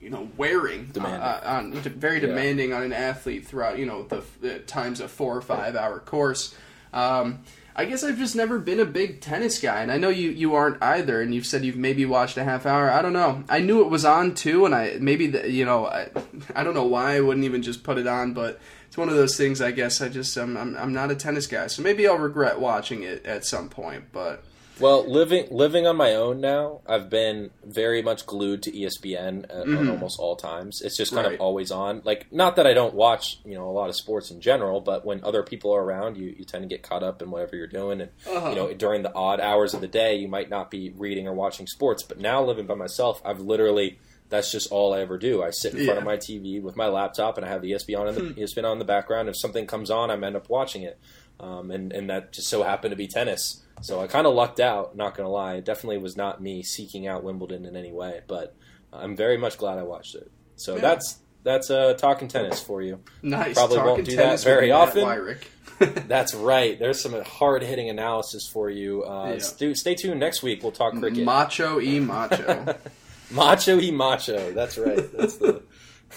you 0.00 0.10
know 0.10 0.28
wearing 0.36 0.86
Demanding. 0.86 1.20
uh, 1.20 1.40
on 1.44 1.72
very 1.72 2.20
Yeah. 2.20 2.26
demanding 2.28 2.72
on 2.72 2.82
an 2.82 2.92
athlete 2.92 3.46
throughout 3.46 3.78
you 3.78 3.86
know 3.86 4.02
the, 4.04 4.22
the 4.40 4.58
times 4.60 5.00
a 5.00 5.08
four 5.08 5.36
or 5.36 5.40
five 5.42 5.76
hour 5.76 5.98
course. 6.00 6.54
Um, 6.92 7.40
I 7.76 7.84
guess 7.84 8.02
I've 8.02 8.18
just 8.18 8.34
never 8.34 8.58
been 8.58 8.80
a 8.80 8.84
big 8.84 9.20
tennis 9.20 9.60
guy, 9.60 9.82
and 9.82 9.92
I 9.92 9.98
know 9.98 10.08
you, 10.08 10.30
you 10.30 10.56
aren't 10.56 10.82
either. 10.82 11.20
And 11.22 11.32
you've 11.32 11.46
said 11.46 11.64
you've 11.64 11.76
maybe 11.76 12.04
watched 12.04 12.36
a 12.36 12.42
half 12.42 12.66
hour. 12.66 12.90
I 12.90 13.02
don't 13.02 13.12
know. 13.12 13.44
I 13.48 13.60
knew 13.60 13.82
it 13.82 13.88
was 13.88 14.04
on 14.04 14.34
too, 14.34 14.66
and 14.66 14.74
I 14.74 14.96
maybe 15.00 15.28
the, 15.28 15.48
you 15.48 15.64
know 15.64 15.86
I, 15.86 16.08
I 16.56 16.64
don't 16.64 16.74
know 16.74 16.86
why 16.86 17.14
I 17.14 17.20
wouldn't 17.20 17.44
even 17.44 17.62
just 17.62 17.84
put 17.84 17.96
it 17.96 18.08
on, 18.08 18.32
but 18.32 18.58
it's 18.88 18.96
one 18.96 19.08
of 19.08 19.14
those 19.14 19.36
things. 19.36 19.60
I 19.60 19.70
guess 19.70 20.00
I 20.00 20.08
just 20.08 20.36
um, 20.36 20.56
I'm 20.56 20.76
I'm 20.76 20.92
not 20.92 21.10
a 21.10 21.14
tennis 21.14 21.46
guy, 21.46 21.66
so 21.68 21.82
maybe 21.82 22.08
I'll 22.08 22.18
regret 22.18 22.58
watching 22.60 23.02
it 23.04 23.24
at 23.24 23.44
some 23.44 23.68
point. 23.68 24.06
But 24.12 24.42
well, 24.80 25.04
living 25.10 25.48
living 25.50 25.86
on 25.88 25.96
my 25.96 26.14
own 26.14 26.40
now, 26.40 26.82
I've 26.86 27.10
been 27.10 27.50
very 27.64 28.00
much 28.00 28.26
glued 28.26 28.62
to 28.62 28.70
ESPN 28.70 29.44
at, 29.44 29.50
at 29.50 29.66
Mhm. 29.66 29.90
almost 29.90 30.20
all 30.20 30.36
times. 30.36 30.80
It's 30.82 30.96
just 30.96 31.12
kind 31.12 31.26
Right. 31.26 31.34
of 31.34 31.40
always 31.40 31.72
on. 31.72 32.00
Like, 32.04 32.32
not 32.32 32.54
that 32.56 32.66
I 32.66 32.74
don't 32.74 32.94
watch 32.94 33.40
you 33.44 33.54
know 33.56 33.68
a 33.68 33.72
lot 33.72 33.88
of 33.88 33.96
sports 33.96 34.30
in 34.30 34.40
general, 34.40 34.80
but 34.80 35.04
when 35.04 35.22
other 35.24 35.42
people 35.42 35.72
are 35.74 35.82
around, 35.82 36.16
you 36.16 36.32
you 36.38 36.44
tend 36.44 36.62
to 36.62 36.68
get 36.68 36.82
caught 36.82 37.02
up 37.02 37.20
in 37.20 37.30
whatever 37.32 37.56
you're 37.56 37.66
doing 37.66 38.00
and. 38.00 38.10
uh 38.26 38.48
you 38.50 38.54
know 38.54 38.72
during 38.72 39.02
the 39.02 39.12
odd 39.14 39.40
hours 39.40 39.74
of 39.74 39.80
the 39.80 39.88
day 39.88 40.14
you 40.16 40.28
might 40.28 40.48
not 40.48 40.70
be 40.70 40.90
reading 40.96 41.26
or 41.28 41.34
watching 41.34 41.66
sports 41.66 42.02
but 42.02 42.18
now 42.18 42.42
living 42.42 42.66
by 42.66 42.74
myself 42.74 43.20
i've 43.24 43.40
literally 43.40 43.98
that's 44.30 44.50
just 44.52 44.70
all 44.70 44.92
i 44.94 45.00
ever 45.00 45.18
do. 45.18 45.42
I 45.42 45.50
sit 45.50 45.72
in 45.74 45.84
front 45.84 45.96
Yeah. 45.96 45.98
of 45.98 46.04
my 46.04 46.16
tv 46.16 46.62
with 46.62 46.76
my 46.76 46.86
laptop 46.88 47.36
and 47.38 47.46
i 47.46 47.48
have 47.48 47.62
the 47.62 47.72
espn 47.72 47.98
on 47.98 48.08
in 48.08 48.14
the 48.14 48.42
espn 48.42 48.64
on 48.64 48.72
in 48.72 48.78
the 48.78 48.84
background. 48.84 49.28
If 49.28 49.36
something 49.36 49.66
comes 49.66 49.90
on 49.90 50.10
i 50.10 50.14
end 50.14 50.36
up 50.36 50.48
watching 50.50 50.82
it. 50.82 50.98
Um, 51.40 51.70
and, 51.70 51.92
and 51.92 52.10
that 52.10 52.32
just 52.32 52.48
so 52.48 52.64
happened 52.64 52.90
to 52.90 52.96
be 52.96 53.06
tennis. 53.06 53.62
So 53.80 54.00
i 54.00 54.06
kind 54.06 54.26
of 54.26 54.34
lucked 54.34 54.60
out 54.60 54.96
not 54.96 55.16
gonna 55.16 55.28
lie. 55.30 55.54
It 55.54 55.64
definitely 55.64 55.98
was 55.98 56.16
not 56.16 56.42
me 56.42 56.62
seeking 56.62 57.06
out 57.06 57.22
wimbledon 57.24 57.64
in 57.64 57.76
any 57.76 57.92
way 57.92 58.20
but 58.26 58.54
i'm 58.92 59.14
very 59.16 59.36
much 59.38 59.56
glad 59.58 59.78
i 59.78 59.82
watched 59.82 60.14
it. 60.14 60.30
So 60.56 60.74
Yeah. 60.74 60.80
that's 60.82 61.18
that's 61.44 61.70
uh, 61.70 61.94
talking 61.94 62.26
tennis 62.28 62.60
for 62.60 62.82
you. 62.82 63.00
Nice. 63.22 63.54
Probably 63.54 63.78
won't 63.78 64.04
do 64.04 64.16
that 64.16 64.40
very 64.42 64.70
often. 64.72 65.36
That's 66.08 66.34
right. 66.34 66.76
There's 66.76 67.00
some 67.00 67.14
hard 67.22 67.62
hitting 67.62 67.88
analysis 67.88 68.48
for 68.52 68.68
you. 68.68 69.04
Uh, 69.04 69.34
Yeah. 69.34 69.38
stu- 69.38 69.74
stay 69.76 69.94
tuned 69.94 70.18
next 70.18 70.42
week. 70.42 70.60
We'll 70.64 70.72
talk 70.72 70.98
cricket. 70.98 71.24
Macho 71.24 71.80
e 71.80 72.00
macho. 72.00 72.74
macho 73.30 73.78
he 73.78 73.90
macho. 73.90 74.52
That's 74.52 74.78
right. 74.78 75.12
That's 75.16 75.36
the. 75.36 75.62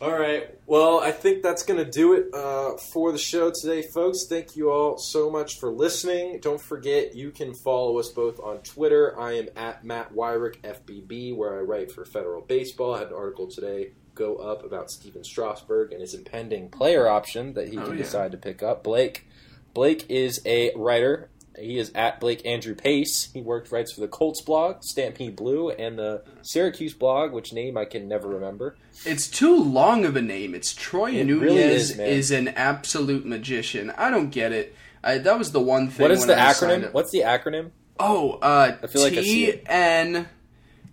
all 0.00 0.16
right. 0.16 0.48
Well, 0.66 1.00
I 1.00 1.10
think 1.10 1.42
that's 1.42 1.62
going 1.64 1.82
to 1.84 1.90
do 1.90 2.12
it 2.14 2.26
uh, 2.32 2.76
for 2.92 3.10
the 3.10 3.18
show 3.18 3.50
today, 3.50 3.82
folks. 3.94 4.26
Thank 4.28 4.54
you 4.54 4.70
all 4.70 4.98
so 4.98 5.30
much 5.30 5.58
for 5.58 5.72
listening. 5.72 6.38
Don't 6.40 6.60
forget, 6.60 7.16
you 7.16 7.30
can 7.30 7.54
follow 7.54 7.98
us 7.98 8.10
both 8.10 8.38
on 8.38 8.58
Twitter. 8.58 9.18
I 9.18 9.32
am 9.38 9.48
at 9.56 9.84
Matt 9.84 10.12
Wyrick 10.14 10.60
FBB, 10.62 11.34
where 11.34 11.58
I 11.58 11.62
write 11.62 11.90
for 11.90 12.04
Federal 12.04 12.42
Baseball. 12.42 12.94
I 12.94 12.98
had 13.00 13.08
an 13.08 13.14
article 13.14 13.48
today 13.48 13.92
go 14.14 14.36
up 14.36 14.64
about 14.64 14.90
Stephen 14.90 15.24
Strasburg 15.24 15.92
and 15.92 16.00
his 16.00 16.14
impending 16.14 16.68
player 16.70 17.08
option 17.08 17.54
that 17.54 17.68
he 17.68 17.78
Oh, 17.78 17.84
can 17.86 17.92
yeah. 17.92 17.98
decide 18.02 18.32
to 18.32 18.38
pick 18.38 18.62
up. 18.62 18.84
Blake. 18.84 19.26
Blake 19.74 20.06
is 20.08 20.40
a 20.44 20.72
writer 20.76 21.30
he 21.60 21.78
is 21.78 21.90
at 21.94 22.20
Blake 22.20 22.44
Andrew 22.46 22.74
Pace. 22.74 23.30
He 23.32 23.40
worked 23.40 23.70
writes 23.70 23.92
for 23.92 24.00
the 24.00 24.08
Colts 24.08 24.40
blog, 24.40 24.82
Stampede 24.82 25.36
Blue, 25.36 25.70
and 25.70 25.98
the 25.98 26.22
Syracuse 26.42 26.94
blog, 26.94 27.32
which 27.32 27.52
name 27.52 27.76
I 27.76 27.84
can 27.84 28.08
never 28.08 28.28
remember. 28.28 28.76
It's 29.04 29.28
too 29.28 29.56
long 29.56 30.04
of 30.04 30.16
a 30.16 30.22
name. 30.22 30.54
It's 30.54 30.74
Troy 30.74 31.12
It 31.12 31.24
Nunes 31.24 31.42
really 31.42 31.60
is, 31.60 31.98
is, 31.98 32.30
an 32.30 32.48
absolute 32.48 33.26
magician. 33.26 33.90
I 33.90 34.10
don't 34.10 34.30
get 34.30 34.52
it. 34.52 34.74
I, 35.02 35.18
that 35.18 35.38
was 35.38 35.52
the 35.52 35.60
one 35.60 35.88
thing. 35.88 36.04
What 36.04 36.10
is 36.10 36.26
the 36.26 36.38
I 36.38 36.52
acronym? 36.52 36.92
What's 36.92 37.10
the 37.10 37.20
acronym? 37.20 37.70
Oh, 38.00 38.32
uh, 38.42 38.76
I 38.82 38.86
feel 38.86 39.02
like 39.02 39.14
it. 39.14 39.64
TN. 39.64 40.26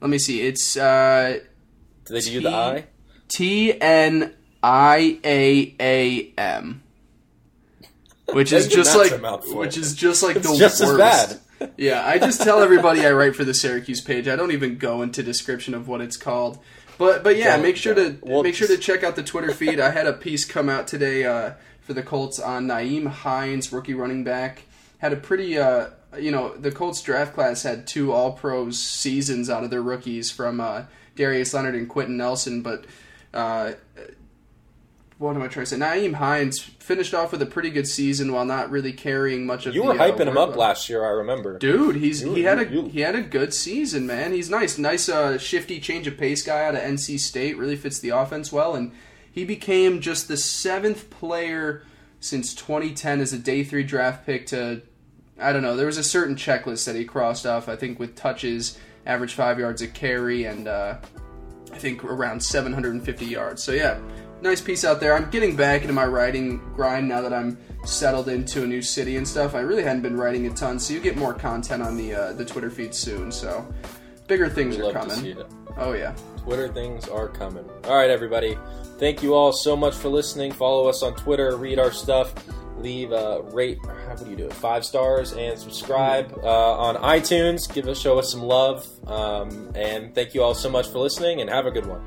Let 0.01 0.09
me 0.09 0.17
see. 0.17 0.41
It's 0.41 0.77
uh, 0.77 1.39
Do 2.05 2.13
they 2.13 2.21
do 2.21 2.39
T- 2.39 2.39
the 2.39 2.49
I? 2.49 2.85
T 3.27 3.81
N 3.81 4.33
I 4.61 5.19
A 5.23 5.75
A 5.79 6.33
M. 6.37 6.83
Which 8.33 8.51
is 8.51 8.67
just 8.67 8.95
like 8.95 9.11
which 9.53 9.77
is 9.77 9.93
just 9.93 10.23
like 10.23 10.35
It's 10.37 10.49
the 10.51 10.57
just 10.57 10.81
worst. 10.81 10.99
as 11.01 11.39
bad. 11.59 11.71
Yeah, 11.77 12.05
I 12.05 12.17
just 12.17 12.41
tell 12.41 12.61
everybody 12.61 13.05
I 13.05 13.11
write 13.11 13.35
for 13.35 13.43
the 13.45 13.53
Syracuse 13.53 14.01
page. 14.01 14.27
I 14.27 14.35
don't 14.35 14.51
even 14.51 14.77
go 14.77 15.01
into 15.01 15.23
description 15.23 15.73
of 15.73 15.87
what 15.87 16.01
it's 16.01 16.17
called. 16.17 16.59
But 16.97 17.23
but 17.23 17.37
yeah, 17.37 17.53
Don't- 17.53 17.61
make 17.63 17.77
sure 17.77 17.93
to 17.93 18.09
don't. 18.11 18.23
Well, 18.23 18.43
make 18.43 18.55
sure 18.55 18.67
to 18.67 18.77
check 18.77 19.03
out 19.03 19.15
the 19.15 19.23
Twitter 19.23 19.53
feed. 19.53 19.79
I 19.79 19.91
had 19.91 20.07
a 20.07 20.13
piece 20.13 20.43
come 20.45 20.69
out 20.69 20.87
today. 20.87 21.23
Uh, 21.25 21.53
for 21.81 21.93
the 21.93 22.01
Colts 22.01 22.39
on 22.39 22.65
Nyheim 22.65 23.05
Hines, 23.05 23.71
rookie 23.71 23.93
running 23.93 24.23
back. 24.23 24.63
Had 24.97 25.13
a 25.13 25.17
pretty, 25.17 25.55
uh, 25.59 25.89
you 26.17 26.31
know, 26.31 26.55
the 26.57 26.71
Colts 26.71 26.99
draft 27.03 27.35
class 27.35 27.61
had 27.61 27.85
two 27.85 28.11
All 28.11 28.31
Pros 28.31 28.79
seasons 28.79 29.51
out 29.51 29.63
of 29.63 29.69
their 29.69 29.83
rookies 29.83 30.31
from 30.31 30.59
uh, 30.59 30.85
Darius 31.15 31.53
Leonard 31.53 31.75
and 31.75 31.87
Quenton 31.87 32.17
Nelson, 32.17 32.63
but 32.63 32.85
uh, 33.35 33.73
what 35.17 35.35
am 35.35 35.41
I 35.41 35.47
trying 35.47 35.65
to 35.65 35.69
say? 35.69 35.77
Nyheim 35.77 36.13
Hines 36.15 36.59
finished 36.59 37.13
off 37.13 37.31
with 37.31 37.41
a 37.41 37.45
pretty 37.45 37.69
good 37.69 37.87
season 37.87 38.33
while 38.33 38.43
not 38.45 38.69
really 38.69 38.91
carrying 38.91 39.45
much 39.45 39.65
of. 39.65 39.73
The 39.73 39.79
You 39.79 39.83
the, 39.83 39.87
were 39.93 40.01
uh, 40.01 40.11
hyping 40.11 40.27
him 40.27 40.37
up 40.37 40.55
last 40.57 40.89
year, 40.89 41.05
I 41.05 41.09
remember. 41.09 41.57
Dude, 41.57 41.95
he's 41.95 42.21
You- 42.23 42.33
he 42.33 42.43
had 42.43 42.59
a 42.59 42.65
you- 42.65 42.83
you- 42.83 42.89
he 42.89 42.99
had 43.01 43.15
a 43.15 43.21
good 43.21 43.53
season, 43.53 44.05
man. 44.05 44.33
He's 44.33 44.49
nice, 44.49 44.77
nice, 44.77 45.07
uh, 45.07 45.37
shifty 45.37 45.79
change 45.79 46.05
of 46.07 46.17
pace 46.17 46.41
guy 46.43 46.65
out 46.65 46.75
of 46.75 46.81
NC 46.81 47.17
State. 47.17 47.57
Really 47.57 47.77
fits 47.77 47.99
the 47.99 48.09
offense 48.09 48.51
well, 48.51 48.75
and 48.75 48.91
he 49.31 49.45
became 49.45 50.01
just 50.01 50.27
the 50.27 50.37
seventh 50.37 51.09
player 51.09 51.83
since 52.19 52.53
2010 52.53 53.21
as 53.21 53.31
a 53.31 53.37
day 53.37 53.63
three 53.63 53.83
draft 53.83 54.25
pick 54.25 54.45
to. 54.47 54.81
I 55.39 55.51
don't 55.53 55.61
know. 55.63 55.75
There 55.75 55.85
was 55.85 55.97
a 55.97 56.03
certain 56.03 56.35
checklist 56.35 56.85
that 56.85 56.95
he 56.95 57.03
crossed 57.05 57.45
off. 57.45 57.67
I 57.69 57.75
think 57.75 57.99
with 57.99 58.15
touches, 58.15 58.77
average 59.05 59.33
five 59.33 59.59
yards 59.59 59.81
a 59.81 59.87
carry, 59.87 60.45
and 60.45 60.67
uh, 60.67 60.95
I 61.73 61.77
think 61.77 62.03
around 62.05 62.41
750 62.41 63.25
yards. 63.25 63.61
So 63.63 63.71
yeah, 63.73 63.99
nice 64.45 64.61
piece 64.61 64.85
out 64.85 64.99
there. 64.99 65.13
I'm 65.15 65.29
getting 65.29 65.55
back 65.55 65.81
into 65.81 65.93
my 65.93 66.05
writing 66.05 66.59
grind 66.75 67.09
now 67.09 67.21
that 67.21 67.33
I'm 67.33 67.57
settled 67.83 68.29
into 68.29 68.63
a 68.63 68.67
new 68.67 68.81
city 68.81 69.17
and 69.17 69.27
stuff. 69.27 69.55
I 69.55 69.59
really 69.59 69.83
hadn't 69.83 70.03
been 70.03 70.15
writing 70.15 70.47
a 70.47 70.51
ton, 70.51 70.79
so 70.79 70.93
you 70.93 70.99
get 70.99 71.17
more 71.17 71.33
content 71.33 71.83
on 71.83 71.97
the 71.97 72.13
uh, 72.13 72.33
the 72.33 72.45
Twitter 72.45 72.69
feed 72.69 72.93
soon. 72.93 73.31
So 73.31 73.65
bigger 74.27 74.47
things 74.47 74.77
We'd 74.77 74.85
are 74.85 74.93
love 74.93 75.09
to 75.09 75.15
see 75.15 75.33
coming. 75.33 75.49
Oh 75.77 75.93
yeah. 75.93 76.15
Twitter 76.37 76.67
things 76.67 77.09
are 77.09 77.27
coming. 77.27 77.67
All 77.85 77.97
right, 77.97 78.09
everybody. 78.09 78.57
Thank 78.99 79.23
you 79.23 79.33
all 79.33 79.51
so 79.51 79.75
much 79.75 79.95
for 79.95 80.09
listening. 80.09 80.51
Follow 80.51 80.87
us 80.87 81.01
on 81.03 81.15
Twitter. 81.15 81.57
Read 81.57 81.79
our 81.79 81.91
stuff. 81.91 82.33
Leave 82.77 83.11
a 83.11 83.41
rate. 83.51 83.79
How 84.07 84.15
do 84.15 84.29
you 84.29 84.35
do 84.35 84.45
it? 84.45 84.53
Five 84.53 84.85
stars 84.85 85.33
and 85.33 85.57
subscribe 85.57 86.37
uh, 86.43 86.77
on 86.77 86.95
iTunes. 86.97 87.73
Give 87.73 87.87
us 87.87 87.99
show 87.99 88.19
us 88.19 88.31
some 88.31 88.43
love. 88.43 88.87
Um, 89.07 89.71
and 89.75 90.13
thank 90.13 90.35
you 90.35 90.43
all 90.43 90.53
so 90.53 90.69
much 90.69 90.87
for 90.89 90.99
listening. 90.99 91.41
And 91.41 91.49
have 91.49 91.65
a 91.65 91.71
good 91.71 91.87
one. 91.87 92.01